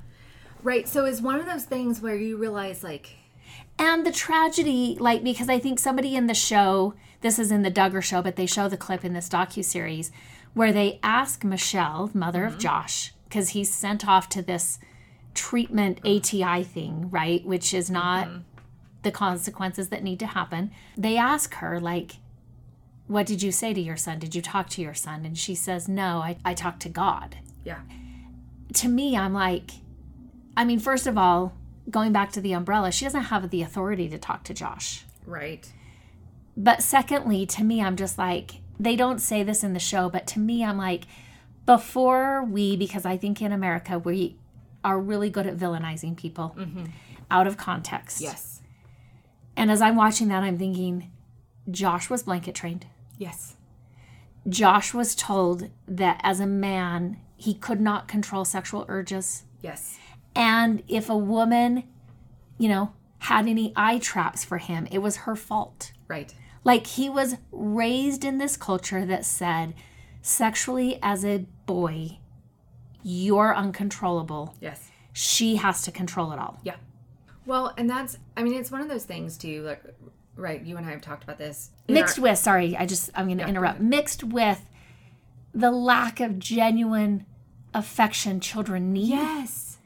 Right. 0.62 0.88
So 0.88 1.04
it's 1.04 1.20
one 1.20 1.38
of 1.38 1.46
those 1.46 1.64
things 1.64 2.00
where 2.00 2.16
you 2.16 2.36
realize 2.36 2.82
like 2.82 3.10
And 3.78 4.04
the 4.04 4.10
tragedy, 4.12 4.96
like, 4.98 5.22
because 5.22 5.48
I 5.48 5.58
think 5.60 5.78
somebody 5.78 6.16
in 6.16 6.26
the 6.26 6.34
show, 6.34 6.94
this 7.20 7.38
is 7.38 7.52
in 7.52 7.62
the 7.62 7.70
Duggar 7.70 8.02
show, 8.02 8.20
but 8.20 8.36
they 8.36 8.46
show 8.46 8.68
the 8.68 8.76
clip 8.76 9.04
in 9.04 9.12
this 9.12 9.28
docu 9.28 9.64
series 9.64 10.10
where 10.54 10.72
they 10.72 10.98
ask 11.02 11.44
Michelle, 11.44 12.10
mother 12.14 12.44
of 12.44 12.52
mm-hmm. 12.52 12.60
Josh, 12.60 13.12
because 13.24 13.50
he's 13.50 13.72
sent 13.72 14.06
off 14.06 14.28
to 14.30 14.42
this 14.42 14.78
treatment 15.34 15.98
ATI 16.04 16.62
thing, 16.64 17.10
right? 17.10 17.44
Which 17.44 17.74
is 17.74 17.90
not 17.90 18.28
mm-hmm. 18.28 18.38
the 19.02 19.10
consequences 19.10 19.88
that 19.88 20.02
need 20.02 20.20
to 20.20 20.26
happen. 20.26 20.70
They 20.96 21.16
ask 21.16 21.54
her, 21.54 21.80
like, 21.80 22.16
what 23.06 23.26
did 23.26 23.42
you 23.42 23.52
say 23.52 23.74
to 23.74 23.80
your 23.80 23.96
son? 23.96 24.18
Did 24.18 24.34
you 24.34 24.40
talk 24.40 24.68
to 24.70 24.82
your 24.82 24.94
son? 24.94 25.26
And 25.26 25.36
she 25.36 25.54
says, 25.54 25.88
no, 25.88 26.18
I, 26.18 26.36
I 26.44 26.54
talked 26.54 26.80
to 26.82 26.88
God 26.88 27.36
yeah. 27.64 27.80
to 28.74 28.88
me, 28.88 29.16
I'm 29.16 29.32
like, 29.32 29.72
I 30.56 30.64
mean, 30.64 30.78
first 30.78 31.06
of 31.06 31.18
all, 31.18 31.54
going 31.90 32.12
back 32.12 32.30
to 32.32 32.40
the 32.40 32.52
umbrella, 32.52 32.92
she 32.92 33.04
doesn't 33.04 33.24
have 33.24 33.50
the 33.50 33.62
authority 33.62 34.08
to 34.08 34.18
talk 34.18 34.44
to 34.44 34.54
Josh. 34.54 35.04
Right. 35.26 35.70
But 36.56 36.82
secondly, 36.82 37.46
to 37.46 37.64
me, 37.64 37.82
I'm 37.82 37.96
just 37.96 38.16
like, 38.16 38.56
they 38.78 38.96
don't 38.96 39.20
say 39.20 39.42
this 39.42 39.62
in 39.62 39.72
the 39.72 39.78
show, 39.78 40.08
but 40.08 40.26
to 40.28 40.38
me, 40.38 40.64
I'm 40.64 40.78
like, 40.78 41.04
before 41.66 42.44
we, 42.44 42.76
because 42.76 43.06
I 43.06 43.16
think 43.16 43.40
in 43.40 43.52
America, 43.52 43.98
we 43.98 44.36
are 44.82 45.00
really 45.00 45.30
good 45.30 45.46
at 45.46 45.56
villainizing 45.56 46.16
people 46.16 46.54
mm-hmm. 46.58 46.84
out 47.30 47.46
of 47.46 47.56
context. 47.56 48.20
Yes. 48.20 48.60
And 49.56 49.70
as 49.70 49.80
I'm 49.80 49.96
watching 49.96 50.28
that, 50.28 50.42
I'm 50.42 50.58
thinking, 50.58 51.10
Josh 51.70 52.10
was 52.10 52.22
blanket 52.24 52.54
trained. 52.54 52.86
Yes. 53.16 53.56
Josh 54.48 54.92
was 54.92 55.14
told 55.14 55.70
that 55.88 56.20
as 56.22 56.40
a 56.40 56.46
man, 56.46 57.18
he 57.36 57.54
could 57.54 57.80
not 57.80 58.08
control 58.08 58.44
sexual 58.44 58.84
urges. 58.88 59.44
Yes. 59.62 59.98
And 60.34 60.82
if 60.88 61.08
a 61.08 61.16
woman, 61.16 61.84
you 62.58 62.68
know, 62.68 62.92
had 63.18 63.46
any 63.46 63.72
eye 63.74 63.98
traps 63.98 64.44
for 64.44 64.58
him, 64.58 64.86
it 64.90 64.98
was 64.98 65.18
her 65.18 65.34
fault. 65.34 65.92
Right. 66.08 66.34
Like 66.64 66.86
he 66.86 67.08
was 67.10 67.36
raised 67.52 68.24
in 68.24 68.38
this 68.38 68.56
culture 68.56 69.04
that 69.04 69.24
said, 69.24 69.74
sexually 70.22 70.98
as 71.02 71.24
a 71.24 71.44
boy, 71.66 72.18
you're 73.02 73.54
uncontrollable. 73.54 74.54
Yes. 74.60 74.90
She 75.12 75.56
has 75.56 75.82
to 75.82 75.92
control 75.92 76.32
it 76.32 76.38
all. 76.38 76.58
Yeah. 76.64 76.76
Well, 77.46 77.74
and 77.76 77.88
that's 77.88 78.16
I 78.36 78.42
mean, 78.42 78.54
it's 78.54 78.70
one 78.70 78.80
of 78.80 78.88
those 78.88 79.04
things 79.04 79.36
too, 79.36 79.62
like 79.62 79.82
right, 80.36 80.62
you 80.62 80.76
and 80.76 80.86
I 80.86 80.90
have 80.90 81.02
talked 81.02 81.22
about 81.22 81.38
this. 81.38 81.70
Mixed 81.86 82.18
our- 82.18 82.22
with, 82.22 82.38
sorry, 82.38 82.76
I 82.76 82.86
just, 82.86 83.10
I'm 83.14 83.26
going 83.26 83.38
to 83.38 83.44
go 83.44 83.50
interrupt. 83.50 83.80
Mixed 83.80 84.24
with 84.24 84.64
the 85.54 85.70
lack 85.70 86.18
of 86.20 86.38
genuine 86.38 87.26
affection 87.74 88.40
children 88.40 88.92
need. 88.92 89.10
Yes. 89.10 89.78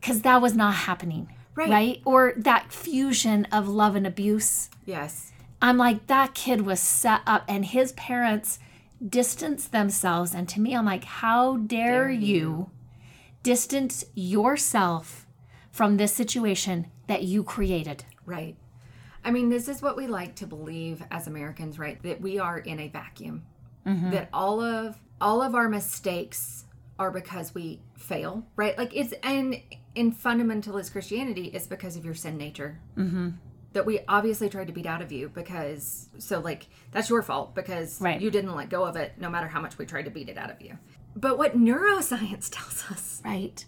Because 0.00 0.20
that 0.22 0.42
was 0.42 0.54
not 0.56 0.74
happening. 0.74 1.32
Right. 1.54 1.70
Right? 1.70 2.02
Or 2.04 2.34
that 2.36 2.72
fusion 2.72 3.46
of 3.52 3.68
love 3.68 3.94
and 3.96 4.06
abuse. 4.06 4.68
Yes. 4.84 5.30
I'm 5.64 5.78
like, 5.78 6.06
that 6.08 6.34
kid 6.34 6.60
was 6.62 6.78
set 6.78 7.22
up, 7.26 7.44
and 7.48 7.64
his 7.64 7.92
parents 7.92 8.58
distanced 9.06 9.72
themselves. 9.72 10.34
And 10.34 10.48
to 10.50 10.60
me, 10.60 10.76
I'm 10.76 10.84
like, 10.84 11.04
how 11.04 11.56
dare, 11.56 12.04
Dare 12.04 12.10
you. 12.10 12.36
you. 12.36 12.70
distance 13.42 14.04
yourself 14.14 15.26
from 15.72 15.96
this 15.96 16.12
situation 16.12 16.86
that 17.06 17.22
you 17.22 17.42
created? 17.42 18.04
Right. 18.26 18.56
I 19.24 19.30
mean, 19.30 19.48
this 19.48 19.68
is 19.68 19.80
what 19.80 19.96
we 19.96 20.06
like 20.06 20.34
to 20.36 20.46
believe 20.46 21.02
as 21.10 21.26
Americans, 21.26 21.78
right? 21.78 22.02
That 22.02 22.20
we 22.20 22.38
are 22.38 22.58
in 22.58 22.78
a 22.78 22.88
vacuum. 22.88 23.44
That 23.86 24.28
all 24.32 24.60
of 24.62 24.96
all 25.20 25.42
of 25.42 25.54
our 25.54 25.68
mistakes 25.68 26.64
are 26.98 27.10
because 27.10 27.54
we 27.54 27.80
fail, 27.96 28.46
right? 28.56 28.76
Like 28.78 28.96
it's 28.96 29.12
and 29.22 29.60
in 29.94 30.14
fundamentalist 30.14 30.92
Christianity, 30.92 31.50
it's 31.52 31.66
because 31.66 31.96
of 31.96 32.04
your 32.04 32.14
sin 32.14 32.38
nature. 32.38 32.80
Mm-hmm. 32.96 33.30
That 33.74 33.84
we 33.86 34.00
obviously 34.08 34.48
tried 34.48 34.68
to 34.68 34.72
beat 34.72 34.86
out 34.86 35.02
of 35.02 35.12
you 35.12 35.28
because 35.28 36.08
so 36.18 36.40
like 36.40 36.68
that's 36.92 37.10
your 37.10 37.22
fault 37.22 37.54
because 37.54 38.00
Right. 38.00 38.20
you 38.20 38.30
didn't 38.30 38.54
let 38.56 38.70
go 38.70 38.84
of 38.84 38.96
it, 38.96 39.12
no 39.18 39.28
matter 39.28 39.46
how 39.48 39.60
much 39.60 39.76
we 39.78 39.84
tried 39.86 40.06
to 40.06 40.10
beat 40.10 40.28
it 40.28 40.38
out 40.38 40.50
of 40.50 40.60
you. 40.62 40.78
But 41.16 41.38
what 41.38 41.56
neuroscience 41.56 42.48
tells 42.52 42.84
us 42.90 43.20
Right. 43.24 43.64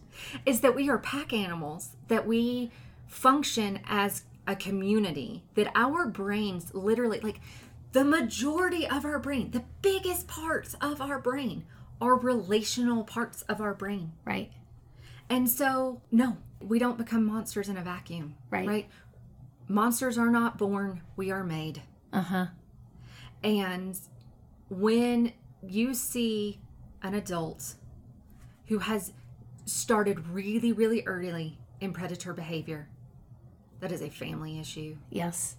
is 0.47 0.61
that 0.63 0.75
we 0.75 0.89
are 0.89 0.99
pack 0.99 1.33
animals, 1.33 1.97
that 2.09 2.27
we 2.27 2.71
function 3.07 3.81
as 3.87 4.25
a 4.47 4.57
community, 4.57 5.43
that 5.55 5.71
our 5.75 6.07
brains 6.07 6.73
literally, 6.75 7.21
like 7.21 7.41
the 7.93 8.05
majority 8.05 8.87
of 8.87 9.05
our 9.05 9.19
brain, 9.19 9.51
the 9.51 9.65
biggest 9.83 10.29
parts 10.29 10.75
of 10.81 11.01
our 11.01 11.19
brain 11.19 11.65
are 12.01 12.15
relational 12.17 13.05
parts 13.05 13.43
of 13.43 13.61
our 13.61 13.75
brain. 13.75 14.13
Right. 14.25 14.53
And 15.29 15.49
so, 15.51 16.01
no, 16.13 16.37
we 16.61 16.79
don't 16.79 16.97
become 16.99 17.25
monsters 17.25 17.69
in 17.69 17.77
a 17.77 17.83
vacuum. 17.83 18.37
Right. 18.51 18.69
Right? 18.69 18.89
Monsters 19.69 20.17
are 20.19 20.31
not 20.31 20.59
born, 20.59 21.03
we 21.17 21.31
are 21.31 21.45
made. 21.45 21.83
Uh 22.13 22.21
huh. 22.23 22.47
And 23.43 23.99
when 24.69 25.33
you 25.63 25.95
see 25.95 26.61
an 27.03 27.15
adult 27.15 27.75
who 28.67 28.79
has 28.79 29.13
started 29.65 30.29
really, 30.29 30.73
really 30.73 31.03
early 31.07 31.59
in 31.81 31.93
predator 31.93 32.33
behavior, 32.33 32.89
that 33.81 33.93
is 33.93 34.01
a 34.03 34.09
family 34.09 34.59
issue, 34.59 34.97
Yes. 35.11 35.57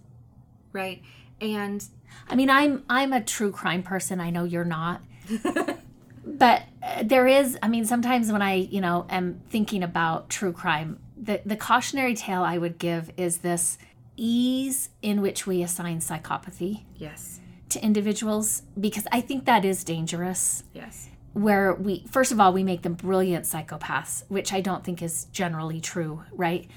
right? 0.73 1.01
And 1.39 1.83
I 2.29 2.35
mean, 2.35 2.49
I'm 2.49 2.83
I'm 2.89 3.13
a 3.13 3.21
true 3.21 3.51
crime 3.51 3.83
person. 3.83 4.19
I 4.19 4.29
know 4.31 4.43
you're 4.43 4.65
not. 4.65 5.01
but 6.25 6.63
uh, 6.81 7.03
there 7.03 7.27
is, 7.27 7.57
I 7.61 7.67
mean, 7.67 7.85
sometimes 7.85 8.31
when 8.31 8.41
I, 8.41 8.55
you 8.55 8.81
know, 8.81 9.05
am 9.09 9.41
thinking 9.49 9.83
about 9.83 10.29
true 10.29 10.51
crime, 10.53 10.99
the 11.21 11.41
the 11.45 11.55
cautionary 11.55 12.15
tale 12.15 12.41
I 12.41 12.57
would 12.57 12.79
give 12.79 13.11
is 13.17 13.39
this 13.39 13.77
ease 14.17 14.89
in 15.01 15.21
which 15.21 15.47
we 15.47 15.61
assign 15.61 15.99
psychopathy 15.99 16.83
yes, 16.95 17.39
to 17.69 17.83
individuals 17.83 18.63
because 18.79 19.07
I 19.11 19.21
think 19.21 19.45
that 19.45 19.63
is 19.63 19.83
dangerous. 19.83 20.63
yes, 20.73 21.09
Where 21.33 21.73
we, 21.73 22.05
first 22.09 22.31
of 22.31 22.39
all, 22.39 22.51
we 22.51 22.63
make 22.63 22.81
them 22.81 22.95
brilliant 22.95 23.45
psychopaths, 23.45 24.23
which 24.27 24.51
I 24.51 24.61
don't 24.61 24.83
think 24.83 25.01
is 25.01 25.25
generally 25.31 25.79
true, 25.79 26.23
right? 26.31 26.67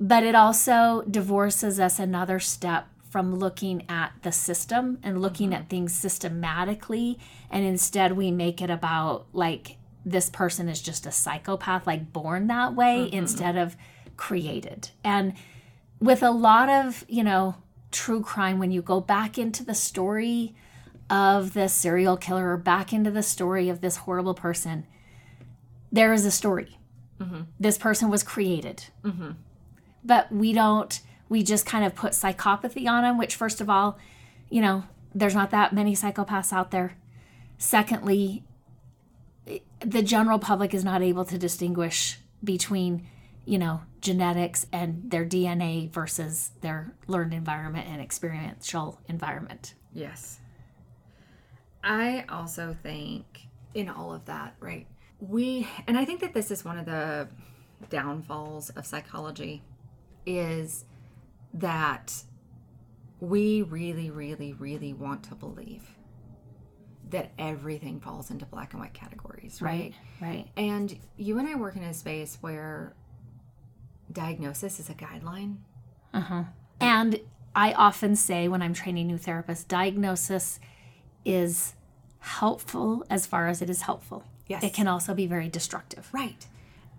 But 0.00 0.22
it 0.22 0.34
also 0.34 1.02
divorces 1.10 1.80
us 1.80 1.98
another 1.98 2.38
step 2.38 2.86
from 3.10 3.34
looking 3.34 3.84
at 3.88 4.12
the 4.22 4.32
system 4.32 4.98
and 5.02 5.20
looking 5.20 5.50
mm-hmm. 5.50 5.62
at 5.62 5.68
things 5.70 5.94
systematically. 5.94 7.18
And 7.50 7.64
instead, 7.64 8.12
we 8.12 8.30
make 8.30 8.62
it 8.62 8.70
about 8.70 9.26
like 9.32 9.76
this 10.04 10.30
person 10.30 10.68
is 10.68 10.80
just 10.80 11.06
a 11.06 11.10
psychopath, 11.10 11.86
like 11.86 12.12
born 12.12 12.46
that 12.48 12.74
way 12.74 13.06
mm-hmm. 13.06 13.16
instead 13.16 13.56
of 13.56 13.76
created. 14.16 14.90
And 15.02 15.34
with 16.00 16.22
a 16.22 16.30
lot 16.30 16.68
of, 16.68 17.04
you 17.08 17.24
know, 17.24 17.56
true 17.90 18.22
crime, 18.22 18.58
when 18.58 18.70
you 18.70 18.82
go 18.82 19.00
back 19.00 19.38
into 19.38 19.64
the 19.64 19.74
story 19.74 20.54
of 21.10 21.54
the 21.54 21.68
serial 21.68 22.16
killer 22.16 22.52
or 22.52 22.56
back 22.56 22.92
into 22.92 23.10
the 23.10 23.22
story 23.22 23.68
of 23.68 23.80
this 23.80 23.96
horrible 23.98 24.34
person, 24.34 24.86
there 25.90 26.12
is 26.12 26.24
a 26.24 26.30
story. 26.30 26.78
Mm-hmm. 27.18 27.42
This 27.58 27.78
person 27.78 28.10
was 28.10 28.22
created. 28.22 28.84
Mm-hmm. 29.02 29.30
But 30.04 30.30
we 30.30 30.52
don't, 30.52 31.00
we 31.28 31.42
just 31.42 31.66
kind 31.66 31.84
of 31.84 31.94
put 31.94 32.12
psychopathy 32.12 32.86
on 32.86 33.02
them, 33.02 33.18
which, 33.18 33.34
first 33.34 33.60
of 33.60 33.68
all, 33.68 33.98
you 34.50 34.60
know, 34.60 34.84
there's 35.14 35.34
not 35.34 35.50
that 35.50 35.72
many 35.72 35.94
psychopaths 35.94 36.52
out 36.52 36.70
there. 36.70 36.96
Secondly, 37.56 38.44
the 39.80 40.02
general 40.02 40.38
public 40.38 40.74
is 40.74 40.84
not 40.84 41.02
able 41.02 41.24
to 41.24 41.38
distinguish 41.38 42.18
between 42.44 43.06
you 43.48 43.58
know, 43.58 43.80
genetics 44.02 44.66
and 44.74 45.10
their 45.10 45.24
DNA 45.24 45.90
versus 45.90 46.50
their 46.60 46.92
learned 47.06 47.32
environment 47.32 47.88
and 47.88 47.98
experiential 47.98 49.00
environment. 49.08 49.74
Yes. 49.94 50.38
I 51.82 52.26
also 52.28 52.76
think 52.82 53.48
in 53.72 53.88
all 53.88 54.12
of 54.12 54.26
that, 54.26 54.54
right? 54.60 54.86
We, 55.18 55.66
and 55.86 55.96
I 55.96 56.04
think 56.04 56.20
that 56.20 56.34
this 56.34 56.50
is 56.50 56.62
one 56.62 56.76
of 56.78 56.84
the 56.84 57.26
downfalls 57.88 58.68
of 58.70 58.84
psychology 58.84 59.62
is 60.26 60.84
that 61.54 62.12
we 63.20 63.62
really, 63.62 64.10
really, 64.10 64.52
really 64.52 64.92
want 64.92 65.22
to 65.22 65.34
believe 65.34 65.88
that 67.08 67.32
everything 67.38 67.98
falls 67.98 68.30
into 68.30 68.44
black 68.44 68.74
and 68.74 68.82
white 68.82 68.92
categories, 68.92 69.62
right? 69.62 69.94
Right. 70.20 70.28
Right. 70.28 70.48
And 70.58 70.98
you 71.16 71.38
and 71.38 71.48
I 71.48 71.54
work 71.54 71.76
in 71.76 71.82
a 71.84 71.94
space 71.94 72.36
where 72.42 72.94
diagnosis 74.12 74.80
is 74.80 74.88
a 74.88 74.94
guideline. 74.94 75.56
Uh-huh. 76.14 76.44
And 76.80 77.20
I 77.54 77.72
often 77.72 78.16
say 78.16 78.48
when 78.48 78.62
I'm 78.62 78.74
training 78.74 79.06
new 79.06 79.18
therapists, 79.18 79.66
diagnosis 79.66 80.60
is 81.24 81.74
helpful 82.20 83.04
as 83.10 83.26
far 83.26 83.48
as 83.48 83.62
it 83.62 83.70
is 83.70 83.82
helpful. 83.82 84.24
Yes. 84.46 84.62
It 84.62 84.72
can 84.72 84.88
also 84.88 85.14
be 85.14 85.26
very 85.26 85.48
destructive. 85.48 86.08
Right. 86.12 86.46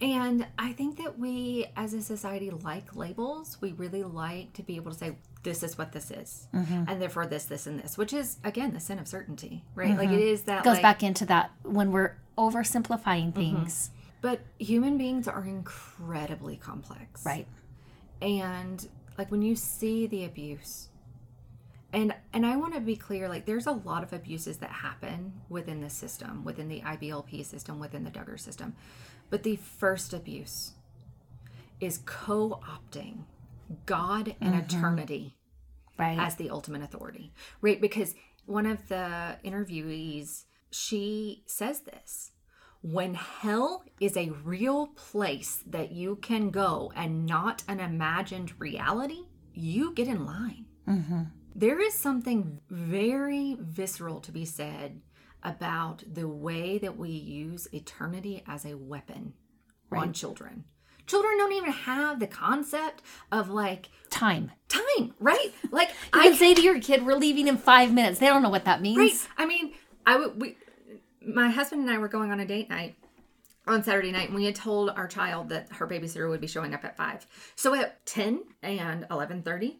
And 0.01 0.47
I 0.57 0.71
think 0.73 0.97
that 0.97 1.19
we 1.19 1.65
as 1.75 1.93
a 1.93 2.01
society 2.01 2.49
like 2.51 2.95
labels. 2.95 3.57
We 3.59 3.73
really 3.73 4.03
like 4.03 4.53
to 4.53 4.63
be 4.63 4.77
able 4.77 4.91
to 4.91 4.97
say, 4.97 5.15
this 5.43 5.63
is 5.63 5.77
what 5.77 5.91
this 5.91 6.11
is. 6.11 6.47
Mm-hmm. 6.53 6.83
And 6.87 7.01
therefore 7.01 7.25
this, 7.25 7.45
this, 7.45 7.67
and 7.67 7.79
this, 7.79 7.97
which 7.97 8.13
is 8.13 8.37
again 8.43 8.73
the 8.73 8.79
sin 8.79 8.99
of 8.99 9.07
certainty, 9.07 9.63
right? 9.75 9.97
Like 9.97 10.09
mm-hmm. 10.09 10.19
it 10.19 10.21
is 10.21 10.43
that 10.43 10.59
It 10.59 10.63
goes 10.65 10.75
like, 10.75 10.81
back 10.81 11.03
into 11.03 11.25
that 11.25 11.51
when 11.63 11.91
we're 11.91 12.15
oversimplifying 12.37 13.33
mm-hmm. 13.33 13.39
things. 13.39 13.91
But 14.21 14.41
human 14.57 14.97
beings 14.97 15.27
are 15.27 15.43
incredibly 15.45 16.57
complex. 16.57 17.25
Right. 17.25 17.47
and 18.21 18.87
like 19.17 19.31
when 19.31 19.41
you 19.41 19.55
see 19.55 20.07
the 20.07 20.25
abuse 20.25 20.89
and 21.93 22.13
and 22.33 22.45
i 22.45 22.55
want 22.55 22.73
to 22.73 22.79
be 22.81 22.95
clear 22.95 23.27
like 23.29 23.45
there's 23.45 23.65
a 23.67 23.71
lot 23.71 24.03
of 24.03 24.13
abuses 24.13 24.57
that 24.57 24.69
happen 24.71 25.33
within 25.49 25.81
the 25.81 25.89
system 25.89 26.43
within 26.43 26.67
the 26.67 26.81
iblp 26.81 27.45
system 27.45 27.79
within 27.79 28.03
the 28.03 28.11
duggar 28.11 28.39
system 28.39 28.75
but 29.29 29.43
the 29.43 29.55
first 29.55 30.13
abuse 30.13 30.73
is 31.79 31.99
co-opting 32.05 33.23
god 33.85 34.35
and 34.41 34.53
mm-hmm. 34.53 34.77
eternity 34.77 35.35
Right. 35.97 36.17
as 36.17 36.35
the 36.35 36.49
ultimate 36.49 36.81
authority, 36.81 37.33
right? 37.59 37.81
Because 37.81 38.15
one 38.45 38.65
of 38.65 38.87
the 38.87 39.37
interviewees, 39.43 40.45
she 40.71 41.43
says 41.45 41.81
this 41.81 42.31
when 42.81 43.13
hell 43.13 43.83
is 43.99 44.15
a 44.15 44.29
real 44.43 44.87
place 44.87 45.63
that 45.67 45.91
you 45.91 46.15
can 46.17 46.49
go 46.49 46.91
and 46.95 47.25
not 47.25 47.63
an 47.67 47.79
imagined 47.79 48.53
reality, 48.59 49.25
you 49.53 49.93
get 49.93 50.07
in 50.07 50.25
line. 50.25 50.65
Mm-hmm. 50.87 51.23
There 51.55 51.81
is 51.81 51.93
something 51.93 52.61
very 52.69 53.57
visceral 53.59 54.21
to 54.21 54.31
be 54.31 54.45
said 54.45 55.01
about 55.43 56.03
the 56.11 56.27
way 56.27 56.77
that 56.77 56.97
we 56.97 57.09
use 57.09 57.67
eternity 57.73 58.43
as 58.47 58.65
a 58.65 58.77
weapon 58.77 59.33
on 59.91 60.13
children. 60.13 60.65
Children 61.05 61.37
don't 61.37 61.53
even 61.53 61.71
have 61.71 62.19
the 62.19 62.27
concept 62.27 63.01
of 63.31 63.49
like 63.49 63.89
Time. 64.09 64.51
time, 64.67 65.13
right? 65.19 65.51
Like 65.71 65.89
You 66.13 66.21
I 66.21 66.23
can 66.29 66.35
say 66.35 66.53
to 66.53 66.61
your 66.61 66.79
kid, 66.79 67.05
we're 67.05 67.15
leaving 67.15 67.47
in 67.47 67.57
five 67.57 67.93
minutes. 67.93 68.19
They 68.19 68.27
don't 68.27 68.43
know 68.43 68.49
what 68.49 68.65
that 68.65 68.81
means. 68.81 68.97
Right. 68.97 69.27
I 69.37 69.45
mean, 69.45 69.73
I 70.05 70.17
would. 70.17 70.39
We, 70.39 70.57
my 71.25 71.49
husband 71.49 71.81
and 71.81 71.89
I 71.91 71.97
were 71.97 72.07
going 72.07 72.31
on 72.31 72.39
a 72.39 72.45
date 72.45 72.69
night 72.69 72.95
on 73.67 73.83
Saturday 73.83 74.11
night, 74.11 74.27
and 74.29 74.35
we 74.35 74.45
had 74.45 74.55
told 74.55 74.89
our 74.89 75.07
child 75.07 75.49
that 75.49 75.67
her 75.73 75.87
babysitter 75.87 76.29
would 76.29 76.41
be 76.41 76.47
showing 76.47 76.73
up 76.73 76.83
at 76.85 76.97
five. 76.97 77.25
So 77.55 77.73
at 77.75 78.05
ten 78.05 78.43
and 78.63 79.05
eleven 79.11 79.43
thirty 79.43 79.79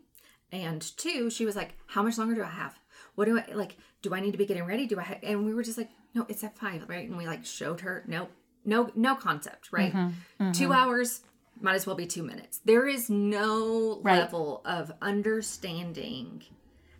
and 0.51 0.81
two, 0.97 1.29
she 1.29 1.45
was 1.45 1.55
like, 1.55 1.75
"How 1.87 2.03
much 2.03 2.17
longer 2.17 2.35
do 2.35 2.43
I 2.43 2.49
have? 2.49 2.77
What 3.15 3.25
do 3.25 3.39
I 3.39 3.45
like? 3.53 3.77
Do 4.01 4.13
I 4.13 4.19
need 4.19 4.31
to 4.31 4.37
be 4.37 4.45
getting 4.45 4.65
ready? 4.65 4.85
Do 4.85 4.99
I?" 4.99 5.03
Ha-? 5.03 5.15
And 5.23 5.45
we 5.45 5.53
were 5.53 5.63
just 5.63 5.77
like, 5.77 5.89
"No, 6.13 6.25
it's 6.29 6.43
at 6.43 6.57
five, 6.57 6.87
right?" 6.87 7.07
And 7.07 7.17
we 7.17 7.25
like 7.27 7.45
showed 7.45 7.81
her, 7.81 8.03
"Nope, 8.07 8.31
no, 8.65 8.91
no 8.95 9.15
concept, 9.15 9.71
right? 9.71 9.93
Mm-hmm, 9.93 10.43
mm-hmm. 10.43 10.51
Two 10.51 10.73
hours." 10.73 11.21
Might 11.61 11.75
as 11.75 11.85
well 11.85 11.97
be 11.97 12.05
two 12.05 12.23
minutes. 12.23 12.61
There 12.63 12.87
is 12.87 13.09
no 13.09 13.99
Right. 14.01 14.19
level 14.19 14.61
of 14.63 14.93
understanding 15.01 16.43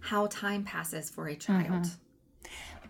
how 0.02 0.28
time 0.28 0.64
passes 0.64 1.10
for 1.10 1.28
a 1.30 1.36
child. 1.36 1.66
Mm-hmm. 1.84 2.02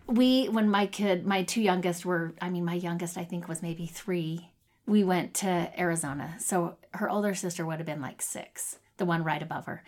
We 0.09 0.47
when 0.47 0.69
my 0.69 0.85
kid 0.87 1.25
my 1.25 1.43
two 1.43 1.61
youngest 1.61 2.05
were 2.05 2.33
i 2.41 2.49
mean 2.49 2.65
my 2.65 2.73
youngest 2.73 3.17
i 3.17 3.23
think 3.23 3.47
was 3.47 3.61
maybe 3.61 3.85
three 3.85 4.49
we 4.85 5.03
went 5.03 5.33
to 5.33 5.71
arizona 5.79 6.35
so 6.39 6.75
her 6.91 7.09
older 7.09 7.35
sister 7.35 7.65
would 7.65 7.77
have 7.77 7.85
been 7.85 8.01
like 8.01 8.21
six 8.21 8.79
the 8.97 9.05
one 9.05 9.23
right 9.23 9.41
above 9.43 9.65
her 9.65 9.83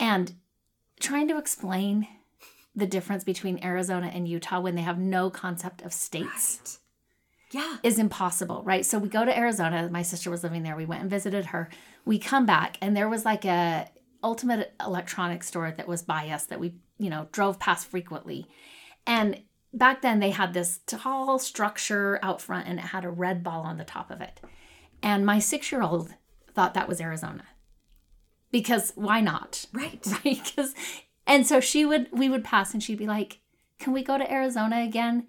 and 0.00 0.34
trying 1.00 1.28
to 1.28 1.36
explain 1.38 2.06
the 2.74 2.86
difference 2.86 3.24
between 3.24 3.62
arizona 3.62 4.10
and 4.12 4.26
utah 4.28 4.60
when 4.60 4.74
they 4.74 4.82
have 4.82 4.98
no 4.98 5.28
concept 5.30 5.82
of 5.82 5.92
states 5.92 6.78
Yeah. 7.52 7.76
is 7.82 7.98
impossible, 7.98 8.62
right? 8.64 8.84
So 8.84 8.98
we 8.98 9.08
go 9.08 9.24
to 9.24 9.38
Arizona. 9.38 9.88
My 9.90 10.02
sister 10.02 10.30
was 10.30 10.42
living 10.42 10.62
there. 10.64 10.76
We 10.76 10.84
went 10.84 11.02
and 11.02 11.10
visited 11.10 11.46
her. 11.46 11.70
We 12.04 12.18
come 12.18 12.44
back 12.44 12.76
and 12.82 12.94
there 12.96 13.08
was 13.08 13.24
like 13.24 13.44
a 13.44 13.88
ultimate 14.22 14.74
electronics 14.84 15.46
store 15.46 15.70
that 15.70 15.86
was 15.86 16.02
by 16.02 16.28
us 16.30 16.46
that 16.46 16.58
we, 16.58 16.74
you 16.98 17.08
know, 17.08 17.28
drove 17.30 17.58
past 17.60 17.86
frequently. 17.86 18.46
And 19.06 19.42
back 19.72 20.02
then 20.02 20.20
they 20.20 20.30
had 20.30 20.52
this 20.54 20.80
tall 20.86 21.38
structure 21.38 22.18
out 22.22 22.40
front 22.40 22.68
and 22.68 22.78
it 22.78 22.86
had 22.86 23.04
a 23.04 23.10
red 23.10 23.42
ball 23.42 23.62
on 23.62 23.78
the 23.78 23.84
top 23.84 24.10
of 24.10 24.20
it. 24.20 24.40
And 25.02 25.24
my 25.26 25.38
6-year-old 25.38 26.14
thought 26.52 26.74
that 26.74 26.88
was 26.88 27.00
Arizona. 27.00 27.44
Because 28.50 28.92
why 28.94 29.20
not? 29.20 29.66
Right. 29.72 30.04
right 30.24 30.40
because 30.44 30.74
and 31.26 31.46
so 31.46 31.60
she 31.60 31.84
would 31.84 32.08
we 32.12 32.28
would 32.28 32.44
pass 32.44 32.72
and 32.72 32.82
she'd 32.82 32.98
be 32.98 33.06
like 33.06 33.40
can 33.78 33.92
we 33.92 34.02
go 34.02 34.16
to 34.16 34.32
arizona 34.32 34.82
again 34.82 35.26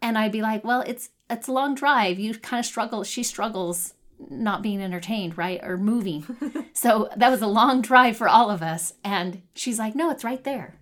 and 0.00 0.16
i'd 0.16 0.32
be 0.32 0.42
like 0.42 0.64
well 0.64 0.82
it's 0.86 1.10
it's 1.28 1.48
a 1.48 1.52
long 1.52 1.74
drive 1.74 2.18
you 2.18 2.34
kind 2.34 2.60
of 2.60 2.66
struggle 2.66 3.04
she 3.04 3.22
struggles 3.22 3.94
not 4.30 4.62
being 4.62 4.80
entertained 4.80 5.36
right 5.36 5.60
or 5.62 5.76
moving 5.76 6.24
so 6.72 7.08
that 7.16 7.30
was 7.30 7.42
a 7.42 7.46
long 7.46 7.82
drive 7.82 8.16
for 8.16 8.28
all 8.28 8.50
of 8.50 8.62
us 8.62 8.94
and 9.04 9.42
she's 9.54 9.78
like 9.78 9.94
no 9.94 10.10
it's 10.10 10.24
right 10.24 10.44
there 10.44 10.78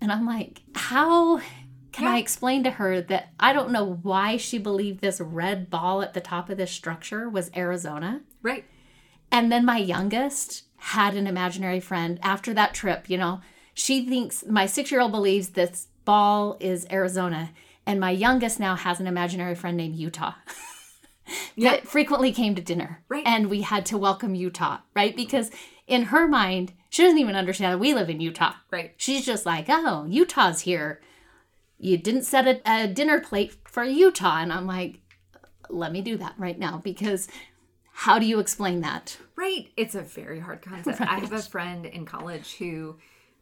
and 0.00 0.10
i'm 0.10 0.26
like 0.26 0.62
how 0.74 1.40
can 1.92 2.06
i 2.06 2.18
explain 2.18 2.62
to 2.64 2.70
her 2.72 3.00
that 3.00 3.30
i 3.40 3.52
don't 3.52 3.70
know 3.70 3.98
why 4.02 4.36
she 4.36 4.58
believed 4.58 5.00
this 5.00 5.20
red 5.20 5.68
ball 5.70 6.02
at 6.02 6.14
the 6.14 6.20
top 6.20 6.48
of 6.50 6.56
this 6.56 6.70
structure 6.70 7.28
was 7.28 7.50
arizona 7.56 8.20
Right. 8.42 8.64
and 9.30 9.50
then 9.50 9.64
my 9.64 9.78
youngest 9.78 10.64
had 10.76 11.14
an 11.14 11.26
imaginary 11.26 11.78
friend 11.78 12.18
after 12.22 12.54
that 12.54 12.72
trip, 12.72 13.10
you 13.10 13.18
know. 13.18 13.42
She 13.74 14.06
thinks 14.06 14.44
my 14.48 14.64
six 14.64 14.90
year 14.90 15.02
old 15.02 15.12
believes 15.12 15.50
this 15.50 15.88
ball 16.06 16.56
is 16.58 16.86
Arizona. 16.90 17.50
And 17.86 18.00
my 18.00 18.10
youngest 18.12 18.58
now 18.58 18.76
has 18.76 18.98
an 18.98 19.06
imaginary 19.06 19.54
friend 19.54 19.76
named 19.76 19.96
Utah 19.96 20.32
that 21.58 21.86
frequently 21.86 22.32
came 22.32 22.54
to 22.54 22.62
dinner. 22.62 23.02
Right. 23.08 23.26
And 23.26 23.48
we 23.50 23.60
had 23.60 23.84
to 23.86 23.98
welcome 23.98 24.34
Utah, 24.34 24.78
right? 24.94 25.14
Because 25.14 25.50
in 25.86 26.04
her 26.04 26.26
mind, 26.26 26.72
she 26.88 27.02
doesn't 27.02 27.18
even 27.18 27.36
understand 27.36 27.74
that 27.74 27.78
we 27.78 27.92
live 27.92 28.08
in 28.10 28.20
Utah. 28.20 28.54
Right. 28.70 28.94
She's 28.96 29.24
just 29.26 29.44
like, 29.44 29.66
oh, 29.68 30.06
Utah's 30.08 30.60
here. 30.62 31.00
You 31.82 31.96
didn't 31.96 32.24
set 32.24 32.46
a, 32.46 32.60
a 32.70 32.86
dinner 32.86 33.20
plate 33.20 33.54
for 33.64 33.82
Utah. 33.84 34.38
And 34.42 34.52
I'm 34.52 34.66
like, 34.66 35.00
let 35.68 35.92
me 35.92 36.02
do 36.02 36.16
that 36.18 36.34
right 36.36 36.58
now 36.58 36.80
because 36.84 37.26
how 37.92 38.18
do 38.18 38.26
you 38.26 38.38
explain 38.38 38.82
that? 38.82 39.16
Right. 39.36 39.68
It's 39.76 39.94
a 39.94 40.02
very 40.02 40.40
hard 40.40 40.60
concept. 40.62 41.00
I 41.00 41.18
have 41.18 41.32
a 41.32 41.40
friend 41.42 41.86
in 41.86 42.04
college 42.04 42.56
who 42.56 42.96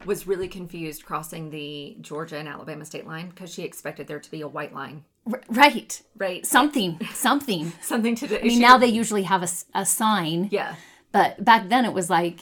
was 0.04 0.28
really 0.28 0.46
confused 0.46 1.04
crossing 1.04 1.50
the 1.50 1.96
Georgia 2.00 2.36
and 2.36 2.46
Alabama 2.48 2.84
state 2.84 3.06
line 3.06 3.30
because 3.30 3.52
she 3.52 3.64
expected 3.64 4.06
there 4.06 4.20
to 4.20 4.30
be 4.30 4.40
a 4.42 4.48
white 4.48 4.72
line. 4.72 5.04
R- 5.30 5.42
right. 5.50 6.00
Right. 6.16 6.46
Something, 6.46 7.00
something. 7.12 7.72
Something 7.82 8.14
to 8.14 8.28
do. 8.28 8.38
I 8.38 8.42
mean, 8.42 8.60
now 8.60 8.78
they 8.78 8.86
usually 8.86 9.24
have 9.24 9.42
a, 9.42 9.48
a 9.74 9.84
sign, 9.84 10.48
Yeah. 10.52 10.76
but 11.10 11.44
back 11.44 11.68
then 11.68 11.84
it 11.84 11.92
was 11.92 12.08
like, 12.08 12.40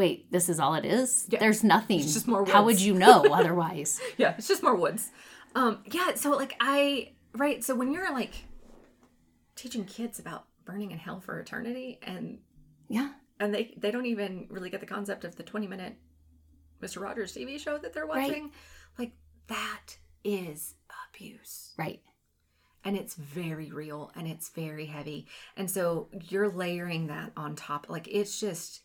wait, 0.00 0.32
this 0.32 0.48
is 0.48 0.58
all 0.58 0.74
it 0.74 0.86
is? 0.86 1.26
There's 1.26 1.62
nothing. 1.62 2.00
It's 2.00 2.14
just 2.14 2.26
more 2.26 2.40
woods. 2.40 2.52
How 2.52 2.64
would 2.64 2.80
you 2.80 2.94
know 3.04 3.26
otherwise? 3.30 4.00
Yeah. 4.16 4.34
It's 4.38 4.48
just 4.48 4.62
more 4.62 4.74
woods. 4.74 5.10
Um, 5.54 5.82
yeah. 5.92 6.14
So, 6.14 6.30
like, 6.30 6.54
I, 6.58 7.12
right. 7.36 7.62
So, 7.62 7.74
when 7.74 7.92
you're 7.92 8.10
like 8.12 8.32
teaching 9.56 9.84
kids 9.84 10.18
about 10.18 10.46
burning 10.64 10.90
in 10.90 10.98
hell 10.98 11.20
for 11.20 11.38
eternity 11.38 11.98
and 12.02 12.38
yeah. 12.88 13.10
and 13.38 13.54
they 13.54 13.74
they 13.76 13.90
don't 13.90 14.06
even 14.06 14.46
really 14.48 14.70
get 14.70 14.80
the 14.80 14.86
concept 14.86 15.24
of 15.24 15.36
the 15.36 15.42
20 15.42 15.66
minute 15.66 15.94
Mr. 16.82 17.02
Rogers 17.02 17.34
TV 17.34 17.58
show 17.58 17.76
that 17.76 17.92
they're 17.92 18.06
Right. 18.06 18.28
watching. 18.28 18.52
Like 18.98 19.12
that 19.48 19.98
is 20.24 20.76
abuse. 21.08 21.72
Right. 21.76 22.00
And 22.84 22.96
it's 22.96 23.14
very 23.14 23.70
real 23.70 24.10
and 24.16 24.26
it's 24.26 24.48
very 24.48 24.86
heavy. 24.86 25.26
And 25.56 25.70
so 25.70 26.08
you're 26.30 26.48
layering 26.48 27.08
that 27.08 27.32
on 27.36 27.54
top 27.54 27.86
like 27.90 28.08
it's 28.08 28.40
just 28.40 28.80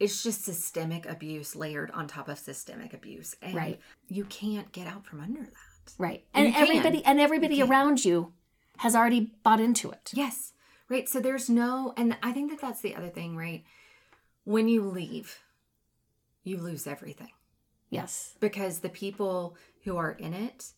it's 0.00 0.22
just 0.22 0.44
systemic 0.44 1.06
abuse 1.06 1.54
layered 1.54 1.90
on 1.92 2.06
top 2.08 2.28
of 2.28 2.38
systemic 2.38 2.92
abuse. 2.92 3.34
And 3.40 3.54
Right. 3.54 3.80
you 4.08 4.24
can't 4.24 4.72
get 4.72 4.86
out 4.86 5.06
from 5.06 5.20
under 5.20 5.42
that. 5.42 5.94
Right. 5.98 6.20
You 6.34 6.44
And 6.44 6.54
can. 6.54 6.62
everybody 6.62 7.04
and 7.04 7.20
everybody 7.20 7.58
can. 7.58 7.70
around 7.70 8.04
you 8.04 8.32
has 8.78 8.96
already 8.96 9.32
bought 9.42 9.60
into 9.60 9.90
it. 9.90 10.10
Yes. 10.14 10.52
Right. 10.88 11.08
So 11.08 11.20
there's 11.20 11.48
no, 11.48 11.94
and 11.96 12.16
I 12.22 12.32
think 12.32 12.50
that 12.50 12.60
that's 12.60 12.80
the 12.80 12.94
other 12.94 13.08
thing, 13.08 13.36
right? 13.36 13.64
When 14.44 14.68
you 14.68 14.82
leave, 14.82 15.38
you 16.42 16.58
lose 16.58 16.86
everything 16.86 17.30
Yes. 17.88 18.34
because 18.40 18.80
the 18.80 18.88
people 18.90 19.56
who 19.84 19.96
are 19.96 20.12
in 20.12 20.34
it 20.34 20.72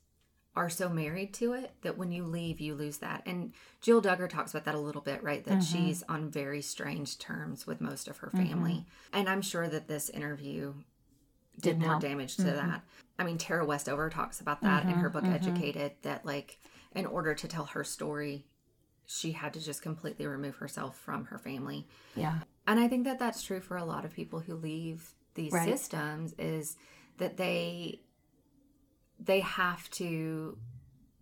are 0.57 0.71
so 0.71 0.89
married 0.89 1.35
to 1.35 1.53
it 1.53 1.71
that 1.83 1.99
when 1.99 2.11
you 2.11 2.25
leave, 2.25 2.61
you 2.61 2.75
lose 2.75 2.99
that. 2.99 3.23
And 3.27 3.53
Jill 3.83 4.01
Duggar 4.01 4.29
talks 4.29 4.53
about 4.53 4.65
that 4.65 4.75
a 4.75 4.81
little 4.81 5.03
bit, 5.03 5.23
right? 5.23 5.45
That 5.45 5.59
mm-hmm. 5.59 5.87
she's 5.87 6.03
on 6.09 6.31
very 6.31 6.63
strange 6.63 7.19
terms 7.19 7.67
with 7.67 7.81
most 7.81 8.09
of 8.09 8.17
her 8.19 8.29
mm-hmm. 8.29 8.47
family. 8.47 8.87
And 9.13 9.29
I'm 9.29 9.43
sure 9.43 9.69
that 9.69 9.87
this 9.87 10.09
interview 10.09 10.73
did 11.57 11.63
Didn't 11.63 11.81
more 11.81 11.91
help. 11.91 12.03
damage 12.03 12.37
to 12.37 12.43
mm-hmm. 12.43 12.71
that. 12.71 12.83
I 13.19 13.25
mean, 13.25 13.39
Tara 13.39 13.65
Westover 13.67 14.09
talks 14.09 14.41
about 14.41 14.63
that 14.63 14.85
in 14.85 14.91
her 14.91 15.11
book 15.11 15.25
Mm-hmm. 15.25 15.35
Educated, 15.35 15.93
that 16.03 16.25
like 16.25 16.59
in 16.95 17.07
order 17.07 17.35
to 17.35 17.49
tell 17.49 17.67
her 17.67 17.85
story, 17.85 18.47
she 19.07 19.33
had 19.33 19.53
to 19.55 19.61
just 19.61 19.83
completely 19.83 20.27
remove 20.27 20.57
herself 20.57 20.99
from 20.99 21.27
her 21.27 21.39
family. 21.39 21.87
Yeah. 22.15 22.41
And 22.67 22.81
I 22.81 22.89
think 22.89 23.05
that 23.05 23.19
that's 23.19 23.43
true 23.43 23.61
for 23.61 23.77
a 23.77 23.85
lot 23.85 24.05
of 24.05 24.13
people 24.13 24.41
who 24.41 24.55
leave 24.55 25.13
these 25.35 25.53
Right. 25.53 25.69
systems 25.69 26.35
is 26.39 26.77
that 27.19 27.37
they 27.37 28.01
they 29.19 29.41
have 29.41 29.89
to 29.91 30.57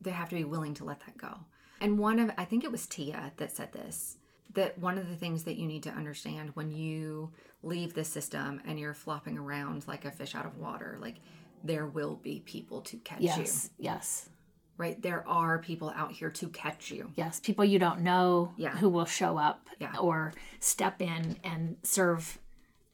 they 0.00 0.10
have 0.10 0.28
to 0.28 0.34
be 0.34 0.44
willing 0.44 0.74
to 0.74 0.84
let 0.84 1.00
that 1.00 1.16
go. 1.16 1.38
And 1.80 1.98
one 1.98 2.18
of 2.18 2.30
I 2.36 2.44
think 2.44 2.64
it 2.64 2.72
was 2.72 2.86
Tia 2.86 3.32
that 3.36 3.52
said 3.52 3.72
this 3.72 4.16
that 4.54 4.78
one 4.78 4.98
of 4.98 5.08
the 5.08 5.16
things 5.16 5.44
that 5.44 5.56
you 5.56 5.66
need 5.66 5.82
to 5.82 5.90
understand 5.90 6.50
when 6.54 6.70
you 6.70 7.30
leave 7.62 7.94
the 7.94 8.04
system 8.04 8.60
and 8.66 8.78
you're 8.78 8.94
flopping 8.94 9.36
around 9.38 9.86
like 9.88 10.04
a 10.04 10.10
fish 10.10 10.34
out 10.34 10.46
of 10.46 10.58
water 10.58 10.96
like 11.00 11.16
there 11.64 11.86
will 11.86 12.16
be 12.16 12.40
people 12.40 12.82
to 12.82 12.96
catch 12.98 13.20
you. 13.20 13.26
Yes. 13.28 13.70
Yes. 13.78 14.28
Right? 14.76 15.00
There 15.00 15.26
are 15.26 15.58
people 15.58 15.90
out 15.96 16.12
here 16.12 16.30
to 16.30 16.48
catch 16.48 16.90
you. 16.90 17.10
Yes. 17.16 17.40
People 17.40 17.64
you 17.64 17.78
don't 17.78 18.00
know 18.02 18.52
Yeah. 18.56 18.76
who 18.76 18.88
will 18.90 19.06
show 19.06 19.38
up 19.38 19.68
Yeah. 19.80 19.96
or 19.98 20.34
step 20.60 21.00
in 21.00 21.36
and 21.42 21.76
serve 21.82 22.38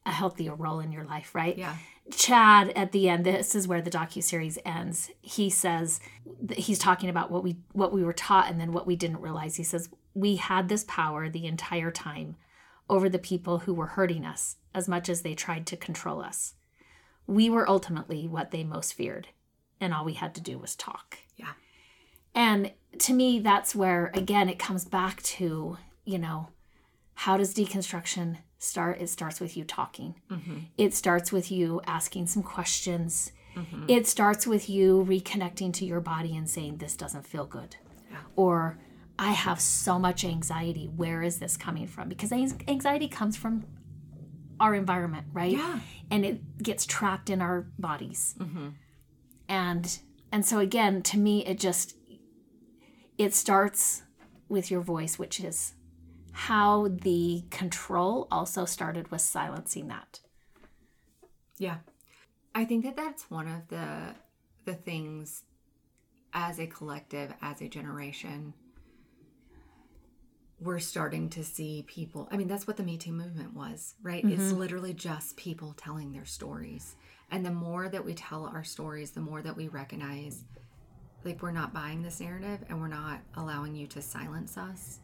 a 0.07 0.13
healthier 0.13 0.55
role 0.55 0.81
in 0.81 0.93
your 0.93 1.05
life, 1.05 1.35
right? 1.35 1.57
Yeah. 1.57 1.77
Chad 2.11 2.71
at 2.71 2.93
the 2.93 3.09
end, 3.09 3.25
this 3.25 3.55
is 3.55 3.69
where 3.69 3.83
the 3.83 3.91
docu 3.91 4.23
series 4.23 4.59
ends. 4.65 5.11
He 5.21 5.51
says 5.51 6.01
that 6.43 6.59
he's 6.59 6.79
talking 6.79 7.09
about 7.09 7.31
what 7.31 7.45
we 7.45 7.59
what 7.73 7.93
we 7.93 8.03
were 8.03 8.13
taught 8.13 8.51
and 8.51 8.61
then 8.61 8.73
what 8.73 8.87
we 8.87 8.97
didn't 8.97 9.21
realize. 9.21 9.57
He 9.57 9.63
says 9.63 9.91
we 10.15 10.37
had 10.37 10.69
this 10.69 10.85
power 10.89 11.29
the 11.29 11.47
entire 11.47 11.91
time 11.91 12.37
over 12.89 13.09
the 13.09 13.19
people 13.19 13.61
who 13.61 13.75
were 13.75 13.87
hurting 13.87 14.25
us 14.25 14.57
as 14.75 14.89
much 14.89 15.09
as 15.09 15.23
they 15.23 15.35
tried 15.35 15.67
to 15.67 15.77
control 15.77 16.21
us. 16.21 16.55
We 17.27 17.49
were 17.49 17.69
ultimately 17.69 18.27
what 18.27 18.51
they 18.51 18.65
most 18.65 18.95
feared, 18.95 19.29
and 19.81 19.95
all 19.95 20.05
we 20.05 20.15
had 20.15 20.35
to 20.35 20.41
do 20.41 20.59
was 20.59 20.75
talk. 20.75 21.19
Yeah. 21.37 21.53
And 22.35 22.73
to 22.99 23.13
me, 23.13 23.39
that's 23.39 23.75
where, 23.75 24.11
again, 24.15 24.49
it 24.49 24.59
comes 24.59 24.85
back 24.85 25.23
to, 25.23 25.79
you 26.05 26.19
know, 26.19 26.49
how 27.15 27.37
does 27.37 27.55
deconstruction 27.55 28.39
start? 28.61 29.01
It 29.01 29.09
starts 29.09 29.41
with 29.41 29.57
you 29.57 29.65
talking, 29.65 30.15
mm-hmm. 30.31 30.59
it 30.79 30.95
starts 30.95 31.33
with 31.33 31.51
you 31.51 31.81
asking 31.87 32.29
some 32.29 32.45
questions. 32.45 33.33
Mm-hmm. 33.57 33.87
It 33.89 34.07
starts 34.07 34.47
with 34.47 34.71
you 34.71 35.05
reconnecting 35.09 35.73
to 35.75 35.85
your 35.85 36.01
body 36.01 36.37
and 36.37 36.49
saying, 36.49 36.77
This 36.77 36.97
doesn't 36.97 37.27
feel 37.27 37.47
good. 37.47 37.75
Or, 38.37 38.79
I 39.19 39.33
have 39.33 39.61
so 39.61 39.99
much 39.99 40.25
anxiety. 40.25 40.87
Where 40.87 41.23
is 41.23 41.41
this 41.41 41.59
coming 41.59 41.87
from? 41.87 42.09
Because 42.09 42.33
anxiety 42.33 43.07
comes 43.07 43.37
from 43.37 43.67
our 44.59 44.75
environment, 44.75 45.27
right? 45.33 45.53
Yeah. 45.53 45.81
And 46.11 46.25
it 46.25 46.63
gets 46.63 46.87
trapped 46.87 47.29
in 47.29 47.43
our 47.43 47.67
bodies. 47.79 48.35
Mm-hmm. 48.39 48.69
And 49.49 49.99
and 50.33 50.47
so 50.47 50.59
again, 50.59 51.03
to 51.03 51.19
me, 51.19 51.45
it 51.45 51.59
just 51.59 51.97
it 53.19 53.35
starts 53.35 54.03
with 54.49 54.71
your 54.71 54.81
voice, 54.81 55.19
which 55.19 55.39
is 55.39 55.75
how 56.41 56.89
the 56.89 57.45
control 57.51 58.27
also 58.31 58.65
started 58.65 59.11
with 59.11 59.21
silencing 59.21 59.89
that. 59.89 60.21
Yeah. 61.59 61.77
I 62.55 62.65
think 62.65 62.83
that 62.85 62.97
that's 62.97 63.31
one 63.31 63.47
of 63.47 63.69
the 63.69 64.15
the 64.65 64.73
things 64.73 65.43
as 66.33 66.59
a 66.59 66.67
collective, 66.67 67.35
as 67.43 67.61
a 67.61 67.69
generation, 67.69 68.55
we're 70.59 70.79
starting 70.79 71.29
to 71.29 71.45
see 71.45 71.85
people. 71.87 72.27
I 72.33 72.39
mean, 72.39 72.49
that's 72.49 72.67
what 72.67 72.79
the 72.79 72.85
Me 72.85 72.97
Too 72.97 73.13
movement 73.13 73.55
was, 73.55 73.97
right? 74.03 74.25
It's 74.25 74.45
mm-hmm. 74.45 74.59
literally 74.59 74.95
just 74.95 75.37
people 75.37 75.75
telling 75.77 76.11
their 76.11 76.25
stories. 76.25 76.97
And 77.31 77.45
the 77.45 77.51
more 77.51 77.91
that 77.91 78.05
we 78.05 78.15
tell 78.15 78.47
our 78.47 78.65
stories, 78.65 79.11
the 79.11 79.21
more 79.21 79.43
that 79.43 79.57
we 79.57 79.69
recognize 79.69 80.45
like 81.23 81.43
we're 81.43 81.51
not 81.51 81.75
buying 81.75 82.03
this 82.03 82.21
narrative 82.21 82.61
and 82.71 82.81
we're 82.81 82.89
not 82.89 83.21
allowing 83.37 83.75
you 83.75 83.87
to 83.89 84.01
silence 84.01 84.57
us. 84.57 85.01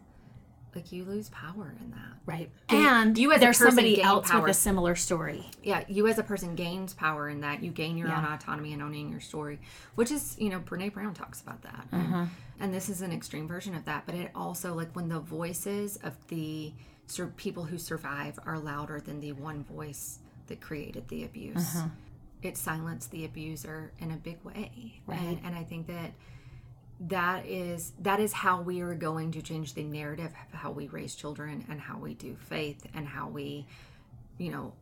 Like 0.77 0.93
you 0.93 1.05
lose 1.05 1.31
power 1.31 1.75
in 1.83 1.91
that. 1.93 2.13
Right. 2.27 2.51
And 2.69 3.17
you 3.19 3.33
as 3.33 3.39
a 3.39 3.41
there's 3.41 3.57
somebody 3.59 4.01
else 4.03 4.31
power. 4.31 4.43
with 4.43 4.51
a 4.51 4.55
similar 4.55 4.95
story. 4.95 5.45
yeah, 5.63 5.85
you 5.89 6.07
as 6.07 6.19
a 6.19 6.23
person 6.23 6.55
gains 6.55 6.93
power 6.95 7.29
in 7.29 7.41
that. 7.41 7.63
You 7.63 7.71
gain 7.71 7.97
your 7.97 8.09
own 8.13 8.25
autonomy 8.25 8.73
and 8.75 8.83
owning 8.83 9.11
your 9.11 9.21
story, 9.21 9.59
which 9.95 10.11
is, 10.11 10.37
you 10.39 10.51
know, 10.51 10.61
Brene 10.61 10.93
Brown 10.93 11.15
talks 11.15 11.41
about 11.41 11.63
that. 11.63 11.87
And- 11.93 12.03
Uh-huh. 12.15 12.27
And, 12.61 12.73
this 12.73 12.89
is 12.89 13.03
an 13.03 13.13
extreme 13.13 13.47
version 13.49 13.75
of 13.75 13.85
that. 13.87 14.05
But 14.07 14.15
it 14.15 14.31
also, 14.35 14.75
like, 14.75 14.95
when 14.97 15.09
the 15.09 15.21
voices 15.21 15.97
of 16.03 16.15
the 16.29 16.73
sur- 17.07 17.33
people 17.37 17.65
who 17.65 17.77
survive 17.79 18.39
are 18.47 18.59
louder 18.59 18.99
than 19.01 19.21
the 19.21 19.33
one 19.33 19.63
voice 19.65 20.19
that 20.47 20.61
created 20.61 21.09
the 21.09 21.25
abuse, 21.25 21.77
Uh-huh. 21.77 21.89
it 22.43 22.57
silenced 22.57 23.11
the 23.11 23.25
abuser 23.25 23.93
in 23.99 24.11
a 24.11 24.17
big 24.17 24.39
way. 24.45 25.01
Right. 25.07 25.21
And, 25.21 25.41
and 25.45 25.55
I 25.55 25.65
think 25.65 25.87
that 25.89 26.13
that 26.99 27.45
is 27.47 27.93
that 28.01 28.21
is 28.21 28.33
how 28.33 28.63
we 28.63 28.81
are 28.81 28.95
going 28.95 29.31
to 29.33 29.43
change 29.43 29.75
the 29.75 29.83
narrative 29.83 30.33
of 30.53 30.59
how 30.59 30.71
we 30.71 30.89
raise 30.89 31.15
children 31.15 31.65
and 31.69 31.81
how 31.81 31.99
we 31.99 32.15
do 32.15 32.37
faith 32.49 32.87
and 32.95 33.07
how 33.07 33.29
we 33.29 33.67
you 34.39 34.51
know 34.51 34.73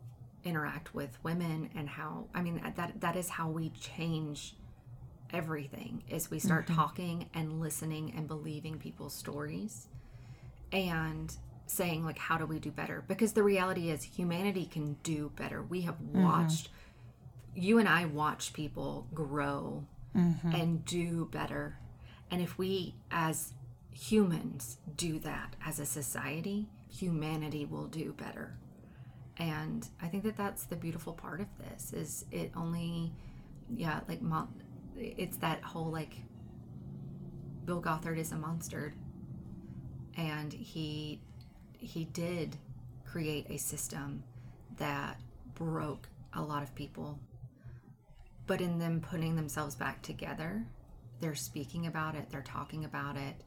interact 0.44 0.94
with 0.94 1.18
women 1.24 1.68
and 1.74 1.88
how 1.88 2.26
i 2.34 2.40
mean 2.40 2.60
that 2.76 2.92
that 3.00 3.16
is 3.16 3.28
how 3.28 3.48
we 3.48 3.70
change 3.70 4.54
everything 5.32 6.04
is 6.08 6.30
we 6.30 6.38
start 6.38 6.66
mm-hmm. 6.66 6.76
talking 6.76 7.28
and 7.34 7.60
listening 7.60 8.12
and 8.16 8.28
believing 8.28 8.78
people's 8.78 9.14
stories 9.14 9.88
and 10.72 11.36
saying 11.66 12.04
like 12.04 12.18
how 12.18 12.36
do 12.36 12.46
we 12.46 12.58
do 12.58 12.70
better? 12.70 13.02
Because 13.08 13.32
the 13.32 13.42
reality 13.42 13.90
is 13.90 14.04
humanity 14.04 14.66
can 14.66 14.96
do 15.02 15.32
better. 15.34 15.62
We 15.62 15.80
have 15.80 15.94
mm-hmm. 15.94 16.22
watched 16.22 16.68
you 17.56 17.78
and 17.78 17.88
i 17.88 18.04
watch 18.04 18.52
people 18.52 19.06
grow 19.14 19.84
mm-hmm. 20.16 20.54
and 20.54 20.84
do 20.84 21.28
better 21.30 21.78
and 22.30 22.40
if 22.40 22.58
we 22.58 22.94
as 23.10 23.52
humans 23.92 24.78
do 24.96 25.18
that 25.20 25.54
as 25.64 25.78
a 25.78 25.86
society 25.86 26.68
humanity 26.88 27.64
will 27.64 27.86
do 27.86 28.12
better. 28.12 28.56
And 29.36 29.88
i 30.00 30.06
think 30.06 30.22
that 30.24 30.36
that's 30.36 30.64
the 30.64 30.76
beautiful 30.76 31.12
part 31.12 31.40
of 31.40 31.48
this 31.58 31.92
is 31.92 32.24
it 32.30 32.52
only 32.56 33.12
yeah 33.74 34.00
like 34.08 34.22
mon- 34.22 34.62
it's 34.96 35.36
that 35.38 35.62
whole 35.62 35.90
like 35.90 36.16
bill 37.64 37.80
gothard 37.80 38.18
is 38.18 38.32
a 38.32 38.36
monster. 38.36 38.94
And 40.16 40.52
he 40.52 41.20
he 41.78 42.04
did 42.04 42.56
create 43.04 43.46
a 43.50 43.58
system 43.58 44.22
that 44.78 45.20
broke 45.54 46.08
a 46.32 46.42
lot 46.42 46.62
of 46.62 46.74
people. 46.74 47.18
But 48.46 48.60
in 48.60 48.78
them 48.78 49.00
putting 49.00 49.36
themselves 49.36 49.74
back 49.74 50.02
together 50.02 50.66
they're 51.20 51.34
speaking 51.34 51.86
about 51.86 52.14
it 52.14 52.28
they're 52.30 52.42
talking 52.42 52.84
about 52.84 53.16
it 53.16 53.42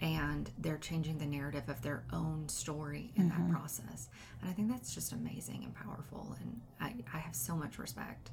and 0.00 0.50
they're 0.58 0.78
changing 0.78 1.18
the 1.18 1.26
narrative 1.26 1.68
of 1.68 1.80
their 1.82 2.02
own 2.12 2.48
story 2.48 3.12
in 3.14 3.28
that 3.28 3.38
mm-hmm. 3.38 3.52
process. 3.52 4.08
And 4.40 4.50
i 4.50 4.52
think 4.52 4.68
that's 4.68 4.94
just 4.94 5.12
amazing 5.12 5.62
and 5.64 5.74
powerful 5.74 6.36
and 6.40 6.60
i, 6.80 6.94
I 7.14 7.18
have 7.18 7.34
so 7.34 7.56
much 7.56 7.78
respect. 7.78 8.30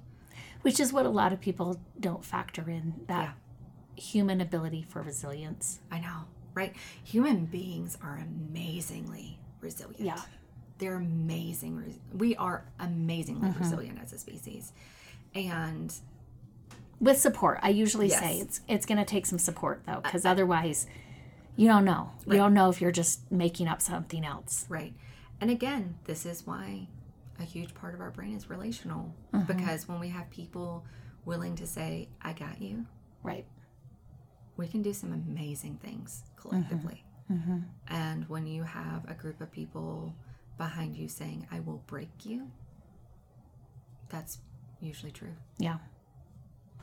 Which 0.62 0.80
is 0.80 0.92
what 0.92 1.06
a 1.06 1.10
lot 1.10 1.32
of 1.32 1.40
people 1.40 1.80
don't 2.00 2.26
factor 2.26 2.70
in 2.70 2.94
that 3.08 3.36
human 3.96 4.42
ability 4.42 4.86
for 4.90 5.02
resilience. 5.02 5.80
i 5.92 6.00
know 6.00 6.26
right? 6.56 6.76
Human 7.04 7.46
beings 7.46 7.98
are 8.02 8.18
amazingly 8.18 9.40
resilient. 9.62 10.00
Yeah. 10.00 10.20
they're 10.78 10.96
amazing 10.96 12.00
we 12.14 12.36
are 12.38 12.66
amazingly 12.80 13.50
mm-hmm. 13.50 13.60
resilient 13.60 14.00
as 14.02 14.14
a 14.14 14.18
species. 14.18 14.74
And 15.36 15.94
With 17.00 17.18
support. 17.18 17.60
I 17.62 17.70
usually 17.70 18.10
say 18.10 18.40
it's 18.40 18.62
it's 18.68 18.86
gonna 18.86 19.06
take 19.06 19.26
some 19.26 19.40
support 19.40 19.84
though, 19.86 20.02
because 20.04 20.26
otherwise 20.26 20.86
you 21.56 21.68
don't 21.68 21.86
know. 21.86 22.12
You 22.26 22.34
don't 22.36 22.54
know 22.54 22.70
if 22.70 22.80
you're 22.82 22.92
just 22.92 23.30
making 23.32 23.68
up 23.68 23.82
something 23.82 24.26
else. 24.26 24.66
Right. 24.70 24.94
And 25.42 25.50
again, 25.50 25.96
this 26.06 26.26
is 26.26 26.46
why 26.46 26.88
a 27.40 27.44
huge 27.44 27.74
part 27.74 27.94
of 27.94 28.02
our 28.02 28.12
brain 28.12 28.36
is 28.36 28.50
relational. 28.50 29.14
Mm-hmm. 29.34 29.52
Because 29.52 29.88
when 29.88 30.00
we 30.00 30.10
have 30.10 30.30
people 30.30 30.86
willing 31.26 31.56
to 31.56 31.68
say, 31.68 32.10
I 32.22 32.34
got 32.34 32.62
you, 32.62 32.86
Right. 33.24 33.46
we 34.58 34.68
can 34.68 34.82
do 34.82 34.94
some 34.94 35.14
amazing 35.14 35.80
things 35.84 36.24
collectively. 36.38 37.04
Mm-hmm. 37.32 37.60
And 37.88 38.28
when 38.30 38.48
you 38.48 38.64
have 38.64 39.04
a 39.10 39.14
group 39.14 39.40
of 39.42 39.52
people 39.52 40.14
behind 40.58 40.96
you 40.98 41.08
saying, 41.08 41.48
I 41.52 41.60
will 41.62 41.84
break 41.88 42.10
you, 42.26 42.52
that's 44.10 44.40
usually 44.82 45.12
true. 45.12 45.36
Yeah. 45.58 45.78